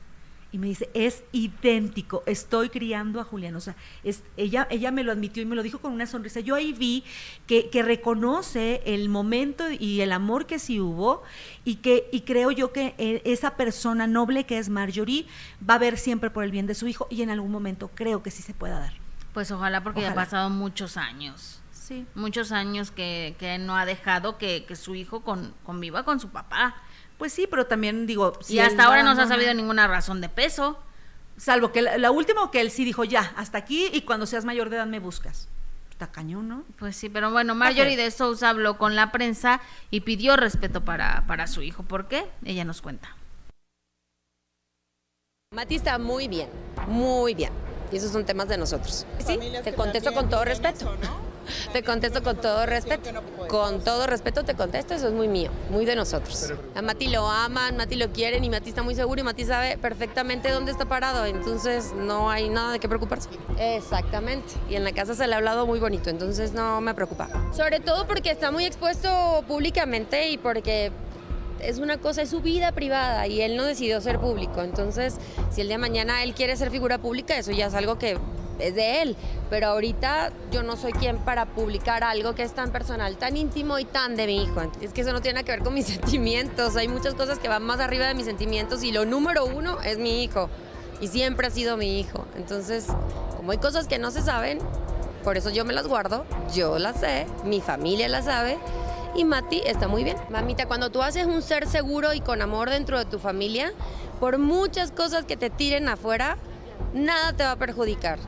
Y 0.57 0.59
me 0.59 0.69
dice, 0.69 0.89
es 0.95 1.23
idéntico, 1.33 2.23
estoy 2.25 2.71
criando 2.71 3.21
a 3.21 3.25
Julián. 3.25 3.55
O 3.57 3.61
sea, 3.61 3.77
es, 4.03 4.23
ella, 4.39 4.67
ella 4.71 4.91
me 4.91 5.05
lo 5.05 5.13
admitió 5.13 5.43
y 5.43 5.45
me 5.45 5.55
lo 5.55 5.63
dijo 5.63 5.81
con 5.81 5.93
una 5.93 6.07
sonrisa. 6.07 6.41
Yo 6.41 6.55
ahí 6.55 6.73
vi 6.73 7.05
que, 7.47 7.69
que 7.69 7.83
reconoce 7.83 8.81
el 8.87 9.11
momento 9.11 9.65
y 9.71 10.01
el 10.01 10.13
amor 10.13 10.47
que 10.47 10.59
sí 10.59 10.81
hubo 10.81 11.23
y 11.67 11.75
que 11.75 12.09
y 12.11 12.23
creo 12.23 12.53
yo 12.53 12.73
que 12.73 12.95
eh, 12.97 13.21
esa 13.27 13.55
persona 13.57 14.07
noble 14.07 14.47
que 14.47 14.57
es 14.57 14.71
Marjorie 14.71 15.27
va 15.69 15.75
a 15.75 15.79
ver 15.79 15.99
siempre 15.99 16.31
por 16.31 16.43
el 16.43 16.53
bien 16.53 16.67
de 16.67 16.75
su 16.75 16.89
hijo 16.89 17.07
y 17.11 17.21
en 17.21 17.29
algún 17.29 17.53
momento 17.53 17.91
creo 17.95 18.23
que 18.23 18.31
sí 18.31 18.43
se 18.43 18.55
pueda 18.55 18.81
dar. 18.81 18.95
Pues 19.35 19.51
ojalá, 19.51 19.83
porque 19.83 20.01
ya 20.01 20.13
ha 20.13 20.15
pasado 20.15 20.49
muchos 20.49 20.97
años. 20.97 21.61
Sí. 21.71 22.07
muchos 22.15 22.51
años 22.51 22.91
que, 22.91 23.37
que 23.39 23.59
no 23.59 23.77
ha 23.77 23.85
dejado 23.85 24.39
que, 24.39 24.65
que 24.65 24.75
su 24.75 24.95
hijo 24.95 25.21
con, 25.21 25.53
conviva 25.65 26.03
con 26.03 26.19
su 26.19 26.31
papá. 26.31 26.77
Pues 27.19 27.33
sí, 27.33 27.47
pero 27.49 27.67
también 27.67 28.07
digo... 28.07 28.35
si 28.41 28.55
y 28.55 28.59
hasta 28.61 28.85
ahora 28.85 29.03
no 29.03 29.15
se 29.15 29.23
ha 29.23 29.27
sabido 29.27 29.53
ninguna 29.55 29.87
razón 29.87 30.21
de 30.21 30.29
peso. 30.29 30.79
Salvo 31.37 31.73
que 31.73 31.83
la, 31.83 31.99
la 31.99 32.11
última 32.11 32.51
que 32.51 32.61
él 32.61 32.71
sí 32.71 32.85
dijo, 32.85 33.05
ya, 33.05 33.33
hasta 33.37 33.59
aquí 33.59 33.91
y 33.93 34.03
cuando 34.03 34.27
seas 34.27 34.45
mayor 34.45 34.71
de 34.71 34.77
edad 34.77 34.87
me 34.87 35.01
buscas. 35.01 35.49
Está 35.91 36.09
cañón, 36.13 36.47
¿no? 36.47 36.63
Pues 36.79 36.95
sí, 36.95 37.09
pero 37.09 37.31
bueno, 37.31 37.55
Marjorie 37.55 37.97
de 37.97 38.11
Sousa 38.11 38.51
habló 38.51 38.77
con 38.77 38.97
la 38.97 39.13
prensa 39.13 39.63
y 39.91 40.01
pidió 40.01 40.37
respeto 40.37 40.85
para, 40.85 41.25
para 41.27 41.47
su 41.47 41.63
hijo. 41.63 41.85
¿Por 41.85 42.07
qué? 42.07 42.27
Ella 42.45 42.67
nos 42.67 42.83
cuenta. 42.83 43.17
Mati 45.55 45.77
está 45.77 45.97
muy 45.97 46.29
bien, 46.29 46.51
muy 46.87 47.35
bien. 47.35 47.51
Y 47.91 47.97
esos 47.97 48.13
son 48.13 48.27
temas 48.27 48.47
de 48.49 48.59
nosotros. 48.59 49.07
Sí, 49.25 49.39
te 49.65 49.73
contesto 49.73 50.13
con 50.13 50.29
todo 50.29 50.45
respeto. 50.45 50.95
Te 51.73 51.83
contesto 51.83 52.23
con 52.23 52.37
todo 52.37 52.67
respeto. 52.67 53.11
Con 53.49 53.83
todo 53.83 54.07
respeto 54.07 54.45
te 54.45 54.55
contesto, 54.55 54.95
eso 54.95 55.09
es 55.09 55.15
muy 55.15 55.29
mío, 55.29 55.51
muy 55.71 55.85
de 55.85 55.97
nosotros. 55.97 56.53
A 56.75 56.83
Mati 56.83 57.09
lo 57.09 57.29
aman, 57.29 57.77
Mati 57.77 57.97
lo 57.97 58.11
quieren 58.13 58.45
y 58.45 58.51
Mati 58.51 58.71
está 58.71 58.83
muy 58.83 58.95
seguro 58.95 59.21
y 59.21 59.25
Mati 59.25 59.45
sabe 59.45 59.79
perfectamente 59.79 60.51
dónde 60.51 60.73
está 60.73 60.85
parado, 60.87 61.25
entonces 61.27 61.93
no 61.95 62.31
hay 62.31 62.49
nada 62.49 62.73
de 62.73 62.79
qué 62.79 62.89
preocuparse. 62.89 63.29
Exactamente. 63.59 64.55
Y 64.69 64.75
en 64.75 64.85
la 64.85 64.93
casa 64.93 65.15
se 65.15 65.27
le 65.27 65.35
ha 65.35 65.37
hablado 65.37 65.67
muy 65.67 65.79
bonito, 65.79 66.11
entonces 66.11 66.53
no 66.53 66.81
me 66.81 66.95
preocupa. 66.95 67.29
Sobre 67.53 67.81
todo 67.81 68.07
porque 68.07 68.31
está 68.31 68.51
muy 68.51 68.65
expuesto 68.65 69.45
públicamente 69.47 70.29
y 70.29 70.39
porque 70.39 70.93
es 71.61 71.79
una 71.79 71.99
cosa, 71.99 72.23
es 72.23 72.31
su 72.31 72.41
vida 72.41 72.73
privada 72.73 73.27
y 73.27 73.41
él 73.41 73.57
no 73.57 73.65
decidió 73.65 74.01
ser 74.01 74.19
público. 74.19 74.63
Entonces, 74.63 75.17
si 75.51 75.61
el 75.61 75.69
día 75.69 75.77
de 75.77 75.81
mañana 75.81 76.23
él 76.23 76.35
quiere 76.35 76.57
ser 76.57 76.71
figura 76.71 76.99
pública, 76.99 77.37
eso 77.39 77.53
ya 77.53 77.67
es 77.67 77.75
algo 77.75 77.99
que 77.99 78.19
es 78.59 78.75
de 78.75 79.03
él. 79.03 79.17
Pero 79.51 79.69
ahorita 79.69 80.33
yo 80.51 80.63
no 80.63 80.77
soy 80.77 80.93
quien 80.93 81.19
para 81.19 81.47
publicar 81.47 82.05
algo 82.05 82.35
que 82.35 82.43
es 82.43 82.53
tan 82.53 82.73
personal, 82.73 83.17
tan 83.17 83.37
íntimo 83.37 83.79
y 83.79 83.85
tan 83.85 84.17
de 84.17 84.27
mi 84.27 84.43
hijo. 84.45 84.63
Es 84.81 84.93
que 84.93 85.03
eso 85.03 85.13
no 85.13 85.21
tiene 85.21 85.45
que 85.45 85.53
ver 85.53 85.63
con 85.63 85.75
mis 85.75 85.87
sentimientos. 85.87 86.77
Hay 86.77 86.89
muchas 86.89 87.15
cosas 87.15 87.39
que 87.39 87.49
van 87.49 87.63
más 87.63 87.81
arriba 87.81 88.07
de 88.07 88.15
mis 88.15 88.27
sentimientos 88.27 88.83
y 88.83 88.93
lo 88.93 89.05
número 89.05 89.45
uno 89.45 89.81
es 89.83 89.99
mi 89.99 90.23
hijo. 90.23 90.49
Y 91.01 91.09
siempre 91.09 91.47
ha 91.47 91.51
sido 91.51 91.77
mi 91.77 92.01
hijo. 92.01 92.27
Entonces, 92.37 92.87
como 93.37 93.53
hay 93.53 93.59
cosas 93.59 93.87
que 93.87 93.99
no 93.99 94.11
se 94.11 94.23
saben, 94.23 94.59
por 95.23 95.37
eso 95.37 95.51
yo 95.51 95.65
me 95.65 95.73
las 95.75 95.87
guardo, 95.87 96.25
yo 96.55 96.79
las 96.79 97.01
sé, 97.01 97.27
mi 97.45 97.61
familia 97.61 98.09
las 98.09 98.27
sabe 98.27 98.59
y 99.17 99.25
Mati 99.25 99.63
está 99.65 99.89
muy 99.89 100.05
bien. 100.05 100.17
Mamita, 100.31 100.67
cuando 100.67 100.91
tú 100.91 101.03
haces 101.03 101.27
un 101.27 101.43
ser 101.43 101.67
seguro 101.67 102.13
y 102.13 102.21
con 102.21 102.43
amor 102.43 102.71
dentro 102.71 102.99
de 102.99 103.07
tu 103.07 103.19
familia, 103.19 103.73
por 104.21 104.39
muchas 104.39 104.93
cosas 104.93 105.25
que 105.25 105.37
te 105.37 105.51
tiren 105.51 105.89
afuera, 105.89 106.37
nada 106.93 107.33
te 107.33 107.45
va 107.45 107.53
a 107.53 107.57
perjudicar. 107.57 108.19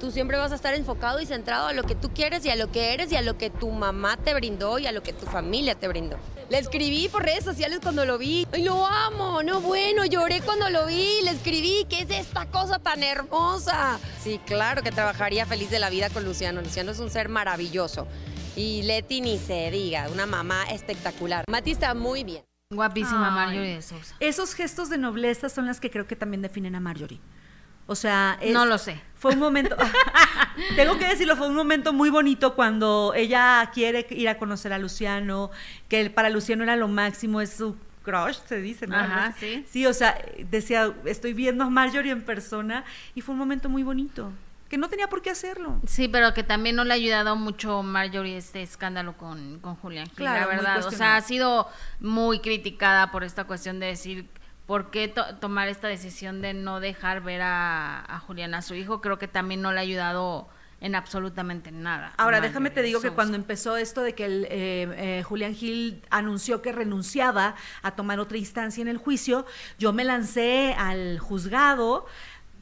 Tú 0.00 0.10
siempre 0.10 0.36
vas 0.36 0.52
a 0.52 0.56
estar 0.56 0.74
enfocado 0.74 1.20
y 1.20 1.26
centrado 1.26 1.68
a 1.68 1.72
lo 1.72 1.84
que 1.84 1.94
tú 1.94 2.10
quieres 2.12 2.44
y 2.44 2.50
a 2.50 2.56
lo 2.56 2.70
que 2.70 2.92
eres 2.92 3.12
y 3.12 3.16
a 3.16 3.22
lo 3.22 3.38
que 3.38 3.48
tu 3.48 3.70
mamá 3.70 4.16
te 4.16 4.34
brindó 4.34 4.78
y 4.78 4.86
a 4.86 4.92
lo 4.92 5.02
que 5.02 5.12
tu 5.12 5.24
familia 5.24 5.76
te 5.76 5.88
brindó. 5.88 6.16
Le 6.50 6.58
escribí 6.58 7.08
por 7.08 7.22
redes 7.22 7.44
sociales 7.44 7.78
cuando 7.82 8.04
lo 8.04 8.18
vi. 8.18 8.46
¡Ay, 8.52 8.64
lo 8.64 8.86
amo! 8.86 9.42
No, 9.42 9.60
bueno, 9.60 10.04
lloré 10.04 10.40
cuando 10.42 10.68
lo 10.68 10.86
vi. 10.86 11.22
Le 11.22 11.30
escribí, 11.30 11.86
¿qué 11.88 12.00
es 12.00 12.10
esta 12.10 12.46
cosa 12.46 12.78
tan 12.78 13.02
hermosa? 13.02 13.98
Sí, 14.22 14.38
claro 14.44 14.82
que 14.82 14.90
trabajaría 14.90 15.46
feliz 15.46 15.70
de 15.70 15.78
la 15.78 15.88
vida 15.88 16.10
con 16.10 16.24
Luciano. 16.24 16.60
Luciano 16.60 16.90
es 16.90 16.98
un 16.98 17.08
ser 17.08 17.28
maravilloso. 17.28 18.06
Y 18.56 18.82
Leti 18.82 19.20
ni 19.20 19.36
se 19.38 19.70
diga, 19.72 20.08
una 20.12 20.26
mamá 20.26 20.64
espectacular. 20.70 21.44
Mati 21.50 21.72
está 21.72 21.92
muy 21.94 22.22
bien. 22.22 22.44
Guapísima 22.70 23.28
Ay. 23.28 23.34
Marjorie 23.34 23.74
de 23.74 23.82
Sousa. 23.82 24.14
Esos 24.20 24.54
gestos 24.54 24.88
de 24.90 24.98
nobleza 24.98 25.48
son 25.48 25.66
las 25.66 25.80
que 25.80 25.90
creo 25.90 26.06
que 26.06 26.14
también 26.14 26.40
definen 26.40 26.76
a 26.76 26.80
Marjorie. 26.80 27.20
O 27.86 27.96
sea, 27.96 28.38
no 28.52 28.64
lo 28.64 28.78
sé. 28.78 29.00
Fue 29.16 29.32
un 29.32 29.40
momento, 29.40 29.76
tengo 30.76 30.98
que 30.98 31.06
decirlo, 31.06 31.36
fue 31.36 31.48
un 31.48 31.54
momento 31.54 31.92
muy 31.92 32.10
bonito 32.10 32.54
cuando 32.54 33.12
ella 33.14 33.70
quiere 33.74 34.06
ir 34.10 34.28
a 34.28 34.38
conocer 34.38 34.72
a 34.72 34.78
Luciano, 34.78 35.50
que 35.88 36.08
para 36.08 36.30
Luciano 36.30 36.62
era 36.62 36.76
lo 36.76 36.88
máximo, 36.88 37.40
es 37.40 37.50
su 37.50 37.76
crush, 38.02 38.38
se 38.46 38.60
dice, 38.60 38.86
¿no? 38.86 38.96
Ajá, 38.96 39.34
sí. 39.38 39.64
Sí, 39.68 39.84
o 39.84 39.92
sea, 39.92 40.16
decía, 40.48 40.94
estoy 41.04 41.34
viendo 41.34 41.64
a 41.64 41.70
Marjorie 41.70 42.12
en 42.12 42.22
persona 42.22 42.84
y 43.14 43.20
fue 43.20 43.32
un 43.32 43.38
momento 43.38 43.68
muy 43.68 43.82
bonito 43.82 44.32
que 44.74 44.78
no 44.78 44.88
tenía 44.88 45.06
por 45.06 45.22
qué 45.22 45.30
hacerlo. 45.30 45.80
Sí, 45.86 46.08
pero 46.08 46.34
que 46.34 46.42
también 46.42 46.74
no 46.74 46.82
le 46.82 46.90
ha 46.90 46.96
ayudado 46.96 47.36
mucho 47.36 47.84
Marjorie 47.84 48.36
este 48.36 48.60
escándalo 48.60 49.16
con, 49.16 49.60
con 49.60 49.76
Julián. 49.76 50.08
Claro, 50.16 50.40
la 50.40 50.46
verdad. 50.48 50.84
O 50.84 50.90
sea, 50.90 51.14
ha 51.14 51.20
sido 51.20 51.68
muy 52.00 52.40
criticada 52.40 53.12
por 53.12 53.22
esta 53.22 53.44
cuestión 53.44 53.78
de 53.78 53.86
decir 53.86 54.28
por 54.66 54.90
qué 54.90 55.14
tomar 55.40 55.68
esta 55.68 55.86
decisión 55.86 56.42
de 56.42 56.54
no 56.54 56.80
dejar 56.80 57.20
ver 57.20 57.42
a, 57.42 58.00
a 58.00 58.18
Julián 58.18 58.52
a 58.52 58.62
su 58.62 58.74
hijo. 58.74 59.00
Creo 59.00 59.16
que 59.16 59.28
también 59.28 59.62
no 59.62 59.70
le 59.70 59.78
ha 59.78 59.82
ayudado 59.82 60.48
en 60.80 60.96
absolutamente 60.96 61.70
nada. 61.70 62.12
Ahora, 62.16 62.40
déjame 62.40 62.70
te 62.70 62.82
digo 62.82 63.00
que 63.00 63.12
cuando 63.12 63.36
empezó 63.36 63.76
esto 63.76 64.02
de 64.02 64.16
que 64.16 64.24
el, 64.24 64.44
eh, 64.50 65.18
eh, 65.20 65.22
Julián 65.22 65.54
Gil 65.54 66.02
anunció 66.10 66.62
que 66.62 66.72
renunciaba 66.72 67.54
a 67.82 67.92
tomar 67.92 68.18
otra 68.18 68.38
instancia 68.38 68.82
en 68.82 68.88
el 68.88 68.98
juicio, 68.98 69.46
yo 69.78 69.92
me 69.92 70.02
lancé 70.02 70.74
al 70.76 71.20
juzgado, 71.20 72.06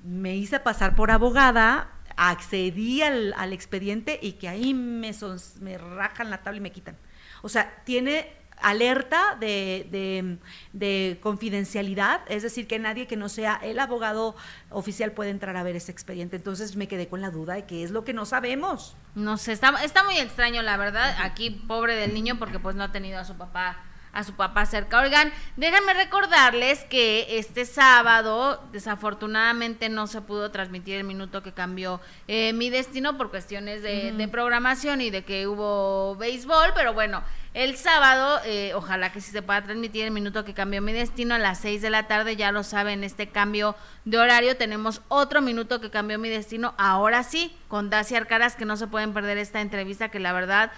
me 0.05 0.37
hice 0.37 0.61
pasar 0.61 0.95
por 0.95 1.11
abogada, 1.11 1.89
accedí 2.17 3.03
al, 3.03 3.35
al 3.37 3.53
expediente 3.53 4.19
y 4.21 4.33
que 4.33 4.49
ahí 4.49 4.75
me, 4.75 5.13
me 5.61 5.79
rajan 5.79 6.31
la 6.31 6.43
tabla 6.43 6.59
y 6.59 6.63
me 6.63 6.73
quitan. 6.73 6.97
O 7.43 7.49
sea, 7.49 7.83
tiene 7.85 8.43
alerta 8.63 9.37
de, 9.41 10.39
de, 10.73 11.19
confidencialidad, 11.21 12.21
es 12.29 12.43
decir, 12.43 12.67
que 12.67 12.79
nadie 12.79 13.07
que 13.07 13.17
no 13.17 13.29
sea 13.29 13.59
el 13.63 13.79
abogado 13.79 14.37
oficial 14.71 15.13
puede 15.13 15.31
entrar 15.31 15.57
a 15.57 15.63
ver 15.63 15.77
ese 15.77 15.93
expediente. 15.93 16.37
Entonces 16.37 16.77
me 16.77 16.89
quedé 16.89 17.09
con 17.09 17.21
la 17.21 17.31
duda 17.31 17.55
de 17.55 17.65
qué 17.65 17.83
es 17.83 17.91
lo 17.91 18.05
que 18.05 18.13
no 18.13 18.25
sabemos. 18.25 18.97
No 19.15 19.37
sé, 19.37 19.53
está, 19.53 19.75
está 19.85 20.05
muy 20.05 20.19
extraño, 20.19 20.63
la 20.63 20.77
verdad. 20.77 21.17
Aquí, 21.21 21.51
pobre 21.51 21.97
del 21.97 22.15
niño, 22.15 22.39
porque 22.39 22.59
pues 22.59 22.77
no 22.77 22.85
ha 22.85 22.93
tenido 22.93 23.19
a 23.19 23.25
su 23.25 23.35
papá 23.35 23.79
a 24.13 24.25
su 24.25 24.35
papá 24.35 24.67
cerca. 24.67 25.01
Oigan, 25.01 25.33
déjenme 25.57 25.95
recordarles 25.95 26.85
que 26.85 27.39
este 27.39 27.65
sábado 27.65 28.63
desafortunadamente 28.73 29.89
no 29.89 30.07
se 30.07 30.21
pudo 30.21 30.51
transmitir 30.51 30.97
el 30.97 31.05
minuto 31.05 31.43
que 31.43 31.53
cambió 31.53 32.01
eh, 32.29 32.53
mi 32.53 32.71
destino 32.71 33.17
por 33.17 33.31
cuestiones 33.31 33.83
de, 33.83 34.13
de, 34.13 34.29
programación 34.29 35.01
y 35.01 35.11
de 35.11 35.25
que 35.25 35.47
hubo 35.47 36.17
béisbol, 36.17 36.73
pero 36.75 36.95
bueno, 36.95 37.23
el 37.55 37.77
sábado, 37.77 38.41
eh, 38.47 38.73
ojalá 38.75 39.13
que 39.13 39.21
sí 39.21 39.31
se 39.31 39.43
pueda 39.43 39.63
transmitir 39.63 40.07
el 40.07 40.11
minuto 40.11 40.43
que 40.43 40.55
cambió 40.55 40.81
mi 40.81 40.95
destino 40.95 41.35
a 41.35 41.39
las 41.39 41.59
6 41.61 41.83
de 41.83 41.91
la 41.91 42.07
tarde, 42.07 42.35
ya 42.35 42.51
lo 42.51 42.63
saben, 42.63 43.05
este 43.05 43.29
cambio 43.29 43.77
de 44.07 44.17
horario 44.17 44.57
tenemos 44.57 45.03
otro 45.09 45.43
minuto 45.43 45.79
que 45.79 45.91
cambió 45.91 46.19
mi 46.19 46.31
destino, 46.31 46.75
ahora 46.79 47.23
sí, 47.25 47.55
con 47.69 47.91
Dacia 47.91 48.17
Arcaras, 48.17 48.57
que 48.57 48.65
no 48.65 48.79
se 48.79 48.87
pueden 48.87 49.13
perder 49.13 49.37
esta 49.37 49.61
entrevista, 49.61 50.09
que 50.09 50.19
la 50.19 50.33
verdad, 50.33 50.73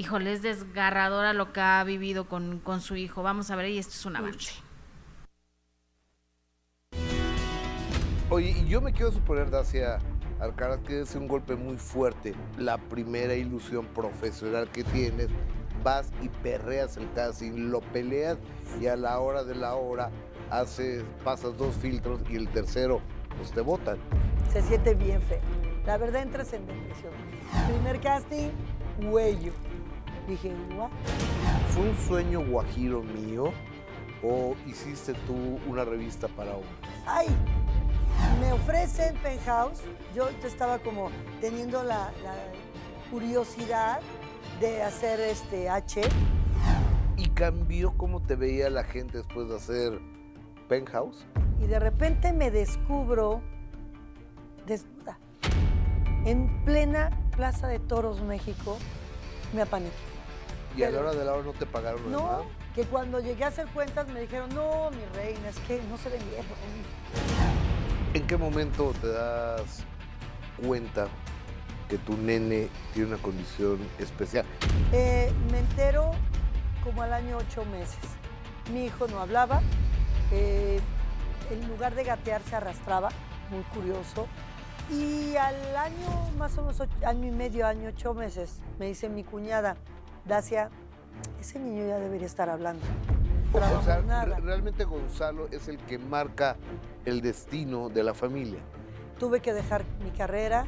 híjole, 0.00 0.32
es 0.32 0.40
desgarradora 0.40 1.34
lo 1.34 1.52
que 1.52 1.60
ha 1.60 1.84
vivido 1.84 2.26
con, 2.26 2.58
con 2.60 2.80
su 2.80 2.96
hijo. 2.96 3.22
Vamos 3.22 3.50
a 3.50 3.56
ver, 3.56 3.68
y 3.68 3.78
esto 3.78 3.92
es 3.92 4.06
un 4.06 4.16
avance. 4.16 4.54
Oye, 8.30 8.64
yo 8.66 8.80
me 8.80 8.94
quiero 8.94 9.12
suponer, 9.12 9.50
Dacia 9.50 9.98
Arcaras, 10.40 10.78
que 10.86 11.02
es 11.02 11.14
un 11.14 11.28
golpe 11.28 11.54
muy 11.54 11.76
fuerte, 11.76 12.34
la 12.56 12.78
primera 12.78 13.34
ilusión 13.34 13.84
profesional 13.88 14.70
que 14.70 14.84
tienes 14.84 15.28
vas 15.84 16.10
y 16.22 16.28
perreas 16.28 16.96
el 16.96 17.10
casting, 17.12 17.70
lo 17.70 17.80
peleas 17.80 18.38
y 18.80 18.86
a 18.86 18.96
la 18.96 19.18
hora 19.18 19.44
de 19.44 19.54
la 19.54 19.74
hora 19.74 20.10
haces, 20.50 21.04
pasas 21.24 21.56
dos 21.58 21.74
filtros 21.76 22.20
y 22.30 22.36
el 22.36 22.48
tercero 22.48 23.00
pues 23.36 23.50
te 23.50 23.60
botan. 23.60 23.98
Se 24.50 24.62
siente 24.62 24.94
bien 24.94 25.20
feo. 25.22 25.40
La 25.84 25.98
verdad 25.98 26.22
entras 26.22 26.52
en 26.52 26.66
depresión. 26.66 27.12
Primer 27.68 28.00
casting, 28.00 28.50
huello. 29.00 29.52
Dije, 30.30 30.54
¿what? 30.76 30.90
¿Fue 31.70 31.90
un 31.90 31.96
sueño 31.96 32.46
guajiro 32.46 33.02
mío 33.02 33.52
o 34.22 34.54
hiciste 34.64 35.12
tú 35.26 35.58
una 35.66 35.84
revista 35.84 36.28
para 36.28 36.52
hombres? 36.52 36.70
¡Ay! 37.04 37.26
Me 38.40 38.52
ofrecen 38.52 39.16
Penthouse. 39.24 39.80
Yo 40.14 40.28
estaba 40.44 40.78
como 40.78 41.10
teniendo 41.40 41.82
la, 41.82 42.12
la 42.22 42.36
curiosidad 43.10 44.02
de 44.60 44.84
hacer 44.84 45.18
este 45.18 45.68
H. 45.68 46.02
¿Y 47.16 47.28
cambió 47.30 47.92
cómo 47.96 48.22
te 48.22 48.36
veía 48.36 48.70
la 48.70 48.84
gente 48.84 49.18
después 49.18 49.48
de 49.48 49.56
hacer 49.56 50.00
Penthouse? 50.68 51.26
Y 51.60 51.66
de 51.66 51.80
repente 51.80 52.32
me 52.32 52.52
descubro 52.52 53.40
desnuda. 54.64 55.18
En 56.24 56.64
plena 56.64 57.10
Plaza 57.32 57.66
de 57.66 57.80
Toros, 57.80 58.22
México, 58.22 58.78
me 59.52 59.62
apaniqué. 59.62 60.09
¿Y 60.76 60.82
a 60.84 60.90
la 60.90 61.00
hora 61.00 61.12
de 61.12 61.24
la 61.24 61.32
hora 61.32 61.42
no 61.42 61.52
te 61.52 61.66
pagaron 61.66 62.10
No, 62.10 62.44
que 62.74 62.84
cuando 62.84 63.20
llegué 63.20 63.44
a 63.44 63.48
hacer 63.48 63.66
cuentas 63.68 64.06
me 64.08 64.20
dijeron, 64.20 64.54
no, 64.54 64.90
mi 64.90 65.04
reina, 65.16 65.48
es 65.48 65.58
que 65.60 65.80
no 65.90 65.98
se 65.98 66.08
ven 66.10 66.22
bien. 66.30 66.44
¿En 68.14 68.26
qué 68.26 68.36
momento 68.36 68.92
te 69.00 69.08
das 69.08 69.84
cuenta 70.64 71.08
que 71.88 71.98
tu 71.98 72.16
nene 72.16 72.68
tiene 72.94 73.14
una 73.14 73.22
condición 73.22 73.78
especial? 73.98 74.46
Eh, 74.92 75.32
me 75.50 75.58
entero 75.58 76.12
como 76.84 77.02
al 77.02 77.12
año 77.12 77.38
ocho 77.38 77.64
meses. 77.66 77.98
Mi 78.72 78.86
hijo 78.86 79.08
no 79.08 79.20
hablaba, 79.20 79.60
eh, 80.30 80.80
en 81.50 81.68
lugar 81.68 81.94
de 81.94 82.04
gatear 82.04 82.42
se 82.42 82.56
arrastraba, 82.56 83.10
muy 83.50 83.62
curioso. 83.74 84.28
Y 84.90 85.36
al 85.36 85.76
año, 85.76 86.30
más 86.36 86.56
o 86.58 86.62
menos 86.62 86.80
año 87.04 87.28
y 87.28 87.30
medio, 87.30 87.66
año 87.66 87.88
ocho 87.88 88.14
meses, 88.14 88.60
me 88.78 88.86
dice 88.86 89.08
mi 89.08 89.22
cuñada, 89.24 89.76
Dacia, 90.24 90.70
ese 91.40 91.58
niño 91.58 91.86
ya 91.86 91.98
debería 91.98 92.26
estar 92.26 92.48
hablando. 92.48 92.82
O 93.52 93.82
sea, 93.82 94.00
realmente 94.24 94.84
Gonzalo 94.84 95.48
es 95.50 95.66
el 95.68 95.78
que 95.78 95.98
marca 95.98 96.56
el 97.04 97.20
destino 97.20 97.88
de 97.88 98.04
la 98.04 98.14
familia. 98.14 98.60
Tuve 99.18 99.40
que 99.40 99.52
dejar 99.52 99.84
mi 100.04 100.10
carrera, 100.10 100.66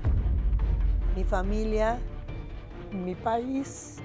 mi 1.14 1.22
familia, 1.24 1.98
mi 2.90 3.14
país. 3.14 3.98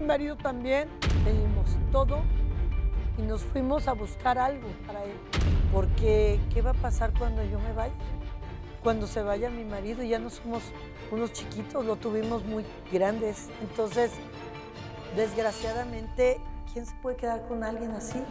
Mi 0.00 0.06
marido 0.06 0.36
también. 0.36 0.88
Tenemos 1.24 1.76
todo 1.92 2.22
y 3.16 3.22
nos 3.22 3.42
fuimos 3.42 3.86
a 3.88 3.92
buscar 3.92 4.38
algo 4.38 4.68
para 4.86 5.04
él. 5.04 5.16
Porque, 5.72 6.40
¿qué 6.52 6.62
va 6.62 6.70
a 6.70 6.74
pasar 6.74 7.12
cuando 7.16 7.44
yo 7.44 7.60
me 7.60 7.72
vaya? 7.72 7.94
Cuando 8.86 9.08
se 9.08 9.20
vaya 9.20 9.50
mi 9.50 9.64
marido, 9.64 10.04
ya 10.04 10.20
no 10.20 10.30
somos 10.30 10.62
unos 11.10 11.32
chiquitos, 11.32 11.84
lo 11.84 11.96
tuvimos 11.96 12.44
muy 12.44 12.64
grandes. 12.92 13.48
Entonces, 13.60 14.12
desgraciadamente, 15.16 16.40
¿quién 16.72 16.86
se 16.86 16.94
puede 17.02 17.16
quedar 17.16 17.48
con 17.48 17.64
alguien 17.64 17.90
así? 17.90 18.22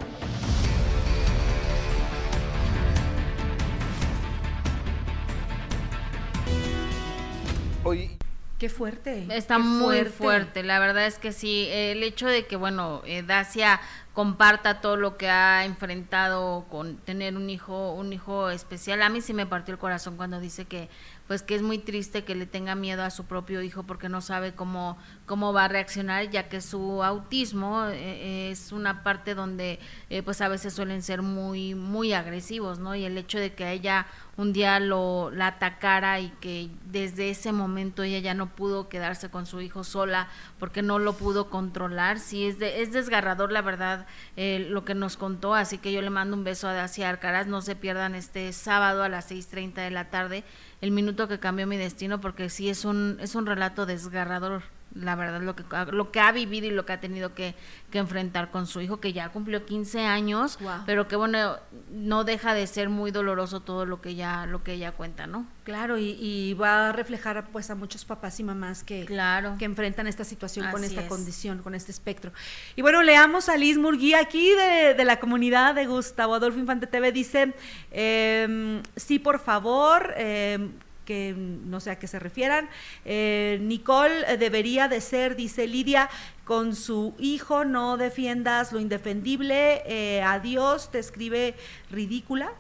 Qué 8.66 8.70
fuerte. 8.70 9.28
Está 9.30 9.60
muy 9.60 10.06
fuerte. 10.06 10.64
La 10.64 10.80
verdad 10.80 11.06
es 11.06 11.20
que 11.20 11.32
sí. 11.32 11.68
El 11.70 12.02
hecho 12.02 12.26
de 12.26 12.48
que, 12.48 12.56
bueno, 12.56 13.04
eh, 13.06 13.22
Dacia 13.22 13.80
comparta 14.12 14.82
todo 14.82 14.96
lo 14.96 15.18
que 15.18 15.30
ha 15.30 15.66
enfrentado 15.66 16.66
con 16.72 16.98
tener 16.98 17.38
un 17.38 17.52
hijo, 17.52 17.94
un 17.94 18.12
hijo 18.12 18.50
especial. 18.50 19.04
A 19.04 19.10
mí 19.10 19.22
sí 19.22 19.36
me 19.36 19.46
partió 19.46 19.72
el 19.72 19.78
corazón 19.78 20.18
cuando 20.18 20.40
dice 20.40 20.66
que 20.66 20.90
pues 21.28 21.42
que 21.42 21.56
es 21.56 21.62
muy 21.62 21.80
triste 21.80 22.24
que 22.24 22.36
le 22.36 22.46
tenga 22.46 22.76
miedo 22.76 23.04
a 23.04 23.10
su 23.10 23.26
propio 23.26 23.62
hijo 23.62 23.84
porque 23.84 24.10
no 24.10 24.22
sabe 24.22 24.54
cómo, 24.54 24.98
cómo 25.26 25.54
va 25.54 25.66
a 25.66 25.68
reaccionar, 25.68 26.30
ya 26.30 26.50
que 26.50 26.62
su 26.62 27.04
autismo 27.04 27.86
eh, 27.88 28.52
es 28.52 28.72
una 28.72 29.04
parte 29.04 29.34
donde 29.34 29.80
eh, 30.10 30.22
pues 30.22 30.42
a 30.42 30.48
veces 30.48 30.74
suelen 30.74 31.02
ser 31.02 31.22
muy, 31.22 31.74
muy 31.74 32.14
agresivos, 32.14 32.80
¿no? 32.80 32.96
Y 32.96 33.06
el 33.06 33.18
hecho 33.18 33.40
de 33.40 33.54
que 33.54 33.72
ella 33.72 34.06
un 34.38 34.52
día 34.52 34.80
lo 34.80 35.32
la 35.32 35.48
atacara 35.48 36.20
y 36.20 36.30
que 36.42 36.70
desde 36.86 37.30
ese 37.30 37.52
momento 37.54 38.04
ella 38.04 38.20
ya 38.20 38.34
no 38.34 38.48
pudo 38.48 38.90
quedarse 38.90 39.30
con 39.30 39.46
su 39.46 39.62
hijo 39.62 39.84
sola 39.84 40.28
porque 40.60 40.82
no 40.82 41.00
lo 41.00 41.14
pudo 41.14 41.50
controlar, 41.50 42.20
sí 42.20 42.46
es 42.46 42.60
de, 42.60 42.82
es 42.82 42.92
desgarrador 42.92 43.52
la 43.52 43.62
verdad 43.62 44.06
eh, 44.36 44.68
lo 44.70 44.84
que 44.84 44.94
nos 44.94 45.16
contó, 45.16 45.56
así 45.56 45.78
que 45.78 45.94
yo 45.94 46.02
le 46.02 46.10
mando 46.10 46.36
un 46.36 46.44
beso 46.44 46.68
a 46.68 46.74
Dacia 46.74 47.10
Arcaraz, 47.10 47.48
no 47.48 47.62
se 47.62 47.76
pierdan 47.76 48.14
este 48.16 48.52
sábado 48.52 49.04
a 49.04 49.10
las 49.10 49.32
6.30 49.32 49.76
de 49.76 49.92
la 49.92 50.10
tarde 50.10 50.44
el 50.86 50.92
minuto 50.92 51.28
que 51.28 51.40
cambió 51.40 51.66
mi 51.66 51.78
destino, 51.78 52.22
porque 52.22 52.48
sí 52.48 52.70
es 52.70 52.86
un, 52.86 53.18
es 53.20 53.34
un 53.34 53.48
relato 53.48 53.88
desgarrador, 53.88 54.62
la 54.96 55.16
verdad, 55.16 55.42
lo 55.42 55.56
que, 55.56 55.64
lo 55.92 56.10
que 56.12 56.20
ha 56.22 56.32
vivido 56.32 56.68
y 56.68 56.72
lo 56.72 56.86
que 56.86 56.94
ha 56.94 57.02
tenido 57.02 57.34
que, 57.36 57.54
que 57.92 57.98
enfrentar 58.00 58.50
con 58.50 58.66
su 58.66 58.80
hijo, 58.82 59.00
que 59.02 59.12
ya 59.14 59.30
cumplió 59.30 59.66
15 59.66 60.06
años, 60.06 60.58
Guau. 60.60 60.82
pero 60.86 61.08
que 61.08 61.16
bueno, 61.18 61.58
no 61.92 62.24
deja 62.24 62.54
de 62.54 62.66
ser 62.66 62.88
muy 62.90 63.12
doloroso 63.12 63.60
todo 63.60 63.86
lo 63.86 64.00
que 64.02 64.10
ella, 64.10 64.46
lo 64.46 64.64
que 64.64 64.74
ella 64.74 64.94
cuenta, 64.94 65.28
¿no? 65.28 65.46
Claro, 65.66 65.98
y, 65.98 66.12
y 66.20 66.54
va 66.54 66.90
a 66.90 66.92
reflejar 66.92 67.48
pues 67.52 67.70
a 67.72 67.76
muchos 67.76 68.06
papás 68.06 68.40
y 68.40 68.44
mamás 68.44 68.84
que, 68.84 69.04
Claro. 69.06 69.56
que 69.60 69.66
enfrentan 69.66 70.08
esta 70.08 70.24
situación 70.24 70.70
con 70.72 70.84
esta 70.84 71.02
es. 71.02 71.08
condición, 71.10 71.62
con 71.62 71.76
este 71.76 71.92
espectro. 71.92 72.32
Y 72.76 72.82
bueno, 72.82 73.02
leamos 73.04 73.50
a 73.50 73.58
Liz 73.58 73.78
Murguía 73.78 74.20
aquí 74.20 74.52
de, 74.52 74.94
de 74.94 75.06
la 75.06 75.20
comunidad 75.20 75.76
de 75.76 75.88
Gustavo 75.88 76.36
Adolfo 76.36 76.60
Infante 76.60 76.88
TV. 76.88 77.12
Dice, 77.12 77.54
em, 77.92 78.82
sí, 78.96 79.20
por 79.20 79.40
favor, 79.40 80.14
em, 80.18 80.72
que 81.06 81.34
no 81.36 81.80
sé 81.80 81.92
a 81.92 82.00
qué 82.00 82.08
se 82.08 82.20
refieran. 82.20 82.70
Eh, 83.06 83.60
Nicole 83.62 84.24
eh, 84.28 84.38
debería 84.38 84.88
de 84.88 85.00
ser, 85.02 85.36
dice 85.36 85.68
Lidia, 85.68 86.10
con 86.44 86.76
su 86.76 87.14
hijo, 87.18 87.64
no 87.64 87.98
defiendas 87.98 88.74
lo 88.74 88.80
indefendible. 88.80 89.84
Eh, 89.86 90.22
adiós, 90.22 90.92
te 90.92 91.00
escribe 91.00 91.56
ridícula. 91.90 92.52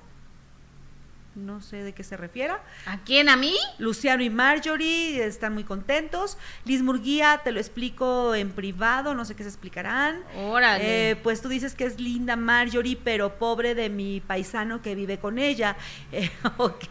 No 1.36 1.62
sé 1.62 1.84
de 1.84 1.92
qué 1.94 2.04
se 2.06 2.16
refiera. 2.16 2.64
¿A 2.86 3.00
quién? 3.00 3.28
¿A 3.28 3.36
mí? 3.36 3.54
Luciano 3.78 4.24
y 4.24 4.30
Marjorie 4.30 5.26
están 5.26 5.54
muy 5.54 5.66
contentos. 5.66 6.38
Liz 6.64 6.82
Murguía, 6.82 7.42
te 7.44 7.52
lo 7.52 7.60
explico 7.60 8.34
en 8.34 8.52
privado, 8.52 9.14
no 9.14 9.26
sé 9.26 9.36
qué 9.36 9.44
se 9.44 9.50
explicarán. 9.50 10.24
Órale. 10.38 11.12
Eh, 11.12 11.16
pues 11.18 11.42
tú 11.42 11.50
dices 11.50 11.76
que 11.76 11.84
es 11.86 12.00
linda 12.00 12.38
Marjorie, 12.38 12.98
pero 13.04 13.38
pobre 13.38 13.76
de 13.76 13.90
mi 13.90 14.22
paisano 14.22 14.82
que 14.82 14.96
vive 14.96 15.20
con 15.20 15.38
ella. 15.38 15.76
Eh, 16.14 16.30
ok, 16.58 16.84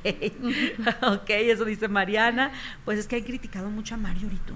ok, 1.03 1.31
eso 1.31 1.65
dice 1.65 1.89
Mariana. 1.89 2.53
Pues 2.85 2.99
es 2.99 3.07
que 3.09 3.17
han 3.17 3.23
criticado 3.23 3.71
mucho 3.71 3.95
a 3.95 3.99
Marjorie 3.99 4.41
tú. 4.47 4.55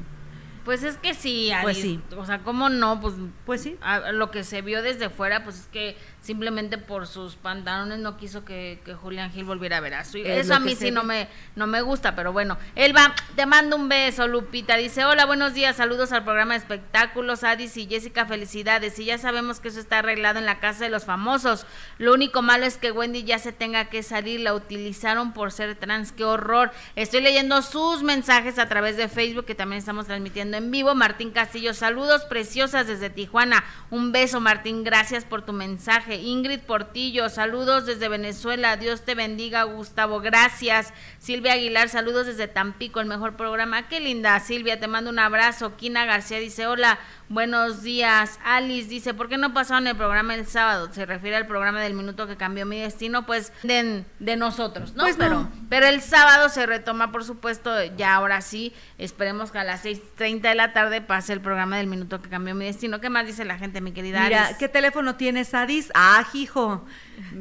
Pues 0.64 0.82
es 0.82 0.98
que 0.98 1.14
sí, 1.14 1.50
Pues 1.62 1.78
sí. 1.78 1.98
O 2.18 2.26
sea, 2.26 2.40
¿cómo 2.40 2.68
no? 2.68 3.00
Pues, 3.00 3.14
Pues 3.46 3.62
sí. 3.62 3.78
a- 3.80 4.12
lo 4.12 4.30
que 4.30 4.44
se 4.44 4.60
vio 4.60 4.82
desde 4.82 5.08
fuera, 5.08 5.42
pues 5.42 5.60
es 5.60 5.66
que 5.68 5.96
simplemente 6.20 6.78
por 6.78 7.06
sus 7.06 7.36
pantalones 7.36 7.98
no 8.00 8.16
quiso 8.16 8.44
que, 8.44 8.80
que 8.84 8.94
Julián 8.94 9.30
Gil 9.30 9.44
volviera 9.44 9.78
a 9.78 9.80
ver 9.80 9.94
a 9.94 10.04
su 10.04 10.18
hijo. 10.18 10.28
Es 10.28 10.46
Eso 10.46 10.54
a 10.54 10.60
mí 10.60 10.74
sí 10.74 10.90
no 10.90 11.04
me, 11.04 11.28
no 11.56 11.66
me 11.66 11.80
gusta, 11.80 12.14
pero 12.14 12.32
bueno. 12.32 12.58
Elba, 12.74 13.14
te 13.36 13.46
mando 13.46 13.76
un 13.76 13.88
beso, 13.88 14.26
Lupita. 14.26 14.76
Dice, 14.76 15.04
hola, 15.04 15.26
buenos 15.26 15.54
días, 15.54 15.76
saludos 15.76 16.12
al 16.12 16.24
programa 16.24 16.54
de 16.54 16.58
espectáculos, 16.58 17.44
Adis 17.44 17.76
y 17.76 17.86
Jessica, 17.86 18.26
felicidades. 18.26 18.98
Y 18.98 19.06
ya 19.06 19.18
sabemos 19.18 19.60
que 19.60 19.68
eso 19.68 19.80
está 19.80 20.00
arreglado 20.00 20.38
en 20.38 20.46
la 20.46 20.60
casa 20.60 20.84
de 20.84 20.90
los 20.90 21.04
famosos. 21.04 21.66
Lo 21.98 22.12
único 22.12 22.42
malo 22.42 22.66
es 22.66 22.76
que 22.76 22.92
Wendy 22.92 23.24
ya 23.24 23.38
se 23.38 23.52
tenga 23.52 23.86
que 23.86 24.02
salir, 24.02 24.40
la 24.40 24.54
utilizaron 24.54 25.32
por 25.32 25.52
ser 25.52 25.76
trans, 25.76 26.12
qué 26.12 26.24
horror. 26.24 26.72
Estoy 26.96 27.22
leyendo 27.22 27.62
sus 27.62 28.02
mensajes 28.02 28.58
a 28.58 28.68
través 28.68 28.96
de 28.96 29.08
Facebook, 29.08 29.44
que 29.44 29.54
también 29.54 29.78
estamos 29.78 30.06
transmitiendo 30.06 30.56
en 30.56 30.70
vivo. 30.70 30.94
Martín 30.94 31.30
Castillo, 31.30 31.74
saludos 31.74 32.24
preciosas 32.24 32.86
desde 32.86 33.10
Tijuana. 33.10 33.64
Un 33.90 34.12
beso, 34.12 34.40
Martín, 34.40 34.84
gracias 34.84 35.24
por 35.24 35.42
tu 35.42 35.52
mensaje. 35.52 36.07
Ingrid 36.16 36.60
Portillo, 36.60 37.28
saludos 37.28 37.86
desde 37.86 38.08
Venezuela. 38.08 38.76
Dios 38.76 39.04
te 39.04 39.14
bendiga, 39.14 39.62
Gustavo, 39.64 40.20
gracias. 40.20 40.92
Silvia 41.18 41.52
Aguilar, 41.52 41.88
saludos 41.88 42.26
desde 42.26 42.48
Tampico, 42.48 43.00
el 43.00 43.06
mejor 43.06 43.36
programa. 43.36 43.88
Qué 43.88 44.00
linda, 44.00 44.38
Silvia, 44.40 44.80
te 44.80 44.88
mando 44.88 45.10
un 45.10 45.18
abrazo. 45.18 45.76
Kina 45.76 46.04
García 46.04 46.38
dice, 46.38 46.66
hola, 46.66 46.98
buenos 47.28 47.82
días. 47.82 48.38
Alice 48.44 48.88
dice, 48.88 49.14
¿por 49.14 49.28
qué 49.28 49.38
no 49.38 49.52
pasaron 49.52 49.86
el 49.86 49.96
programa 49.96 50.34
el 50.34 50.46
sábado? 50.46 50.92
Se 50.92 51.06
refiere 51.06 51.36
al 51.36 51.46
programa 51.46 51.80
del 51.80 51.94
minuto 51.94 52.26
que 52.26 52.36
cambió 52.36 52.66
mi 52.66 52.80
destino, 52.80 53.26
pues 53.26 53.52
de, 53.62 54.04
de 54.18 54.36
nosotros, 54.36 54.94
¿no? 54.94 55.04
Pues 55.04 55.16
pero, 55.16 55.40
no. 55.40 55.52
pero 55.68 55.86
el 55.86 56.00
sábado 56.00 56.48
se 56.48 56.66
retoma, 56.66 57.12
por 57.12 57.24
supuesto, 57.24 57.70
ya 57.96 58.14
ahora 58.14 58.40
sí. 58.40 58.72
Esperemos 58.98 59.50
que 59.50 59.58
a 59.58 59.64
las 59.64 59.84
6.30 59.84 60.40
de 60.40 60.54
la 60.54 60.72
tarde 60.72 61.00
pase 61.00 61.32
el 61.32 61.40
programa 61.40 61.76
del 61.78 61.86
minuto 61.86 62.20
que 62.22 62.28
cambió 62.28 62.54
mi 62.54 62.64
destino. 62.64 63.00
¿Qué 63.00 63.10
más 63.10 63.26
dice 63.26 63.44
la 63.44 63.58
gente, 63.58 63.80
mi 63.80 63.92
querida 63.92 64.22
Mira, 64.22 64.46
Alice? 64.46 64.58
¿qué 64.58 64.68
teléfono 64.68 65.16
tienes, 65.16 65.54
Adis? 65.54 65.90
Ah, 65.94 66.26
hijo. 66.32 66.84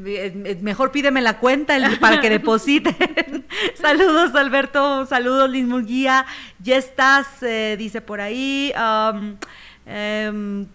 Eh, 0.06 0.32
eh, 0.44 0.58
Mejor 0.60 0.90
pídeme 0.92 1.20
la 1.20 1.38
cuenta 1.38 1.76
para 2.00 2.20
que 2.20 2.30
depositen. 2.30 2.96
saludos, 3.74 4.34
Alberto. 4.34 5.06
Saludos, 5.06 5.50
Liz 5.50 5.66
Murguía. 5.66 6.26
Ya 6.60 6.76
estás, 6.76 7.42
eh, 7.42 7.76
dice 7.78 8.00
por 8.00 8.20
ahí. 8.20 8.72
um, 8.76 9.36
em, 9.86 10.66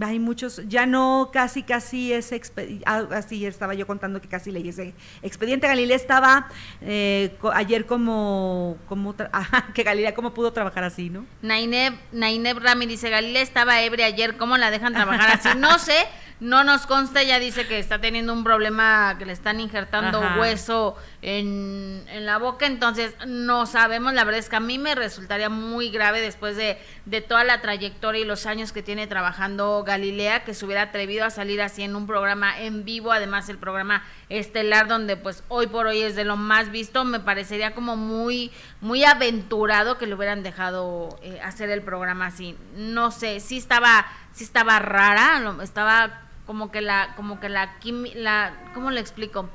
hay 0.00 0.18
muchos, 0.18 0.60
ya 0.68 0.86
no, 0.86 1.30
casi, 1.32 1.62
casi 1.64 2.12
es 2.12 2.30
expediente. 2.32 2.84
así 2.86 3.44
estaba 3.44 3.74
yo 3.74 3.86
contando 3.86 4.20
que 4.20 4.28
casi 4.28 4.52
leí 4.52 4.68
ese 4.68 4.94
expediente. 5.22 5.66
Galilea 5.66 5.96
estaba 5.96 6.48
eh, 6.80 7.36
ayer 7.52 7.86
como, 7.86 8.78
como 8.88 9.14
que 9.74 9.82
Galilea 9.82 10.14
cómo 10.14 10.34
pudo 10.34 10.52
trabajar 10.52 10.84
así, 10.84 11.10
¿no? 11.10 11.26
Naineb, 11.42 11.94
Naineb 12.12 12.58
Rami 12.58 12.86
dice, 12.86 13.10
Galilea 13.10 13.42
estaba 13.42 13.82
ebria 13.82 14.06
ayer, 14.06 14.36
¿cómo 14.36 14.56
la 14.56 14.70
dejan 14.70 14.92
trabajar 14.92 15.30
así? 15.30 15.48
No 15.58 15.78
sé, 15.80 15.96
no 16.38 16.64
nos 16.64 16.86
consta, 16.86 17.22
ella 17.22 17.38
dice 17.38 17.66
que 17.66 17.78
está 17.78 18.00
teniendo 18.00 18.32
un 18.32 18.44
problema, 18.44 19.16
que 19.18 19.26
le 19.26 19.32
están 19.32 19.60
injertando 19.60 20.18
Ajá. 20.18 20.40
hueso 20.40 20.96
en, 21.22 22.04
en 22.08 22.26
la 22.26 22.38
boca, 22.38 22.66
entonces 22.66 23.14
no 23.26 23.66
sabemos, 23.66 24.12
la 24.12 24.24
verdad 24.24 24.40
es 24.40 24.48
que 24.48 24.56
a 24.56 24.60
mí 24.60 24.78
me 24.78 24.94
resultaría 24.94 25.48
muy 25.48 25.90
grave 25.90 26.20
después 26.20 26.56
de, 26.56 26.78
de 27.04 27.20
toda 27.20 27.44
la 27.44 27.60
trayectoria 27.60 28.22
y 28.22 28.24
los 28.24 28.46
años 28.46 28.72
que 28.72 28.82
tiene 28.82 29.06
trabajando 29.06 29.71
Galilea, 29.84 30.44
que 30.44 30.54
se 30.54 30.64
hubiera 30.64 30.82
atrevido 30.82 31.24
a 31.24 31.30
salir 31.30 31.62
así 31.62 31.82
en 31.82 31.96
un 31.96 32.06
programa 32.06 32.60
en 32.60 32.84
vivo, 32.84 33.12
además 33.12 33.48
el 33.48 33.58
programa 33.58 34.04
estelar 34.28 34.88
donde 34.88 35.16
pues 35.16 35.42
hoy 35.48 35.66
por 35.66 35.86
hoy 35.86 36.02
es 36.02 36.14
de 36.16 36.24
lo 36.24 36.36
más 36.36 36.70
visto, 36.70 37.04
me 37.04 37.20
parecería 37.20 37.74
como 37.74 37.96
muy, 37.96 38.52
muy 38.80 39.04
aventurado 39.04 39.98
que 39.98 40.06
le 40.06 40.14
hubieran 40.14 40.42
dejado 40.42 41.18
eh, 41.22 41.40
hacer 41.42 41.70
el 41.70 41.82
programa 41.82 42.26
así. 42.26 42.56
No 42.76 43.10
sé, 43.10 43.40
sí 43.40 43.56
estaba, 43.56 44.06
sí 44.32 44.44
estaba 44.44 44.78
rara, 44.78 45.40
estaba 45.62 46.22
como 46.46 46.70
que 46.70 46.80
la, 46.80 47.14
como 47.16 47.40
que 47.40 47.48
la, 47.48 47.76
la, 48.14 48.52
¿cómo 48.74 48.90
le 48.90 49.00
explico? 49.00 49.48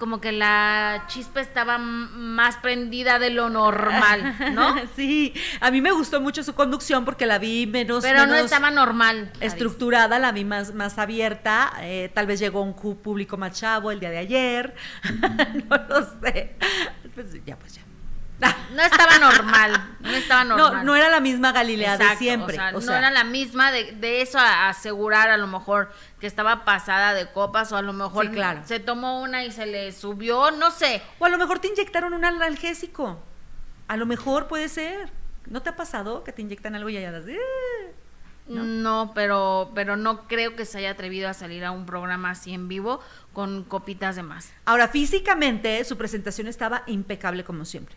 Como 0.00 0.18
que 0.18 0.32
la 0.32 1.04
chispa 1.08 1.42
estaba 1.42 1.76
más 1.76 2.56
prendida 2.56 3.18
de 3.18 3.28
lo 3.28 3.50
normal, 3.50 4.34
¿no? 4.54 4.74
sí, 4.96 5.34
a 5.60 5.70
mí 5.70 5.82
me 5.82 5.92
gustó 5.92 6.22
mucho 6.22 6.42
su 6.42 6.54
conducción 6.54 7.04
porque 7.04 7.26
la 7.26 7.38
vi 7.38 7.66
menos, 7.66 8.02
Pero 8.02 8.26
no 8.26 8.34
estaba 8.34 8.70
normal. 8.70 9.30
Estructurada, 9.40 10.18
la 10.18 10.32
vi 10.32 10.46
más, 10.46 10.72
más 10.72 10.98
abierta. 10.98 11.70
eh, 11.82 12.10
tal 12.14 12.26
vez 12.26 12.40
llegó 12.40 12.62
un 12.62 12.74
público 12.74 13.36
más 13.36 13.60
chavo 13.60 13.90
el 13.90 14.00
día 14.00 14.08
de 14.08 14.18
ayer. 14.18 14.74
no 15.68 15.76
lo 15.86 16.02
sé. 16.22 16.56
Pues 17.14 17.44
ya, 17.44 17.58
pues 17.58 17.74
ya. 17.74 17.79
No 18.74 18.82
estaba 18.82 19.18
normal, 19.18 19.96
no 20.00 20.10
estaba 20.10 20.44
normal. 20.44 20.72
No, 20.72 20.84
no 20.84 20.96
era 20.96 21.08
la 21.10 21.18
misma 21.20 21.50
Galilea 21.52 21.98
de 21.98 22.16
siempre. 22.16 22.54
O 22.54 22.56
sea, 22.56 22.68
o 22.76 22.80
no 22.80 22.94
era 22.94 23.10
la 23.10 23.24
misma 23.24 23.72
de, 23.72 23.92
de 23.92 24.22
eso 24.22 24.38
a 24.38 24.68
asegurar 24.68 25.28
a 25.28 25.36
lo 25.36 25.46
mejor 25.48 25.92
que 26.20 26.26
estaba 26.28 26.64
pasada 26.64 27.12
de 27.12 27.26
copas 27.32 27.72
o 27.72 27.76
a 27.76 27.82
lo 27.82 27.92
mejor 27.92 28.26
Sí, 28.26 28.32
claro. 28.32 28.62
se 28.64 28.78
tomó 28.78 29.20
una 29.22 29.44
y 29.44 29.50
se 29.50 29.66
le 29.66 29.90
subió, 29.92 30.52
no 30.52 30.70
sé. 30.70 31.02
O 31.18 31.26
a 31.26 31.28
lo 31.28 31.36
mejor 31.36 31.58
te 31.58 31.68
inyectaron 31.68 32.14
un 32.14 32.24
analgésico. 32.24 33.20
A 33.88 33.96
lo 33.96 34.06
mejor 34.06 34.46
puede 34.46 34.68
ser. 34.68 35.10
¿No 35.46 35.62
te 35.62 35.70
ha 35.70 35.76
pasado 35.76 36.22
que 36.22 36.32
te 36.32 36.42
inyectan 36.42 36.76
algo 36.76 36.88
y 36.90 36.94
ya 36.94 37.10
das? 37.10 37.26
"Eh"? 37.26 37.36
¿No? 38.46 39.12
pero 39.14 39.70
pero 39.74 39.96
no 39.96 40.26
creo 40.26 40.56
que 40.56 40.64
se 40.64 40.78
haya 40.78 40.90
atrevido 40.90 41.28
a 41.28 41.34
salir 41.34 41.64
a 41.64 41.70
un 41.70 41.86
programa 41.86 42.30
así 42.30 42.52
en 42.52 42.68
vivo 42.68 43.00
con 43.32 43.62
copitas 43.64 44.16
de 44.16 44.22
más. 44.22 44.52
Ahora, 44.64 44.88
físicamente, 44.88 45.84
su 45.84 45.96
presentación 45.96 46.46
estaba 46.48 46.82
impecable 46.86 47.44
como 47.44 47.64
siempre. 47.64 47.96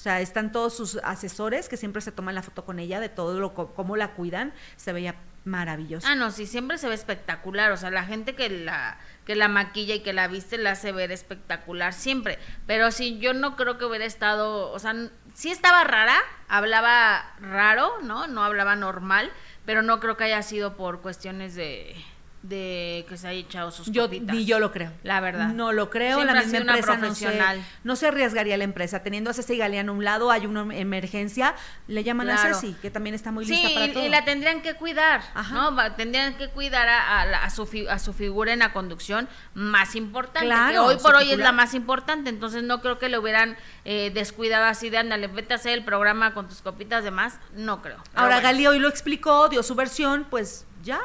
O 0.00 0.02
sea, 0.02 0.22
están 0.22 0.50
todos 0.50 0.74
sus 0.74 0.96
asesores 1.04 1.68
que 1.68 1.76
siempre 1.76 2.00
se 2.00 2.10
toman 2.10 2.34
la 2.34 2.42
foto 2.42 2.64
con 2.64 2.78
ella, 2.78 3.00
de 3.00 3.10
todo 3.10 3.38
lo 3.38 3.52
cómo 3.52 3.98
la 3.98 4.14
cuidan. 4.14 4.54
Se 4.76 4.94
veía 4.94 5.16
maravilloso. 5.44 6.06
Ah, 6.08 6.14
no, 6.14 6.30
sí, 6.30 6.46
siempre 6.46 6.78
se 6.78 6.88
ve 6.88 6.94
espectacular. 6.94 7.70
O 7.70 7.76
sea, 7.76 7.90
la 7.90 8.04
gente 8.04 8.34
que 8.34 8.48
la, 8.48 8.96
que 9.26 9.36
la 9.36 9.48
maquilla 9.48 9.96
y 9.96 10.00
que 10.00 10.14
la 10.14 10.26
viste 10.26 10.56
la 10.56 10.70
hace 10.70 10.92
ver 10.92 11.12
espectacular 11.12 11.92
siempre. 11.92 12.38
Pero 12.66 12.90
sí, 12.92 13.18
yo 13.18 13.34
no 13.34 13.56
creo 13.56 13.76
que 13.76 13.84
hubiera 13.84 14.06
estado, 14.06 14.72
o 14.72 14.78
sea, 14.78 14.94
sí 15.34 15.50
estaba 15.50 15.84
rara, 15.84 16.16
hablaba 16.48 17.34
raro, 17.38 18.00
¿no? 18.02 18.26
No 18.26 18.42
hablaba 18.42 18.76
normal, 18.76 19.30
pero 19.66 19.82
no 19.82 20.00
creo 20.00 20.16
que 20.16 20.24
haya 20.24 20.40
sido 20.40 20.78
por 20.78 21.02
cuestiones 21.02 21.54
de, 21.54 21.94
de 22.42 23.04
que 23.08 23.18
se 23.18 23.28
haya 23.28 23.38
echado 23.40 23.70
sus 23.70 23.90
Yo, 23.90 24.04
copitas. 24.04 24.34
ni 24.34 24.46
yo 24.46 24.58
lo 24.58 24.72
creo. 24.72 24.92
La 25.02 25.20
verdad. 25.20 25.48
No 25.48 25.72
lo 25.72 25.90
creo. 25.90 26.16
Siempre 26.16 26.34
la 26.34 26.42
misma 26.42 26.58
empresa 26.58 26.96
no 26.96 27.14
se, 27.14 27.40
no 27.84 27.96
se 27.96 28.06
arriesgaría 28.08 28.56
la 28.56 28.64
empresa. 28.64 29.02
Teniendo 29.02 29.28
a 29.30 29.34
Ceci 29.34 29.58
Galeano 29.58 29.92
a 29.92 29.94
un 29.96 30.04
lado, 30.04 30.30
hay 30.30 30.46
una 30.46 30.62
emergencia, 30.74 31.54
le 31.86 32.02
llaman 32.02 32.28
Claro. 32.28 32.56
a 32.56 32.60
Ceci, 32.60 32.74
que 32.80 32.90
también 32.90 33.14
está 33.14 33.30
muy 33.30 33.44
Sí, 33.44 33.52
lista 33.52 33.68
para 33.74 33.86
y, 33.86 33.92
todo. 33.92 34.06
y 34.06 34.08
la 34.08 34.24
tendrían 34.24 34.62
que 34.62 34.74
cuidar, 34.74 35.20
Ajá. 35.34 35.54
¿no? 35.54 35.94
Tendrían 35.96 36.36
que 36.38 36.48
cuidar 36.48 36.88
a, 36.88 37.44
a 37.44 37.50
su, 37.50 37.66
fi- 37.66 37.86
a 37.88 37.98
su 37.98 38.12
figura 38.14 38.52
en 38.54 38.60
la 38.60 38.72
conducción 38.72 39.28
más 39.54 39.94
importante, 39.94 40.46
Claro, 40.46 40.72
que 40.72 40.78
hoy 40.78 40.96
por 40.96 41.16
hoy 41.16 41.30
es 41.32 41.38
la 41.38 41.52
más 41.52 41.74
importante, 41.74 42.30
entonces 42.30 42.62
no 42.62 42.80
creo 42.80 42.98
que 42.98 43.08
le 43.10 43.18
hubieran 43.18 43.56
eh, 43.84 44.10
descuidado 44.14 44.64
así 44.64 44.88
de, 44.88 44.96
ándale, 44.98 45.26
vete 45.26 45.52
a 45.52 45.56
hacer 45.56 45.72
el 45.74 45.84
programa 45.84 46.32
con 46.32 46.48
tus 46.48 46.62
copitas 46.62 47.04
de 47.04 47.10
más, 47.10 47.38
no 47.54 47.82
creo. 47.82 47.98
Ahora 48.14 48.36
bueno. 48.36 48.48
Gali 48.48 48.66
hoy 48.66 48.78
lo 48.78 48.88
explicó, 48.88 49.48
dio 49.50 49.62
su 49.62 49.74
versión, 49.74 50.26
pues 50.30 50.64
ya, 50.82 51.00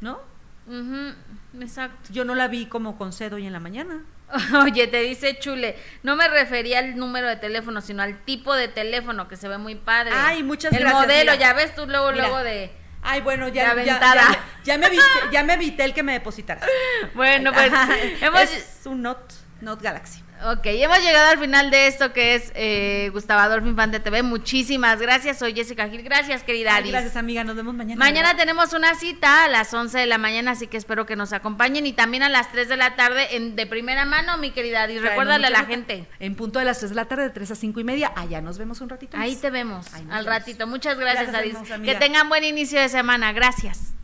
¿no? 0.00 0.20
Ujú, 0.66 1.14
exacto. 1.60 2.12
Yo 2.12 2.24
no 2.24 2.34
la 2.34 2.48
vi 2.48 2.66
como 2.66 2.98
con 2.98 3.12
sed 3.12 3.32
hoy 3.32 3.46
en 3.46 3.52
la 3.52 3.60
mañana. 3.60 4.02
Oye, 4.64 4.88
te 4.88 5.00
dice 5.02 5.38
Chule, 5.38 5.76
no 6.02 6.16
me 6.16 6.26
refería 6.28 6.80
al 6.80 6.96
número 6.96 7.28
de 7.28 7.36
teléfono, 7.36 7.80
sino 7.80 8.02
al 8.02 8.18
tipo 8.24 8.54
de 8.54 8.68
teléfono 8.68 9.28
que 9.28 9.36
se 9.36 9.48
ve 9.48 9.58
muy 9.58 9.76
padre. 9.76 10.12
Ay, 10.14 10.42
muchas 10.42 10.72
El 10.72 10.80
gracias, 10.80 11.02
modelo, 11.02 11.32
mira. 11.32 11.36
ya 11.36 11.52
ves 11.52 11.74
tú 11.74 11.86
luego, 11.86 12.10
Mira. 12.10 12.24
luego 12.24 12.42
de... 12.42 12.72
Ay, 13.02 13.20
bueno, 13.20 13.46
ya, 13.46 13.72
ya, 13.76 13.84
ya, 13.84 14.38
ya 14.64 14.78
me 14.78 14.86
evité, 14.86 15.02
ya 15.30 15.44
me 15.44 15.54
evité 15.54 15.84
el 15.84 15.94
que 15.94 16.02
me 16.02 16.12
depositaras. 16.14 16.68
Bueno, 17.14 17.52
pues 17.52 17.72
hemos... 18.20 18.40
Es 18.40 18.80
un 18.86 19.02
Note, 19.02 19.32
Note 19.60 19.84
Galaxy. 19.84 20.25
Ok, 20.44 20.66
hemos 20.66 20.98
llegado 21.00 21.30
al 21.30 21.38
final 21.38 21.70
de 21.70 21.86
esto 21.86 22.12
que 22.12 22.34
es 22.34 22.52
eh, 22.54 23.08
Gustavo 23.12 23.40
Adolfo 23.40 23.68
Infante 23.68 24.00
TV. 24.00 24.22
Muchísimas 24.22 25.00
gracias. 25.00 25.38
Soy 25.38 25.54
Jessica 25.54 25.88
Gil. 25.88 26.02
Gracias, 26.02 26.42
querida 26.42 26.72
Ay, 26.74 26.80
Aris. 26.80 26.92
gracias, 26.92 27.16
amiga. 27.16 27.42
Nos 27.42 27.56
vemos 27.56 27.74
mañana. 27.74 27.98
Mañana 27.98 28.28
¿verdad? 28.28 28.40
tenemos 28.40 28.72
una 28.74 28.94
cita 28.94 29.44
a 29.44 29.48
las 29.48 29.72
11 29.72 29.98
de 29.98 30.06
la 30.06 30.18
mañana, 30.18 30.50
así 30.50 30.66
que 30.66 30.76
espero 30.76 31.06
que 31.06 31.16
nos 31.16 31.32
acompañen 31.32 31.86
y 31.86 31.94
también 31.94 32.22
a 32.22 32.28
las 32.28 32.52
3 32.52 32.68
de 32.68 32.76
la 32.76 32.96
tarde 32.96 33.34
en, 33.36 33.56
de 33.56 33.66
primera 33.66 34.04
mano, 34.04 34.36
mi 34.36 34.50
querida 34.50 34.82
Aris. 34.82 34.98
Traemos 35.00 35.10
Recuérdale 35.24 35.46
a 35.46 35.50
la 35.50 35.64
gente. 35.64 36.06
En 36.20 36.34
punto 36.34 36.58
de 36.58 36.66
las 36.66 36.78
3 36.78 36.90
de 36.90 36.96
la 36.96 37.06
tarde, 37.06 37.22
de 37.24 37.30
3 37.30 37.50
a 37.50 37.54
5 37.54 37.80
y 37.80 37.84
media. 37.84 38.12
Allá 38.14 38.40
nos 38.42 38.58
vemos 38.58 38.80
un 38.82 38.88
ratito. 38.90 39.16
más. 39.16 39.24
Ahí 39.26 39.36
te 39.36 39.50
vemos 39.50 39.86
Ahí 39.94 40.02
al 40.02 40.24
vemos. 40.24 40.26
ratito. 40.26 40.66
Muchas 40.66 40.98
gracias, 40.98 41.28
Gracias, 41.32 41.54
hermosa 41.54 41.82
Que 41.82 41.94
tengan 41.94 42.28
buen 42.28 42.44
inicio 42.44 42.78
de 42.78 42.88
semana. 42.88 43.32
Gracias. 43.32 43.94